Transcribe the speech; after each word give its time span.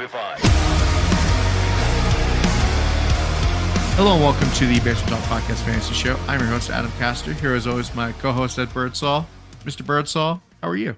Zombify. 0.00 0.36
Hello 3.96 4.14
and 4.14 4.22
welcome 4.22 4.50
to 4.52 4.66
the 4.66 4.80
Basement 4.80 5.08
Talk 5.08 5.42
Podcast 5.42 5.62
Fantasy 5.64 5.92
Show. 5.92 6.16
I'm 6.26 6.40
your 6.40 6.48
host, 6.48 6.70
Adam 6.70 6.90
Castor. 6.92 7.34
Here, 7.34 7.54
as 7.54 7.66
always, 7.66 7.94
my 7.94 8.12
co-host, 8.12 8.58
Ed 8.58 8.72
Birdsall. 8.72 9.26
Mr. 9.64 9.84
Birdsall, 9.84 10.42
how 10.62 10.68
are 10.68 10.76
you? 10.76 10.96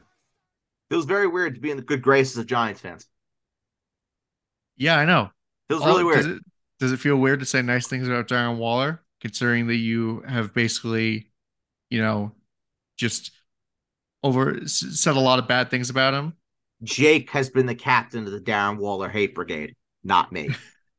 Feels 0.88 1.04
very 1.04 1.26
weird 1.26 1.56
to 1.56 1.60
be 1.60 1.70
in 1.70 1.76
the 1.76 1.82
good 1.82 2.00
graces 2.00 2.36
of 2.36 2.46
Giants 2.46 2.80
fans. 2.80 3.06
Yeah, 4.76 4.96
I 4.96 5.04
know. 5.04 5.30
Feels 5.68 5.82
Oh, 5.82 5.86
really 5.86 6.04
weird. 6.04 6.16
Does 6.18 6.26
it, 6.26 6.42
does 6.78 6.92
it 6.92 6.98
feel 6.98 7.16
weird 7.16 7.40
to 7.40 7.46
say 7.46 7.60
nice 7.60 7.88
things 7.88 8.06
about 8.06 8.28
Darren 8.28 8.56
Waller, 8.56 9.02
considering 9.20 9.66
that 9.66 9.76
you 9.76 10.20
have 10.28 10.54
basically, 10.54 11.28
you 11.90 12.00
know, 12.00 12.32
just 12.96 13.32
over 14.22 14.68
said 14.68 15.16
a 15.16 15.20
lot 15.20 15.40
of 15.40 15.48
bad 15.48 15.70
things 15.70 15.90
about 15.90 16.14
him? 16.14 16.34
Jake 16.82 17.30
has 17.30 17.50
been 17.50 17.66
the 17.66 17.74
captain 17.74 18.26
of 18.26 18.32
the 18.32 18.40
Darren 18.40 18.78
Waller 18.78 19.08
hate 19.08 19.34
brigade, 19.34 19.76
not 20.02 20.32
me. 20.32 20.50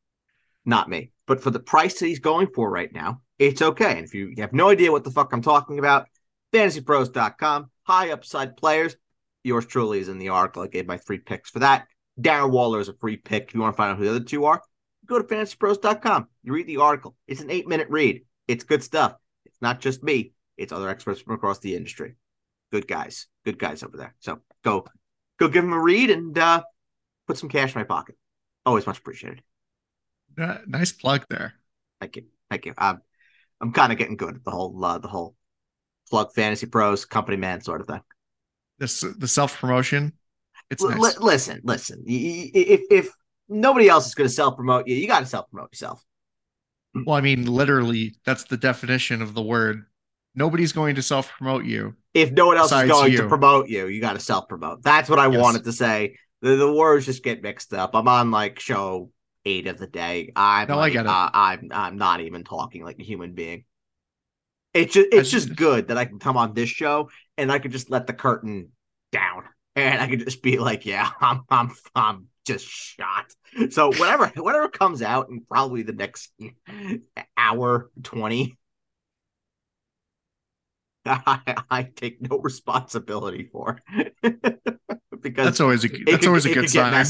not 0.66 0.90
me. 0.90 1.12
But 1.26 1.42
for 1.42 1.52
the 1.52 1.59
price 1.59 2.00
that 2.00 2.08
he's 2.08 2.20
going 2.20 2.48
for 2.54 2.70
right 2.70 2.92
now, 2.94 3.22
it's 3.40 3.62
okay. 3.62 3.98
And 3.98 4.06
if 4.06 4.14
you 4.14 4.34
have 4.38 4.54
no 4.54 4.70
idea 4.70 4.92
what 4.92 5.04
the 5.04 5.12
fuck 5.12 5.34
I'm 5.34 5.42
talking 5.42 5.80
about, 5.80 6.08
fantasypros.com, 6.54 7.70
high 7.84 8.12
upside 8.12 8.58
players. 8.58 8.96
Yours 9.44 9.66
truly 9.66 10.00
is 10.00 10.09
in 10.09 10.20
the 10.20 10.30
article. 10.30 10.64
I 10.64 10.68
gave 10.68 10.88
my 10.88 10.98
three 10.98 11.18
picks 11.18 11.50
for 11.50 11.59
that. 11.59 11.88
Darren 12.20 12.52
Waller 12.52 12.80
is 12.80 12.90
a 12.90 12.94
free 12.94 13.18
pick. 13.18 13.50
If 13.50 13.56
you 13.56 13.62
want 13.62 13.73
to 13.73 13.78
find 13.78 13.92
out 13.92 13.98
who 13.98 14.06
the 14.06 14.12
other 14.12 14.23
two 14.23 14.45
are, 14.45 14.62
go 15.06 15.22
to 15.22 15.28
fantasypros.com. 15.28 16.28
You 16.44 16.54
read 16.54 16.68
the 16.68 16.78
article. 16.78 17.16
It's 17.28 17.42
an 17.42 17.50
eight 17.50 17.68
minute 17.68 17.90
read. 17.90 18.22
It's 18.48 18.64
good 18.64 18.84
stuff. 18.84 19.16
It's 19.45 19.62
not 19.62 19.80
just 19.80 20.04
me, 20.04 20.34
it's 20.58 20.72
other 20.72 20.90
experts 20.90 21.22
from 21.22 21.36
across 21.36 21.59
the 21.59 21.75
industry. 21.75 22.16
Good 22.72 22.88
guys. 22.88 23.28
Good 23.44 23.59
guys 23.59 23.84
over 23.84 23.97
there. 23.97 24.16
So 24.20 24.40
go 24.64 24.86
go 25.39 25.48
give 25.48 25.64
them 25.64 25.73
a 25.73 25.80
read 25.80 26.09
and 26.09 26.38
uh, 26.38 26.64
put 27.28 27.38
some 27.38 27.50
cash 27.50 27.76
in 27.76 27.80
my 27.80 27.86
pocket. 27.86 28.16
Always 28.66 28.88
much 28.88 29.00
appreciated. 29.00 29.42
Uh, 30.40 30.58
nice 30.66 30.92
plug 30.92 31.25
there. 31.30 31.53
Thank 32.00 32.16
you. 32.16 32.23
Thank 32.50 32.66
you. 32.66 32.73
I'm 32.78 33.02
I'm 33.62 33.72
kind 33.72 33.92
of 33.92 33.98
getting 33.98 34.17
good 34.17 34.36
at 34.36 34.44
the 34.44 34.52
whole 34.52 34.84
uh, 34.84 34.98
the 34.98 35.08
whole 35.08 35.36
plug 36.09 36.34
fantasy 36.34 36.66
pros 36.66 37.06
company 37.06 37.38
man 37.38 37.62
sort 37.62 37.81
of 37.81 37.88
thing. 37.88 38.02
This 38.80 39.02
the 39.17 39.28
self 39.28 39.59
promotion. 39.59 40.14
It's 40.70 40.84
L- 40.84 40.90
nice. 40.90 41.00
li- 41.00 41.25
listen, 41.25 41.62
listen. 41.64 42.03
If 42.08 42.81
if 42.90 43.14
nobody 43.47 43.90
else 43.90 44.08
is 44.08 44.16
going 44.16 44.28
to 44.28 44.34
self 44.34 44.56
promote 44.56 44.88
you, 44.88 44.95
you 44.95 45.08
got 45.08 45.20
to 45.20 45.25
self 45.25 45.50
promote 45.50 45.72
yourself. 45.72 46.03
Well, 46.95 47.16
I 47.16 47.22
mean, 47.22 47.45
literally, 47.45 48.16
that's 48.25 48.44
the 48.44 48.58
definition 48.58 49.22
of 49.22 49.34
the 49.34 49.42
word. 49.42 49.86
Nobody's 50.36 50.72
going 50.72 50.95
to 50.95 51.02
self 51.02 51.30
promote 51.31 51.66
you. 51.66 51.95
If 52.14 52.31
no 52.31 52.48
one 52.48 52.58
else 52.58 52.72
is 52.72 52.89
going 52.89 53.12
you. 53.12 53.17
to 53.20 53.28
promote 53.28 53.70
you, 53.70 53.88
you 53.88 54.02
got 54.02 54.14
to 54.14 54.20
self 54.20 54.48
promote. 54.48 54.84
That's 54.84 55.09
what 55.09 55.20
I 55.20 55.28
Yes. 55.28 55.42
wanted 55.42 55.64
to 55.66 55.72
say. 55.73 56.17
The, 56.42 56.56
the 56.56 56.72
words 56.72 57.06
just 57.06 57.23
get 57.23 57.42
mixed 57.42 57.73
up. 57.73 57.92
I'm 57.95 58.08
on 58.08 58.31
like 58.31 58.59
show 58.59 59.12
eight 59.45 59.67
of 59.67 59.78
the 59.78 59.88
day. 59.88 60.31
I'm 60.36 60.67
No, 60.67 60.80
I 60.80 60.90
get 60.90 61.06
it. 61.06 61.09
Uh, 61.09 61.30
I'm 61.34 61.70
I'm 61.72 61.98
not 61.98 62.22
even 62.22 62.44
talking 62.44 62.84
like 62.84 63.00
a 63.00 63.03
human 63.03 63.34
being. 63.34 63.66
It's 64.73 64.94
just 64.94 65.08
it's 65.12 65.30
just 65.30 65.56
good 65.56 65.90
that 65.90 65.98
I 65.98 66.06
can 66.06 66.20
come 66.20 66.36
on 66.36 66.53
this 66.53 66.70
show 66.70 67.09
and 67.38 67.52
I 67.52 67.59
could 67.59 67.72
just 67.72 67.92
let 67.92 68.08
the 68.08 68.14
curtain 68.14 68.70
down 69.12 69.44
and 69.75 70.02
I 70.02 70.08
could 70.08 70.20
just 70.25 70.42
be 70.42 70.58
like, 70.58 70.86
yeah, 70.86 71.09
I'm 71.22 71.42
I'm 71.50 71.72
I'm 71.95 72.28
just 72.45 72.66
shot. 72.68 73.25
So 73.70 73.90
whatever 73.90 74.28
whatever 74.36 74.68
comes 74.70 75.02
out 75.03 75.30
in 75.30 75.45
probably 75.45 75.84
the 75.84 75.94
next 75.94 76.31
hour 77.38 77.92
twenty, 78.02 78.58
I, 81.06 81.56
I 81.70 81.84
take 81.84 82.22
no 82.22 82.38
responsibility 82.40 83.50
for 83.52 83.80
because 84.22 85.46
That's 85.46 85.59
always 85.59 85.84
a 85.86 85.88
that's 85.90 86.03
could- 86.19 86.28
always 86.28 86.46
a 86.46 86.53
good 86.53 86.69
sign. 86.69 87.06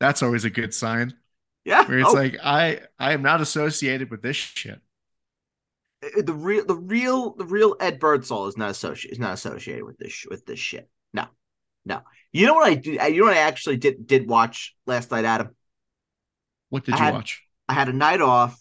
That's 0.00 0.22
always 0.22 0.44
a 0.44 0.50
good 0.50 0.74
sign. 0.74 1.14
Yeah, 1.64 1.84
Where 1.86 1.98
it's 1.98 2.08
Oh, 2.10 2.12
like 2.12 2.36
I 2.44 2.80
I 2.98 3.12
am 3.12 3.22
not 3.22 3.40
associated 3.40 4.10
with 4.10 4.22
this 4.22 4.36
shit. 4.36 4.80
Uh, 6.04 6.22
the 6.22 6.34
real 6.34 6.64
the 6.64 6.76
real 6.76 7.34
the 7.34 7.44
real 7.46 7.74
Ed 7.80 7.98
Birdsall 7.98 8.46
is 8.46 8.56
not 8.56 8.70
associated 8.70 9.12
is 9.14 9.18
not 9.18 9.34
associated 9.34 9.84
with 9.84 9.98
this 9.98 10.24
with 10.30 10.46
this 10.46 10.58
shit. 10.60 10.88
No, 11.12 11.24
no. 11.84 12.02
You 12.32 12.46
know 12.46 12.54
what 12.54 12.68
I 12.68 12.74
do? 12.74 12.98
Uh, 13.00 13.06
you 13.06 13.20
know 13.20 13.26
what 13.28 13.36
I 13.36 13.40
actually 13.40 13.78
did 13.78 14.06
did 14.06 14.28
watch 14.28 14.76
last 14.86 15.10
night, 15.10 15.24
Adam. 15.24 15.56
What 16.68 16.84
did 16.84 16.94
I 16.94 16.98
you 16.98 17.04
had- 17.04 17.14
watch? 17.14 17.42
I 17.68 17.72
had 17.74 17.88
a 17.88 17.92
night 17.92 18.20
off, 18.20 18.56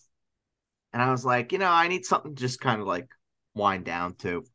and 0.91 1.00
I 1.00 1.11
was 1.11 1.23
like, 1.23 1.51
you 1.51 1.59
know, 1.59 1.69
I 1.69 1.88
need 1.89 2.05
something 2.05 2.34
to 2.34 2.41
just 2.41 2.59
kind 2.59 2.81
of 2.81 2.88
like 2.88 3.07
wind 3.55 3.85
down 3.85 4.16
to. 4.16 4.45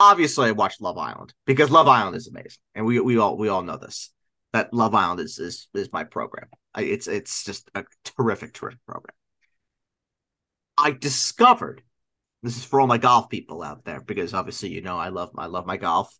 Obviously, 0.00 0.48
I 0.48 0.52
watched 0.52 0.80
Love 0.80 0.96
Island 0.96 1.34
because 1.44 1.70
Love 1.70 1.88
Island 1.88 2.16
is 2.16 2.28
amazing, 2.28 2.60
and 2.74 2.86
we 2.86 3.00
we 3.00 3.18
all 3.18 3.36
we 3.36 3.48
all 3.48 3.62
know 3.62 3.76
this. 3.76 4.10
That 4.52 4.72
Love 4.72 4.94
Island 4.94 5.20
is 5.20 5.38
is 5.38 5.68
is 5.74 5.92
my 5.92 6.04
program. 6.04 6.48
It's 6.76 7.08
it's 7.08 7.44
just 7.44 7.68
a 7.74 7.84
terrific, 8.04 8.52
terrific 8.54 8.84
program. 8.86 9.14
I 10.76 10.92
discovered 10.92 11.82
this 12.42 12.56
is 12.56 12.64
for 12.64 12.80
all 12.80 12.86
my 12.86 12.98
golf 12.98 13.28
people 13.28 13.62
out 13.62 13.84
there 13.84 14.00
because 14.00 14.32
obviously 14.32 14.68
you 14.70 14.80
know 14.80 14.96
I 14.96 15.08
love 15.08 15.30
I 15.36 15.46
love 15.46 15.66
my 15.66 15.76
golf, 15.76 16.16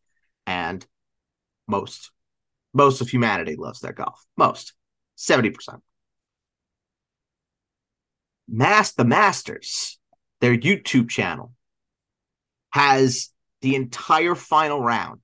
and 0.47 0.85
most 1.69 2.11
most 2.75 3.01
of 3.01 3.09
humanity 3.09 3.55
loves 3.57 3.81
their 3.81 3.93
golf. 3.93 4.25
Most 4.37 4.75
seventy 5.15 5.51
percent. 5.51 5.83
Mass 8.49 8.93
the 8.93 9.05
Masters, 9.05 9.98
their 10.41 10.57
YouTube 10.57 11.09
channel, 11.09 11.53
has 12.71 13.31
the 13.61 13.75
entire 13.75 14.35
final 14.35 14.83
round 14.83 15.21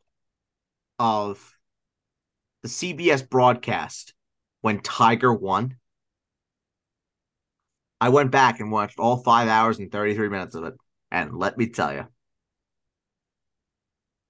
of 0.99 1.57
the 2.63 2.69
CBS 2.69 3.29
broadcast 3.29 4.15
when 4.63 4.81
Tiger 4.81 5.33
won. 5.33 5.77
I 8.01 8.09
went 8.09 8.31
back 8.31 8.61
and 8.61 8.73
watched 8.73 8.99
all 8.99 9.23
five 9.23 9.49
hours 9.49 9.79
and 9.79 9.91
33 9.93 10.29
minutes 10.29 10.55
of 10.55 10.65
it. 10.65 10.75
And 11.11 11.37
let 11.37 11.57
me 11.57 11.69
tell 11.69 11.93
you, 11.93 12.07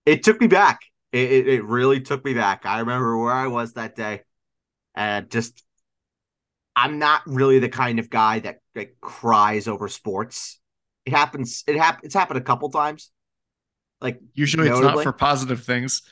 it 0.05 0.23
took 0.23 0.41
me 0.41 0.49
back. 0.49 0.81
It, 1.13 1.31
it, 1.31 1.49
it 1.49 1.65
really 1.65 2.01
took 2.01 2.25
me 2.25 2.35
back. 2.35 2.67
I 2.67 2.81
remember 2.81 3.17
where 3.17 3.33
I 3.33 3.47
was 3.47 3.75
that 3.75 3.97
day. 3.97 4.23
And 4.95 5.31
just, 5.31 5.65
I'm 6.77 6.99
not 6.99 7.23
really 7.27 7.59
the 7.59 7.69
kind 7.69 7.99
of 7.99 8.11
guy 8.11 8.41
that, 8.41 8.59
that 8.75 9.01
cries 9.01 9.69
over 9.69 9.89
sports. 9.89 10.61
It 11.07 11.13
happens. 11.13 11.65
It 11.67 11.77
hap- 11.77 12.05
It's 12.05 12.15
happened 12.15 12.39
a 12.39 12.43
couple 12.43 12.71
times. 12.71 13.11
Like 14.01 14.21
Usually 14.35 14.69
it's 14.69 14.81
not 14.81 15.03
for 15.03 15.13
positive 15.13 15.65
things. 15.65 16.03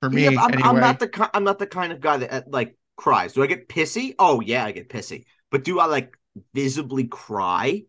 For 0.00 0.10
me, 0.10 0.24
Yeah, 0.24 0.40
I'm, 0.40 0.52
anyway. 0.52 0.68
I'm 0.68 0.80
not 0.80 0.98
the 0.98 1.30
I'm 1.34 1.44
not 1.44 1.58
the 1.58 1.66
kind 1.66 1.92
of 1.92 2.00
guy 2.00 2.18
that 2.18 2.32
uh, 2.32 2.42
like 2.48 2.76
cries. 2.96 3.32
Do 3.32 3.42
I 3.42 3.46
get 3.46 3.68
pissy? 3.68 4.14
Oh 4.18 4.40
yeah, 4.40 4.64
I 4.64 4.72
get 4.72 4.88
pissy. 4.88 5.24
But 5.50 5.64
do 5.64 5.80
I 5.80 5.86
like 5.86 6.16
visibly 6.54 7.04
cry? 7.04 7.84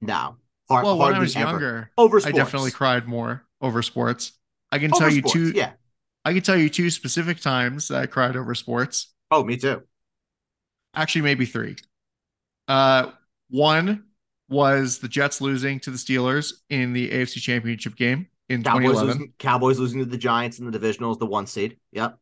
No. 0.00 0.36
Har- 0.68 0.84
well, 0.84 0.98
when 0.98 1.14
I 1.14 1.18
was 1.18 1.34
ever. 1.36 1.50
younger, 1.50 1.90
over 1.96 2.20
sports. 2.20 2.34
I 2.34 2.38
definitely 2.38 2.70
cried 2.70 3.06
more 3.06 3.44
over 3.60 3.82
sports. 3.82 4.32
I 4.70 4.78
can 4.78 4.92
over 4.92 5.04
tell 5.04 5.10
you 5.10 5.22
two. 5.22 5.52
Yeah. 5.54 5.72
I 6.24 6.34
can 6.34 6.42
tell 6.42 6.56
you 6.56 6.68
two 6.68 6.90
specific 6.90 7.40
times 7.40 7.88
that 7.88 8.02
I 8.02 8.06
cried 8.06 8.36
over 8.36 8.54
sports. 8.54 9.14
Oh, 9.30 9.44
me 9.44 9.56
too. 9.56 9.82
Actually, 10.94 11.22
maybe 11.22 11.46
three. 11.46 11.76
Uh, 12.66 13.12
one 13.50 14.04
was 14.48 14.98
the 14.98 15.08
Jets 15.08 15.40
losing 15.40 15.78
to 15.80 15.90
the 15.90 15.96
Steelers 15.98 16.52
in 16.70 16.92
the 16.92 17.10
AFC 17.10 17.40
Championship 17.40 17.96
game 17.96 18.28
in 18.48 18.62
Cowboys 18.62 18.82
2011. 18.92 19.06
losing, 19.06 19.32
Cowboys 19.38 19.78
losing 19.78 19.98
to 20.00 20.06
the 20.06 20.16
Giants 20.18 20.58
in 20.58 20.70
the 20.70 20.78
divisionals, 20.78 21.18
the 21.18 21.26
one 21.26 21.46
seed. 21.46 21.76
Yep. 21.92 22.18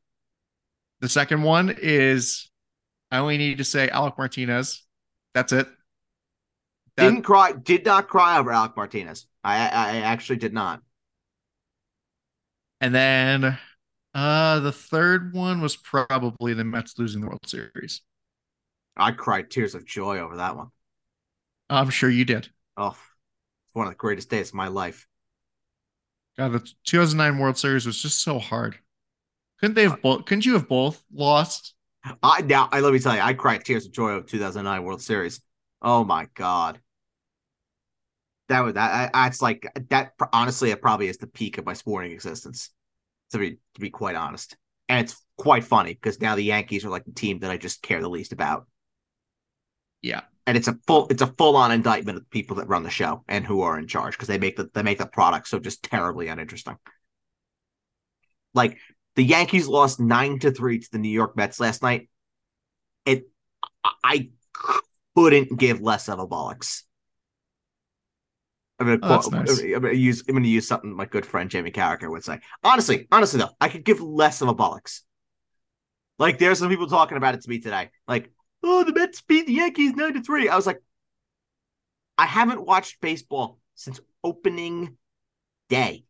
The 1.01 1.09
second 1.09 1.43
one 1.43 1.77
is 1.81 2.51
I 3.11 3.19
only 3.19 3.39
need 3.39 3.59
to 3.59 3.65
say 3.65 3.89
Alec 3.89 4.15
Martinez. 4.19 4.83
That's 5.35 5.53
it. 5.53 5.69
That- 6.97 7.11
Didn't 7.11 7.23
cry. 7.23 7.53
Did 7.53 7.85
not 7.85 8.09
cry 8.09 8.39
over 8.39 8.51
Alec 8.51 8.77
Martinez. 8.77 9.27
I 9.45 9.57
I 9.69 9.97
actually 9.99 10.37
did 10.37 10.53
not. 10.53 10.81
And 12.81 12.95
then 12.95 13.59
uh 14.15 14.61
the 14.61 14.73
third 14.73 15.33
one 15.33 15.61
was 15.61 15.77
probably 15.77 16.55
the 16.55 16.65
Mets 16.65 16.99
losing 16.99 17.21
the 17.21 17.29
World 17.29 17.47
Series. 17.47 18.03
I 18.97 19.13
cried 19.13 19.51
tears 19.51 19.75
of 19.75 19.85
joy 19.85 20.19
over 20.19 20.37
that 20.37 20.57
one. 20.57 20.71
I'm 21.71 21.91
sure 21.91 22.11
you 22.11 22.25
did. 22.25 22.49
Oh, 22.79 22.97
one 23.75 23.87
of 23.87 23.93
the 23.93 23.97
greatest 23.99 24.31
days 24.31 24.49
of 24.49 24.55
my 24.55 24.69
life. 24.69 25.07
God, 26.39 26.53
the 26.53 26.73
2009 26.85 27.39
World 27.39 27.59
Series 27.59 27.87
was 27.87 28.01
just 28.01 28.21
so 28.23 28.39
hard. 28.39 28.79
Couldn't 29.61 29.75
they 29.75 29.85
have 29.85 29.95
uh, 29.95 29.97
both? 30.03 30.27
Couldn't 30.27 30.47
you 30.47 30.55
have 30.55 30.69
both 30.69 31.05
lost? 31.13 31.75
I 32.23 32.43
now 32.43 32.69
I 32.73 32.81
let 32.81 32.93
me 32.93 32.99
tell 32.99 33.15
you, 33.15 33.21
I 33.21 33.35
cried 33.35 33.65
tears 33.65 33.87
of 33.87 33.93
joy 33.93 34.11
of 34.13 34.27
2009 34.27 34.85
World 34.85 35.03
Series. 35.03 35.41
Oh 35.83 36.05
my 36.05 36.29
god, 36.35 36.81
that 38.49 38.61
was 38.61 38.75
that. 38.75 39.11
I- 39.15 39.25
That's 39.25 39.43
like 39.43 39.67
that. 39.91 40.13
Honestly, 40.33 40.71
it 40.71 40.83
probably 40.83 41.09
is 41.09 41.19
the 41.19 41.27
peak 41.27 41.59
of 41.59 41.67
my 41.67 41.73
sporting 41.75 42.13
existence. 42.13 42.71
To 43.33 43.39
be 43.39 43.53
to 43.75 43.81
be 43.81 43.91
quite 43.91 44.17
honest, 44.17 44.57
and 44.89 45.01
it's 45.05 45.21
quite 45.39 45.65
funny 45.65 45.95
because 45.95 46.21
now 46.21 46.37
the 46.37 46.45
Yankees 46.45 46.85
are 46.85 46.91
like 46.91 47.05
the 47.07 47.13
team 47.13 47.41
that 47.41 47.51
I 47.51 47.59
just 47.59 47.83
care 47.83 48.01
the 48.03 48.11
least 48.11 48.33
about. 48.33 48.67
Yeah. 50.03 50.23
And 50.47 50.57
it's 50.57 50.69
a 50.69 50.79
full 50.87 51.07
it's 51.09 51.23
a 51.23 51.27
full 51.27 51.57
on 51.57 51.73
indictment 51.73 52.17
of 52.19 52.25
the 52.25 52.31
people 52.31 52.57
that 52.57 52.69
run 52.69 52.83
the 52.83 52.91
show 52.91 53.25
and 53.29 53.45
who 53.45 53.63
are 53.63 53.79
in 53.79 53.87
charge 53.87 54.15
because 54.15 54.29
they 54.29 54.39
make 54.39 54.57
the 54.57 54.71
they 54.75 54.83
make 54.83 54.99
the 54.99 55.07
product 55.07 55.49
so 55.49 55.59
just 55.59 55.83
terribly 55.83 56.29
uninteresting. 56.29 56.77
Like 58.55 58.79
The 59.17 59.25
Yankees 59.25 59.67
lost 59.67 60.01
nine 60.01 60.39
to 60.41 60.51
three 60.51 60.79
to 60.79 60.89
the 60.91 60.99
New 60.99 61.11
York 61.11 61.37
Mets 61.37 61.61
last 61.61 61.83
night. 61.83 62.09
It, 63.05 63.29
I 64.05 64.31
couldn't 65.15 65.59
give 65.59 65.81
less 65.81 66.09
of 66.09 66.19
a 66.19 66.27
bollocks. 66.27 66.83
I'm 68.79 68.87
gonna, 68.87 68.99
Oh, 69.03 69.21
quote, 69.21 69.33
nice. 69.33 69.61
I'm 69.61 69.73
gonna 69.81 69.93
use 69.95 70.23
I'm 70.29 70.35
gonna 70.35 70.49
use 70.49 70.69
something 70.69 70.95
my 70.95 71.07
good 71.07 71.25
friend 71.25 71.51
Jamie 71.51 71.71
Carragher 71.71 72.11
would 72.11 72.25
say. 72.25 72.41
Honestly, 72.63 73.09
honestly 73.11 73.41
though, 73.41 73.51
I 73.61 73.69
could 73.69 73.85
give 73.85 74.01
less 74.01 74.43
of 74.43 74.49
a 74.49 74.55
bollocks. 74.55 75.01
Like 76.19 76.39
there's 76.39 76.59
some 76.59 76.69
people 76.69 76.87
talking 76.87 77.17
about 77.17 77.35
it 77.35 77.43
to 77.43 77.49
me 77.49 77.59
today. 77.59 77.91
Like, 78.07 78.31
oh, 78.67 78.85
the 78.85 78.93
Mets 78.93 79.23
beat 79.23 79.47
the 79.47 79.53
Yankees 79.53 79.95
nine 79.95 80.15
to 80.15 80.23
three. 80.23 80.49
I 80.49 80.57
was 80.57 80.67
like, 80.67 80.83
I 82.19 82.27
haven't 82.27 82.65
watched 82.65 83.01
baseball 83.01 83.59
since 83.75 84.01
opening 84.25 84.97
day. 85.69 86.05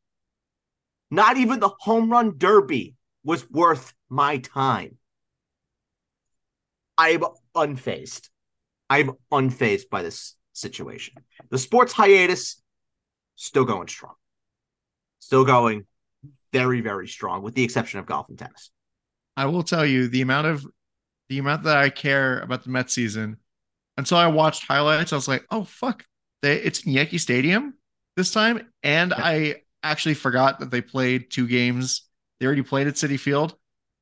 Not 1.11 1.37
even 1.37 1.61
the 1.61 1.71
home 1.81 2.11
run 2.11 2.35
derby 2.37 2.95
was 3.25 3.49
worth 3.51 3.93
my 4.09 4.39
time. 4.39 4.97
I'm 6.99 7.23
unfazed. 7.55 8.29
I'm 8.89 9.13
unfazed 9.33 9.89
by 9.91 10.03
this 10.03 10.37
situation. 10.53 11.15
The 11.51 11.59
sports 11.59 11.93
hiatus 11.93 12.63
still 13.35 13.65
going 13.65 13.89
strong. 13.89 14.15
Still 15.19 15.45
going 15.45 15.87
very, 16.53 16.81
very 16.81 17.09
strong, 17.09 17.43
with 17.43 17.55
the 17.55 17.65
exception 17.65 18.01
of 18.01 18.07
golf 18.07 18.29
and 18.29 18.39
tennis. 18.39 18.71
I 19.37 19.47
will 19.47 19.63
tell 19.63 19.85
you 19.85 20.09
the 20.09 20.23
amount 20.23 20.47
of 20.47 20.67
the 21.29 21.39
amount 21.39 21.65
that 21.65 21.77
I 21.77 21.91
care 21.91 22.41
about 22.41 22.65
the 22.65 22.71
Mets 22.71 22.95
season. 22.95 23.39
Until 23.99 24.19
I 24.19 24.27
watched 24.27 24.67
highlights, 24.67 25.13
I 25.13 25.17
was 25.17 25.29
like, 25.29 25.47
"Oh 25.51 25.65
fuck, 25.65 26.05
they, 26.43 26.57
it's 26.57 26.85
in 26.85 26.93
Yankee 26.93 27.19
Stadium 27.19 27.75
this 28.17 28.31
time," 28.31 28.69
and. 28.83 29.13
I 29.13 29.63
actually 29.87 30.15
forgot 30.15 30.61
that 30.61 30.71
they 30.71 30.81
played 30.81 31.31
two 31.31 31.47
games. 31.47 32.03
They 32.41 32.47
already 32.47 32.63
played 32.63 32.87
at 32.87 32.95
Citi 32.95 33.19
Field, 33.19 33.55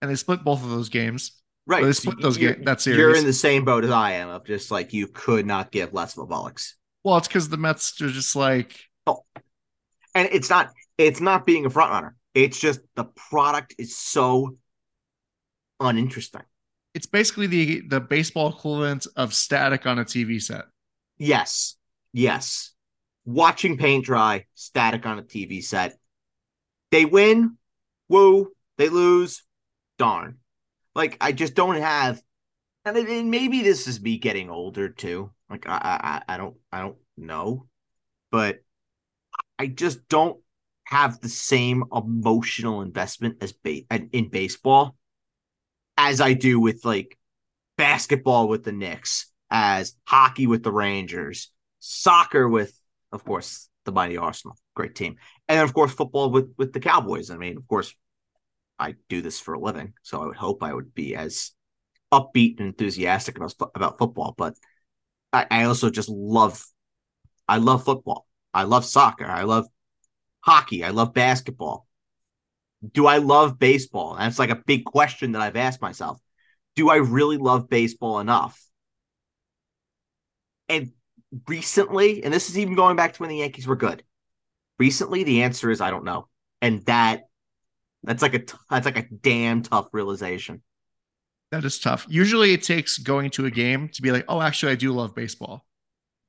and 0.02 0.10
they 0.10 0.16
split 0.16 0.42
both 0.42 0.62
of 0.62 0.70
those 0.70 0.88
games. 0.88 1.42
Right. 1.66 1.82
They 1.82 1.92
so 1.92 2.10
split 2.10 2.20
those 2.20 2.38
you're, 2.38 2.54
ga- 2.54 2.64
that 2.64 2.80
series. 2.80 2.98
You're 2.98 3.16
in 3.16 3.24
the 3.24 3.32
same 3.32 3.64
boat 3.64 3.84
as 3.84 3.90
I 3.90 4.12
am 4.12 4.28
of 4.28 4.44
just 4.44 4.70
like 4.70 4.92
you 4.92 5.06
could 5.06 5.46
not 5.46 5.70
give 5.70 5.94
less 5.94 6.16
of 6.16 6.24
a 6.24 6.26
bollocks. 6.26 6.72
Well, 7.04 7.16
it's 7.16 7.28
because 7.28 7.48
the 7.48 7.56
Mets 7.56 8.00
are 8.00 8.08
just 8.08 8.34
like, 8.34 8.78
oh, 9.06 9.24
And 10.14 10.28
it's 10.32 10.50
not 10.50 10.72
it's 10.98 11.20
not 11.20 11.46
being 11.46 11.66
a 11.66 11.70
front 11.70 11.92
runner. 11.92 12.16
It's 12.34 12.58
just 12.58 12.80
the 12.96 13.04
product 13.04 13.74
is 13.78 13.96
so 13.96 14.56
uninteresting. 15.80 16.42
It's 16.94 17.06
basically 17.06 17.46
the 17.46 17.80
the 17.88 18.00
baseball 18.00 18.50
equivalent 18.50 19.06
of 19.16 19.34
static 19.34 19.86
on 19.86 19.98
a 19.98 20.04
TV 20.04 20.38
set. 20.38 20.64
Yes. 21.18 21.76
Yes. 22.12 22.72
Watching 23.24 23.76
paint 23.78 24.04
dry, 24.04 24.46
static 24.54 25.06
on 25.06 25.18
a 25.18 25.22
TV 25.22 25.60
set. 25.60 25.96
They 26.90 27.04
win, 27.04 27.56
woo. 28.08 28.52
They 28.76 28.88
lose, 28.88 29.42
darn. 29.98 30.38
Like 30.94 31.16
I 31.20 31.32
just 31.32 31.54
don't 31.54 31.76
have, 31.80 32.22
and, 32.84 33.30
maybe 33.30 33.62
this 33.62 33.86
is 33.88 34.00
me 34.00 34.18
getting 34.18 34.50
older 34.50 34.88
too. 34.88 35.30
Like 35.48 35.66
I, 35.68 35.72
I, 35.72 35.98
I- 36.28 36.34
I 36.34 36.36
don't, 36.36 36.56
I 36.72 36.80
don't 36.80 36.96
know, 37.16 37.66
but 38.30 38.60
I 39.58 39.66
just 39.66 40.08
don't 40.08 40.40
have 40.84 41.20
the 41.20 41.28
same 41.28 41.84
emotional 41.94 42.82
investment 42.82 43.38
as 43.40 43.52
ba- 43.52 43.82
in 44.12 44.28
baseball 44.28 44.96
as 45.96 46.20
I 46.20 46.32
do 46.32 46.58
with 46.60 46.84
like 46.84 47.18
basketball 47.76 48.48
with 48.48 48.64
the 48.64 48.72
Knicks, 48.72 49.30
as 49.50 49.94
hockey 50.06 50.46
with 50.46 50.62
the 50.62 50.72
Rangers, 50.72 51.50
soccer 51.78 52.48
with, 52.48 52.74
of 53.12 53.24
course, 53.24 53.68
the 53.84 53.92
mighty 53.92 54.16
Arsenal, 54.16 54.56
great 54.74 54.94
team, 54.94 55.16
and 55.48 55.60
of 55.60 55.74
course 55.74 55.92
football 55.92 56.30
with 56.30 56.54
with 56.56 56.72
the 56.72 56.80
Cowboys. 56.80 57.30
I 57.30 57.36
mean, 57.36 57.56
of 57.56 57.68
course, 57.68 57.94
I 58.78 58.94
do 59.08 59.22
this 59.22 59.38
for 59.38 59.54
a 59.54 59.60
living, 59.60 59.92
so 60.02 60.22
I 60.22 60.26
would 60.26 60.36
hope 60.36 60.62
I 60.62 60.72
would 60.72 60.94
be 60.94 61.14
as 61.14 61.52
upbeat 62.12 62.58
and 62.58 62.68
enthusiastic 62.68 63.36
about 63.36 63.54
about 63.74 63.98
football. 63.98 64.34
But 64.36 64.54
I, 65.32 65.46
I 65.50 65.64
also 65.64 65.90
just 65.90 66.08
love, 66.08 66.64
I 67.48 67.58
love 67.58 67.84
football. 67.84 68.26
I 68.54 68.62
love 68.62 68.84
soccer. 68.84 69.26
I 69.26 69.42
love 69.42 69.66
hockey. 70.40 70.84
I 70.84 70.90
love 70.90 71.12
basketball. 71.12 71.86
Do 72.92 73.06
I 73.06 73.18
love 73.18 73.58
baseball? 73.58 74.14
And 74.14 74.28
it's 74.28 74.38
like 74.38 74.50
a 74.50 74.62
big 74.66 74.84
question 74.84 75.32
that 75.32 75.42
I've 75.42 75.56
asked 75.56 75.80
myself. 75.80 76.20
Do 76.76 76.90
I 76.90 76.96
really 76.96 77.36
love 77.36 77.68
baseball 77.68 78.20
enough? 78.20 78.60
And 80.68 80.92
recently, 81.46 82.24
and 82.24 82.32
this 82.32 82.48
is 82.48 82.58
even 82.58 82.74
going 82.74 82.96
back 82.96 83.14
to 83.14 83.20
when 83.20 83.30
the 83.30 83.38
Yankees 83.38 83.66
were 83.66 83.76
good. 83.76 84.02
Recently, 84.78 85.24
the 85.24 85.42
answer 85.42 85.70
is 85.70 85.80
I 85.80 85.90
don't 85.90 86.04
know. 86.04 86.28
And 86.60 86.84
that 86.86 87.24
that's 88.02 88.22
like 88.22 88.34
a 88.34 88.42
that's 88.70 88.86
like 88.86 88.98
a 88.98 89.06
damn 89.08 89.62
tough 89.62 89.88
realization. 89.92 90.62
That 91.50 91.64
is 91.64 91.78
tough. 91.78 92.06
Usually, 92.08 92.52
it 92.52 92.62
takes 92.62 92.98
going 92.98 93.30
to 93.30 93.46
a 93.46 93.50
game 93.50 93.88
to 93.90 94.02
be 94.02 94.10
like, 94.10 94.24
"Oh, 94.28 94.40
actually, 94.40 94.72
I 94.72 94.76
do 94.76 94.92
love 94.92 95.14
baseball." 95.14 95.64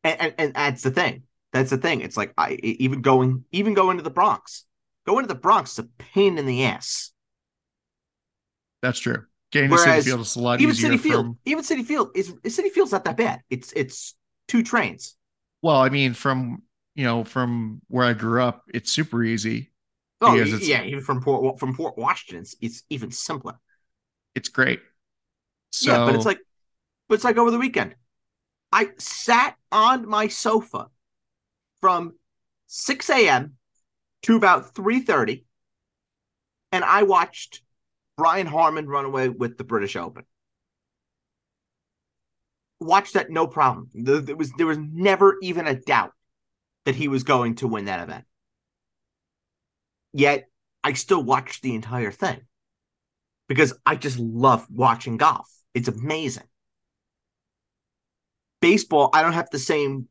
And, 0.04 0.22
and, 0.22 0.34
and 0.38 0.54
that's 0.54 0.84
the 0.84 0.92
thing. 0.92 1.24
That's 1.52 1.70
the 1.70 1.78
thing. 1.78 2.02
It's 2.02 2.18
like 2.18 2.34
I 2.38 2.52
even 2.62 3.02
going 3.02 3.46
even 3.52 3.74
going 3.74 3.98
to 3.98 4.04
the 4.04 4.10
Bronx. 4.10 4.66
Going 5.06 5.24
to 5.24 5.28
the 5.28 5.40
Bronx 5.40 5.74
is 5.74 5.80
a 5.80 5.84
pain 5.98 6.38
in 6.38 6.46
the 6.46 6.66
ass. 6.66 7.12
That's 8.82 9.00
true. 9.00 9.26
Getting 9.52 9.70
to 9.70 9.76
Citi 9.78 10.04
Field 10.04 10.20
is 10.22 10.36
a 10.36 10.42
lot 10.42 10.60
even 10.60 10.74
easier. 10.74 10.92
Citi 10.92 11.00
Field, 11.00 11.26
from, 11.26 11.38
even 11.46 11.64
Citi 11.64 11.86
Field 11.86 12.10
is 12.16 12.32
Citi 12.32 12.70
Field's 12.70 12.92
not 12.92 13.06
that 13.06 13.18
bad. 13.18 13.42
It's 13.50 13.72
it's 13.74 14.16
two 14.48 14.64
trains. 14.64 15.16
well, 15.62 15.78
I 15.78 15.90
mean, 15.90 16.14
from 16.14 16.64
you 16.96 17.04
know, 17.04 17.24
from 17.24 17.82
where 17.88 18.06
I 18.06 18.14
grew 18.14 18.42
up, 18.42 18.64
it's 18.74 18.92
super 18.92 19.24
easy. 19.24 19.72
Oh 20.22 20.34
yeah, 20.34 20.84
even 20.84 21.02
from 21.02 21.22
Port 21.22 21.60
from 21.60 21.76
Port 21.76 21.98
Washington, 21.98 22.42
it's, 22.42 22.56
it's 22.62 22.84
even 22.90 23.12
simpler. 23.12 23.60
It's 24.34 24.50
great. 24.50 24.80
So, 25.72 25.92
yeah, 25.92 26.06
but 26.06 26.16
it's 26.16 26.26
like, 26.26 26.40
but 27.08 27.16
it's 27.16 27.24
like 27.24 27.38
over 27.38 27.52
the 27.52 27.60
weekend. 27.60 27.96
I 28.72 28.90
sat 28.98 29.56
on 29.72 30.08
my 30.08 30.28
sofa 30.28 30.88
from 31.80 32.14
6 32.68 33.10
a.m. 33.10 33.54
to 34.26 34.36
about 34.36 34.74
3:30, 34.74 35.46
and 36.72 36.84
I 36.84 37.04
watched 37.04 37.62
Brian 38.18 38.48
Harman 38.48 38.88
run 38.88 39.06
away 39.06 39.30
with 39.30 39.58
the 39.58 39.64
British 39.64 39.96
Open. 39.96 40.26
Watched 42.80 43.14
that 43.14 43.30
no 43.30 43.48
problem. 43.48 43.90
There 43.94 44.36
was 44.36 44.52
there 44.54 44.66
was 44.66 44.80
never 44.80 45.38
even 45.42 45.68
a 45.68 45.80
doubt 45.80 46.14
that 46.86 46.96
he 46.96 47.08
was 47.08 47.24
going 47.24 47.56
to 47.56 47.68
win 47.68 47.86
that 47.86 48.02
event. 48.02 48.26
Yet 50.12 50.50
I 50.84 50.94
still 50.94 51.24
watched 51.24 51.62
the 51.62 51.76
entire 51.76 52.12
thing 52.12 52.42
because 53.48 53.74
I 53.86 53.96
just 53.96 54.18
love 54.18 54.66
watching 54.72 55.18
golf. 55.18 55.52
It's 55.74 55.88
amazing. 55.88 56.48
Baseball, 58.60 59.10
I 59.14 59.22
don't 59.22 59.34
have 59.34 59.50
the 59.52 59.60
same 59.60 60.08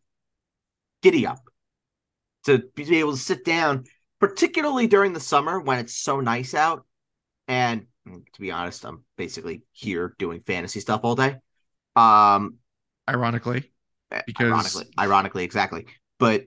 giddy 1.02 1.26
up 1.26 1.40
to 2.44 2.64
be 2.75 2.99
able 2.99 3.12
to 3.12 3.18
sit 3.18 3.44
down, 3.44 3.85
particularly 4.26 4.87
during 4.87 5.12
the 5.12 5.21
summer 5.21 5.61
when 5.61 5.78
it's 5.78 5.95
so 5.95 6.19
nice 6.19 6.54
out. 6.54 6.87
And 7.47 7.87
to 8.07 8.40
be 8.40 8.50
honest, 8.50 8.83
I'm 8.87 9.04
basically 9.19 9.64
here 9.73 10.14
doing 10.19 10.40
fantasy 10.40 10.81
stuff 10.81 11.02
all 11.04 11.14
day. 11.14 11.37
Um, 11.95 12.54
ironically, 13.07 13.71
because 14.26 14.47
ironically, 14.47 14.87
ironically, 14.99 15.45
exactly. 15.45 15.85
But 16.19 16.45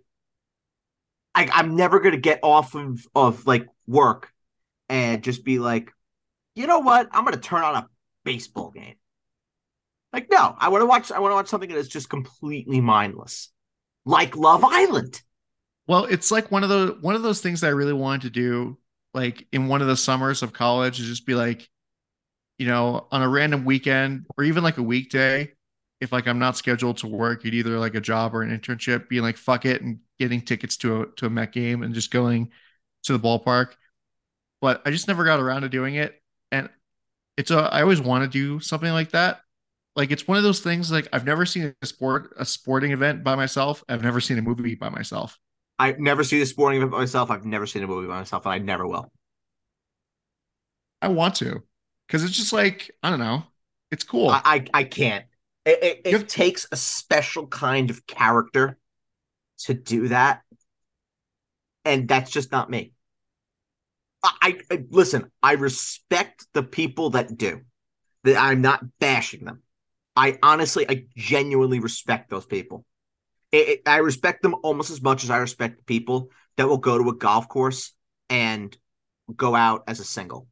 I, 1.35 1.47
I'm 1.53 1.75
never 1.75 1.99
gonna 1.99 2.17
get 2.17 2.39
off 2.41 2.73
of 2.73 3.05
of 3.13 3.45
like 3.45 3.67
work 3.85 4.31
and 4.89 5.23
just 5.23 5.45
be 5.45 5.59
like, 5.59 5.91
you 6.55 6.65
know 6.65 6.79
what? 6.79 7.07
I'm 7.11 7.25
gonna 7.25 7.37
turn 7.37 7.61
on 7.61 7.75
a 7.75 7.87
baseball 8.23 8.71
game. 8.71 8.95
Like, 10.11 10.31
no, 10.31 10.55
I 10.57 10.69
want 10.69 10.81
to 10.81 10.87
watch. 10.87 11.11
I 11.11 11.19
want 11.19 11.31
to 11.31 11.35
watch 11.35 11.47
something 11.47 11.69
that 11.69 11.77
is 11.77 11.89
just 11.89 12.09
completely 12.09 12.81
mindless, 12.81 13.51
like 14.03 14.35
Love 14.35 14.65
Island. 14.65 15.21
Well, 15.87 16.05
it's 16.05 16.31
like 16.31 16.51
one 16.51 16.63
of 16.63 16.69
those 16.69 17.01
one 17.01 17.15
of 17.15 17.23
those 17.23 17.41
things 17.41 17.61
that 17.61 17.67
I 17.67 17.71
really 17.71 17.93
wanted 17.93 18.21
to 18.23 18.29
do, 18.29 18.77
like 19.13 19.47
in 19.51 19.67
one 19.67 19.81
of 19.81 19.87
the 19.87 19.97
summers 19.97 20.43
of 20.43 20.53
college, 20.53 20.99
is 20.99 21.07
just 21.07 21.25
be 21.25 21.35
like, 21.35 21.69
you 22.57 22.67
know, 22.67 23.07
on 23.11 23.21
a 23.23 23.29
random 23.29 23.65
weekend 23.65 24.25
or 24.37 24.43
even 24.43 24.63
like 24.63 24.77
a 24.77 24.83
weekday, 24.83 25.53
if 26.01 26.11
like 26.11 26.27
I'm 26.27 26.39
not 26.39 26.57
scheduled 26.57 26.97
to 26.99 27.07
work 27.07 27.45
at 27.45 27.53
either 27.53 27.79
like 27.79 27.95
a 27.95 28.01
job 28.01 28.35
or 28.35 28.41
an 28.43 28.57
internship, 28.57 29.09
being 29.09 29.23
like, 29.23 29.37
fuck 29.37 29.65
it, 29.65 29.81
and 29.81 29.99
getting 30.19 30.41
tickets 30.41 30.77
to 30.77 31.03
a 31.03 31.07
to 31.17 31.27
a 31.27 31.29
Met 31.29 31.51
game 31.53 31.83
and 31.83 31.93
just 31.95 32.11
going 32.11 32.51
to 33.03 33.13
the 33.17 33.19
ballpark. 33.19 33.73
But 34.61 34.81
I 34.85 34.91
just 34.91 35.07
never 35.07 35.25
got 35.25 35.39
around 35.39 35.63
to 35.63 35.69
doing 35.69 35.95
it, 35.95 36.21
and 36.51 36.69
it's 37.37 37.51
a 37.51 37.57
I 37.59 37.81
always 37.83 38.01
want 38.01 38.23
to 38.23 38.29
do 38.29 38.59
something 38.59 38.91
like 38.91 39.11
that. 39.11 39.41
Like 39.95 40.11
it's 40.11 40.27
one 40.27 40.37
of 40.37 40.43
those 40.43 40.61
things 40.61 40.91
like 40.91 41.07
I've 41.13 41.25
never 41.25 41.45
seen 41.45 41.75
a 41.81 41.85
sport 41.85 42.33
a 42.37 42.45
sporting 42.45 42.91
event 42.93 43.23
by 43.23 43.35
myself. 43.35 43.83
I've 43.89 44.03
never 44.03 44.21
seen 44.21 44.37
a 44.39 44.41
movie 44.43 44.75
by 44.75 44.89
myself. 44.89 45.39
I've 45.79 45.99
never 45.99 46.23
seen 46.23 46.41
a 46.41 46.45
sporting 46.45 46.77
event 46.79 46.91
by 46.91 46.99
myself. 46.99 47.31
I've 47.31 47.45
never 47.45 47.67
seen 47.67 47.83
a 47.83 47.87
movie 47.87 48.07
by 48.07 48.19
myself, 48.19 48.45
and 48.45 48.53
I 48.53 48.57
never 48.59 48.87
will. 48.87 49.11
I 51.01 51.09
want 51.09 51.35
to, 51.35 51.63
because 52.07 52.23
it's 52.23 52.35
just 52.35 52.53
like 52.53 52.91
I 53.03 53.09
don't 53.09 53.19
know, 53.19 53.43
it's 53.91 54.03
cool. 54.03 54.29
I, 54.29 54.41
I, 54.43 54.65
I 54.73 54.83
can't. 54.83 55.25
It, 55.65 55.83
it, 55.83 56.01
it 56.05 56.11
have- 56.13 56.27
takes 56.27 56.65
a 56.71 56.75
special 56.77 57.47
kind 57.47 57.89
of 57.89 58.05
character 58.07 58.77
to 59.59 59.73
do 59.73 60.07
that, 60.09 60.41
and 61.85 62.07
that's 62.07 62.31
just 62.31 62.51
not 62.51 62.69
me. 62.69 62.93
I, 64.23 64.59
I 64.71 64.83
listen. 64.89 65.31
I 65.41 65.53
respect 65.53 66.47
the 66.53 66.63
people 66.63 67.11
that 67.11 67.37
do. 67.37 67.61
That 68.23 68.37
I'm 68.41 68.61
not 68.61 68.83
bashing 68.99 69.45
them. 69.45 69.63
I 70.15 70.39
honestly, 70.43 70.87
I 70.89 71.05
genuinely 71.17 71.79
respect 71.81 72.31
those 72.31 72.47
people. 72.47 72.85
It, 73.51 73.69
it, 73.69 73.81
I 73.85 73.97
respect 73.97 74.41
them 74.41 74.55
almost 74.63 74.89
as 74.89 75.01
much 75.01 75.23
as 75.23 75.29
I 75.29 75.37
respect 75.37 75.85
people 75.85 76.29
that 76.57 76.67
will 76.67 76.77
go 76.77 76.97
to 76.97 77.09
a 77.09 77.15
golf 77.15 77.47
course 77.47 77.93
and 78.29 78.75
go 79.35 79.55
out 79.55 79.83
as 79.87 79.99
a 79.99 80.03
single. 80.03 80.47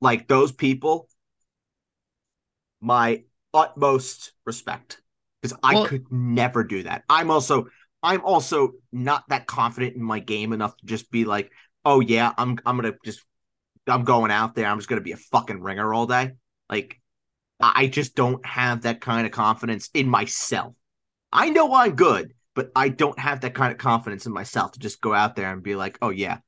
Like 0.00 0.28
those 0.28 0.52
people, 0.52 1.08
my 2.80 3.24
utmost 3.52 4.32
respect 4.44 5.00
because 5.40 5.58
I 5.62 5.74
well, 5.74 5.86
could 5.86 6.10
never 6.10 6.64
do 6.64 6.82
that. 6.84 7.04
I'm 7.08 7.30
also 7.30 7.66
I'm 8.02 8.20
also 8.22 8.72
not 8.92 9.24
that 9.28 9.46
confident 9.46 9.96
in 9.96 10.02
my 10.02 10.18
game 10.18 10.52
enough 10.52 10.76
to 10.76 10.86
just 10.86 11.10
be 11.10 11.24
like, 11.24 11.50
oh 11.84 12.00
yeah, 12.00 12.32
I'm 12.36 12.58
I'm 12.66 12.76
gonna 12.76 12.94
just 13.04 13.24
I'm 13.86 14.04
going 14.04 14.30
out 14.30 14.54
there. 14.54 14.66
I'm 14.66 14.78
just 14.78 14.88
gonna 14.88 15.00
be 15.00 15.12
a 15.12 15.16
fucking 15.16 15.60
ringer 15.60 15.94
all 15.94 16.06
day. 16.06 16.32
Like 16.68 17.00
I 17.60 17.86
just 17.86 18.14
don't 18.14 18.44
have 18.44 18.82
that 18.82 19.00
kind 19.00 19.26
of 19.26 19.32
confidence 19.32 19.88
in 19.94 20.08
myself. 20.08 20.74
I 21.34 21.50
know 21.50 21.74
I'm 21.74 21.96
good, 21.96 22.32
but 22.54 22.70
I 22.76 22.88
don't 22.88 23.18
have 23.18 23.40
that 23.40 23.54
kind 23.54 23.72
of 23.72 23.78
confidence 23.78 24.24
in 24.24 24.32
myself 24.32 24.72
to 24.72 24.78
just 24.78 25.00
go 25.00 25.12
out 25.12 25.34
there 25.34 25.52
and 25.52 25.62
be 25.62 25.74
like, 25.74 25.98
oh 26.00 26.10
yeah, 26.10 26.38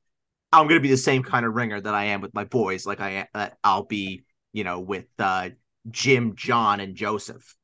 I'm 0.51 0.67
gonna 0.67 0.79
be 0.79 0.89
the 0.89 0.97
same 0.97 1.23
kind 1.23 1.45
of 1.45 1.53
ringer 1.53 1.79
that 1.79 1.93
I 1.93 2.05
am 2.05 2.21
with 2.21 2.33
my 2.33 2.45
boys. 2.45 2.85
Like 2.85 3.01
I 3.01 3.27
uh, 3.35 3.49
I'll 3.63 3.83
be, 3.83 4.23
you 4.53 4.63
know, 4.63 4.79
with 4.79 5.05
uh, 5.19 5.49
Jim, 5.91 6.35
John, 6.35 6.79
and 6.79 6.95
Joseph. 6.95 7.55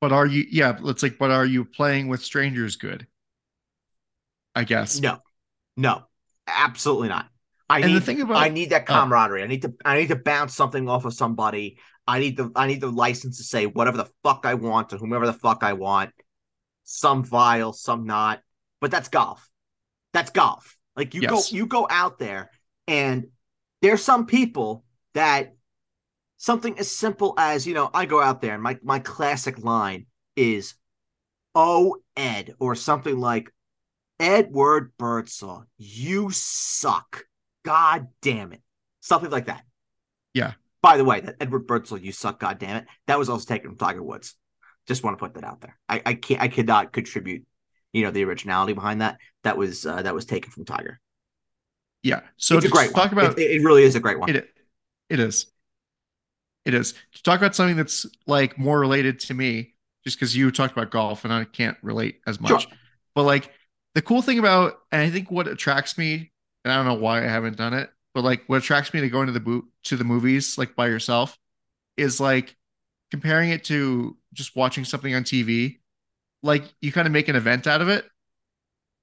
But 0.00 0.12
are 0.12 0.26
you? 0.26 0.44
Yeah, 0.50 0.78
let's 0.80 1.02
like. 1.02 1.18
But 1.18 1.32
are 1.32 1.44
you 1.44 1.64
playing 1.64 2.08
with 2.08 2.22
strangers? 2.22 2.76
Good. 2.76 3.06
I 4.54 4.64
guess. 4.64 5.00
No, 5.00 5.18
no, 5.76 6.04
absolutely 6.46 7.08
not. 7.08 7.26
I 7.68 7.80
and 7.80 7.88
need, 7.88 7.96
the 7.96 8.00
thing 8.00 8.20
about 8.20 8.36
I 8.36 8.48
need 8.48 8.70
that 8.70 8.82
oh. 8.82 8.92
camaraderie. 8.92 9.42
I 9.42 9.46
need 9.46 9.62
to 9.62 9.74
I 9.84 9.98
need 9.98 10.08
to 10.08 10.16
bounce 10.16 10.54
something 10.54 10.88
off 10.88 11.04
of 11.04 11.14
somebody. 11.14 11.78
I 12.06 12.18
need 12.18 12.36
the 12.36 12.50
I 12.54 12.66
need 12.66 12.80
the 12.80 12.90
license 12.90 13.38
to 13.38 13.44
say 13.44 13.66
whatever 13.66 13.96
the 13.96 14.10
fuck 14.22 14.44
I 14.44 14.54
want 14.54 14.90
to 14.90 14.98
whomever 14.98 15.26
the 15.26 15.32
fuck 15.32 15.62
I 15.62 15.72
want. 15.72 16.12
Some 16.84 17.24
vile, 17.24 17.72
some 17.72 18.04
not. 18.04 18.40
But 18.80 18.90
that's 18.90 19.08
golf. 19.08 19.48
That's 20.12 20.30
golf. 20.30 20.76
Like 20.94 21.14
you 21.14 21.22
yes. 21.22 21.50
go 21.50 21.56
you 21.56 21.66
go 21.66 21.86
out 21.90 22.18
there 22.18 22.50
and 22.86 23.26
there's 23.82 24.02
some 24.02 24.26
people 24.26 24.84
that 25.14 25.54
something 26.36 26.78
as 26.78 26.90
simple 26.90 27.34
as, 27.36 27.66
you 27.66 27.74
know, 27.74 27.90
I 27.92 28.06
go 28.06 28.20
out 28.22 28.40
there 28.40 28.54
and 28.54 28.62
my 28.62 28.78
my 28.82 28.98
classic 28.98 29.58
line 29.58 30.06
is 30.36 30.74
oh 31.54 31.96
Ed 32.16 32.54
or 32.58 32.74
something 32.74 33.18
like 33.18 33.50
Edward 34.18 34.92
Birdsall, 34.96 35.64
you 35.76 36.30
suck. 36.30 37.24
God 37.64 38.08
damn 38.22 38.52
it. 38.52 38.62
Something 39.00 39.30
like 39.30 39.46
that. 39.46 39.64
Yeah. 40.32 40.52
By 40.86 40.96
the 40.98 41.04
way, 41.04 41.18
that 41.20 41.34
Edward 41.40 41.66
Birdsall, 41.66 41.98
you 41.98 42.12
suck, 42.12 42.38
god 42.38 42.60
damn 42.60 42.76
it. 42.76 42.86
That 43.08 43.18
was 43.18 43.28
also 43.28 43.44
taken 43.44 43.70
from 43.70 43.76
Tiger 43.76 44.04
Woods. 44.04 44.36
Just 44.86 45.02
want 45.02 45.18
to 45.18 45.24
put 45.24 45.34
that 45.34 45.42
out 45.42 45.60
there. 45.60 45.76
I, 45.88 46.00
I 46.06 46.14
can't 46.14 46.40
I 46.40 46.46
could 46.46 46.68
not 46.68 46.92
contribute, 46.92 47.44
you 47.92 48.04
know, 48.04 48.12
the 48.12 48.22
originality 48.22 48.72
behind 48.72 49.00
that. 49.00 49.18
That 49.42 49.56
was 49.56 49.84
uh, 49.84 50.02
that 50.02 50.14
was 50.14 50.26
taken 50.26 50.52
from 50.52 50.64
Tiger. 50.64 51.00
Yeah. 52.04 52.20
So 52.36 52.56
it's 52.56 52.66
a 52.66 52.68
great 52.68 52.92
talk 52.94 53.10
one. 53.10 53.24
about 53.24 53.36
it, 53.36 53.50
it 53.50 53.64
really 53.64 53.82
is 53.82 53.96
a 53.96 54.00
great 54.00 54.20
one. 54.20 54.30
It, 54.30 54.48
it 55.10 55.18
is. 55.18 55.46
It 56.64 56.72
is. 56.72 56.94
To 57.14 57.22
talk 57.24 57.40
about 57.40 57.56
something 57.56 57.76
that's 57.76 58.06
like 58.28 58.56
more 58.56 58.78
related 58.78 59.18
to 59.20 59.34
me, 59.34 59.74
just 60.04 60.16
because 60.16 60.36
you 60.36 60.52
talked 60.52 60.72
about 60.72 60.92
golf 60.92 61.24
and 61.24 61.32
I 61.32 61.42
can't 61.46 61.76
relate 61.82 62.20
as 62.28 62.40
much. 62.40 62.62
Sure. 62.62 62.72
But 63.16 63.24
like 63.24 63.50
the 63.96 64.02
cool 64.02 64.22
thing 64.22 64.38
about, 64.38 64.74
and 64.92 65.02
I 65.02 65.10
think 65.10 65.32
what 65.32 65.48
attracts 65.48 65.98
me, 65.98 66.30
and 66.64 66.72
I 66.72 66.76
don't 66.76 66.86
know 66.86 67.02
why 67.02 67.24
I 67.24 67.28
haven't 67.28 67.56
done 67.56 67.74
it, 67.74 67.90
but 68.16 68.24
like 68.24 68.42
what 68.46 68.56
attracts 68.56 68.94
me 68.94 69.02
to 69.02 69.10
going 69.10 69.26
to 69.26 69.32
the 69.32 69.40
boot 69.40 69.66
to 69.82 69.94
the 69.94 70.02
movies 70.02 70.56
like 70.56 70.74
by 70.74 70.86
yourself 70.86 71.38
is 71.98 72.18
like 72.18 72.56
comparing 73.10 73.50
it 73.50 73.62
to 73.64 74.16
just 74.32 74.56
watching 74.56 74.86
something 74.86 75.14
on 75.14 75.22
TV. 75.22 75.80
Like 76.42 76.64
you 76.80 76.92
kind 76.92 77.06
of 77.06 77.12
make 77.12 77.28
an 77.28 77.36
event 77.36 77.66
out 77.66 77.82
of 77.82 77.90
it 77.90 78.06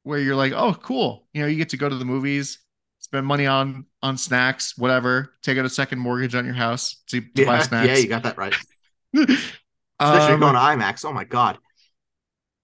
where 0.01 0.17
you're 0.17 0.36
like, 0.36 0.51
oh, 0.53 0.74
cool. 0.74 1.27
You 1.32 1.43
know, 1.43 1.48
you 1.48 1.58
get 1.58 1.70
to 1.70 1.77
go 1.77 1.88
to 1.88 1.96
the 1.96 2.05
movies, 2.05 2.58
spend 2.98 3.27
money 3.27 3.46
on 3.46 3.86
on 4.01 4.17
snacks, 4.17 4.75
whatever, 4.79 5.36
take 5.43 5.60
out 5.60 5.65
a 5.65 5.70
second 5.70 6.00
mortgage 6.00 6.34
on 6.34 6.43
your 6.43 6.55
house 6.55 7.03
to, 7.10 7.22
to 7.22 7.27
yeah, 7.36 7.46
buy 7.46 7.62
snacks. 7.62 7.89
Yeah, 7.89 7.98
you 7.98 8.08
got 8.08 8.24
that 8.24 8.36
right. 8.39 8.55
Especially 9.13 10.34
um, 10.34 10.39
going 10.39 10.55
to 10.55 10.60
IMAX. 10.60 11.05
Oh 11.05 11.13
my 11.13 11.24
god. 11.24 11.60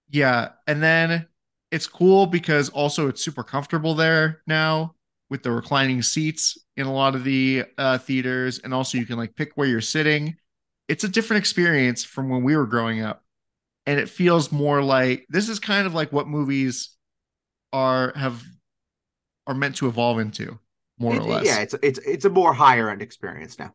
Yeah, 0.09 0.49
and 0.65 0.81
then 0.81 1.27
it's 1.69 1.85
cool 1.85 2.25
because 2.25 2.69
also 2.69 3.07
it's 3.07 3.23
super 3.23 3.43
comfortable 3.43 3.93
there 3.93 4.41
now 4.47 4.95
with 5.29 5.43
the 5.43 5.51
reclining 5.51 6.01
seats 6.01 6.57
in 6.75 6.87
a 6.87 6.93
lot 6.93 7.15
of 7.15 7.23
the 7.23 7.65
uh, 7.77 7.97
theaters, 7.97 8.59
and 8.59 8.73
also 8.73 8.97
you 8.97 9.05
can 9.05 9.17
like 9.17 9.35
pick 9.35 9.51
where 9.55 9.67
you're 9.67 9.81
sitting. 9.81 10.35
It's 10.87 11.03
a 11.03 11.09
different 11.09 11.41
experience 11.41 12.03
from 12.03 12.29
when 12.29 12.43
we 12.43 12.55
were 12.55 12.65
growing 12.65 13.01
up, 13.01 13.23
and 13.85 13.99
it 13.99 14.09
feels 14.09 14.51
more 14.51 14.81
like 14.81 15.25
this 15.29 15.49
is 15.49 15.59
kind 15.59 15.85
of 15.85 15.93
like 15.93 16.11
what 16.11 16.27
movies 16.27 16.89
are 17.71 18.13
have 18.15 18.43
are 19.45 19.53
meant 19.53 19.75
to 19.77 19.87
evolve 19.87 20.19
into, 20.19 20.57
more 20.97 21.15
it, 21.15 21.19
or 21.19 21.23
less. 21.23 21.45
Yeah, 21.45 21.59
it's 21.59 21.75
it's 21.83 21.99
it's 21.99 22.25
a 22.25 22.29
more 22.29 22.53
higher 22.53 22.89
end 22.89 23.01
experience 23.01 23.59
now. 23.59 23.73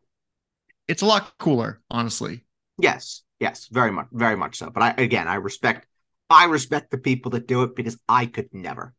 It's 0.87 1.01
a 1.01 1.05
lot 1.05 1.37
cooler, 1.37 1.81
honestly. 1.89 2.43
Yes, 2.77 3.23
yes, 3.39 3.67
very 3.71 3.91
much, 3.91 4.07
very 4.11 4.35
much 4.35 4.57
so. 4.57 4.69
But 4.69 4.83
I 4.83 4.93
again, 4.97 5.27
I 5.27 5.35
respect 5.35 5.87
I 6.29 6.45
respect 6.45 6.91
the 6.91 6.97
people 6.97 7.31
that 7.31 7.47
do 7.47 7.63
it 7.63 7.75
because 7.75 7.97
I 8.09 8.25
could 8.25 8.53
never. 8.53 8.93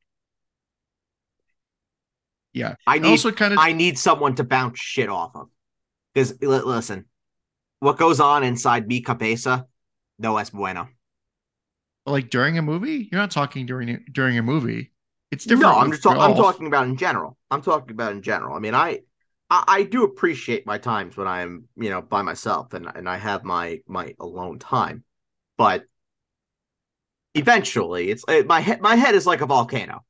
Yeah. 2.57 2.77
I 2.87 2.99
need 2.99 3.11
also 3.11 3.33
kind 3.33 3.53
of 3.53 3.59
I 3.59 3.75
need 3.75 3.99
someone 3.99 4.35
to 4.37 4.45
bounce 4.45 4.81
shit 4.81 5.11
off 5.11 5.37
of. 5.37 5.49
Because 6.15 6.41
listen, 6.41 7.05
what 7.81 7.99
goes 7.99 8.19
on 8.19 8.45
inside 8.45 8.89
mi 8.89 9.03
cabeza, 9.03 9.67
no 10.19 10.39
es 10.39 10.49
bueno. 10.49 10.89
Like 12.07 12.31
during 12.31 12.57
a 12.57 12.63
movie? 12.63 13.11
You're 13.13 13.21
not 13.21 13.31
talking 13.31 13.67
during 13.67 14.07
during 14.11 14.39
a 14.39 14.43
movie. 14.43 14.93
It's 15.31 15.45
different. 15.45 15.71
No, 15.71 15.79
I'm 15.79 15.91
just 15.91 16.07
I'm 16.07 16.35
talking 16.35 16.67
about 16.67 16.87
in 16.87 16.97
general. 16.97 17.37
I'm 17.51 17.61
talking 17.61 17.91
about 17.91 18.13
in 18.13 18.23
general. 18.23 18.57
I 18.57 18.59
mean, 18.61 18.75
I, 18.75 19.01
I 19.51 19.65
I 19.69 19.83
do 19.83 20.05
appreciate 20.05 20.65
my 20.65 20.79
times 20.79 21.15
when 21.15 21.29
I'm, 21.29 21.65
you 21.77 21.91
know, 21.91 22.01
by 22.01 22.23
myself 22.23 22.73
and 22.73 22.87
and 22.95 23.07
I 23.07 23.19
have 23.19 23.45
my 23.45 23.81
my 23.87 24.15
alone 24.19 24.59
time. 24.59 25.05
But 25.59 25.85
eventually 27.35 28.09
it's 28.09 28.25
it, 28.29 28.47
my 28.47 28.61
head 28.61 28.81
my 28.81 28.97
head 28.97 29.15
is 29.15 29.27
like 29.27 29.43
a 29.43 29.47
volcano 29.47 30.07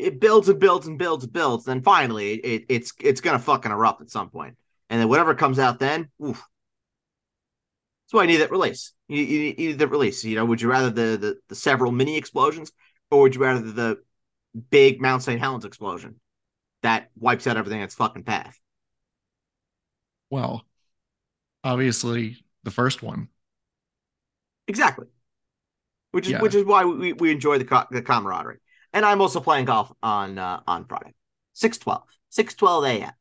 it 0.00 0.20
builds 0.20 0.48
and 0.48 0.58
builds 0.58 0.86
and 0.86 0.98
builds 0.98 1.24
and 1.24 1.32
builds 1.32 1.64
then 1.64 1.82
finally 1.82 2.34
it, 2.34 2.64
it's 2.68 2.92
it's 3.00 3.20
gonna 3.20 3.38
fucking 3.38 3.72
erupt 3.72 4.00
at 4.00 4.10
some 4.10 4.30
point. 4.30 4.56
and 4.88 5.00
then 5.00 5.08
whatever 5.08 5.34
comes 5.34 5.58
out 5.58 5.78
then 5.78 6.08
oof. 6.24 6.36
that's 6.36 8.12
why 8.12 8.22
i 8.22 8.26
need 8.26 8.38
that 8.38 8.50
release 8.50 8.92
you, 9.08 9.22
you, 9.22 9.40
you 9.58 9.68
need 9.68 9.78
that 9.78 9.88
release 9.88 10.24
you 10.24 10.36
know 10.36 10.44
would 10.44 10.60
you 10.60 10.68
rather 10.68 10.90
the, 10.90 11.16
the 11.16 11.38
the 11.48 11.54
several 11.54 11.92
mini 11.92 12.16
explosions 12.16 12.72
or 13.10 13.22
would 13.22 13.34
you 13.34 13.40
rather 13.40 13.60
the 13.60 13.98
big 14.70 15.00
mount 15.00 15.22
st 15.22 15.40
helens 15.40 15.64
explosion 15.64 16.20
that 16.82 17.08
wipes 17.18 17.46
out 17.46 17.56
everything 17.56 17.80
that's 17.80 17.94
fucking 17.94 18.24
path 18.24 18.58
well 20.30 20.64
obviously 21.62 22.36
the 22.64 22.70
first 22.70 23.02
one 23.02 23.28
exactly 24.66 25.06
which 26.12 26.26
is 26.26 26.32
yeah. 26.32 26.40
which 26.40 26.54
is 26.54 26.64
why 26.64 26.84
we, 26.84 27.12
we 27.12 27.30
enjoy 27.30 27.58
the 27.58 27.86
the 27.90 28.02
camaraderie. 28.02 28.58
And 28.92 29.04
I'm 29.04 29.20
also 29.20 29.40
playing 29.40 29.66
golf 29.66 29.92
on 30.02 30.38
uh, 30.38 30.60
on 30.66 30.84
Friday, 30.86 31.14
six 31.52 31.78
twelve, 31.78 32.02
six 32.28 32.54
twelve 32.54 32.84
a.m. 32.84 33.12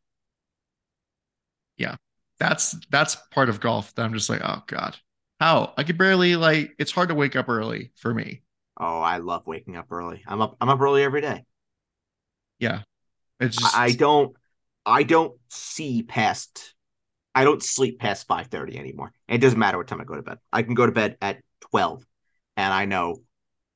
Yeah, 1.77 1.95
that's 2.39 2.75
that's 2.89 3.15
part 3.31 3.49
of 3.49 3.59
golf 3.59 3.93
that 3.95 4.03
I'm 4.03 4.13
just 4.13 4.29
like, 4.29 4.41
oh 4.43 4.63
god, 4.67 4.97
how 5.39 5.73
I 5.77 5.83
could 5.83 5.97
barely 5.97 6.35
like. 6.35 6.75
It's 6.79 6.91
hard 6.91 7.09
to 7.09 7.15
wake 7.15 7.35
up 7.35 7.49
early 7.49 7.91
for 7.95 8.13
me. 8.13 8.41
Oh, 8.77 8.99
I 8.99 9.17
love 9.17 9.45
waking 9.45 9.75
up 9.75 9.91
early. 9.91 10.23
I'm 10.27 10.41
up. 10.41 10.57
I'm 10.59 10.69
up 10.69 10.81
early 10.81 11.03
every 11.03 11.21
day. 11.21 11.45
Yeah, 12.57 12.81
it's 13.39 13.57
just 13.57 13.77
I, 13.77 13.85
I 13.85 13.91
don't. 13.91 14.35
I 14.85 15.03
don't 15.03 15.37
see 15.49 16.01
past. 16.03 16.73
I 17.35 17.43
don't 17.43 17.61
sleep 17.61 17.99
past 17.99 18.27
five 18.27 18.47
thirty 18.47 18.77
anymore. 18.77 19.13
It 19.27 19.37
doesn't 19.37 19.59
matter 19.59 19.77
what 19.77 19.87
time 19.87 20.01
I 20.01 20.05
go 20.05 20.15
to 20.15 20.23
bed. 20.23 20.39
I 20.51 20.63
can 20.63 20.73
go 20.73 20.85
to 20.85 20.91
bed 20.91 21.17
at 21.21 21.41
twelve 21.61 22.03
and 22.57 22.73
I 22.73 22.85
know 22.85 23.21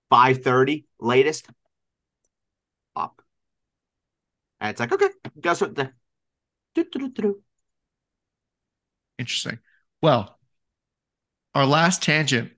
5:30 0.09 0.85
latest 0.99 1.47
up. 2.95 3.21
And 4.59 4.71
it's 4.71 4.79
like, 4.79 4.91
okay, 4.91 5.09
guess 5.39 5.61
what? 5.61 5.75
The... 5.75 5.91
Interesting. 9.19 9.59
Well, 10.01 10.37
our 11.53 11.65
last 11.65 12.01
tangent 12.01 12.51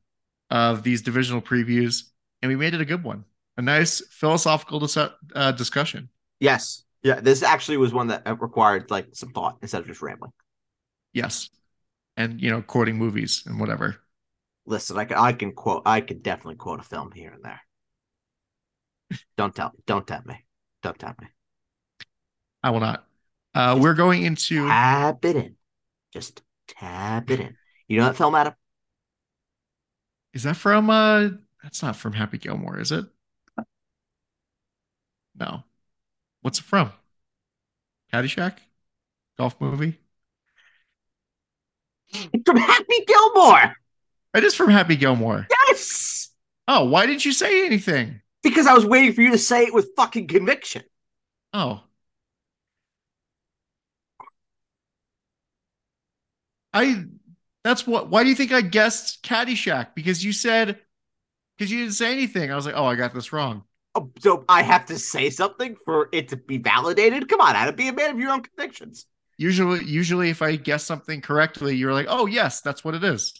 of 0.49 0.83
these 0.83 1.01
divisional 1.01 1.41
previews, 1.41 2.03
and 2.41 2.49
we 2.49 2.55
made 2.55 2.73
it 2.73 2.81
a 2.81 2.85
good 2.85 3.03
one. 3.03 3.25
A 3.57 3.61
nice 3.61 4.01
philosophical 4.09 4.79
dis- 4.79 4.97
uh, 4.97 5.51
discussion. 5.53 6.09
Yes. 6.39 6.83
Yeah. 7.03 7.19
This 7.19 7.43
actually 7.43 7.77
was 7.77 7.93
one 7.93 8.07
that 8.07 8.23
required 8.41 8.91
like 8.91 9.07
some 9.13 9.29
thought 9.29 9.57
instead 9.61 9.81
of 9.81 9.87
just 9.87 10.01
rambling. 10.01 10.31
Yes. 11.13 11.49
And, 12.17 12.41
you 12.41 12.49
know, 12.49 12.61
quoting 12.61 12.97
movies 12.97 13.43
and 13.45 13.59
whatever 13.59 13.97
listen, 14.65 14.97
I 14.97 15.05
can, 15.05 15.17
I 15.17 15.33
can 15.33 15.51
quote, 15.51 15.83
I 15.85 16.01
can 16.01 16.19
definitely 16.19 16.55
quote 16.55 16.79
a 16.79 16.83
film 16.83 17.11
here 17.11 17.31
and 17.31 17.43
there. 17.43 17.61
Don't 19.37 19.55
tell, 19.55 19.71
don't 19.85 20.05
tempt 20.05 20.27
me, 20.27 20.43
don't 20.81 20.97
tempt 20.97 21.21
me. 21.21 21.27
I 22.63 22.71
will 22.71 22.79
not. 22.79 23.05
Uh, 23.53 23.77
we're 23.79 23.93
going 23.93 24.23
into 24.23 24.67
Tap 24.67 25.23
it 25.23 25.35
in. 25.35 25.55
Just 26.11 26.41
tap 26.67 27.29
it 27.29 27.39
in. 27.39 27.55
You 27.87 27.99
know 27.99 28.05
that 28.05 28.17
film, 28.17 28.35
Adam? 28.35 28.53
is 30.33 30.43
that 30.43 30.57
from 30.57 30.89
uh 30.89 31.29
that's 31.63 31.81
not 31.81 31.95
from 31.95 32.13
Happy 32.13 32.37
Gilmore, 32.37 32.79
is 32.79 32.91
it? 32.91 33.05
No. 35.37 35.63
What's 36.41 36.59
it 36.59 36.65
from? 36.65 36.91
Caddyshack? 38.13 38.57
Golf 39.37 39.59
movie? 39.59 39.99
It's 42.09 42.43
from 42.45 42.57
Happy 42.57 43.05
Gilmore. 43.07 43.75
It 44.35 44.43
is 44.43 44.53
from 44.53 44.69
Happy 44.69 44.95
Gilmore. 44.95 45.47
Yes. 45.67 46.29
Oh, 46.67 46.85
why 46.85 47.05
didn't 47.05 47.25
you 47.25 47.31
say 47.31 47.65
anything? 47.65 48.21
Because 48.45 48.67
I 48.67 48.75
was 48.75 48.85
waiting 48.85 49.11
for 49.13 49.23
you 49.23 49.31
to 49.31 49.39
say 49.39 49.63
it 49.63 49.73
with 49.73 49.95
fucking 49.95 50.27
conviction. 50.27 50.83
Oh. 51.51 51.81
I 56.71 57.05
that's 57.63 57.87
what 57.87 58.09
why 58.09 58.21
do 58.21 58.29
you 58.29 58.35
think 58.35 58.51
I 58.51 58.61
guessed 58.61 59.23
Caddyshack? 59.23 59.95
Because 59.95 60.23
you 60.23 60.31
said 60.31 60.79
because 61.57 61.71
you 61.71 61.79
didn't 61.79 61.95
say 61.95 62.11
anything. 62.11 62.51
I 62.51 62.55
was 62.55 62.67
like, 62.67 62.75
oh, 62.77 62.85
I 62.85 62.93
got 62.93 63.15
this 63.15 63.33
wrong. 63.33 63.63
Oh, 63.95 64.11
so 64.19 64.45
I 64.47 64.61
have 64.61 64.85
to 64.87 64.99
say 64.99 65.31
something 65.31 65.75
for 65.83 66.09
it 66.11 66.27
to 66.27 66.37
be 66.37 66.59
validated? 66.59 67.27
Come 67.27 67.41
on, 67.41 67.55
Adam, 67.55 67.75
be 67.75 67.87
a 67.87 67.93
man 67.93 68.11
of 68.11 68.19
your 68.19 68.29
own 68.29 68.43
convictions. 68.43 69.07
Usually, 69.37 69.83
usually 69.85 70.29
if 70.29 70.43
I 70.43 70.55
guess 70.55 70.83
something 70.83 71.19
correctly, 71.19 71.75
you're 71.75 71.93
like, 71.93 72.05
oh 72.09 72.27
yes, 72.27 72.61
that's 72.61 72.83
what 72.85 72.93
it 72.93 73.03
is. 73.03 73.33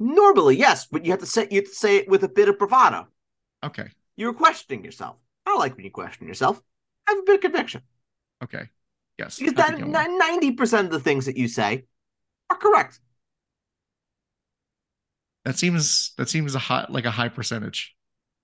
Normally, 0.00 0.56
yes, 0.56 0.86
but 0.86 1.04
you 1.04 1.12
have 1.12 1.20
to 1.20 1.26
say 1.26 1.46
you 1.52 1.60
have 1.60 1.68
to 1.68 1.74
say 1.76 1.98
it 1.98 2.08
with 2.08 2.24
a 2.24 2.28
bit 2.28 2.48
of 2.48 2.58
bravado. 2.58 3.06
Okay. 3.64 3.88
You 4.16 4.26
were 4.26 4.34
questioning 4.34 4.84
yourself. 4.84 5.16
I 5.46 5.50
don't 5.50 5.58
like 5.58 5.76
when 5.76 5.84
you 5.84 5.90
question 5.90 6.26
yourself. 6.28 6.60
I 7.08 7.12
have 7.12 7.18
a 7.18 7.22
bit 7.22 7.34
of 7.36 7.40
conviction. 7.40 7.82
Okay. 8.42 8.68
Yes. 9.18 9.38
Because 9.38 9.54
that 9.54 10.10
ninety 10.10 10.52
percent 10.52 10.86
of 10.86 10.92
the 10.92 11.00
things 11.00 11.26
that 11.26 11.36
you 11.36 11.48
say 11.48 11.84
are 12.50 12.56
correct. 12.56 13.00
That 15.44 15.58
seems 15.58 16.12
that 16.16 16.28
seems 16.28 16.54
a 16.54 16.58
high 16.58 16.86
like 16.88 17.04
a 17.04 17.10
high 17.10 17.28
percentage. 17.28 17.94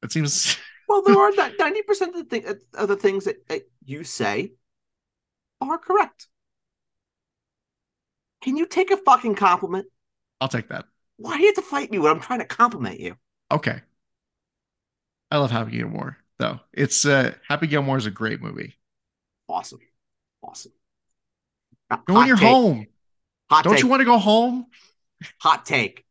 That 0.03 0.13
seems 0.13 0.57
Well, 0.89 1.03
there 1.03 1.19
are 1.19 1.33
ninety 1.59 1.83
percent 1.83 2.17
of 2.17 2.29
the 2.29 2.41
thing 2.41 2.57
of 2.75 2.89
the 2.89 2.97
things 2.97 3.25
that, 3.25 3.47
that 3.49 3.63
you 3.85 4.05
say 4.05 4.53
are 5.61 5.79
correct. 5.79 6.27
Can 8.43 8.57
you 8.57 8.67
take 8.67 8.91
a 8.91 8.97
fucking 8.97 9.35
compliment? 9.35 9.87
I'll 10.41 10.49
take 10.49 10.69
that. 10.69 10.87
Why 11.17 11.37
do 11.37 11.43
you 11.43 11.49
have 11.49 11.57
to 11.57 11.63
fight 11.63 11.91
me 11.91 11.99
when 11.99 12.11
I'm 12.11 12.21
trying 12.21 12.39
to 12.39 12.47
compliment 12.47 12.99
you? 12.99 13.17
Okay. 13.53 13.83
I 15.31 15.39
love 15.39 15.51
Happy 15.51 15.73
Gilmore 15.73 16.17
though. 16.39 16.61
It's 16.73 17.05
uh 17.05 17.35
Happy 17.49 17.67
Gilmore 17.67 17.97
is 17.99 18.07
a 18.07 18.11
great 18.11 18.41
movie. 18.41 18.77
Awesome, 19.49 19.81
awesome. 20.43 20.73
Go 21.91 21.97
Hot 21.97 22.07
when 22.07 22.27
you're 22.29 22.37
take. 22.37 22.49
home. 22.49 22.87
Hot 23.51 23.65
Don't 23.65 23.75
take. 23.75 23.83
you 23.83 23.89
want 23.89 24.01
to 24.01 24.05
go 24.05 24.19
home? 24.19 24.67
hot 25.41 25.67
take. 25.67 26.05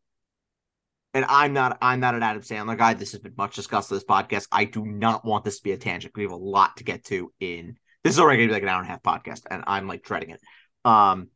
And 1.14 1.26
I'm 1.28 1.54
not 1.54 1.78
I'm 1.82 2.00
not 2.00 2.16
an 2.16 2.22
Adam 2.24 2.42
Sandler 2.44 2.78
guy. 2.78 2.94
This 2.94 3.14
has 3.14 3.22
been 3.22 3.34
much 3.38 3.56
discussed 3.56 3.92
on 3.92 3.98
this 3.98 4.04
podcast. 4.06 4.48
I 4.52 4.66
do 4.66 4.86
not 4.86 5.26
want 5.26 5.44
this 5.44 5.58
to 5.58 5.64
be 5.64 5.72
a 5.72 5.78
tangent. 5.78 6.16
We 6.16 6.24
have 6.24 6.32
a 6.32 6.36
lot 6.36 6.78
to 6.78 6.84
get 6.84 7.06
to 7.06 7.32
in 7.40 7.78
this 8.04 8.14
is 8.14 8.20
already 8.20 8.38
gonna 8.40 8.50
be 8.50 8.54
like 8.54 8.64
an 8.64 8.70
hour 8.70 8.80
and 8.80 8.88
a 8.88 8.92
half 8.92 9.04
podcast, 9.04 9.42
and 9.50 9.64
I'm 9.68 9.88
like 9.88 10.04
dreading 10.04 10.30
it. 10.32 10.42
Um 10.86 11.30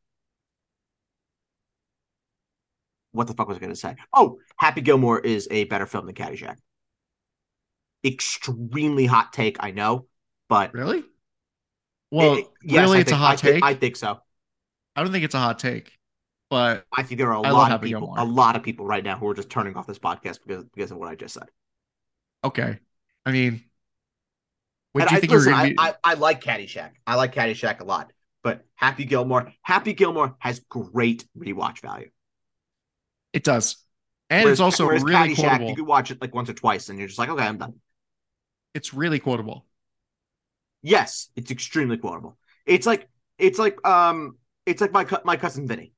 what 3.12 3.28
the 3.28 3.34
fuck 3.34 3.48
was 3.48 3.58
I 3.58 3.62
gonna 3.62 3.75
say? 3.75 3.96
Oh, 4.13 4.40
Happy 4.58 4.82
Gilmore 4.82 5.20
is 5.20 5.48
a 5.52 5.63
better 5.66 5.86
film 5.86 6.06
than 6.06 6.16
Caddyshack. 6.16 6.58
Extremely 8.05 9.05
hot 9.05 9.31
take, 9.33 9.57
I 9.60 9.71
know, 9.71 10.08
but 10.49 10.73
Really? 10.73 11.04
Well, 12.12 12.36
it- 12.36 12.47
yes, 12.63 12.82
really, 12.86 12.97
I 12.97 13.01
it's 13.01 13.12
a 13.12 13.15
hot 13.15 13.34
I 13.43 13.51
take. 13.51 13.63
I 13.63 13.73
think 13.73 13.95
so. 13.95 14.19
I 14.95 15.04
don't 15.04 15.12
think 15.12 15.25
it's 15.25 15.34
a 15.36 15.39
hot 15.39 15.58
take, 15.60 15.91
but 16.49 16.86
I 16.95 17.01
think 17.04 17.17
there 17.17 17.34
are 17.34 17.43
a 17.43 17.47
I 17.47 17.51
lot 17.51 17.71
of 17.71 17.82
people, 17.82 18.13
a 18.17 18.25
lot 18.25 18.56
of 18.56 18.62
people 18.63 18.86
right 18.86 19.04
now 19.04 19.17
who 19.17 19.28
are 19.30 19.34
just 19.34 19.49
turning 19.49 19.75
off 19.75 19.88
this 19.88 19.99
podcast 19.99 20.39
because 20.45 20.63
because 20.65 20.91
of 20.91 20.97
what 20.97 21.10
I 21.10 21.15
just 21.15 21.34
said. 21.34 21.49
okay. 22.43 22.80
I 23.25 23.32
mean, 23.32 23.63
what 24.91 25.08
do 25.08 25.13
you 25.13 25.17
I, 25.17 25.19
think 25.21 25.32
listen, 25.32 25.49
you're 25.49 25.58
gonna 25.58 25.63
I, 25.63 25.69
be? 25.69 25.75
I, 26.04 26.12
I 26.12 26.13
like 26.15 26.43
Caddyshack. 26.43 26.91
I 27.08 27.15
like 27.15 27.34
Caddyshack 27.34 27.80
a 27.80 27.86
lot. 27.86 28.12
But 28.43 28.65
Happy 28.75 29.06
Gilmore, 29.06 29.54
Happy 29.62 29.93
Gilmore 29.93 30.36
has 30.39 30.60
great 30.69 31.25
rewatch 31.38 31.80
value. 31.82 32.10
it 33.32 33.43
does, 33.45 33.78
and 34.30 34.43
Whereas- 34.43 34.60
it's 34.60 34.62
also 34.62 34.86
really 34.88 35.13
Caddyshack, 35.13 35.36
quotable. 35.36 35.69
you 35.69 35.75
could 35.78 35.88
watch 35.88 36.12
it 36.12 36.21
like 36.21 36.36
once 36.36 36.49
or 36.49 36.54
twice, 36.54 36.89
and 36.89 36.99
you're 36.99 37.08
just 37.08 37.17
like, 37.17 37.30
okay, 37.30 37.43
I'm 37.45 37.58
done. 37.58 37.80
It's 38.73 38.93
really 38.93 39.19
quotable. 39.19 39.65
Yes, 40.81 41.29
it's 41.36 41.51
extremely 41.51 41.97
quotable. 41.97 42.38
It's 42.65 42.86
like 42.86 43.07
it's 43.38 43.59
like 43.59 43.86
um 43.88 44.38
it's 44.65 44.81
like 44.81 44.91
my 44.91 45.05
my 45.23 45.38
cousin 45.38 45.67
Vinny. 45.67 45.93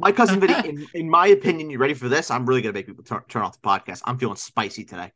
My 0.00 0.12
cousin 0.12 0.38
Vinny, 0.38 0.68
in, 0.68 0.86
in 0.94 1.10
my 1.10 1.26
opinion, 1.26 1.70
you 1.70 1.78
ready 1.78 1.94
for 1.94 2.08
this? 2.08 2.30
I'm 2.30 2.46
really 2.46 2.62
gonna 2.62 2.72
make 2.72 2.86
people 2.86 3.04
turn, 3.04 3.22
turn 3.28 3.42
off 3.42 3.60
the 3.60 3.66
podcast. 3.66 4.02
I'm 4.04 4.16
feeling 4.18 4.36
spicy 4.36 4.84
today. 4.84 5.12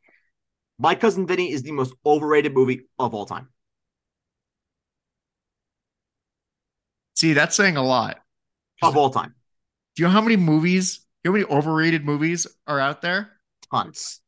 My 0.77 0.95
cousin 0.95 1.25
Vinny 1.25 1.51
is 1.51 1.63
the 1.63 1.71
most 1.71 1.93
overrated 2.05 2.53
movie 2.53 2.81
of 2.99 3.13
all 3.13 3.25
time. 3.25 3.49
See, 7.15 7.33
that's 7.33 7.55
saying 7.55 7.77
a 7.77 7.83
lot. 7.83 8.19
Of 8.81 8.97
all 8.97 9.09
time. 9.09 9.35
Do 9.95 10.03
you 10.03 10.07
know 10.07 10.13
how 10.13 10.21
many 10.21 10.35
movies? 10.35 11.05
You 11.23 11.31
know 11.31 11.37
how 11.37 11.45
many 11.45 11.59
overrated 11.59 12.03
movies 12.03 12.47
are 12.67 12.79
out 12.79 13.01
there? 13.01 13.31
tons, 13.71 14.21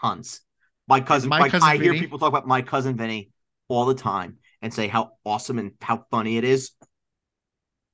tons. 0.00 0.42
My 0.90 1.00
cousin, 1.00 1.30
My 1.30 1.38
like, 1.38 1.52
Cousin 1.52 1.68
I 1.68 1.76
hear 1.76 1.94
people 1.94 2.18
talk 2.18 2.28
about 2.28 2.46
my 2.48 2.62
cousin 2.62 2.96
Vinny 2.96 3.30
all 3.68 3.86
the 3.86 3.94
time 3.94 4.38
and 4.60 4.74
say 4.74 4.88
how 4.88 5.12
awesome 5.24 5.58
and 5.58 5.72
how 5.80 6.04
funny 6.10 6.36
it 6.36 6.44
is. 6.44 6.72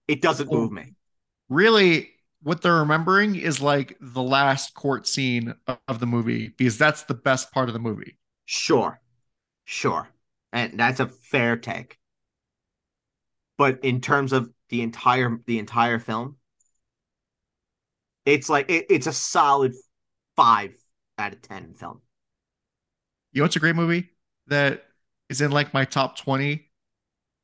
It 0.09 0.23
doesn't 0.23 0.49
Oh. 0.51 0.57
move 0.57 0.73
me. 0.73 0.95
Really, 1.49 2.15
what 2.43 2.63
they're 2.63 2.77
remembering 2.77 3.37
is 3.37 3.61
like 3.61 3.97
the 4.01 4.23
last 4.23 4.75
court 4.75 5.07
scene 5.07 5.55
of, 5.67 5.79
of 5.89 6.01
the 6.01 6.07
movie 6.07 6.49
because 6.49 6.79
that's 6.79 7.03
the 7.03 7.15
best 7.15 7.53
part 7.53 7.69
of 7.69 7.73
the 7.75 7.79
movie. 7.79 8.19
Sure, 8.47 9.01
sure, 9.65 10.09
and 10.53 10.79
that's 10.81 11.01
a 11.01 11.07
fair 11.07 11.57
take. 11.57 11.99
But 13.59 13.85
in 13.85 14.01
terms 14.01 14.33
of 14.33 14.51
the 14.71 14.83
entire 14.83 15.39
the 15.47 15.59
entire 15.59 15.99
film, 15.99 16.37
it's 18.25 18.49
like 18.49 18.71
it, 18.71 18.87
it's 18.91 19.07
a 19.07 19.13
solid 19.13 19.75
five 20.37 20.75
out 21.19 21.33
of 21.33 21.43
ten 21.43 21.75
film. 21.75 22.01
You 23.37 23.43
know, 23.43 23.45
it's 23.47 23.57
a 23.57 23.61
great 23.61 23.77
movie 23.77 24.09
that 24.47 24.87
is 25.29 25.43
in 25.43 25.51
like 25.51 25.75
my 25.75 25.85
top 25.85 26.17
20, 26.17 26.71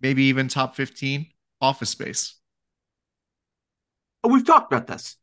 maybe 0.01 0.25
even 0.25 0.49
top 0.49 0.75
15 0.75 1.27
Office 1.61 1.91
Space. 1.91 2.37
Oh, 4.25 4.31
we've 4.31 4.47
talked 4.47 4.73
about 4.73 4.87
this. 4.87 5.17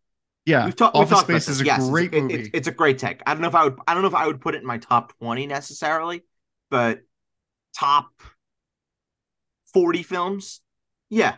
Yeah, 0.45 0.65
We've, 0.65 0.75
talked. 0.75 0.93
we've 0.93 1.01
Office 1.01 1.09
talked 1.17 1.29
about 1.31 1.41
Space 1.41 1.45
this. 1.47 1.55
is 1.55 1.61
a 1.61 1.65
Yes, 1.65 1.77
it's- 1.79 1.89
great 1.89 2.13
it- 2.13 2.21
movie. 2.21 2.33
It's, 2.35 2.49
it's 2.53 2.67
a 2.67 2.71
great 2.71 2.99
take. 2.99 3.19
I 3.25 3.33
don't 3.33 3.41
know 3.41 3.47
if 3.47 3.55
I 3.55 3.63
would. 3.63 3.79
I 3.87 3.95
don't 3.95 4.03
know 4.03 4.09
if 4.09 4.13
I 4.13 4.27
would 4.27 4.41
put 4.41 4.53
it 4.53 4.61
in 4.61 4.67
my 4.67 4.77
top 4.77 5.17
twenty 5.17 5.47
necessarily, 5.47 6.21
but 6.69 7.01
top 7.75 8.11
forty 9.73 10.03
films. 10.03 10.61
Yeah, 11.09 11.37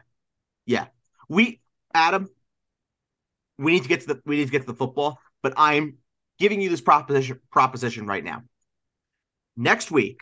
yeah. 0.65 0.87
We 1.29 1.61
Adam. 1.93 2.29
We 3.57 3.71
need 3.71 3.83
to 3.83 3.89
get 3.89 4.01
to 4.01 4.07
the. 4.07 4.21
We 4.25 4.35
need 4.35 4.45
to 4.47 4.51
get 4.51 4.63
to 4.63 4.67
the 4.67 4.73
football. 4.73 5.19
But 5.41 5.53
I'm 5.55 5.99
giving 6.37 6.59
you 6.59 6.69
this 6.69 6.81
proposition. 6.81 7.39
Proposition 7.49 8.05
right 8.07 8.25
now. 8.25 8.43
Next 9.57 9.91
week, 9.91 10.21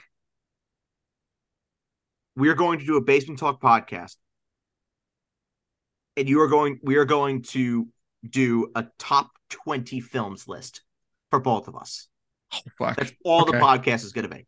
we 2.36 2.50
are 2.50 2.56
going 2.56 2.80
to 2.80 2.86
do 2.86 2.98
a 2.98 3.02
basement 3.02 3.40
talk 3.40 3.62
podcast, 3.62 4.16
and 6.18 6.28
you 6.28 6.42
are 6.42 6.48
going. 6.48 6.80
We 6.84 6.96
are 6.98 7.06
going 7.06 7.44
to 7.44 7.88
do 8.28 8.72
a 8.76 8.86
top 8.98 9.30
20 9.50 10.00
films 10.02 10.48
list 10.48 10.82
for 11.30 11.40
both 11.40 11.68
of 11.68 11.76
us. 11.76 12.08
oh, 12.54 12.58
fuck. 12.78 12.98
That's 12.98 13.12
all 13.24 13.42
Okay. 13.44 13.52
the 13.54 13.58
podcast 13.64 14.04
is 14.04 14.12
going 14.12 14.28
to 14.28 14.36
be. 14.36 14.46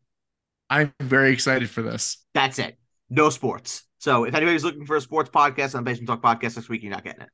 I'm 0.69 0.93
very 0.99 1.31
excited 1.31 1.69
for 1.69 1.81
this. 1.81 2.17
That's 2.33 2.59
it. 2.59 2.77
No 3.09 3.29
sports. 3.29 3.83
So 3.99 4.23
if 4.23 4.33
anybody's 4.33 4.63
looking 4.63 4.85
for 4.85 4.95
a 4.95 5.01
sports 5.01 5.29
podcast 5.29 5.75
on 5.75 5.83
Basement 5.83 6.07
Talk 6.07 6.21
Podcast 6.21 6.55
this 6.55 6.69
week, 6.69 6.81
you're 6.81 6.91
not 6.91 7.03
getting 7.03 7.21
it. 7.21 7.29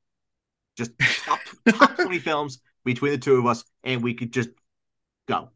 Just 0.75 0.91
top, 1.25 1.39
top 1.69 1.95
20 1.95 2.19
films 2.19 2.59
between 2.83 3.11
the 3.11 3.17
two 3.17 3.35
of 3.35 3.45
us, 3.45 3.63
and 3.83 4.03
we 4.03 4.13
could 4.15 4.33
just 4.33 4.49
go. 5.27 5.49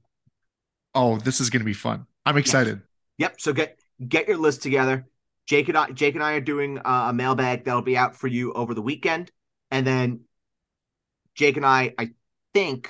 Oh, 0.94 1.18
this 1.18 1.40
is 1.40 1.50
going 1.50 1.62
to 1.62 1.66
be 1.66 1.74
fun. 1.74 2.06
I'm 2.26 2.38
excited. 2.38 2.82
Yep. 3.18 3.42
So 3.42 3.54
get 3.54 3.80
get 4.06 4.28
your 4.28 4.38
list 4.38 4.62
together. 4.62 5.08
Jake 5.48 5.70
and 5.70 5.78
I, 5.78 5.92
Jake 5.92 6.16
and 6.16 6.24
I 6.24 6.34
are 6.34 6.42
doing 6.42 6.78
uh, 6.80 7.08
a 7.10 7.14
mailbag 7.14 7.66
that'll 7.66 7.82
be 7.82 7.98
out 7.98 8.16
for 8.16 8.28
you 8.28 8.54
over 8.54 8.74
the 8.74 8.82
weekend, 8.82 9.32
and 9.70 9.86
then 9.86 10.22
Jake 11.36 11.58
and 11.58 11.66
I, 11.66 11.94
I 11.98 12.12
think 12.54 12.90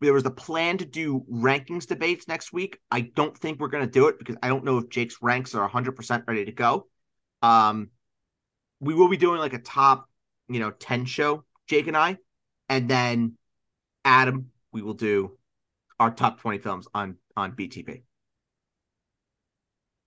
there 0.00 0.12
was 0.12 0.26
a 0.26 0.30
plan 0.30 0.78
to 0.78 0.84
do 0.84 1.24
rankings 1.30 1.86
debates 1.86 2.26
next 2.26 2.52
week. 2.52 2.78
I 2.90 3.00
don't 3.02 3.36
think 3.36 3.60
we're 3.60 3.68
going 3.68 3.84
to 3.84 3.90
do 3.90 4.08
it 4.08 4.18
because 4.18 4.36
I 4.42 4.48
don't 4.48 4.64
know 4.64 4.78
if 4.78 4.88
Jake's 4.88 5.18
ranks 5.22 5.54
are 5.54 5.62
100 5.62 5.92
percent 5.92 6.24
ready 6.26 6.44
to 6.44 6.52
go. 6.52 6.86
Um, 7.42 7.90
we 8.80 8.94
will 8.94 9.08
be 9.08 9.16
doing 9.16 9.38
like 9.38 9.52
a 9.52 9.58
top, 9.58 10.08
you 10.48 10.60
know, 10.60 10.70
10 10.70 11.04
show, 11.06 11.44
Jake 11.66 11.86
and 11.86 11.96
I, 11.96 12.18
and 12.68 12.88
then 12.88 13.36
Adam, 14.04 14.50
we 14.72 14.82
will 14.82 14.94
do 14.94 15.36
our 16.04 16.10
top 16.10 16.40
20 16.40 16.58
films 16.58 16.86
on 16.94 17.16
on 17.36 17.52
BTP. 17.52 18.02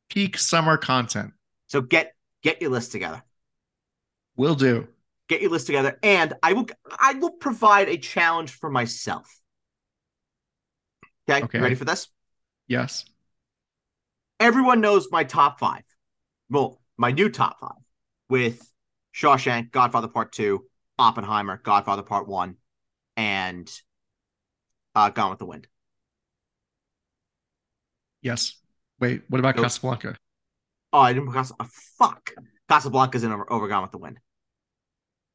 Peak 0.10 0.38
summer 0.38 0.78
content. 0.78 1.34
So 1.68 1.82
get 1.82 2.14
get 2.44 2.62
your 2.62 2.72
list 2.72 2.92
together. 2.92 3.24
Will 4.36 4.56
do. 4.56 4.88
Get 5.28 5.42
your 5.42 5.52
list 5.52 5.66
together, 5.66 6.00
and 6.04 6.34
I 6.42 6.54
will 6.54 6.68
I 6.88 7.16
will 7.16 7.32
provide 7.32 7.90
a 7.90 7.98
challenge 7.98 8.52
for 8.52 8.70
myself. 8.70 9.28
Okay, 11.30 11.44
Okay. 11.44 11.60
Ready 11.60 11.76
for 11.76 11.84
this? 11.84 12.08
Yes. 12.68 13.04
Everyone 14.40 14.80
knows 14.80 15.10
my 15.12 15.24
top 15.24 15.60
five. 15.60 15.84
Well, 16.50 16.80
my 16.96 17.12
new 17.12 17.30
top 17.30 17.60
five 17.60 17.84
with 18.30 18.62
Shawshank, 19.14 19.72
Godfather 19.72 20.08
Part 20.08 20.32
Two, 20.32 20.66
Oppenheimer, 20.98 21.60
Godfather 21.62 22.04
Part 22.04 22.28
One, 22.28 22.56
and 23.18 23.70
uh, 24.96 25.10
Gone 25.10 25.32
with 25.32 25.40
the 25.40 25.46
Wind. 25.46 25.68
Yes. 28.22 28.56
Wait, 29.00 29.24
what 29.30 29.40
about 29.40 29.56
Nope. 29.56 29.66
Casablanca? 29.66 30.16
Oh, 30.94 31.00
I 31.00 31.14
didn't 31.14 31.32
Cas- 31.34 31.52
oh, 31.60 31.68
fuck. 31.98 32.32
Casablanca's 32.70 33.24
in 33.24 33.32
over, 33.32 33.52
over 33.52 33.68
Gone 33.68 33.82
with 33.84 33.92
the 33.92 33.98
Wind. 33.98 34.20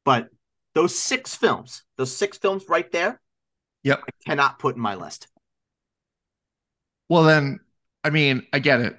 But 0.05 0.29
those 0.75 0.97
six 0.97 1.35
films, 1.35 1.83
those 1.97 2.15
six 2.15 2.37
films 2.37 2.65
right 2.67 2.91
there, 2.91 3.21
Yep. 3.83 4.03
I 4.07 4.11
cannot 4.29 4.59
put 4.59 4.75
in 4.75 4.81
my 4.81 4.95
list 4.95 5.27
Well, 7.09 7.23
then, 7.23 7.59
I 8.03 8.09
mean, 8.09 8.47
I 8.53 8.59
get 8.59 8.79
it. 8.81 8.97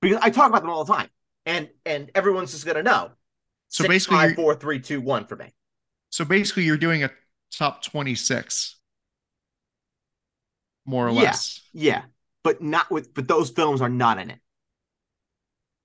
because 0.00 0.18
I 0.22 0.30
talk 0.30 0.48
about 0.50 0.62
them 0.62 0.70
all 0.70 0.84
the 0.84 0.92
time, 0.92 1.08
and 1.44 1.68
and 1.84 2.10
everyone's 2.14 2.52
just 2.52 2.66
gonna 2.66 2.82
know. 2.82 3.12
So 3.68 3.82
Six, 3.84 3.88
basically, 3.88 4.16
five, 4.18 4.34
four, 4.36 4.54
three, 4.54 4.80
two, 4.80 5.00
one 5.00 5.26
for 5.26 5.36
me. 5.36 5.52
so 6.10 6.24
basically, 6.24 6.64
you're 6.64 6.76
doing 6.76 7.04
a 7.04 7.10
top 7.52 7.82
26, 7.82 8.76
more 10.84 11.08
or 11.08 11.12
Yeah. 11.12 11.22
less. 11.22 11.60
Yeah, 11.72 12.04
but 12.46 12.62
not 12.62 12.88
with. 12.92 13.12
But 13.12 13.26
those 13.26 13.50
films 13.50 13.80
are 13.80 13.88
not 13.88 14.18
in 14.20 14.30
it. 14.30 14.38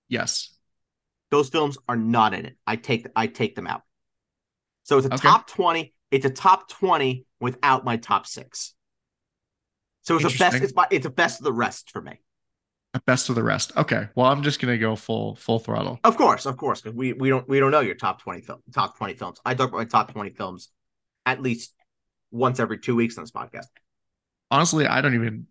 Yes. 0.08 0.54
Those 1.32 1.50
films 1.50 1.80
are 1.90 1.96
not 1.96 2.36
in 2.36 2.46
it. 2.46 2.56
I 2.68 2.76
take 2.76 3.08
I 3.16 3.26
take 3.26 3.56
them 3.56 3.66
out. 3.66 3.82
So 4.84 5.00
it's 5.00 5.08
a 5.08 5.14
Okay. 5.16 5.28
top 5.28 5.48
twenty. 5.48 5.96
It's 6.12 6.26
a 6.26 6.30
top 6.30 6.70
twenty 6.70 7.26
without 7.40 7.84
my 7.84 7.98
top 7.98 8.28
six. 8.28 8.76
So 10.04 10.18
it's 10.18 10.36
a 10.36 10.38
best. 10.38 10.62
It's 10.62 10.76
my, 10.76 10.86
it's 10.92 11.08
a 11.08 11.10
best 11.10 11.40
of 11.40 11.46
the 11.46 11.54
rest 11.54 11.90
for 11.90 12.02
me. 12.02 12.22
Best 13.08 13.30
of 13.30 13.36
the 13.36 13.44
rest. 13.44 13.72
Okay. 13.76 14.10
Well, 14.14 14.28
I'm 14.28 14.44
just 14.44 14.60
gonna 14.62 14.78
go 14.78 14.96
full 14.96 15.36
full 15.36 15.58
throttle. 15.58 16.00
Of 16.04 16.16
course, 16.16 16.46
of 16.46 16.58
course, 16.58 16.82
because 16.82 16.96
we 16.96 17.14
we 17.14 17.30
don't 17.30 17.48
we 17.50 17.60
don't 17.60 17.72
know 17.72 17.80
your 17.80 17.96
top 17.96 18.22
twenty 18.22 18.42
film 18.42 18.62
top 18.72 18.98
twenty 18.98 19.16
films. 19.16 19.40
I 19.44 19.56
talk 19.56 19.70
about 19.70 19.80
my 19.80 19.86
top 19.86 20.12
twenty 20.12 20.30
films 20.30 20.70
at 21.26 21.42
least 21.42 21.74
once 22.30 22.60
every 22.60 22.78
two 22.78 22.96
weeks 22.96 23.18
on 23.18 23.24
this 23.24 23.32
podcast. 23.32 23.66
Honestly, 24.52 24.86
I 24.86 25.02
don't 25.02 25.16
even. 25.16 25.48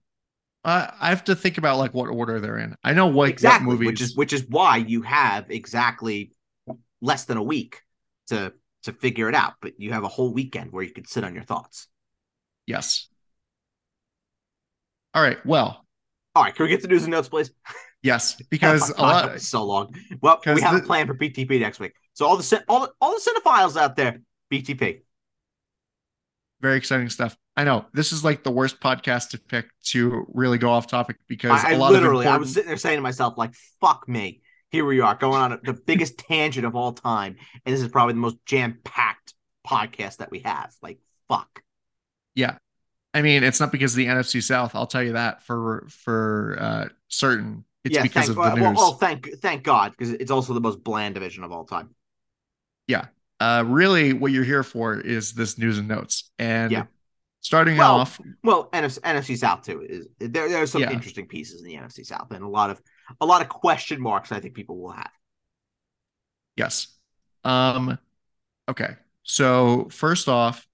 I 0.64 0.92
I 1.00 1.08
have 1.10 1.24
to 1.24 1.34
think 1.36 1.58
about 1.58 1.78
like 1.78 1.94
what 1.94 2.08
order 2.08 2.40
they're 2.40 2.58
in. 2.58 2.76
I 2.84 2.92
know 2.92 3.06
what 3.06 3.28
exactly, 3.30 3.66
what 3.66 3.72
movies. 3.74 3.86
which 3.86 4.00
is 4.00 4.16
which 4.16 4.32
is 4.32 4.44
why 4.48 4.76
you 4.78 5.02
have 5.02 5.50
exactly 5.50 6.32
less 7.00 7.24
than 7.24 7.36
a 7.38 7.42
week 7.42 7.82
to 8.28 8.52
to 8.84 8.92
figure 8.92 9.28
it 9.28 9.34
out. 9.34 9.54
But 9.60 9.78
you 9.78 9.92
have 9.92 10.04
a 10.04 10.08
whole 10.08 10.32
weekend 10.32 10.72
where 10.72 10.82
you 10.84 10.92
can 10.92 11.06
sit 11.06 11.24
on 11.24 11.34
your 11.34 11.44
thoughts. 11.44 11.88
yes. 12.66 13.08
All 15.14 15.22
right. 15.22 15.44
Well, 15.44 15.84
All 16.36 16.44
right, 16.44 16.54
can 16.54 16.64
we 16.64 16.70
get 16.70 16.82
to 16.82 16.88
news 16.88 17.02
and 17.02 17.10
notes, 17.10 17.28
please? 17.28 17.50
yes, 18.02 18.40
because 18.50 18.90
Oh 18.92 18.94
God, 18.94 19.26
lot. 19.26 19.40
so 19.40 19.64
long. 19.64 19.94
Well, 20.20 20.40
we 20.46 20.60
have 20.60 20.76
a 20.76 20.86
plan 20.86 21.06
for 21.06 21.14
BTP 21.14 21.58
next 21.60 21.80
week. 21.80 21.92
So 22.14 22.26
all 22.26 22.36
the 22.36 22.64
all 22.68 22.80
the, 22.82 22.92
all 23.00 23.12
the 23.12 23.20
cinephiles 23.20 23.76
out 23.76 23.96
there, 23.96 24.20
BTP. 24.52 25.00
Very 26.60 26.76
exciting 26.76 27.08
stuff. 27.08 27.36
I 27.60 27.64
know 27.64 27.84
this 27.92 28.10
is 28.10 28.24
like 28.24 28.42
the 28.42 28.50
worst 28.50 28.80
podcast 28.80 29.30
to 29.30 29.38
pick 29.38 29.66
to 29.88 30.24
really 30.32 30.56
go 30.56 30.70
off 30.70 30.86
topic 30.86 31.18
because 31.28 31.62
I, 31.62 31.72
I 31.72 31.72
a 31.72 31.76
lot 31.76 31.92
literally, 31.92 32.24
of 32.26 32.32
I 32.32 32.38
was 32.38 32.54
sitting 32.54 32.68
there 32.68 32.78
saying 32.78 32.96
to 32.96 33.02
myself, 33.02 33.36
like, 33.36 33.54
"Fuck 33.82 34.08
me." 34.08 34.40
Here 34.70 34.86
we 34.86 35.00
are 35.00 35.14
going 35.14 35.52
on 35.52 35.60
the 35.62 35.74
biggest 35.74 36.16
tangent 36.30 36.64
of 36.64 36.74
all 36.74 36.94
time, 36.94 37.36
and 37.66 37.74
this 37.74 37.82
is 37.82 37.88
probably 37.88 38.14
the 38.14 38.20
most 38.20 38.38
jam 38.46 38.78
packed 38.82 39.34
podcast 39.66 40.18
that 40.18 40.30
we 40.30 40.38
have. 40.38 40.72
Like, 40.80 41.00
fuck. 41.28 41.62
Yeah, 42.34 42.56
I 43.12 43.20
mean, 43.20 43.44
it's 43.44 43.60
not 43.60 43.72
because 43.72 43.92
of 43.92 43.98
the 43.98 44.06
NFC 44.06 44.42
South. 44.42 44.74
I'll 44.74 44.86
tell 44.86 45.02
you 45.02 45.12
that 45.12 45.42
for 45.42 45.86
for 45.90 46.56
uh, 46.58 46.88
certain. 47.08 47.66
It's 47.84 47.94
yeah, 47.94 48.02
because 48.02 48.28
thank, 48.28 48.38
of 48.38 48.54
the 48.54 48.62
well, 48.62 48.70
news. 48.70 48.78
well, 48.78 48.92
thank 48.94 49.28
thank 49.42 49.64
God 49.64 49.92
because 49.92 50.14
it's 50.14 50.30
also 50.30 50.54
the 50.54 50.62
most 50.62 50.82
bland 50.82 51.12
division 51.12 51.44
of 51.44 51.52
all 51.52 51.66
time. 51.66 51.94
Yeah, 52.86 53.08
uh, 53.38 53.64
really, 53.66 54.14
what 54.14 54.32
you're 54.32 54.44
here 54.44 54.62
for 54.62 54.98
is 54.98 55.34
this 55.34 55.58
news 55.58 55.76
and 55.76 55.88
notes. 55.88 56.30
And 56.38 56.72
Yeah. 56.72 56.84
Starting 57.40 57.76
Well, 57.76 57.96
off, 58.00 58.20
Well, 58.42 58.68
NFC, 58.72 59.00
NFC 59.00 59.36
South 59.36 59.62
too 59.62 59.82
is 59.82 60.06
there. 60.18 60.48
There 60.48 60.62
are 60.62 60.66
some 60.66 60.82
Yeah. 60.82 60.90
interesting 60.90 61.26
pieces 61.26 61.60
in 61.60 61.66
the 61.66 61.76
NFC 61.76 62.04
South, 62.04 62.30
and 62.32 62.42
a 62.44 62.48
lot 62.48 62.70
of 62.70 62.80
a 63.20 63.26
lot 63.26 63.42
of 63.42 63.48
question 63.48 64.00
marks. 64.00 64.32
I 64.32 64.40
think 64.40 64.54
people 64.54 64.78
will 64.78 64.92
have. 64.92 65.10
yes. 66.56 66.88
Um, 67.44 67.98
okay. 68.68 68.96
So 69.22 69.88
first 69.90 70.28
off, 70.28 70.66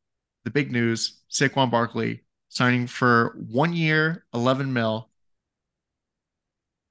the 0.44 0.50
big 0.50 0.72
news: 0.72 1.22
Saquon 1.30 1.70
Barkley 1.70 2.24
signing 2.48 2.86
for 2.86 3.36
one 3.50 3.72
year, 3.74 4.24
11 4.34 4.72
mil. 4.72 5.10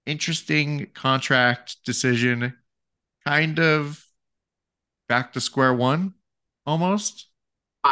Interesting 0.06 0.88
contract 0.94 1.78
decision. 1.84 2.54
Kind 3.26 3.60
of 3.60 4.06
back 5.08 5.34
to 5.34 5.42
square 5.42 5.74
one, 5.74 6.14
almost. 6.66 7.28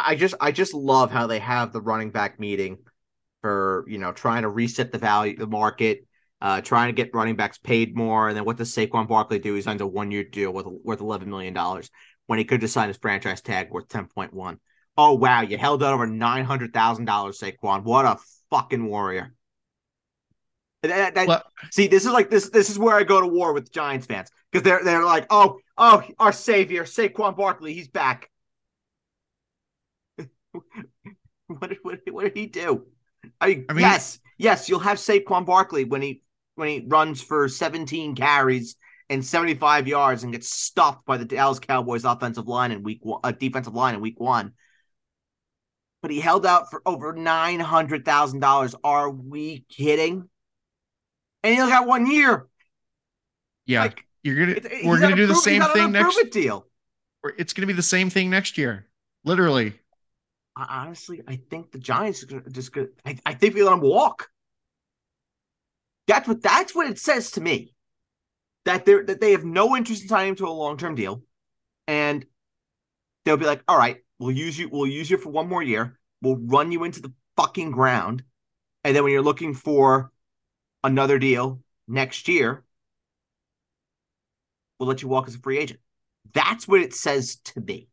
I 0.06 0.14
just 0.16 0.34
I 0.40 0.50
just 0.52 0.74
love 0.74 1.10
how 1.10 1.26
they 1.26 1.38
have 1.38 1.72
the 1.72 1.80
running 1.80 2.10
back 2.10 2.40
meeting 2.40 2.78
for 3.42 3.84
you 3.88 3.98
know 3.98 4.12
trying 4.12 4.42
to 4.42 4.48
reset 4.48 4.92
the 4.92 4.98
value 4.98 5.36
the 5.36 5.46
market, 5.46 6.06
uh, 6.40 6.60
trying 6.60 6.88
to 6.88 6.92
get 6.92 7.14
running 7.14 7.36
backs 7.36 7.58
paid 7.58 7.96
more, 7.96 8.28
and 8.28 8.36
then 8.36 8.44
what 8.44 8.56
does 8.56 8.74
Saquon 8.74 9.08
Barkley 9.08 9.38
do? 9.38 9.54
He 9.54 9.62
signs 9.62 9.80
a 9.80 9.86
one 9.86 10.10
year 10.10 10.24
deal 10.24 10.52
with 10.52 10.66
worth 10.66 11.00
eleven 11.00 11.30
million 11.30 11.54
dollars 11.54 11.90
when 12.26 12.38
he 12.38 12.44
could 12.44 12.60
just 12.60 12.74
sign 12.74 12.88
his 12.88 12.96
franchise 12.96 13.40
tag 13.40 13.70
worth 13.70 13.88
ten 13.88 14.06
point 14.06 14.32
one. 14.34 14.58
Oh 14.96 15.14
wow, 15.14 15.42
you 15.42 15.58
held 15.58 15.82
out 15.82 15.94
over 15.94 16.06
nine 16.06 16.44
hundred 16.44 16.72
thousand 16.72 17.04
dollars, 17.04 17.38
Saquon. 17.38 17.84
What 17.84 18.04
a 18.04 18.16
fucking 18.50 18.84
warrior! 18.86 19.32
That- 20.82 21.14
that- 21.14 21.28
Well, 21.28 21.42
see, 21.70 21.86
this 21.86 22.04
is 22.04 22.12
like 22.12 22.30
this. 22.30 22.50
This 22.50 22.68
is 22.70 22.78
where 22.78 22.96
I 22.96 23.04
go 23.04 23.20
to 23.20 23.26
war 23.26 23.52
with 23.52 23.72
Giants 23.72 24.06
fans 24.06 24.28
because 24.50 24.64
they're 24.64 24.84
they're 24.84 25.04
like, 25.04 25.26
oh, 25.30 25.58
oh, 25.78 26.02
our 26.18 26.32
savior, 26.32 26.84
Saquon 26.84 27.36
Barkley, 27.36 27.72
he's 27.74 27.88
back. 27.88 28.30
what 31.48 31.68
did 31.68 31.78
what, 31.82 32.00
what 32.10 32.24
did 32.24 32.36
he 32.36 32.46
do? 32.46 32.86
I 33.40 33.48
mean, 33.48 33.66
I 33.68 33.72
mean- 33.72 33.80
yes, 33.82 34.18
yes, 34.38 34.68
you'll 34.68 34.78
have 34.80 34.98
Saquon 34.98 35.46
Barkley 35.46 35.84
when 35.84 36.02
he 36.02 36.22
when 36.56 36.68
he 36.68 36.84
runs 36.86 37.20
for 37.22 37.48
17 37.48 38.14
carries 38.14 38.76
and 39.10 39.24
75 39.24 39.88
yards 39.88 40.22
and 40.22 40.32
gets 40.32 40.48
stuffed 40.48 41.04
by 41.04 41.16
the 41.18 41.24
Dallas 41.24 41.58
Cowboys 41.58 42.04
offensive 42.04 42.46
line 42.46 42.70
in 42.72 42.82
week 42.82 43.00
one, 43.02 43.20
uh, 43.24 43.32
defensive 43.32 43.74
line 43.74 43.94
in 43.94 44.00
week 44.00 44.18
one. 44.20 44.52
But 46.02 46.10
he 46.10 46.20
held 46.20 46.44
out 46.46 46.70
for 46.70 46.82
over 46.86 47.12
nine 47.14 47.60
hundred 47.60 48.04
thousand 48.04 48.40
dollars. 48.40 48.74
Are 48.84 49.10
we 49.10 49.64
kidding? 49.70 50.28
And 51.42 51.54
he 51.54 51.60
only 51.60 51.72
got 51.72 51.86
one 51.86 52.06
year. 52.10 52.46
yeah, 53.66 53.82
Like, 53.82 54.04
you're 54.22 54.36
gonna. 54.36 54.52
it- 54.52 54.86
we're 54.86 55.00
gonna 55.00 55.16
do 55.16 55.26
the 55.26 55.32
prove- 55.34 55.44
he's 55.44 55.62
same 55.62 55.72
thing 55.72 55.92
next. 55.92 56.30
deal. 56.30 56.66
It's 57.38 57.52
gonna 57.54 57.66
be 57.66 57.72
the 57.72 57.82
same 57.82 58.10
thing 58.10 58.28
next 58.30 58.58
year. 58.58 58.86
Literally. 59.24 59.72
I- 60.56 60.82
honestly, 60.82 61.22
I 61.26 61.36
think 61.50 61.72
the 61.72 61.78
Giants 61.78 62.22
are 62.24 62.40
just 62.50 62.72
gonna. 62.72 62.88
I, 63.04 63.18
I 63.26 63.34
think 63.34 63.54
they 63.54 63.62
let 63.62 63.74
him 63.74 63.80
walk. 63.80 64.30
That's 66.06 66.28
what 66.28 66.42
that's 66.42 66.74
what 66.74 66.88
it 66.88 66.98
says 66.98 67.32
to 67.32 67.40
me. 67.40 67.74
That 68.64 68.84
they 68.84 68.94
that 69.02 69.20
they 69.20 69.32
have 69.32 69.44
no 69.44 69.76
interest 69.76 70.02
in 70.02 70.08
signing 70.08 70.30
him 70.30 70.36
to 70.36 70.46
a 70.46 70.50
long 70.50 70.76
term 70.76 70.94
deal, 70.94 71.22
and 71.86 72.24
they'll 73.24 73.36
be 73.36 73.46
like, 73.46 73.62
"All 73.68 73.78
right, 73.78 73.98
we'll 74.18 74.30
use 74.30 74.58
you. 74.58 74.68
We'll 74.70 74.86
use 74.86 75.10
you 75.10 75.18
for 75.18 75.30
one 75.30 75.48
more 75.48 75.62
year. 75.62 75.98
We'll 76.22 76.36
run 76.36 76.72
you 76.72 76.84
into 76.84 77.02
the 77.02 77.12
fucking 77.36 77.72
ground, 77.72 78.22
and 78.84 78.94
then 78.94 79.02
when 79.02 79.12
you're 79.12 79.22
looking 79.22 79.54
for 79.54 80.12
another 80.82 81.18
deal 81.18 81.62
next 81.88 82.28
year, 82.28 82.64
we'll 84.78 84.88
let 84.88 85.02
you 85.02 85.08
walk 85.08 85.28
as 85.28 85.34
a 85.34 85.38
free 85.38 85.58
agent." 85.58 85.80
That's 86.32 86.66
what 86.66 86.80
it 86.80 86.94
says 86.94 87.36
to 87.36 87.60
me. 87.60 87.88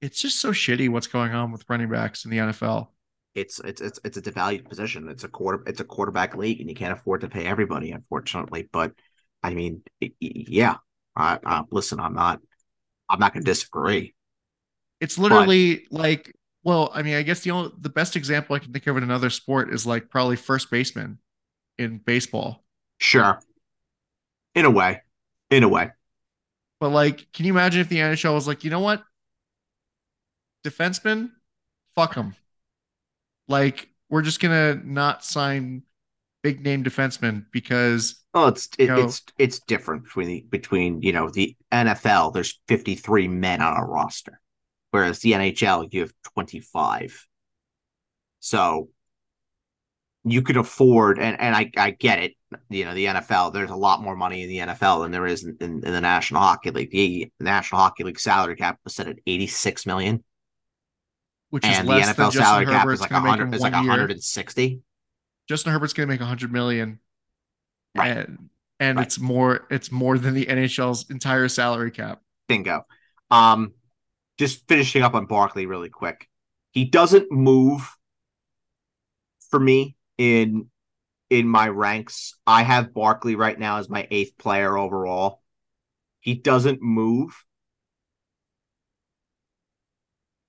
It's 0.00 0.20
just 0.20 0.40
so 0.40 0.50
shitty 0.52 0.88
what's 0.88 1.06
going 1.06 1.32
on 1.32 1.52
with 1.52 1.64
running 1.68 1.90
backs 1.90 2.24
in 2.24 2.30
the 2.30 2.38
NFL. 2.40 2.92
it's 3.34 3.60
it's 3.60 3.80
it's 3.80 4.00
it's 4.04 4.16
a 4.16 4.22
devalued 4.22 4.68
position. 4.68 5.08
It's 5.08 5.24
a 5.24 5.28
quarter 5.28 5.62
it's 5.66 5.80
a 5.80 5.84
quarterback 5.84 6.36
league, 6.36 6.60
and 6.60 6.68
you 6.68 6.74
can't 6.74 6.92
afford 6.92 7.20
to 7.20 7.28
pay 7.28 7.46
everybody, 7.46 7.92
unfortunately. 7.92 8.68
But 8.72 8.92
I 9.42 9.54
mean, 9.54 9.82
y- 10.00 10.12
yeah. 10.20 10.76
I, 11.16 11.38
I 11.44 11.62
listen. 11.70 12.00
I'm 12.00 12.14
not. 12.14 12.40
I'm 13.08 13.18
not 13.18 13.32
going 13.34 13.44
to 13.44 13.50
disagree. 13.50 14.14
It's 15.00 15.18
literally 15.18 15.86
like, 15.90 16.32
well, 16.62 16.90
I 16.94 17.02
mean, 17.02 17.14
I 17.14 17.22
guess 17.22 17.40
the 17.40 17.50
only 17.50 17.72
the 17.78 17.88
best 17.88 18.16
example 18.16 18.54
I 18.56 18.58
can 18.60 18.72
think 18.72 18.86
of 18.86 18.96
in 18.96 19.02
another 19.02 19.30
sport 19.30 19.72
is 19.72 19.86
like 19.86 20.08
probably 20.10 20.36
first 20.36 20.70
baseman 20.70 21.18
in 21.78 21.98
baseball. 21.98 22.64
Sure. 22.98 23.40
In 24.54 24.64
a 24.64 24.70
way. 24.70 25.02
In 25.50 25.64
a 25.64 25.68
way. 25.68 25.90
But 26.78 26.90
like, 26.90 27.26
can 27.32 27.46
you 27.46 27.52
imagine 27.52 27.80
if 27.80 27.88
the 27.88 27.98
NHL 27.98 28.34
was 28.34 28.46
like, 28.46 28.64
you 28.64 28.70
know 28.70 28.80
what, 28.80 29.02
defenseman, 30.64 31.30
fuck 31.94 32.14
them. 32.14 32.34
Like, 33.48 33.88
we're 34.08 34.22
just 34.22 34.40
gonna 34.40 34.74
not 34.84 35.24
sign 35.24 35.82
big 36.42 36.62
name 36.62 36.82
defenseman 36.84 37.46
because 37.52 38.16
Oh, 38.32 38.46
it's 38.46 38.68
it, 38.78 38.86
know- 38.86 39.00
it's 39.04 39.22
it's 39.38 39.58
different 39.60 40.04
between 40.04 40.28
the 40.28 40.46
between 40.50 41.02
you 41.02 41.12
know 41.12 41.28
the 41.30 41.56
NFL. 41.72 42.32
There's 42.32 42.60
53 42.68 43.28
men 43.28 43.60
on 43.60 43.76
a 43.76 43.84
roster, 43.84 44.40
whereas 44.92 45.18
the 45.18 45.32
NHL 45.32 45.88
you 45.92 46.02
have 46.02 46.12
25. 46.34 47.26
So 48.38 48.88
you 50.24 50.42
could 50.42 50.56
afford, 50.56 51.18
and 51.18 51.40
and 51.40 51.56
I 51.56 51.70
I 51.76 51.90
get 51.90 52.20
it. 52.20 52.34
You 52.68 52.84
know 52.84 52.94
the 52.94 53.06
NFL. 53.06 53.52
There's 53.52 53.70
a 53.70 53.76
lot 53.76 54.02
more 54.02 54.14
money 54.16 54.42
in 54.42 54.48
the 54.48 54.58
NFL 54.58 55.02
than 55.02 55.10
there 55.12 55.26
is 55.26 55.44
in, 55.44 55.56
in, 55.60 55.70
in 55.84 55.92
the 55.92 56.00
National 56.00 56.40
Hockey 56.42 56.70
League. 56.70 56.90
The 56.90 57.44
National 57.44 57.80
Hockey 57.80 58.04
League 58.04 58.20
salary 58.20 58.56
cap 58.56 58.78
was 58.84 58.94
set 58.94 59.08
at 59.08 59.18
86 59.26 59.86
million, 59.86 60.22
which 61.50 61.64
is 61.66 61.76
and 61.78 61.86
the 61.88 61.92
less 61.92 62.06
than 62.06 62.14
NFL 62.14 62.32
Justin 62.32 62.42
salary 62.42 62.66
cap 62.66 62.82
Herbert's 62.82 62.94
is 62.98 63.00
like 63.02 63.10
going 63.10 63.22
100. 63.24 63.44
in 63.48 63.54
It's 63.54 63.60
one 63.62 63.72
like 63.72 63.82
year. 63.82 63.90
160. 63.90 64.82
Justin 65.48 65.72
Herbert's 65.72 65.92
going 65.92 66.06
to 66.08 66.12
make 66.12 66.20
100 66.20 66.52
million, 66.52 67.00
Right. 67.96 68.16
and 68.18 68.48
and 68.78 68.96
Right. 68.98 69.06
it's 69.06 69.18
more 69.18 69.66
it's 69.70 69.90
more 69.92 70.16
than 70.18 70.34
the 70.34 70.46
NHL's 70.46 71.10
entire 71.10 71.48
salary 71.48 71.90
cap. 71.90 72.22
Bingo. 72.48 72.84
Um, 73.30 73.74
just 74.38 74.66
finishing 74.68 75.02
up 75.02 75.14
on 75.14 75.26
Barkley 75.26 75.66
really 75.66 75.88
quick. 75.90 76.28
He 76.72 76.84
doesn't 76.84 77.30
move 77.32 77.88
for 79.50 79.58
me 79.60 79.96
in 80.18 80.70
in 81.30 81.46
my 81.48 81.68
ranks. 81.68 82.34
I 82.46 82.62
have 82.62 82.94
Barkley 82.94 83.34
right 83.36 83.58
now 83.58 83.78
as 83.78 83.88
my 83.88 84.06
eighth 84.10 84.36
player 84.38 84.76
overall. 84.76 85.42
He 86.20 86.34
doesn't 86.34 86.80
move. 86.82 87.44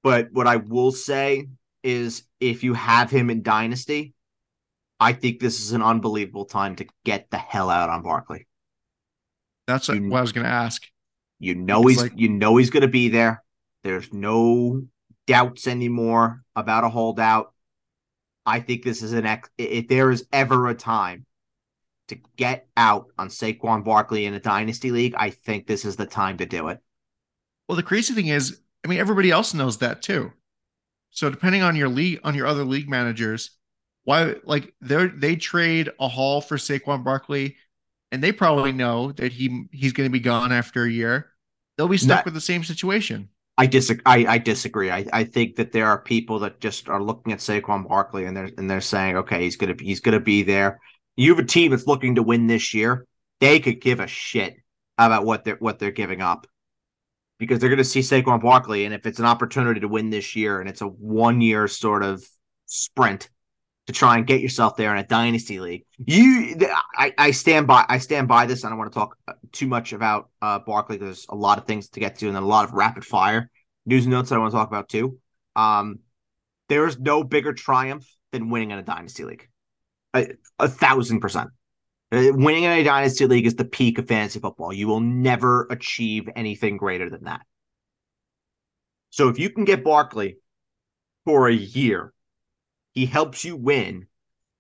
But 0.03 0.29
what 0.31 0.47
I 0.47 0.57
will 0.57 0.91
say 0.91 1.47
is 1.83 2.23
if 2.39 2.63
you 2.63 2.73
have 2.73 3.11
him 3.11 3.29
in 3.29 3.43
Dynasty, 3.43 4.13
I 4.99 5.13
think 5.13 5.39
this 5.39 5.59
is 5.61 5.71
an 5.71 5.81
unbelievable 5.81 6.45
time 6.45 6.75
to 6.77 6.87
get 7.05 7.29
the 7.31 7.37
hell 7.37 7.69
out 7.69 7.89
on 7.89 8.03
Barkley. 8.03 8.47
That's 9.67 9.87
what 9.87 9.97
I 9.97 10.21
was 10.21 10.31
going 10.31 10.45
to 10.45 10.51
ask. 10.51 10.83
You 11.39 11.55
know 11.55 11.85
he's 11.87 11.97
like- 12.01 12.13
you 12.15 12.29
know 12.29 12.57
he's 12.57 12.69
going 12.69 12.81
to 12.81 12.87
be 12.87 13.09
there. 13.09 13.43
There's 13.83 14.11
no 14.13 14.83
doubts 15.27 15.65
anymore 15.67 16.43
about 16.55 16.83
a 16.83 16.89
holdout. 16.89 17.53
I 18.45 18.59
think 18.59 18.83
this 18.83 19.01
is 19.01 19.13
an 19.13 19.25
ex- 19.25 19.49
if 19.57 19.87
there 19.87 20.11
is 20.11 20.25
ever 20.31 20.67
a 20.67 20.75
time 20.75 21.25
to 22.09 22.17
get 22.37 22.67
out 22.75 23.07
on 23.17 23.29
Saquon 23.29 23.83
Barkley 23.83 24.25
in 24.25 24.33
a 24.33 24.39
dynasty 24.39 24.91
league, 24.91 25.15
I 25.15 25.29
think 25.29 25.65
this 25.65 25.85
is 25.85 25.95
the 25.95 26.05
time 26.05 26.37
to 26.37 26.45
do 26.45 26.67
it. 26.67 26.79
Well, 27.67 27.75
the 27.75 27.83
crazy 27.83 28.13
thing 28.13 28.27
is, 28.27 28.59
I 28.83 28.87
mean, 28.87 28.99
everybody 28.99 29.31
else 29.31 29.53
knows 29.53 29.77
that 29.77 30.01
too. 30.01 30.31
So 31.11 31.29
depending 31.29 31.61
on 31.61 31.75
your 31.75 31.89
league, 31.89 32.19
on 32.23 32.35
your 32.35 32.47
other 32.47 32.63
league 32.63 32.89
managers, 32.89 33.51
why 34.03 34.35
like 34.43 34.73
they 34.81 35.07
they 35.07 35.35
trade 35.35 35.89
a 35.99 36.07
haul 36.07 36.41
for 36.41 36.57
Saquon 36.57 37.03
Barkley, 37.03 37.57
and 38.11 38.23
they 38.23 38.31
probably 38.31 38.71
know 38.71 39.11
that 39.13 39.31
he 39.31 39.65
he's 39.71 39.93
going 39.93 40.09
to 40.09 40.11
be 40.11 40.19
gone 40.19 40.51
after 40.51 40.83
a 40.85 40.89
year. 40.91 41.31
They'll 41.77 41.87
be 41.87 41.97
stuck 41.97 42.19
That- 42.19 42.25
with 42.25 42.33
the 42.33 42.41
same 42.41 42.63
situation. 42.63 43.29
I 43.57 43.67
disagree. 43.67 44.01
I, 44.05 44.33
I 44.33 44.37
disagree. 44.39 44.89
I, 44.89 45.05
I 45.13 45.23
think 45.25 45.57
that 45.57 45.71
there 45.71 45.85
are 45.85 46.01
people 46.01 46.39
that 46.39 46.61
just 46.61 46.89
are 46.89 47.03
looking 47.03 47.33
at 47.33 47.39
Saquon 47.39 47.87
Barkley 47.87 48.25
and 48.25 48.35
they're 48.35 48.49
and 48.57 48.67
they're 48.69 48.81
saying, 48.81 49.17
okay, 49.17 49.43
he's 49.43 49.57
gonna 49.57 49.75
be 49.75 49.85
he's 49.85 49.99
gonna 49.99 50.21
be 50.21 50.41
there. 50.41 50.79
You 51.17 51.35
have 51.35 51.43
a 51.43 51.47
team 51.47 51.71
that's 51.71 51.85
looking 51.85 52.15
to 52.15 52.23
win 52.23 52.47
this 52.47 52.73
year. 52.73 53.05
They 53.39 53.59
could 53.59 53.81
give 53.81 53.99
a 53.99 54.07
shit 54.07 54.55
about 54.97 55.25
what 55.25 55.43
they're 55.43 55.57
what 55.57 55.77
they're 55.77 55.91
giving 55.91 56.21
up 56.21 56.47
because 57.41 57.57
they're 57.57 57.71
gonna 57.71 57.83
see 57.83 58.01
Saquon 58.01 58.39
Barkley, 58.39 58.85
and 58.85 58.93
if 58.93 59.07
it's 59.07 59.17
an 59.17 59.25
opportunity 59.25 59.79
to 59.79 59.87
win 59.87 60.11
this 60.11 60.35
year 60.35 60.59
and 60.59 60.69
it's 60.69 60.81
a 60.81 60.85
one 60.85 61.41
year 61.41 61.67
sort 61.67 62.03
of 62.03 62.23
sprint 62.67 63.31
to 63.87 63.93
try 63.93 64.15
and 64.15 64.27
get 64.27 64.41
yourself 64.41 64.77
there 64.77 64.91
in 64.91 64.99
a 64.99 65.07
dynasty 65.07 65.59
league, 65.59 65.83
you 65.97 66.55
I, 66.95 67.11
I 67.17 67.31
stand 67.31 67.65
by 67.65 67.83
I 67.89 67.97
stand 67.97 68.27
by 68.27 68.45
this. 68.45 68.63
I 68.63 68.69
don't 68.69 68.77
want 68.77 68.93
to 68.93 68.99
talk 68.99 69.17
uh, 69.27 69.33
too 69.51 69.65
much 69.65 69.91
about 69.91 70.29
uh, 70.39 70.59
Barkley. 70.59 70.97
There's 70.97 71.25
a 71.29 71.35
lot 71.35 71.57
of 71.57 71.65
things 71.65 71.89
to 71.89 71.99
get 71.99 72.19
to 72.19 72.27
and 72.27 72.35
then 72.35 72.43
a 72.43 72.47
lot 72.47 72.63
of 72.63 72.73
rapid 72.73 73.03
fire 73.03 73.49
news 73.87 74.05
and 74.05 74.13
notes 74.13 74.29
that 74.29 74.35
I 74.35 74.37
want 74.37 74.51
to 74.51 74.57
talk 74.57 74.67
about 74.67 74.87
too. 74.87 75.17
Um, 75.55 76.01
there 76.69 76.85
is 76.85 76.99
no 76.99 77.23
bigger 77.23 77.53
triumph 77.53 78.05
than 78.31 78.51
winning 78.51 78.69
in 78.69 78.77
a 78.77 78.83
dynasty 78.83 79.25
league. 79.25 79.49
A, 80.13 80.27
a 80.59 80.67
thousand 80.67 81.21
percent. 81.21 81.49
Uh, 82.11 82.31
Winning 82.33 82.63
in 82.63 82.71
a 82.71 82.83
dynasty 82.83 83.25
league 83.25 83.45
is 83.45 83.55
the 83.55 83.65
peak 83.65 83.97
of 83.97 84.07
fantasy 84.07 84.39
football. 84.39 84.73
You 84.73 84.87
will 84.87 84.99
never 84.99 85.65
achieve 85.69 86.27
anything 86.35 86.77
greater 86.77 87.09
than 87.09 87.23
that. 87.23 87.41
So 89.11 89.29
if 89.29 89.39
you 89.39 89.49
can 89.49 89.65
get 89.65 89.83
Barkley 89.83 90.37
for 91.25 91.47
a 91.47 91.53
year, 91.53 92.13
he 92.93 93.05
helps 93.05 93.45
you 93.45 93.55
win, 93.55 94.07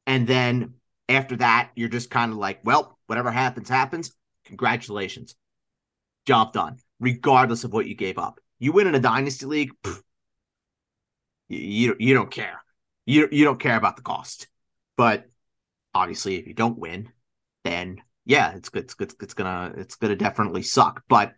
and 0.07 0.25
then 0.25 0.75
after 1.09 1.35
that, 1.37 1.71
you're 1.75 1.89
just 1.89 2.09
kind 2.09 2.31
of 2.31 2.37
like, 2.37 2.59
well, 2.63 2.97
whatever 3.07 3.31
happens, 3.31 3.67
happens. 3.67 4.15
Congratulations, 4.45 5.35
job 6.25 6.53
done. 6.53 6.77
Regardless 6.99 7.63
of 7.63 7.73
what 7.73 7.87
you 7.87 7.95
gave 7.95 8.17
up, 8.17 8.39
you 8.59 8.71
win 8.71 8.87
in 8.87 8.95
a 8.95 8.99
dynasty 8.99 9.45
league. 9.45 9.71
pff, 9.83 10.01
you, 11.49 11.59
you 11.59 11.95
you 11.99 12.13
don't 12.13 12.31
care. 12.31 12.63
You 13.05 13.27
you 13.31 13.43
don't 13.43 13.59
care 13.59 13.75
about 13.75 13.97
the 13.97 14.03
cost. 14.03 14.47
But 14.97 15.25
obviously, 15.93 16.37
if 16.37 16.47
you 16.47 16.53
don't 16.53 16.77
win, 16.77 17.11
then 17.63 18.01
yeah, 18.25 18.51
it's 18.55 18.69
good. 18.69 18.83
It's 18.83 18.93
good. 18.93 19.13
It's 19.21 19.33
gonna 19.33 19.73
it's 19.77 19.95
gonna 19.95 20.15
definitely 20.15 20.63
suck. 20.63 21.03
But 21.07 21.33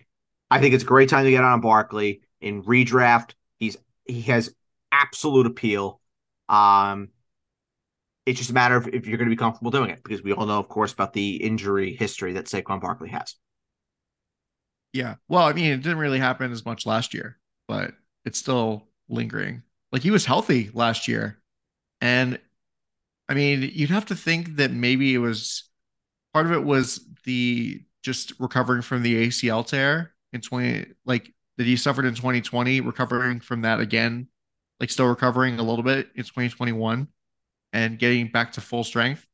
I 0.52 0.60
think 0.60 0.74
it's 0.74 0.84
a 0.84 0.88
great 0.88 1.10
time 1.10 1.26
to 1.26 1.32
get 1.32 1.44
on 1.44 1.62
Barkley 1.62 2.22
in 2.42 2.64
redraft. 2.64 3.32
He's 3.58 3.78
he 4.06 4.22
has 4.24 4.54
absolute 4.92 5.48
appeal. 5.48 6.00
Um, 6.50 7.10
it's 8.26 8.40
just 8.40 8.52
a 8.52 8.54
matter 8.54 8.76
of 8.76 8.88
if 8.88 9.06
you're 9.06 9.18
going 9.18 9.30
to 9.30 9.36
be 9.36 9.40
comfortable 9.40 9.72
doing 9.72 9.90
it 9.90 10.02
because 10.04 10.24
we 10.24 10.32
all 10.32 10.46
know, 10.46 10.60
of 10.60 10.70
course, 10.70 10.94
about 10.94 11.14
the 11.14 11.36
injury 11.38 11.96
history 11.96 12.34
that 12.34 12.46
Saquon 12.46 12.80
Barkley 12.80 13.10
has. 13.10 13.36
Yeah. 14.94 15.16
Well, 15.28 15.44
I 15.44 15.54
mean, 15.54 15.72
it 15.72 15.82
didn't 15.82 15.98
really 15.98 16.20
happen 16.20 16.52
as 16.52 16.66
much 16.66 16.86
last 16.86 17.14
year, 17.14 17.40
but 17.68 17.94
it's 18.26 18.40
still 18.40 18.88
lingering. 19.10 19.64
Like 19.92 20.04
he 20.04 20.12
was 20.12 20.26
healthy 20.26 20.70
last 20.74 21.08
year. 21.08 21.42
And 22.00 22.40
I 23.28 23.34
mean, 23.34 23.70
you'd 23.74 23.90
have 23.90 24.06
to 24.08 24.16
think 24.16 24.58
that 24.58 24.72
maybe 24.72 25.14
it 25.14 25.20
was 25.20 25.64
part 26.34 26.46
of 26.46 26.52
it 26.52 26.63
was 26.63 27.06
the 27.26 27.82
just 28.02 28.34
recovering 28.39 28.82
from 28.82 29.02
the 29.02 29.28
ACL 29.28 29.65
tear 29.65 30.13
in 30.34 30.41
20 30.41 30.86
like 31.06 31.34
that 31.58 31.65
he 31.65 31.76
suffered 31.76 32.06
in 32.06 32.15
2020, 32.15 32.82
recovering 32.82 33.39
from 33.39 33.62
that 33.62 33.80
again, 33.80 34.28
like 34.80 34.89
still 34.89 35.08
recovering 35.08 35.60
a 35.60 35.63
little 35.63 35.84
bit 35.84 36.10
in 36.15 36.24
2021 36.24 37.08
and 37.72 38.00
getting 38.00 38.28
back 38.28 38.54
to 38.54 38.62
full 38.62 38.84
strength. 38.84 39.26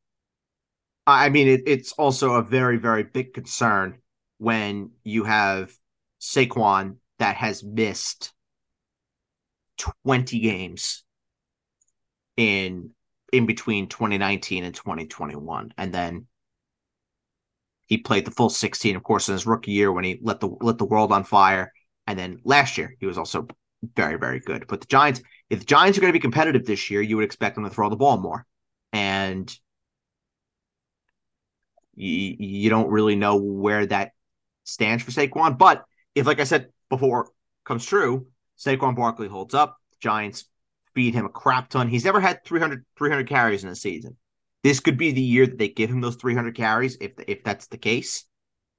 I 1.08 1.30
mean, 1.30 1.48
it, 1.48 1.62
it's 1.66 1.94
also 1.94 2.34
a 2.34 2.44
very, 2.44 2.78
very 2.78 3.04
big 3.04 3.34
concern 3.34 4.00
when 4.38 4.92
you 5.04 5.24
have 5.24 5.74
Saquon 6.22 6.98
that 7.18 7.36
has 7.38 7.64
missed 7.64 8.34
20 10.04 10.40
games 10.40 11.04
in 12.38 12.92
in 13.32 13.46
between 13.46 13.88
2019 13.88 14.64
and 14.64 14.74
2021 14.74 15.74
and 15.78 15.94
then 15.94 16.26
he 17.90 17.98
played 17.98 18.24
the 18.24 18.32
full 18.32 18.50
16 18.50 18.96
of 18.96 19.04
course 19.04 19.28
in 19.28 19.34
his 19.34 19.46
rookie 19.46 19.72
year 19.72 19.92
when 19.92 20.06
he 20.06 20.18
let 20.22 20.40
the 20.40 20.48
let 20.62 20.78
the 20.78 20.86
world 20.86 21.12
on 21.12 21.26
fire 21.26 21.74
and 22.08 22.18
then 22.18 22.40
last 22.46 22.78
year 22.78 22.96
he 23.00 23.06
was 23.06 23.18
also 23.18 23.46
very 23.96 24.18
very 24.18 24.40
good 24.40 24.66
but 24.68 24.80
the 24.80 24.88
Giants 24.88 25.22
if 25.50 25.60
the 25.60 25.66
Giants 25.66 25.98
are 25.98 26.02
going 26.02 26.14
to 26.14 26.18
be 26.18 26.22
competitive 26.22 26.66
this 26.66 26.90
year 26.90 27.02
you 27.02 27.18
would 27.18 27.26
expect 27.26 27.56
them 27.56 27.66
to 27.66 27.70
throw 27.70 27.90
the 27.90 27.98
ball 27.98 28.18
more 28.18 28.46
and 28.94 29.54
you, 32.00 32.36
you 32.40 32.70
don't 32.70 32.90
really 32.90 33.16
know 33.16 33.36
where 33.36 33.86
that 33.86 34.12
stands 34.64 35.04
for 35.04 35.12
Saquon. 35.12 35.58
But 35.58 35.84
if, 36.16 36.26
like 36.26 36.40
I 36.40 36.46
said 36.46 36.70
before, 36.90 37.30
comes 37.66 37.86
true, 37.86 38.28
Saquon 38.58 38.96
Barkley 38.96 39.28
holds 39.28 39.54
up. 39.54 39.78
Giants 40.00 40.46
feed 40.96 41.14
him 41.14 41.26
a 41.26 41.30
crap 41.30 41.70
ton. 41.70 41.90
He's 41.90 42.06
never 42.06 42.22
had 42.22 42.44
300, 42.46 42.86
300 42.98 43.28
carries 43.28 43.64
in 43.64 43.70
a 43.70 43.76
season. 43.76 44.16
This 44.64 44.80
could 44.80 44.98
be 44.98 45.12
the 45.12 45.22
year 45.22 45.48
that 45.48 45.58
they 45.58 45.70
give 45.70 45.90
him 45.90 46.02
those 46.02 46.16
300 46.16 46.56
carries 46.56 46.98
if 47.00 47.14
if 47.28 47.44
that's 47.44 47.68
the 47.68 47.78
case. 47.78 48.26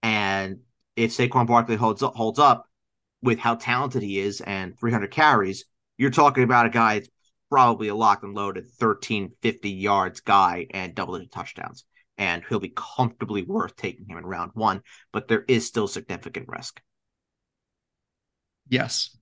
And 0.03 0.61
if 0.97 1.13
Saquon 1.13 1.47
Barkley 1.47 1.77
holds 1.77 2.03
up, 2.03 2.15
holds 2.15 2.39
up 2.39 2.67
with 3.23 3.39
how 3.39 3.55
talented 3.55 4.03
he 4.03 4.19
is 4.19 4.41
and 4.41 4.79
300 4.79 5.11
carries, 5.11 5.65
you're 5.99 6.11
talking 6.11 6.45
about 6.45 6.67
a 6.67 6.71
guy 6.71 6.95
that's 6.95 7.11
probably 7.51 7.89
a 7.89 7.95
locked 7.95 8.25
and 8.25 8.35
loaded 8.35 8.67
13, 8.67 9.33
50 9.43 9.71
yards 9.71 10.21
guy 10.21 10.67
and 10.71 10.95
double 10.95 11.17
digit 11.17 11.33
touchdowns 11.33 11.85
and 12.21 12.45
he'll 12.47 12.61
be 12.61 12.73
comfortably 12.77 13.43
worth 13.43 13.75
taking 13.77 14.07
him 14.07 14.19
in 14.19 14.27
round 14.27 14.51
one, 14.53 14.83
but 15.11 15.27
there 15.27 15.43
is 15.49 15.67
still 15.67 15.89
significant 15.89 16.49
risk. 16.49 16.81
Yes. 18.69 19.17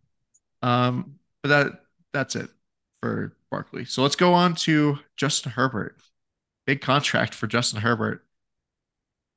Um, 0.63 1.15
but 1.43 1.49
that 1.49 1.73
that's 2.13 2.35
it 2.35 2.51
for 3.01 3.37
Barkley. 3.53 3.85
So 3.85 4.03
let's 4.03 4.17
go 4.17 4.35
on 4.35 4.57
to 4.57 4.99
Justin 5.17 5.53
Herbert. 5.53 5.97
Big 6.69 6.83
contract 6.83 7.33
for 7.33 7.47
Justin 7.47 7.81
Herbert. 7.81 8.27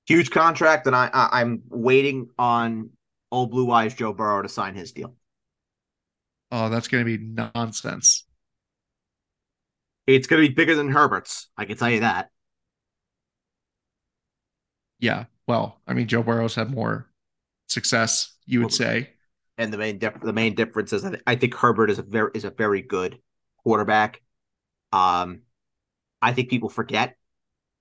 Huge 0.05 0.31
contract, 0.31 0.85
and 0.85 0.93
I, 0.93 1.09
I 1.13 1.39
I'm 1.39 1.61
waiting 1.69 2.27
on 2.37 2.89
old 3.31 3.51
blue 3.51 3.71
eyes 3.71 3.93
Joe 3.93 4.11
Burrow 4.11 4.41
to 4.41 4.49
sign 4.49 4.75
his 4.75 4.91
deal. 4.91 5.15
Oh, 6.51 6.67
that's 6.67 6.89
going 6.89 7.05
to 7.05 7.17
be 7.17 7.23
nonsense. 7.23 8.25
It's 10.07 10.27
going 10.27 10.43
to 10.43 10.49
be 10.49 10.53
bigger 10.53 10.75
than 10.75 10.89
Herbert's. 10.89 11.47
I 11.55 11.63
can 11.63 11.77
tell 11.77 11.89
you 11.89 12.01
that. 12.01 12.31
Yeah. 14.99 15.23
Well, 15.47 15.79
I 15.87 15.93
mean, 15.93 16.09
Joe 16.09 16.23
Burrow's 16.23 16.55
had 16.55 16.69
more 16.69 17.07
success, 17.69 18.33
you 18.45 18.59
would 18.59 18.73
say. 18.73 19.09
And 19.57 19.71
the 19.71 19.77
main 19.77 19.99
dif- 19.99 20.19
the 20.19 20.33
main 20.33 20.53
difference 20.53 20.91
is 20.91 21.05
I, 21.05 21.15
I 21.25 21.35
think 21.35 21.53
Herbert 21.53 21.91
is 21.91 21.97
a 21.97 22.03
very 22.03 22.31
is 22.35 22.43
a 22.43 22.51
very 22.51 22.81
good 22.81 23.19
quarterback. 23.63 24.21
Um, 24.91 25.43
I 26.21 26.33
think 26.33 26.49
people 26.49 26.67
forget 26.67 27.15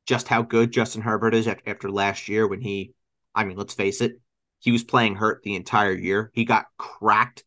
just 0.06 0.28
how 0.28 0.42
good 0.42 0.72
Justin 0.72 1.02
Herbert 1.02 1.34
is 1.34 1.46
af- 1.46 1.58
after 1.66 1.90
last 1.90 2.28
year 2.28 2.46
when 2.46 2.60
he, 2.60 2.92
I 3.34 3.44
mean, 3.44 3.56
let's 3.56 3.74
face 3.74 4.00
it, 4.00 4.20
he 4.58 4.72
was 4.72 4.84
playing 4.84 5.14
hurt 5.16 5.42
the 5.42 5.54
entire 5.54 5.92
year. 5.92 6.30
He 6.34 6.44
got 6.44 6.66
cracked 6.76 7.44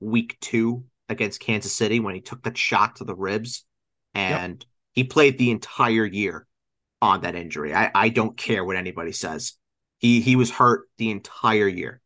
week 0.00 0.36
two 0.40 0.84
against 1.08 1.40
Kansas 1.40 1.74
City 1.74 2.00
when 2.00 2.14
he 2.14 2.20
took 2.20 2.42
that 2.44 2.56
shot 2.56 2.96
to 2.96 3.04
the 3.04 3.14
ribs, 3.14 3.64
and 4.14 4.64
he 4.92 5.04
played 5.04 5.38
the 5.38 5.50
entire 5.50 6.04
year 6.06 6.46
on 7.02 7.22
that 7.22 7.34
injury. 7.34 7.74
I, 7.74 7.90
I 7.94 8.08
don't 8.08 8.36
care 8.36 8.64
what 8.64 8.76
anybody 8.76 9.12
says. 9.12 9.54
He 9.98 10.20
he 10.20 10.36
was 10.36 10.50
hurt 10.50 10.82
the 10.98 11.10
entire 11.10 11.68
year, 11.68 12.00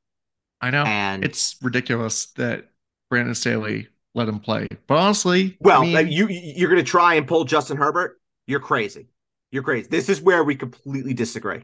I 0.61 0.70
know. 0.70 0.85
and 0.85 1.24
it's 1.24 1.57
ridiculous 1.62 2.27
that 2.37 2.70
Brandon 3.11 3.35
Staley 3.35 3.88
let 4.14 4.29
him 4.29 4.40
play. 4.40 4.66
But 4.87 4.98
honestly, 4.98 5.57
Well, 5.61 5.83
I 5.83 6.05
mean, 6.05 6.09
you 6.12 6.29
you're 6.29 6.70
going 6.70 6.85
to 6.85 6.88
try 6.90 7.14
and 7.14 7.27
pull 7.27 7.44
Justin 7.44 7.77
Herbert. 7.77 8.20
You're 8.46 8.61
crazy. 8.61 9.09
You're 9.50 9.62
crazy. 9.62 9.88
This 9.90 10.08
is 10.08 10.20
where 10.20 10.44
we 10.44 10.56
completely 10.56 11.14
disagree. 11.14 11.62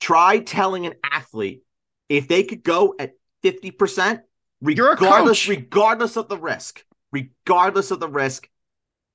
Try 0.00 0.40
telling 0.40 0.86
an 0.86 0.94
athlete 1.10 1.62
if 2.08 2.28
they 2.28 2.42
could 2.42 2.62
go 2.62 2.94
at 2.98 3.12
50%, 3.42 4.20
regardless 4.60 5.48
regardless 5.48 6.16
of 6.16 6.28
the 6.28 6.38
risk. 6.38 6.84
Regardless 7.12 7.90
of 7.90 8.00
the 8.00 8.08
risk, 8.08 8.48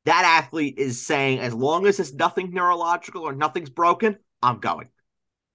that 0.06 0.24
athlete 0.24 0.78
is 0.78 1.02
saying 1.02 1.40
as 1.40 1.54
long 1.54 1.86
as 1.86 2.00
it's 2.00 2.14
nothing 2.14 2.52
neurological 2.52 3.24
or 3.24 3.34
nothing's 3.34 3.70
broken, 3.70 4.18
I'm 4.42 4.60
going. 4.60 4.90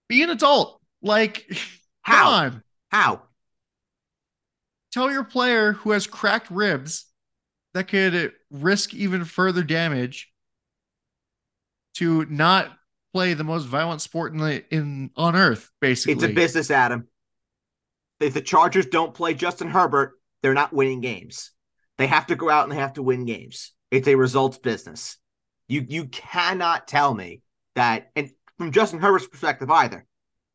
be 0.09 0.23
an 0.23 0.31
adult. 0.31 0.81
Like, 1.03 1.47
come 1.49 1.59
How? 2.03 2.31
on. 2.31 2.63
How? 2.91 3.23
Tell 4.93 5.11
your 5.11 5.25
player 5.25 5.73
who 5.73 5.91
has 5.91 6.07
cracked 6.07 6.51
ribs 6.51 7.07
that 7.73 7.89
could 7.89 8.33
risk 8.51 8.95
even 8.95 9.25
further 9.25 9.65
damage 9.65 10.31
to 11.95 12.25
not 12.27 12.71
play 13.13 13.35
the 13.35 13.45
most 13.45 13.65
violent 13.65 14.01
sport 14.01 14.33
in 14.33 14.39
the 14.39 14.65
in 14.75 15.11
on 15.17 15.37
earth, 15.37 15.71
basically. 15.81 16.15
It's 16.15 16.25
a 16.25 16.29
business, 16.29 16.71
Adam. 16.71 17.09
If 18.21 18.35
the 18.35 18.41
Chargers 18.41 18.87
don't 18.87 19.15
play 19.15 19.35
Justin 19.35 19.69
Herbert, 19.69 20.15
they're 20.43 20.55
not 20.55 20.73
winning 20.73 21.01
games. 21.01 21.53
They 21.99 22.07
have 22.07 22.27
to 22.27 22.37
go 22.37 22.51
out 22.51 22.65
and 22.65 22.73
they 22.73 22.77
have 22.77 22.95
to 22.95 23.03
win 23.03 23.25
games. 23.25 23.73
It's 23.91 24.09
a 24.09 24.15
results 24.15 24.59
business. 24.59 25.17
You 25.69 25.87
you 25.89 26.07
cannot 26.07 26.89
tell 26.89 27.15
me 27.15 27.43
that, 27.75 28.11
and 28.17 28.31
from 28.59 28.73
Justin 28.73 29.01
Herbert's 29.01 29.27
perspective 29.27 29.71
either. 29.71 30.07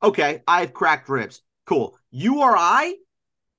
Okay, 0.02 0.42
I 0.48 0.62
have 0.62 0.74
cracked 0.74 1.10
ribs. 1.10 1.42
Cool. 1.66 1.98
You 2.10 2.40
or 2.40 2.56
I, 2.58 2.96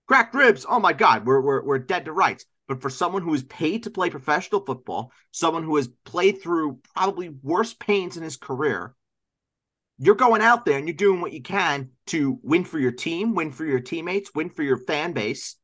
cracked 0.07 0.35
ribs. 0.35 0.67
Oh 0.69 0.81
my 0.81 0.93
God, 0.93 1.27
we're 1.27 1.41
we're 1.41 1.65
we're 1.65 1.79
dead 1.79 2.05
to 2.07 2.13
rights. 2.13 2.45
But 2.71 2.83
for 2.83 2.89
someone 2.89 3.23
who 3.23 3.35
is 3.35 3.43
paid 3.43 3.83
to 3.83 3.91
play 3.91 4.11
professional 4.11 4.65
football, 4.65 5.11
someone 5.33 5.65
who 5.65 5.75
has 5.75 5.89
played 6.05 6.41
through 6.41 6.79
probably 6.95 7.29
worse 7.29 7.75
pains 7.75 8.17
in 8.17 8.23
his 8.23 8.37
career, 8.37 8.95
you're 9.99 10.15
going 10.15 10.41
out 10.41 10.65
there 10.65 10.79
and 10.79 10.87
you're 10.87 10.97
doing 10.97 11.21
what 11.21 11.33
you 11.33 11.43
can 11.43 11.91
to 12.07 12.39
win 12.45 12.63
for 12.63 12.79
your 12.79 12.93
team, 12.93 13.35
win 13.35 13.51
for 13.51 13.65
your 13.65 13.81
teammates, 13.81 14.31
win 14.37 14.51
for 14.51 14.63
your 14.63 14.77
fan 14.77 15.11
base. 15.11 15.57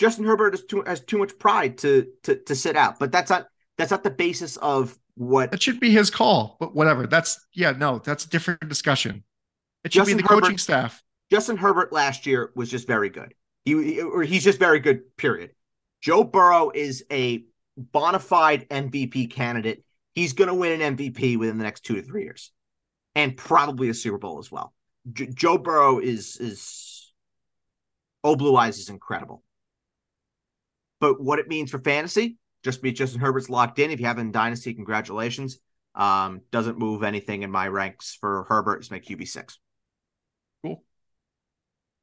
Justin 0.00 0.24
Herbert 0.24 0.54
has 0.54 0.64
too, 0.64 0.82
has 0.84 1.04
too 1.04 1.16
much 1.16 1.38
pride 1.38 1.78
to, 1.78 2.08
to 2.24 2.34
to 2.34 2.56
sit 2.56 2.76
out, 2.76 2.98
but 2.98 3.12
that's 3.12 3.30
not 3.30 3.46
that's 3.76 3.92
not 3.92 4.02
the 4.02 4.10
basis 4.10 4.56
of 4.56 4.98
what 5.14 5.52
that 5.52 5.62
should 5.62 5.78
be 5.78 5.92
his 5.92 6.10
call, 6.10 6.56
but 6.58 6.74
whatever. 6.74 7.06
That's 7.06 7.38
yeah, 7.54 7.70
no, 7.70 8.00
that's 8.00 8.24
a 8.24 8.28
different 8.28 8.68
discussion. 8.68 9.22
It 9.84 9.92
should 9.92 10.00
Justin 10.00 10.16
be 10.16 10.22
the 10.24 10.28
coaching 10.28 10.44
Herbert- 10.46 10.60
staff. 10.60 11.04
Justin 11.30 11.56
Herbert 11.56 11.92
last 11.92 12.26
year 12.26 12.50
was 12.56 12.68
just 12.68 12.88
very 12.88 13.10
good. 13.10 13.32
He- 13.64 14.00
or 14.00 14.24
he's 14.24 14.42
just 14.42 14.58
very 14.58 14.80
good. 14.80 15.16
Period. 15.16 15.52
Joe 16.00 16.24
Burrow 16.24 16.70
is 16.74 17.04
a 17.10 17.44
bona 17.76 18.18
fide 18.18 18.68
MVP 18.68 19.30
candidate. 19.30 19.84
He's 20.14 20.32
going 20.32 20.48
to 20.48 20.54
win 20.54 20.80
an 20.80 20.96
MVP 20.96 21.38
within 21.38 21.58
the 21.58 21.64
next 21.64 21.84
two 21.84 21.96
to 21.96 22.02
three 22.02 22.24
years, 22.24 22.52
and 23.14 23.36
probably 23.36 23.88
a 23.88 23.94
Super 23.94 24.18
Bowl 24.18 24.38
as 24.38 24.50
well. 24.50 24.74
J- 25.12 25.30
Joe 25.32 25.58
Burrow 25.58 25.98
is 25.98 26.36
is 26.36 27.12
oh 28.24 28.36
blue 28.36 28.56
eyes 28.56 28.78
is 28.78 28.88
incredible. 28.88 29.42
But 31.00 31.20
what 31.20 31.38
it 31.38 31.48
means 31.48 31.70
for 31.70 31.78
fantasy, 31.78 32.38
just 32.64 32.82
be 32.82 32.90
Justin 32.92 33.20
Herbert's 33.20 33.48
locked 33.48 33.78
in. 33.78 33.90
If 33.90 34.00
you 34.00 34.06
have 34.06 34.18
in 34.18 34.32
Dynasty, 34.32 34.74
congratulations. 34.74 35.58
Um, 35.94 36.42
doesn't 36.50 36.78
move 36.78 37.02
anything 37.02 37.42
in 37.42 37.50
my 37.50 37.68
ranks 37.68 38.16
for 38.20 38.44
Herbert. 38.48 38.78
It's 38.78 38.90
my 38.90 39.00
QB 39.00 39.28
six. 39.28 39.58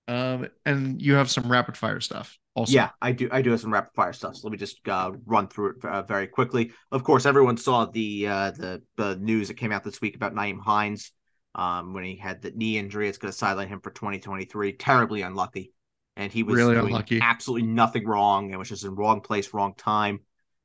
Um, 0.08 0.48
and 0.66 1.02
you 1.02 1.16
have 1.16 1.32
some 1.32 1.52
rapid 1.52 1.76
fire 1.76 2.00
stuff 2.00 2.38
also. 2.54 2.74
Yeah, 2.74 2.90
I 3.02 3.12
do. 3.12 3.28
I 3.32 3.42
do 3.42 3.52
have 3.52 3.60
some 3.60 3.74
rapid 3.74 3.94
fire 3.96 4.14
stuff. 4.14 4.36
So 4.36 4.48
let 4.48 4.52
me 4.52 4.58
just 4.58 4.88
uh, 4.88 5.14
run 5.26 5.48
through 5.48 5.72
it 5.78 5.86
uh, 5.86 6.04
very 6.04 6.28
quickly. 6.28 6.72
Of 6.92 7.04
course, 7.04 7.26
everyone 7.26 7.58
saw 7.58 7.86
the 7.86 8.28
uh, 8.28 8.52
the 8.52 8.82
the 8.98 9.16
news 9.16 9.48
that 9.48 9.56
came 9.56 9.72
out 9.72 9.84
this 9.84 10.02
week 10.02 10.16
about 10.16 10.36
Nyheim 10.36 10.60
Hines 10.62 11.12
um, 11.56 11.94
when 11.94 12.04
he 12.04 12.16
had 12.18 12.42
the 12.42 12.52
knee 12.52 12.78
injury. 12.78 13.10
It's 13.10 13.18
going 13.18 13.32
to 13.32 13.38
sideline 13.38 13.68
him 13.68 13.82
for 13.82 13.90
2023. 13.92 14.74
Terribly 14.74 15.24
unlucky, 15.24 15.74
and 16.16 16.32
he 16.32 16.44
was 16.44 16.56
Really 16.58 16.76
unlucky. 16.78 17.20
absolutely 17.22 17.68
nothing 17.68 18.06
wrong. 18.06 18.52
It 18.52 18.60
was 18.60 18.70
just 18.70 18.86
in 18.86 18.94
wrong 18.96 19.22
place, 19.22 19.54
wrong 19.54 19.74
time. 19.76 20.20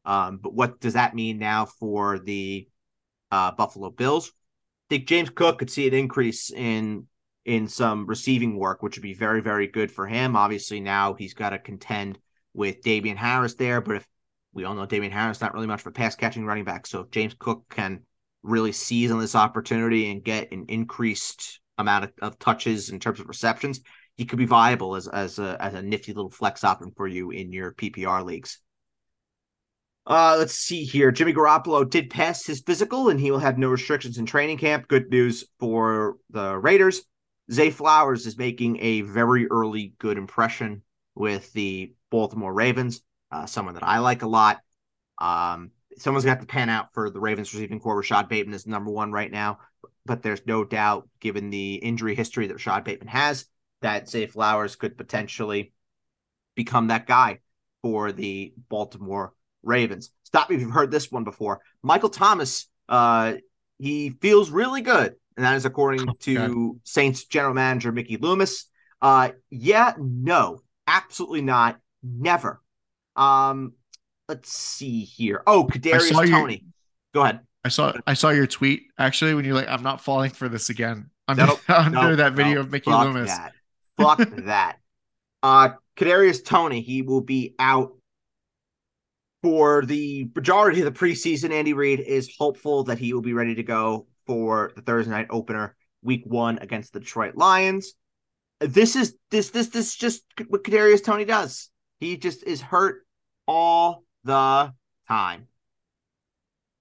Um, 0.05 0.39
but 0.39 0.55
what 0.55 0.81
does 0.81 0.95
that 0.95 1.15
mean 1.15 1.39
now 1.39 1.65
for 1.67 2.19
the 2.19 2.69
uh, 3.31 3.53
Buffalo 3.53 3.91
Bills? 3.91 4.33
I 4.89 4.97
think 4.97 5.07
James 5.09 5.31
Cook 5.31 5.59
could 5.59 5.71
see 5.71 5.87
an 5.87 5.95
increase 5.95 6.51
in 6.51 7.07
in 7.45 7.69
some 7.69 8.07
receiving 8.07 8.57
work, 8.57 8.83
which 8.83 8.97
would 8.97 9.03
be 9.03 9.15
very, 9.15 9.41
very 9.41 9.67
good 9.67 9.91
for 9.91 10.07
him. 10.07 10.37
Obviously, 10.37 10.81
now 10.81 11.15
he's 11.15 11.35
got 11.35 11.51
to 11.51 11.59
contend 11.59 12.19
with 12.53 12.83
Damien 12.83 13.17
Harris 13.17 13.55
there, 13.55 13.81
but 13.81 13.97
if 13.97 14.09
we 14.53 14.65
all 14.65 14.75
know 14.75 14.87
Damien 14.87 15.13
Harris 15.13 15.41
not 15.41 15.55
really 15.55 15.67
much 15.67 15.87
a 15.87 15.91
pass 15.91 16.17
catching 16.17 16.45
running 16.45 16.65
back, 16.65 16.87
so 16.87 17.01
if 17.01 17.11
James 17.11 17.35
Cook 17.39 17.65
can 17.71 18.01
really 18.43 18.73
seize 18.73 19.11
on 19.11 19.21
this 19.21 19.35
opportunity 19.35 20.11
and 20.11 20.25
get 20.25 20.51
an 20.53 20.67
increased 20.69 21.61
amount 21.79 22.05
of, 22.05 22.13
of 22.21 22.39
touches 22.39 22.91
in 22.91 22.99
terms 22.99 23.21
of 23.21 23.29
receptions, 23.29 23.81
he 24.17 24.27
could 24.27 24.39
be 24.39 24.47
viable 24.47 24.97
as 24.97 25.09
as 25.09 25.39
a 25.39 25.57
as 25.61 25.75
a 25.75 25.83
nifty 25.83 26.13
little 26.13 26.31
flex 26.31 26.65
option 26.65 26.93
for 26.97 27.07
you 27.07 27.31
in 27.31 27.53
your 27.53 27.73
PPR 27.73 28.25
leagues. 28.25 28.59
Uh, 30.07 30.35
let's 30.39 30.55
see 30.55 30.85
here. 30.85 31.13
Jimmy 31.13 31.33
Garoppolo 31.33 31.89
did 31.89 32.11
pass 32.11 32.45
his 32.45 32.61
physical, 32.61 33.11
and 33.11 33.21
he 33.21 33.31
will 33.31 33.39
have 33.39 33.59
no 33.59 33.69
restrictions 33.69 34.19
in 34.19 34.27
training 34.27 34.59
camp. 34.59 34.89
Good 34.89 35.11
news 35.11 35.45
for 35.59 36.17
the 36.31 36.59
Raiders. 36.59 37.03
Zay 37.53 37.71
Flowers 37.71 38.27
is 38.27 38.39
making 38.39 38.79
a 38.81 39.01
very 39.03 39.47
early 39.49 39.95
good 39.99 40.19
impression 40.19 40.83
with 41.15 41.53
the 41.53 41.93
Baltimore 42.11 42.53
Ravens. 42.53 43.03
Uh, 43.33 43.47
someone 43.47 43.75
that 43.75 43.87
I 43.87 43.99
like 43.99 44.23
a 44.23 44.29
lot. 44.29 44.59
Um, 45.19 45.71
someone's 45.99 46.25
got 46.25 46.41
to 46.41 46.47
pan 46.47 46.69
out 46.69 46.93
for 46.95 47.11
the 47.11 47.21
Ravens 47.21 47.53
receiving 47.53 47.81
corps. 47.81 47.97
Rashod 47.97 48.29
Bateman 48.29 48.55
is 48.55 48.67
number 48.67 48.91
one 48.91 49.13
right 49.13 49.31
now, 49.31 49.59
but 50.07 50.23
there's 50.23 50.45
no 50.47 50.65
doubt, 50.65 51.09
given 51.21 51.51
the 51.51 51.75
injury 51.75 52.15
history 52.15 52.47
that 52.47 52.55
Rashod 52.55 52.85
Bateman 52.85 53.09
has, 53.09 53.47
that 53.83 54.09
Zay 54.09 54.27
Flowers 54.27 54.77
could 54.77 54.97
potentially 54.97 55.73
become 56.55 56.89
that 56.89 57.07
guy 57.07 57.39
for 57.83 58.13
the 58.13 58.53
Baltimore 58.69 59.33
Ravens. 59.63 60.11
Stop 60.25 60.51
me 60.51 60.57
if 60.57 60.63
you've 60.63 60.73
heard 60.73 60.91
this 60.91 61.11
one 61.11 61.25
before. 61.25 61.61
Michael 61.83 62.11
Thomas, 62.11 62.69
uh, 62.89 63.35
he 63.79 64.11
feels 64.11 64.51
really 64.51 64.81
good, 64.81 65.15
and 65.41 65.47
that 65.47 65.57
is 65.57 65.65
according 65.65 66.07
to 66.21 66.79
Saints 66.85 67.25
general 67.25 67.55
manager 67.55 67.91
Mickey 67.93 68.19
Loomis. 68.19 68.67
Uh, 69.01 69.31
yeah, 69.49 69.95
no, 69.99 70.61
absolutely 70.87 71.41
not, 71.41 71.81
never. 72.03 72.61
Um, 73.17 73.73
let's 74.29 74.53
see 74.53 75.01
here. 75.01 75.43
Oh, 75.47 75.65
Kadarius 75.65 76.11
Toney. 76.31 76.67
Go 77.15 77.23
ahead. 77.23 77.41
I 77.65 77.71
saw 77.71 77.95
I 78.07 78.13
saw 78.13 78.29
your 78.29 78.47
tweet 78.47 78.83
actually 78.99 79.33
when 79.33 79.47
you're 79.47 79.55
like, 79.55 79.69
I'm 79.69 79.83
not 79.83 80.03
falling 80.03 80.31
for 80.31 80.47
this 80.51 80.69
again. 80.69 81.09
Under, 81.27 81.47
Nope, 81.47 81.71
under 81.71 82.09
Nope, 82.09 82.17
that 82.19 82.33
video 82.35 82.57
nope, 82.57 82.67
of 82.67 82.73
Mickey 82.73 82.91
fuck 82.91 83.05
Loomis. 83.07 83.31
That. 83.31 83.53
Fuck 83.97 84.19
that. 84.45 84.77
Uh, 85.43 85.71
Kadarius 85.97 86.45
Toney, 86.45 86.83
he 86.83 87.01
will 87.01 87.23
be 87.23 87.55
out 87.59 87.95
for 89.43 89.87
the 89.87 90.29
majority 90.35 90.83
of 90.83 90.93
the 90.93 90.99
preseason. 90.99 91.51
Andy 91.51 91.73
Reid 91.73 92.01
is 92.01 92.35
hopeful 92.39 92.85
that 92.85 92.99
he 92.99 93.15
will 93.15 93.23
be 93.23 93.33
ready 93.33 93.55
to 93.55 93.63
go 93.63 94.07
for 94.31 94.71
the 94.77 94.83
Thursday 94.83 95.11
night 95.11 95.27
opener, 95.29 95.75
Week 96.03 96.23
One 96.25 96.59
against 96.59 96.93
the 96.93 97.01
Detroit 97.01 97.35
Lions. 97.35 97.95
This 98.61 98.95
is 98.95 99.17
this 99.33 99.51
this 99.51 99.71
this 99.71 99.89
is 99.89 99.97
just 99.97 100.23
what 100.47 100.63
Kadarius 100.63 101.03
Toney 101.03 101.25
does. 101.25 101.69
He 101.99 102.17
just 102.17 102.45
is 102.45 102.61
hurt 102.61 103.05
all 103.49 104.05
the 104.23 104.73
time. 105.09 105.49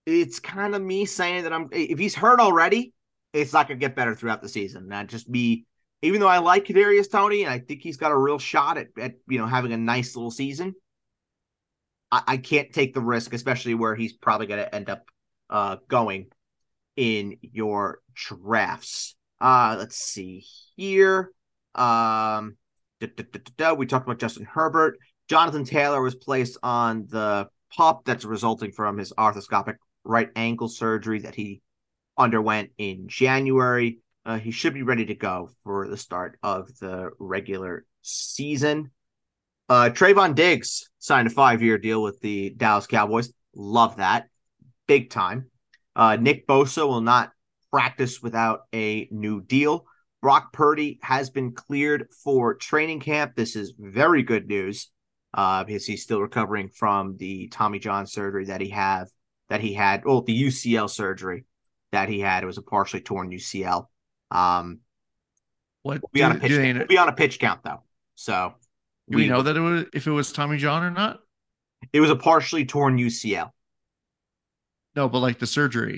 It's 0.06 0.40
kind 0.40 0.76
of 0.76 0.82
me 0.84 1.06
saying 1.06 1.46
that 1.46 1.52
I'm 1.52 1.70
if 1.72 1.98
he's 1.98 2.14
hurt 2.14 2.40
already, 2.40 2.94
it's 3.34 3.52
not 3.52 3.68
gonna 3.68 3.80
get 3.80 3.96
better 3.96 4.14
throughout 4.14 4.44
the 4.44 4.50
season. 4.50 4.88
Not 4.88 5.08
just 5.08 5.28
me, 5.28 5.66
even 6.04 6.20
though 6.20 6.28
I 6.28 6.38
like 6.38 6.66
Kadarius 6.66 7.10
Toney 7.10 7.42
and 7.46 7.52
I 7.52 7.58
think 7.58 7.82
he's 7.82 7.98
got 7.98 8.12
a 8.12 8.16
real 8.18 8.38
shot 8.38 8.78
at, 8.78 8.90
at 9.00 9.14
you 9.28 9.40
know 9.40 9.48
having 9.48 9.74
a 9.74 9.78
nice 9.78 10.16
little 10.16 10.30
season. 10.30 10.76
I, 12.12 12.22
I 12.28 12.38
can't 12.38 12.72
take 12.72 12.94
the 12.94 13.02
risk, 13.02 13.34
especially 13.34 13.74
where 13.74 13.96
he's 13.96 14.14
probably 14.14 14.46
gonna 14.46 14.70
end 14.72 14.92
up 14.92 15.06
uh 15.50 15.78
going 15.88 16.28
in 17.00 17.38
your 17.42 18.02
drafts. 18.14 19.16
Uh, 19.40 19.78
let's 19.80 19.96
see 19.96 20.44
here. 20.76 21.32
Um, 21.74 22.58
da, 23.00 23.08
da, 23.16 23.24
da, 23.56 23.74
we 23.74 23.86
talked 23.86 24.06
about 24.06 24.20
Justin 24.20 24.44
Herbert. 24.44 24.98
Jonathan 25.30 25.64
Taylor 25.64 26.02
was 26.02 26.16
placed 26.16 26.58
on 26.62 27.08
the 27.08 27.48
pop 27.74 28.04
that's 28.04 28.26
resulting 28.26 28.74
from 28.74 28.98
his 28.98 29.14
arthroscopic 29.14 29.76
right 30.04 30.30
ankle 30.36 30.68
surgery 30.68 31.20
that 31.20 31.36
he 31.36 31.62
underwent 32.18 32.72
in 32.78 33.08
January. 33.08 34.00
Uh, 34.26 34.38
he 34.38 34.52
should 34.52 34.74
be 34.74 34.84
ready 34.84 35.06
to 35.06 35.16
go 35.16 35.50
for 35.64 35.88
the 35.88 35.96
start 35.96 36.38
of 36.44 36.68
the 36.80 37.12
regular 37.18 37.86
season. 38.02 38.92
Uh, 39.70 39.90
Trevon 39.94 40.36
Diggs 40.36 40.90
signed 40.98 41.30
a 41.30 41.32
five 41.32 41.62
year 41.62 41.78
deal 41.78 42.04
with 42.04 42.20
the 42.20 42.50
Dallas 42.50 42.88
Cowboys. 42.88 43.32
Love 43.56 43.98
that. 43.98 44.28
Big 44.86 45.10
time. 45.10 45.50
Uh, 46.00 46.16
Nick 46.16 46.48
Bosa 46.48 46.88
will 46.88 47.02
not 47.02 47.34
practice 47.72 48.22
without 48.22 48.62
a 48.74 49.10
new 49.12 49.42
deal. 49.42 49.86
Brock 50.22 50.54
Purdy 50.54 50.98
has 51.02 51.30
been 51.30 51.52
cleared 51.52 52.08
for 52.24 52.54
training 52.54 53.02
camp. 53.02 53.36
This 53.36 53.58
is 53.58 53.74
very 53.78 54.24
good 54.24 54.48
news 54.48 54.92
uh, 55.34 55.66
because 55.66 55.86
he's 55.86 56.02
still 56.02 56.22
recovering 56.22 56.70
from 56.70 57.18
the 57.18 57.50
Tommy 57.50 57.80
John 57.80 58.08
surgery 58.08 58.46
that 58.46 58.62
he 58.62 58.70
have 58.70 59.10
that 59.50 59.60
he 59.60 59.74
had. 59.74 60.06
Well, 60.06 60.22
the 60.22 60.42
UCL 60.42 60.90
surgery 60.90 61.44
that 61.92 62.08
he 62.08 62.22
had. 62.22 62.44
It 62.44 62.48
was 62.48 62.58
a 62.58 62.62
partially 62.62 63.02
torn 63.02 63.30
UCL. 63.30 63.88
Um, 64.32 64.80
what 65.84 66.02
we'll 66.02 66.10
be 66.14 66.24
on 66.24 66.32
a 66.32 66.40
pitch? 66.40 66.52
They, 66.52 66.72
we'll 66.72 66.88
be 66.88 66.98
on 66.98 67.10
a 67.10 67.14
pitch 67.14 67.40
count 67.40 67.62
though. 67.66 67.84
So 68.16 68.54
do 69.10 69.18
we, 69.18 69.24
we 69.24 69.30
know 69.30 69.42
that 69.42 69.58
it 69.58 69.60
was 69.60 69.86
if 69.94 70.08
it 70.08 70.12
was 70.12 70.32
Tommy 70.32 70.60
John 70.60 70.82
or 70.82 70.92
not? 70.92 71.20
It 71.92 72.00
was 72.00 72.10
a 72.10 72.16
partially 72.16 72.66
torn 72.66 72.98
UCL. 72.98 73.52
No, 75.00 75.08
but 75.08 75.20
like 75.20 75.40
the 75.40 75.48
surgery, 75.48 75.98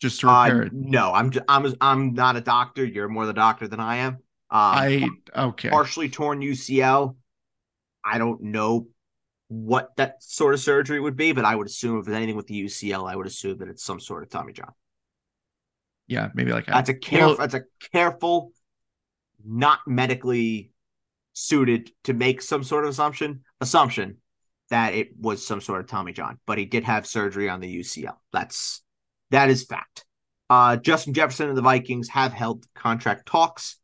just 0.00 0.18
to 0.22 0.26
repair 0.26 0.62
uh, 0.62 0.66
it. 0.66 0.72
No, 0.72 1.12
I'm 1.12 1.32
I'm 1.46 1.72
I'm 1.80 2.12
not 2.12 2.34
a 2.34 2.40
doctor. 2.40 2.84
You're 2.84 3.06
more 3.06 3.24
the 3.24 3.32
doctor 3.32 3.68
than 3.68 3.78
I 3.78 3.98
am. 3.98 4.14
Um, 4.14 4.20
I 4.50 5.08
okay. 5.36 5.68
Partially 5.68 6.08
torn 6.08 6.40
UCL. 6.40 7.14
I 8.04 8.18
don't 8.18 8.42
know 8.42 8.88
what 9.46 9.94
that 9.98 10.24
sort 10.24 10.54
of 10.54 10.60
surgery 10.60 10.98
would 10.98 11.14
be, 11.14 11.30
but 11.30 11.44
I 11.44 11.54
would 11.54 11.68
assume 11.68 12.00
if 12.00 12.08
it's 12.08 12.16
anything 12.16 12.34
with 12.34 12.48
the 12.48 12.64
UCL, 12.64 13.08
I 13.08 13.14
would 13.14 13.28
assume 13.28 13.58
that 13.58 13.68
it's 13.68 13.84
some 13.84 14.00
sort 14.00 14.24
of 14.24 14.28
Tommy 14.28 14.52
John. 14.52 14.72
Yeah, 16.08 16.30
maybe 16.34 16.50
like 16.50 16.66
that's 16.66 16.88
a 16.88 16.94
careful. 16.94 17.28
Well, 17.28 17.36
that's 17.36 17.54
a 17.54 17.62
careful, 17.92 18.50
not 19.44 19.78
medically 19.86 20.72
suited 21.32 21.92
to 22.04 22.12
make 22.12 22.42
some 22.42 22.64
sort 22.64 22.82
of 22.82 22.90
assumption 22.90 23.44
assumption 23.60 24.16
that 24.70 24.94
it 24.94 25.10
was 25.18 25.46
some 25.46 25.60
sort 25.60 25.80
of 25.80 25.86
Tommy 25.86 26.12
John, 26.12 26.38
but 26.46 26.58
he 26.58 26.64
did 26.64 26.84
have 26.84 27.06
surgery 27.06 27.48
on 27.48 27.60
the 27.60 27.80
UCL. 27.80 28.16
That's 28.32 28.82
that 29.30 29.50
is 29.50 29.64
fact. 29.64 30.04
Uh, 30.48 30.76
Justin 30.76 31.14
Jefferson 31.14 31.48
and 31.48 31.58
the 31.58 31.62
Vikings 31.62 32.08
have 32.08 32.32
held 32.32 32.64
contract 32.74 33.26
talks. 33.26 33.78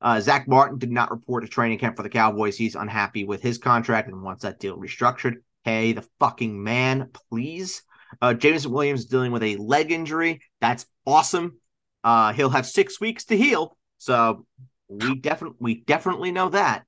Uh, 0.00 0.20
Zack 0.20 0.48
Martin 0.48 0.78
did 0.78 0.90
not 0.90 1.12
report 1.12 1.44
a 1.44 1.48
training 1.48 1.78
camp 1.78 1.96
for 1.96 2.02
the 2.02 2.08
Cowboys. 2.08 2.56
He's 2.56 2.74
unhappy 2.74 3.24
with 3.24 3.40
his 3.40 3.58
contract 3.58 4.08
and 4.08 4.22
wants 4.22 4.42
that 4.42 4.58
deal 4.58 4.76
restructured. 4.76 5.36
Hey, 5.62 5.92
the 5.92 6.04
fucking 6.18 6.60
man, 6.62 7.10
please. 7.30 7.82
Uh, 8.20 8.34
Jameson 8.34 8.72
Williams 8.72 9.04
dealing 9.04 9.30
with 9.30 9.44
a 9.44 9.56
leg 9.56 9.92
injury. 9.92 10.40
That's 10.60 10.86
awesome. 11.06 11.58
Uh, 12.02 12.32
he'll 12.32 12.50
have 12.50 12.66
six 12.66 13.00
weeks 13.00 13.26
to 13.26 13.36
heal. 13.36 13.76
So 13.98 14.44
we 14.88 15.14
definitely 15.14 15.56
we 15.60 15.80
definitely 15.82 16.32
know 16.32 16.48
that. 16.48 16.84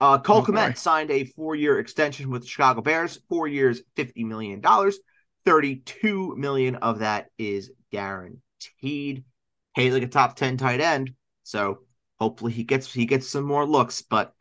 Uh, 0.00 0.18
Cole 0.18 0.38
oh, 0.38 0.44
Kmet 0.44 0.76
signed 0.76 1.10
a 1.10 1.24
four-year 1.24 1.78
extension 1.78 2.30
with 2.30 2.42
the 2.42 2.48
Chicago 2.48 2.80
Bears. 2.82 3.20
Four 3.28 3.48
years, 3.48 3.82
fifty 3.96 4.24
million 4.24 4.60
dollars. 4.60 4.98
Thirty-two 5.44 6.34
million 6.36 6.76
of 6.76 7.00
that 7.00 7.26
is 7.38 7.70
guaranteed. 7.92 9.24
Paid 9.76 9.92
like 9.92 10.02
a 10.02 10.08
top 10.08 10.36
ten 10.36 10.56
tight 10.56 10.80
end. 10.80 11.12
So 11.42 11.80
hopefully 12.18 12.52
he 12.52 12.64
gets 12.64 12.92
he 12.92 13.06
gets 13.06 13.28
some 13.28 13.44
more 13.44 13.66
looks, 13.66 14.02
but 14.02 14.34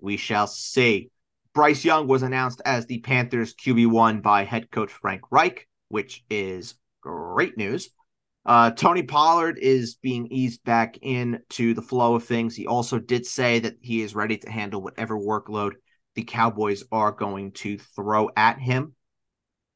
we 0.00 0.16
shall 0.16 0.46
see. 0.46 1.10
Bryce 1.54 1.84
Young 1.84 2.06
was 2.06 2.22
announced 2.22 2.60
as 2.64 2.86
the 2.86 3.00
Panthers 3.00 3.54
QB1 3.54 4.22
by 4.22 4.44
head 4.44 4.70
coach 4.70 4.92
Frank 4.92 5.22
Reich, 5.30 5.68
which 5.88 6.24
is 6.30 6.74
great 7.00 7.56
news. 7.56 7.90
Uh, 8.48 8.70
Tony 8.70 9.02
Pollard 9.02 9.58
is 9.58 9.96
being 9.96 10.26
eased 10.28 10.64
back 10.64 10.96
into 11.02 11.74
the 11.74 11.82
flow 11.82 12.14
of 12.14 12.24
things. 12.24 12.56
He 12.56 12.66
also 12.66 12.98
did 12.98 13.26
say 13.26 13.58
that 13.58 13.74
he 13.82 14.00
is 14.00 14.14
ready 14.14 14.38
to 14.38 14.50
handle 14.50 14.80
whatever 14.80 15.18
workload 15.18 15.72
the 16.14 16.24
Cowboys 16.24 16.82
are 16.90 17.12
going 17.12 17.52
to 17.52 17.76
throw 17.76 18.30
at 18.34 18.58
him. 18.58 18.94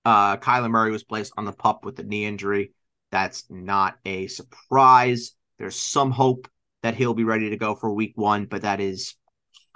Uh, 0.06 0.38
Kyler 0.38 0.70
Murray 0.70 0.90
was 0.90 1.04
placed 1.04 1.34
on 1.36 1.44
the 1.44 1.52
pup 1.52 1.84
with 1.84 1.98
a 1.98 2.02
knee 2.02 2.24
injury. 2.24 2.72
That's 3.10 3.44
not 3.50 3.98
a 4.06 4.26
surprise. 4.28 5.32
There's 5.58 5.78
some 5.78 6.10
hope 6.10 6.48
that 6.82 6.94
he'll 6.94 7.12
be 7.12 7.24
ready 7.24 7.50
to 7.50 7.58
go 7.58 7.74
for 7.74 7.92
week 7.92 8.14
one, 8.14 8.46
but 8.46 8.62
that 8.62 8.80
is 8.80 9.16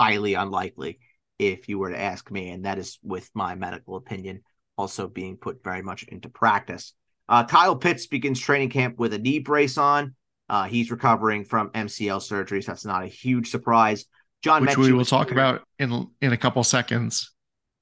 highly 0.00 0.32
unlikely 0.32 1.00
if 1.38 1.68
you 1.68 1.78
were 1.78 1.90
to 1.90 2.00
ask 2.00 2.30
me. 2.30 2.48
And 2.48 2.64
that 2.64 2.78
is 2.78 2.98
with 3.02 3.28
my 3.34 3.56
medical 3.56 3.96
opinion 3.96 4.40
also 4.78 5.06
being 5.06 5.36
put 5.36 5.62
very 5.62 5.82
much 5.82 6.04
into 6.04 6.30
practice. 6.30 6.94
Uh, 7.28 7.44
Kyle 7.44 7.76
Pitts 7.76 8.06
begins 8.06 8.40
training 8.40 8.70
camp 8.70 8.98
with 8.98 9.12
a 9.12 9.18
knee 9.18 9.38
brace 9.38 9.78
on. 9.78 10.14
Uh, 10.48 10.64
he's 10.64 10.90
recovering 10.90 11.44
from 11.44 11.70
MCL 11.70 12.22
surgery, 12.22 12.62
so 12.62 12.72
that's 12.72 12.84
not 12.84 13.02
a 13.02 13.08
huge 13.08 13.50
surprise. 13.50 14.04
John, 14.42 14.62
which 14.62 14.70
Metchie 14.70 14.76
we 14.76 14.92
will 14.92 15.04
talk 15.04 15.28
cleared. 15.28 15.38
about 15.38 15.62
in 15.78 16.08
in 16.20 16.32
a 16.32 16.36
couple 16.36 16.62
seconds. 16.62 17.32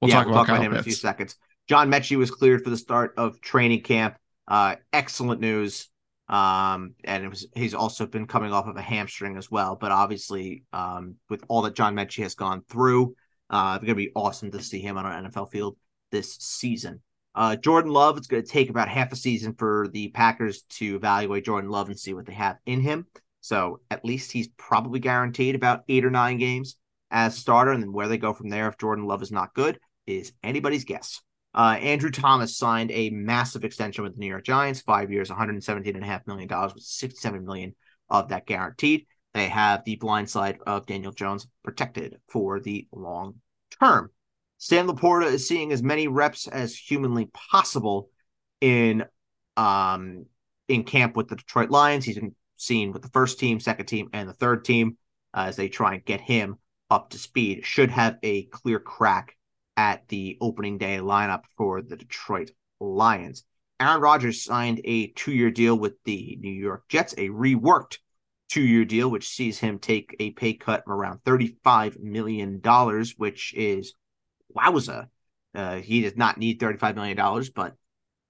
We'll 0.00 0.08
yeah, 0.08 0.16
talk 0.16 0.26
we'll 0.26 0.34
about, 0.34 0.46
talk 0.46 0.56
about 0.56 0.64
him 0.64 0.72
Pitts. 0.72 0.78
in 0.78 0.80
a 0.80 0.84
few 0.84 0.94
seconds. 0.94 1.36
John 1.68 1.90
Metchie 1.90 2.16
was 2.16 2.30
cleared 2.30 2.62
for 2.62 2.70
the 2.70 2.76
start 2.76 3.14
of 3.16 3.40
training 3.40 3.82
camp. 3.82 4.16
Uh, 4.48 4.76
excellent 4.92 5.40
news. 5.40 5.88
Um, 6.28 6.94
and 7.04 7.22
it 7.22 7.28
was 7.28 7.46
he's 7.54 7.74
also 7.74 8.06
been 8.06 8.26
coming 8.26 8.52
off 8.52 8.66
of 8.66 8.76
a 8.76 8.82
hamstring 8.82 9.36
as 9.36 9.50
well. 9.50 9.76
But 9.76 9.92
obviously, 9.92 10.64
um, 10.72 11.16
with 11.28 11.44
all 11.48 11.62
that 11.62 11.74
John 11.74 11.94
Metchie 11.94 12.22
has 12.22 12.34
gone 12.34 12.62
through, 12.68 13.14
uh, 13.50 13.74
it's 13.76 13.84
gonna 13.84 13.94
be 13.94 14.12
awesome 14.14 14.50
to 14.52 14.62
see 14.62 14.80
him 14.80 14.96
on 14.96 15.04
an 15.04 15.30
NFL 15.30 15.50
field 15.50 15.76
this 16.10 16.34
season. 16.36 17.02
Uh, 17.34 17.56
Jordan 17.56 17.90
Love, 17.90 18.16
it's 18.16 18.26
going 18.26 18.42
to 18.42 18.48
take 18.48 18.70
about 18.70 18.88
half 18.88 19.12
a 19.12 19.16
season 19.16 19.54
for 19.54 19.88
the 19.92 20.08
Packers 20.08 20.62
to 20.70 20.96
evaluate 20.96 21.44
Jordan 21.44 21.70
Love 21.70 21.88
and 21.88 21.98
see 21.98 22.14
what 22.14 22.26
they 22.26 22.34
have 22.34 22.58
in 22.64 22.80
him. 22.80 23.06
So 23.40 23.80
at 23.90 24.04
least 24.04 24.32
he's 24.32 24.48
probably 24.56 25.00
guaranteed 25.00 25.54
about 25.54 25.84
eight 25.88 26.04
or 26.04 26.10
nine 26.10 26.38
games 26.38 26.76
as 27.10 27.36
starter. 27.36 27.72
And 27.72 27.82
then 27.82 27.92
where 27.92 28.08
they 28.08 28.18
go 28.18 28.32
from 28.32 28.48
there, 28.48 28.68
if 28.68 28.78
Jordan 28.78 29.06
Love 29.06 29.22
is 29.22 29.32
not 29.32 29.54
good, 29.54 29.78
is 30.06 30.32
anybody's 30.42 30.84
guess. 30.84 31.20
Uh, 31.54 31.76
Andrew 31.80 32.10
Thomas 32.10 32.56
signed 32.56 32.90
a 32.90 33.10
massive 33.10 33.64
extension 33.64 34.02
with 34.02 34.14
the 34.14 34.20
New 34.20 34.26
York 34.26 34.44
Giants, 34.44 34.80
five 34.80 35.12
years, 35.12 35.30
$117.5 35.30 36.26
million, 36.26 36.48
with 36.48 36.82
67 36.82 37.44
million 37.44 37.74
of 38.10 38.28
that 38.28 38.46
guaranteed. 38.46 39.06
They 39.34 39.48
have 39.48 39.84
the 39.84 39.96
blind 39.96 40.30
side 40.30 40.58
of 40.66 40.86
Daniel 40.86 41.12
Jones 41.12 41.46
protected 41.62 42.18
for 42.28 42.60
the 42.60 42.88
long 42.92 43.36
term. 43.80 44.10
Sam 44.64 44.88
LaPorta 44.88 45.26
is 45.26 45.46
seeing 45.46 45.72
as 45.72 45.82
many 45.82 46.08
reps 46.08 46.48
as 46.48 46.74
humanly 46.74 47.26
possible 47.34 48.08
in 48.62 49.04
um 49.58 50.24
in 50.68 50.84
camp 50.84 51.18
with 51.18 51.28
the 51.28 51.36
Detroit 51.36 51.68
Lions. 51.68 52.06
He's 52.06 52.14
been 52.14 52.34
seen 52.56 52.90
with 52.90 53.02
the 53.02 53.10
first 53.10 53.38
team, 53.38 53.60
second 53.60 53.84
team, 53.84 54.08
and 54.14 54.26
the 54.26 54.32
third 54.32 54.64
team 54.64 54.96
uh, 55.34 55.44
as 55.48 55.56
they 55.56 55.68
try 55.68 55.92
and 55.92 56.04
get 56.06 56.22
him 56.22 56.56
up 56.90 57.10
to 57.10 57.18
speed. 57.18 57.66
Should 57.66 57.90
have 57.90 58.16
a 58.22 58.44
clear 58.44 58.80
crack 58.80 59.36
at 59.76 60.08
the 60.08 60.38
opening 60.40 60.78
day 60.78 60.96
lineup 60.96 61.42
for 61.58 61.82
the 61.82 61.96
Detroit 61.96 62.50
Lions. 62.80 63.44
Aaron 63.78 64.00
Rodgers 64.00 64.42
signed 64.42 64.80
a 64.84 65.08
two-year 65.08 65.50
deal 65.50 65.78
with 65.78 66.02
the 66.04 66.38
New 66.40 66.50
York 66.50 66.84
Jets, 66.88 67.12
a 67.18 67.28
reworked 67.28 67.98
two-year 68.48 68.86
deal, 68.86 69.10
which 69.10 69.28
sees 69.28 69.58
him 69.58 69.78
take 69.78 70.16
a 70.18 70.30
pay 70.30 70.54
cut 70.54 70.84
of 70.86 70.90
around 70.90 71.22
$35 71.24 72.00
million, 72.00 72.62
which 73.18 73.52
is 73.52 73.92
wowza. 74.56 75.08
Uh, 75.54 75.76
he 75.76 76.02
does 76.02 76.16
not 76.16 76.38
need 76.38 76.58
$35 76.58 76.94
million, 76.96 77.16
but 77.54 77.76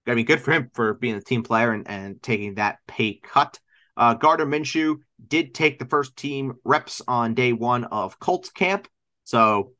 I 0.07 0.15
mean, 0.15 0.27
good 0.27 0.41
for 0.41 0.53
him 0.53 0.71
for 0.75 0.95
being 0.95 1.15
a 1.15 1.21
team 1.21 1.43
player 1.43 1.73
and, 1.73 1.89
and 1.89 2.23
taking 2.23 2.55
that 2.55 2.79
pay 2.87 3.15
cut. 3.15 3.59
Uh, 3.97 4.15
Gardner 4.15 4.47
Minshew 4.47 4.97
did 5.27 5.55
take 5.55 5.79
the 5.79 5.87
first 5.87 6.17
team 6.17 6.55
reps 6.65 7.01
on 7.07 7.35
day 7.35 7.53
one 7.53 7.85
of 7.85 8.19
Colts 8.19 8.51
camp. 8.51 8.89
So 9.25 9.73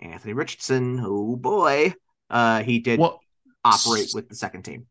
Anthony 0.00 0.32
Richardson, 0.32 1.00
oh 1.04 1.36
boy, 1.36 1.94
uh, 2.30 2.62
he 2.62 2.78
did 2.78 3.00
well, 3.00 3.20
operate 3.64 4.10
with 4.14 4.28
the 4.28 4.34
second 4.34 4.62
team. 4.62 4.86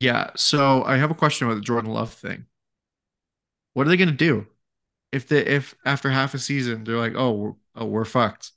Yeah. 0.00 0.30
So 0.36 0.82
I 0.84 0.96
have 0.96 1.10
a 1.10 1.14
question 1.14 1.46
about 1.46 1.56
the 1.56 1.60
Jordan 1.60 1.92
Love 1.92 2.12
thing. 2.12 2.46
What 3.74 3.86
are 3.86 3.90
they 3.90 3.96
going 3.96 4.08
to 4.08 4.14
do 4.14 4.46
if 5.12 5.28
they 5.28 5.44
if 5.44 5.74
after 5.84 6.10
half 6.10 6.34
a 6.34 6.38
season 6.38 6.84
they're 6.84 6.98
like, 6.98 7.14
oh, 7.16 7.32
we're, 7.32 7.52
oh, 7.76 7.86
we're 7.86 8.04
fucked? 8.04 8.52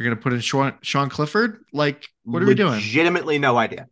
You're 0.00 0.08
gonna 0.08 0.22
put 0.22 0.32
in 0.32 0.40
Sean, 0.40 0.72
Sean 0.80 1.10
Clifford? 1.10 1.62
Like, 1.74 2.08
what 2.24 2.42
are 2.42 2.46
we 2.46 2.54
doing? 2.54 2.72
Legitimately, 2.72 3.38
no 3.38 3.58
idea. 3.58 3.86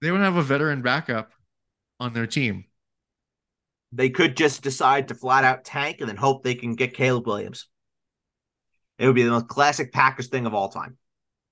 They 0.00 0.06
don't 0.06 0.20
have 0.20 0.36
a 0.36 0.42
veteran 0.42 0.82
backup 0.82 1.32
on 1.98 2.12
their 2.12 2.28
team. 2.28 2.66
They 3.90 4.08
could 4.08 4.36
just 4.36 4.62
decide 4.62 5.08
to 5.08 5.16
flat 5.16 5.42
out 5.42 5.64
tank 5.64 5.96
and 5.98 6.08
then 6.08 6.16
hope 6.16 6.44
they 6.44 6.54
can 6.54 6.76
get 6.76 6.94
Caleb 6.94 7.26
Williams. 7.26 7.66
It 9.00 9.06
would 9.06 9.16
be 9.16 9.24
the 9.24 9.32
most 9.32 9.48
classic 9.48 9.92
Packers 9.92 10.28
thing 10.28 10.46
of 10.46 10.54
all 10.54 10.68
time. 10.68 10.96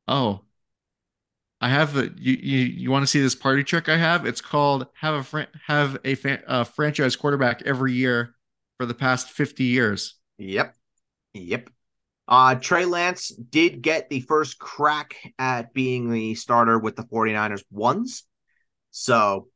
Oh, 0.07 0.43
I 1.61 1.69
have 1.69 1.97
a 1.97 2.11
you 2.17 2.35
you, 2.41 2.59
you 2.59 2.91
want 2.93 3.03
to 3.03 3.09
see 3.09 3.21
this 3.21 3.35
party 3.35 3.65
trick 3.65 3.89
I 3.89 3.97
have? 3.97 4.25
It's 4.25 4.41
called 4.41 4.87
have 4.95 5.15
a 5.15 5.25
fran- 5.25 5.49
have 5.67 5.99
a, 6.05 6.17
a 6.47 6.65
franchise 6.65 7.17
quarterback 7.17 7.63
every 7.63 7.93
year 7.93 8.37
for 8.79 8.87
the 8.87 8.95
past 8.95 9.31
50 9.31 9.65
years. 9.65 10.15
Yep. 10.39 10.77
Yep. 11.35 11.71
Uh, 12.31 12.55
Trey 12.55 12.85
Lance 12.85 13.31
did 13.31 13.83
get 13.83 14.09
the 14.09 14.21
first 14.21 14.61
crack 14.61 15.17
at 15.37 15.75
being 15.75 16.13
the 16.13 16.37
starter 16.37 16.79
with 16.79 16.95
the 16.95 17.03
49ers 17.03 17.65
ones. 17.73 18.23
So 18.93 19.49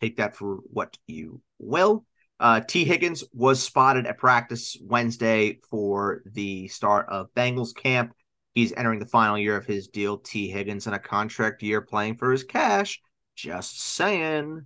take 0.00 0.16
that 0.16 0.34
for 0.34 0.60
what 0.72 0.96
you 1.06 1.42
will. 1.58 2.06
Uh, 2.40 2.60
Tee 2.60 2.86
Higgins 2.86 3.22
was 3.34 3.62
spotted 3.62 4.06
at 4.06 4.16
practice 4.16 4.78
Wednesday 4.82 5.60
for 5.70 6.22
the 6.24 6.68
start 6.68 7.06
of 7.10 7.32
Bengals 7.34 7.74
camp. 7.74 8.14
He's 8.54 8.72
entering 8.72 8.98
the 8.98 9.06
final 9.06 9.36
year 9.36 9.56
of 9.56 9.66
his 9.66 9.88
deal. 9.88 10.18
Tee 10.18 10.48
Higgins 10.48 10.86
in 10.86 10.94
a 10.94 10.98
contract 10.98 11.62
year 11.62 11.82
playing 11.82 12.16
for 12.16 12.32
his 12.32 12.44
cash. 12.44 12.98
Just 13.36 13.78
saying. 13.78 14.64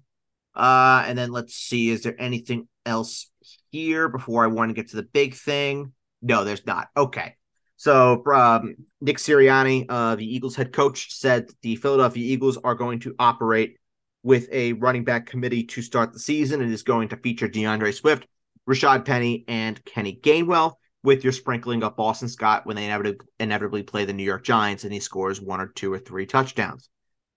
Uh, 0.54 1.04
and 1.06 1.18
then 1.18 1.32
let's 1.32 1.54
see, 1.54 1.90
is 1.90 2.04
there 2.04 2.16
anything 2.18 2.68
else 2.86 3.28
here 3.72 4.08
before 4.08 4.44
I 4.44 4.46
want 4.46 4.70
to 4.70 4.74
get 4.74 4.90
to 4.90 4.96
the 4.96 5.02
big 5.02 5.34
thing? 5.34 5.92
No, 6.22 6.44
there's 6.44 6.66
not. 6.66 6.88
Okay. 6.96 7.36
So 7.76 8.24
um, 8.32 8.76
Nick 9.00 9.18
Sirianni, 9.18 9.86
uh, 9.88 10.16
the 10.16 10.24
Eagles 10.24 10.56
head 10.56 10.72
coach, 10.72 11.12
said 11.12 11.50
the 11.62 11.76
Philadelphia 11.76 12.24
Eagles 12.24 12.56
are 12.56 12.74
going 12.74 13.00
to 13.00 13.14
operate 13.18 13.76
with 14.22 14.48
a 14.50 14.72
running 14.74 15.04
back 15.04 15.26
committee 15.26 15.64
to 15.64 15.82
start 15.82 16.12
the 16.12 16.18
season. 16.18 16.62
It 16.62 16.70
is 16.70 16.82
going 16.82 17.08
to 17.08 17.16
feature 17.16 17.48
D'Andre 17.48 17.92
Swift, 17.92 18.26
Rashaad 18.68 19.04
Penny, 19.04 19.44
and 19.46 19.82
Kenny 19.84 20.18
Gainwell, 20.22 20.74
with 21.02 21.22
your 21.22 21.32
sprinkling 21.32 21.84
of 21.84 21.96
Boston 21.96 22.28
Scott 22.28 22.66
when 22.66 22.74
they 22.74 22.86
inevitably, 22.86 23.24
inevitably 23.38 23.82
play 23.84 24.04
the 24.04 24.12
New 24.12 24.24
York 24.24 24.42
Giants 24.42 24.82
and 24.82 24.92
he 24.92 24.98
scores 24.98 25.40
one 25.40 25.60
or 25.60 25.68
two 25.68 25.92
or 25.92 26.00
three 26.00 26.26
touchdowns. 26.26 26.88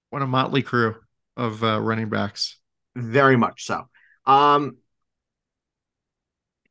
What 0.10 0.24
a 0.24 0.28
motley 0.28 0.64
crew 0.64 0.96
of 1.38 1.64
uh, 1.64 1.80
running 1.80 2.10
backs. 2.10 2.58
Very 2.96 3.38
much 3.38 3.66
so. 3.66 3.88
Um, 4.26 4.78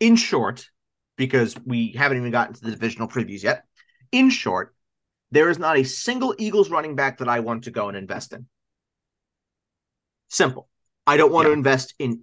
in 0.00 0.16
short, 0.16 0.68
because 1.18 1.54
we 1.66 1.92
haven't 1.92 2.16
even 2.16 2.30
gotten 2.30 2.54
to 2.54 2.60
the 2.62 2.70
divisional 2.70 3.08
previews 3.08 3.42
yet, 3.42 3.64
in 4.10 4.30
short, 4.30 4.74
there 5.30 5.50
is 5.50 5.58
not 5.58 5.76
a 5.76 5.84
single 5.84 6.34
Eagles 6.38 6.70
running 6.70 6.96
back 6.96 7.18
that 7.18 7.28
I 7.28 7.40
want 7.40 7.64
to 7.64 7.70
go 7.70 7.88
and 7.88 7.96
invest 7.98 8.32
in. 8.32 8.46
Simple. 10.30 10.70
I 11.06 11.18
don't 11.18 11.32
want 11.32 11.44
yeah. 11.44 11.50
to 11.50 11.54
invest 11.54 11.94
in 11.98 12.22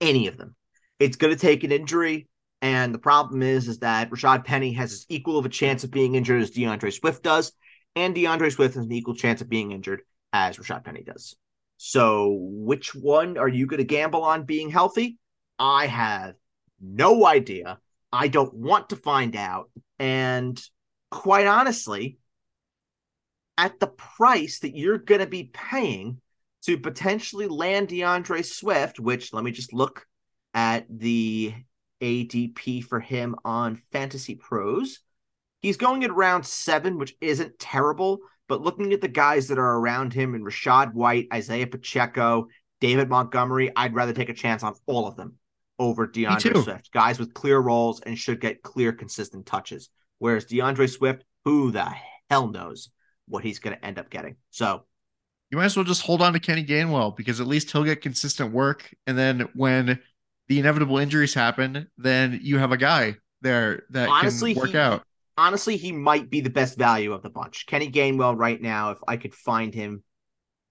any 0.00 0.28
of 0.28 0.36
them. 0.36 0.54
It's 1.00 1.16
going 1.16 1.34
to 1.34 1.40
take 1.40 1.64
an 1.64 1.72
injury. 1.72 2.28
And 2.62 2.94
the 2.94 2.98
problem 2.98 3.42
is, 3.42 3.66
is 3.66 3.80
that 3.80 4.10
Rashaad 4.10 4.44
Penny 4.44 4.72
has 4.74 4.92
as 4.92 5.06
equal 5.08 5.38
of 5.38 5.46
a 5.46 5.50
chance 5.50 5.82
of 5.82 5.90
being 5.90 6.14
injured 6.14 6.40
as 6.40 6.50
D'Andre 6.50 6.90
Swift 6.90 7.22
does. 7.22 7.52
And 7.96 8.14
D'Andre 8.14 8.50
Swift 8.50 8.74
has 8.74 8.84
an 8.84 8.92
equal 8.92 9.14
chance 9.14 9.40
of 9.40 9.48
being 9.48 9.72
injured 9.72 10.02
as 10.32 10.56
Rashaad 10.56 10.84
Penny 10.84 11.02
does. 11.02 11.34
So 11.76 12.36
which 12.40 12.94
one 12.94 13.36
are 13.36 13.48
you 13.48 13.66
going 13.66 13.78
to 13.78 13.84
gamble 13.84 14.22
on 14.22 14.44
being 14.44 14.70
healthy? 14.70 15.18
I 15.58 15.86
have 15.86 16.34
no 16.80 17.26
idea. 17.26 17.78
I 18.14 18.28
don't 18.28 18.54
want 18.54 18.90
to 18.90 18.96
find 18.96 19.34
out. 19.34 19.70
And 19.98 20.60
quite 21.10 21.46
honestly, 21.46 22.18
at 23.58 23.80
the 23.80 23.88
price 23.88 24.60
that 24.60 24.76
you're 24.76 24.98
going 24.98 25.20
to 25.20 25.26
be 25.26 25.50
paying, 25.52 26.20
to 26.62 26.78
potentially 26.78 27.46
land 27.46 27.88
D'Andre 27.88 28.40
Swift, 28.40 28.98
which 28.98 29.34
let 29.34 29.44
me 29.44 29.50
just 29.50 29.74
look 29.74 30.06
at 30.54 30.86
the 30.88 31.52
ADP 32.00 32.84
for 32.84 33.00
him 33.00 33.34
on 33.44 33.82
Fantasy 33.92 34.34
Pros. 34.36 35.00
He's 35.60 35.76
going 35.76 36.04
at 36.04 36.14
round 36.14 36.46
seven, 36.46 36.96
which 36.96 37.14
isn't 37.20 37.58
terrible. 37.58 38.20
But 38.48 38.62
looking 38.62 38.92
at 38.92 39.00
the 39.00 39.08
guys 39.08 39.48
that 39.48 39.58
are 39.58 39.76
around 39.78 40.14
him 40.14 40.34
and 40.34 40.44
Rachaad 40.44 40.94
White, 40.94 41.28
Isaiah 41.32 41.66
Pacheco, 41.66 42.48
David 42.80 43.10
Montgomery, 43.10 43.70
I'd 43.76 43.94
rather 43.94 44.12
take 44.12 44.28
a 44.28 44.34
chance 44.34 44.62
on 44.62 44.74
all 44.86 45.06
of 45.06 45.16
them 45.16 45.36
over 45.78 46.06
D'Andre 46.06 46.62
Swift. 46.62 46.92
Guys 46.92 47.18
with 47.18 47.34
clear 47.34 47.58
roles 47.58 48.00
and 48.00 48.18
should 48.18 48.40
get 48.40 48.62
clear, 48.62 48.92
consistent 48.92 49.46
touches. 49.46 49.90
Whereas 50.18 50.44
D'Andre 50.46 50.86
Swift, 50.86 51.24
who 51.44 51.70
the 51.70 51.92
hell 52.30 52.48
knows 52.48 52.90
what 53.26 53.44
he's 53.44 53.58
going 53.58 53.76
to 53.76 53.84
end 53.84 53.98
up 53.98 54.10
getting. 54.10 54.36
So 54.50 54.84
you 55.50 55.58
might 55.58 55.66
as 55.66 55.76
well 55.76 55.84
just 55.84 56.02
hold 56.02 56.22
on 56.22 56.32
to 56.32 56.40
Kenny 56.40 56.64
Gainwell 56.64 57.16
because 57.16 57.40
at 57.40 57.46
least 57.46 57.70
he'll 57.70 57.84
get 57.84 58.00
consistent 58.00 58.52
work. 58.52 58.92
And 59.06 59.16
then 59.16 59.48
when 59.54 60.00
the 60.48 60.58
inevitable 60.58 60.98
injuries 60.98 61.34
happen, 61.34 61.88
then 61.96 62.40
you 62.42 62.58
have 62.58 62.72
a 62.72 62.76
guy 62.76 63.16
there 63.40 63.84
that 63.90 64.08
honestly, 64.08 64.54
can 64.54 64.60
work 64.60 64.70
he, 64.70 64.78
out. 64.78 65.04
Honestly, 65.36 65.76
he 65.76 65.92
might 65.92 66.30
be 66.30 66.40
the 66.40 66.50
best 66.50 66.78
value 66.78 67.12
of 67.12 67.22
the 67.22 67.30
bunch. 67.30 67.66
Kenny 67.66 67.90
Gainwell 67.90 68.36
right 68.36 68.60
now, 68.60 68.90
if 68.90 68.98
I 69.06 69.16
could 69.16 69.34
find 69.34 69.74
him, 69.74 70.02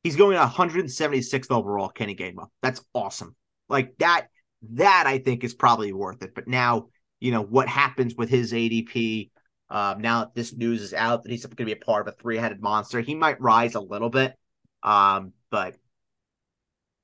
he's 0.04 0.16
going 0.16 0.38
176th 0.38 1.52
overall. 1.52 1.90
Kenny 1.90 2.16
Gainwell, 2.16 2.48
that's 2.62 2.84
awesome. 2.94 3.36
Like 3.70 3.98
that, 4.00 4.28
that 4.72 5.06
I 5.08 5.20
think 5.20 5.44
is 5.44 5.54
probably 5.54 5.94
worth 5.94 6.24
it. 6.24 6.36
But 6.36 6.48
now, 6.48 6.88
you 7.20 7.32
know 7.32 7.42
what 7.42 7.68
happens 7.68 8.16
with 8.16 8.30
his 8.30 8.54
ADP. 8.54 9.30
Um, 9.70 10.02
now 10.02 10.20
that 10.20 10.36
this 10.36 10.56
news 10.56 10.82
is 10.82 10.94
out 10.94 11.24
that 11.24 11.32
he's 11.32 11.46
going 11.46 11.56
to 11.56 11.66
be 11.66 11.72
a 11.72 11.76
part 11.78 12.08
of 12.08 12.14
a 12.14 12.18
three-headed 12.18 12.62
monster, 12.62 13.02
he 13.02 13.16
might 13.16 13.42
rise 13.42 13.76
a 13.76 13.80
little 13.80 14.10
bit. 14.10 14.36
Um, 14.84 15.34
but 15.50 15.76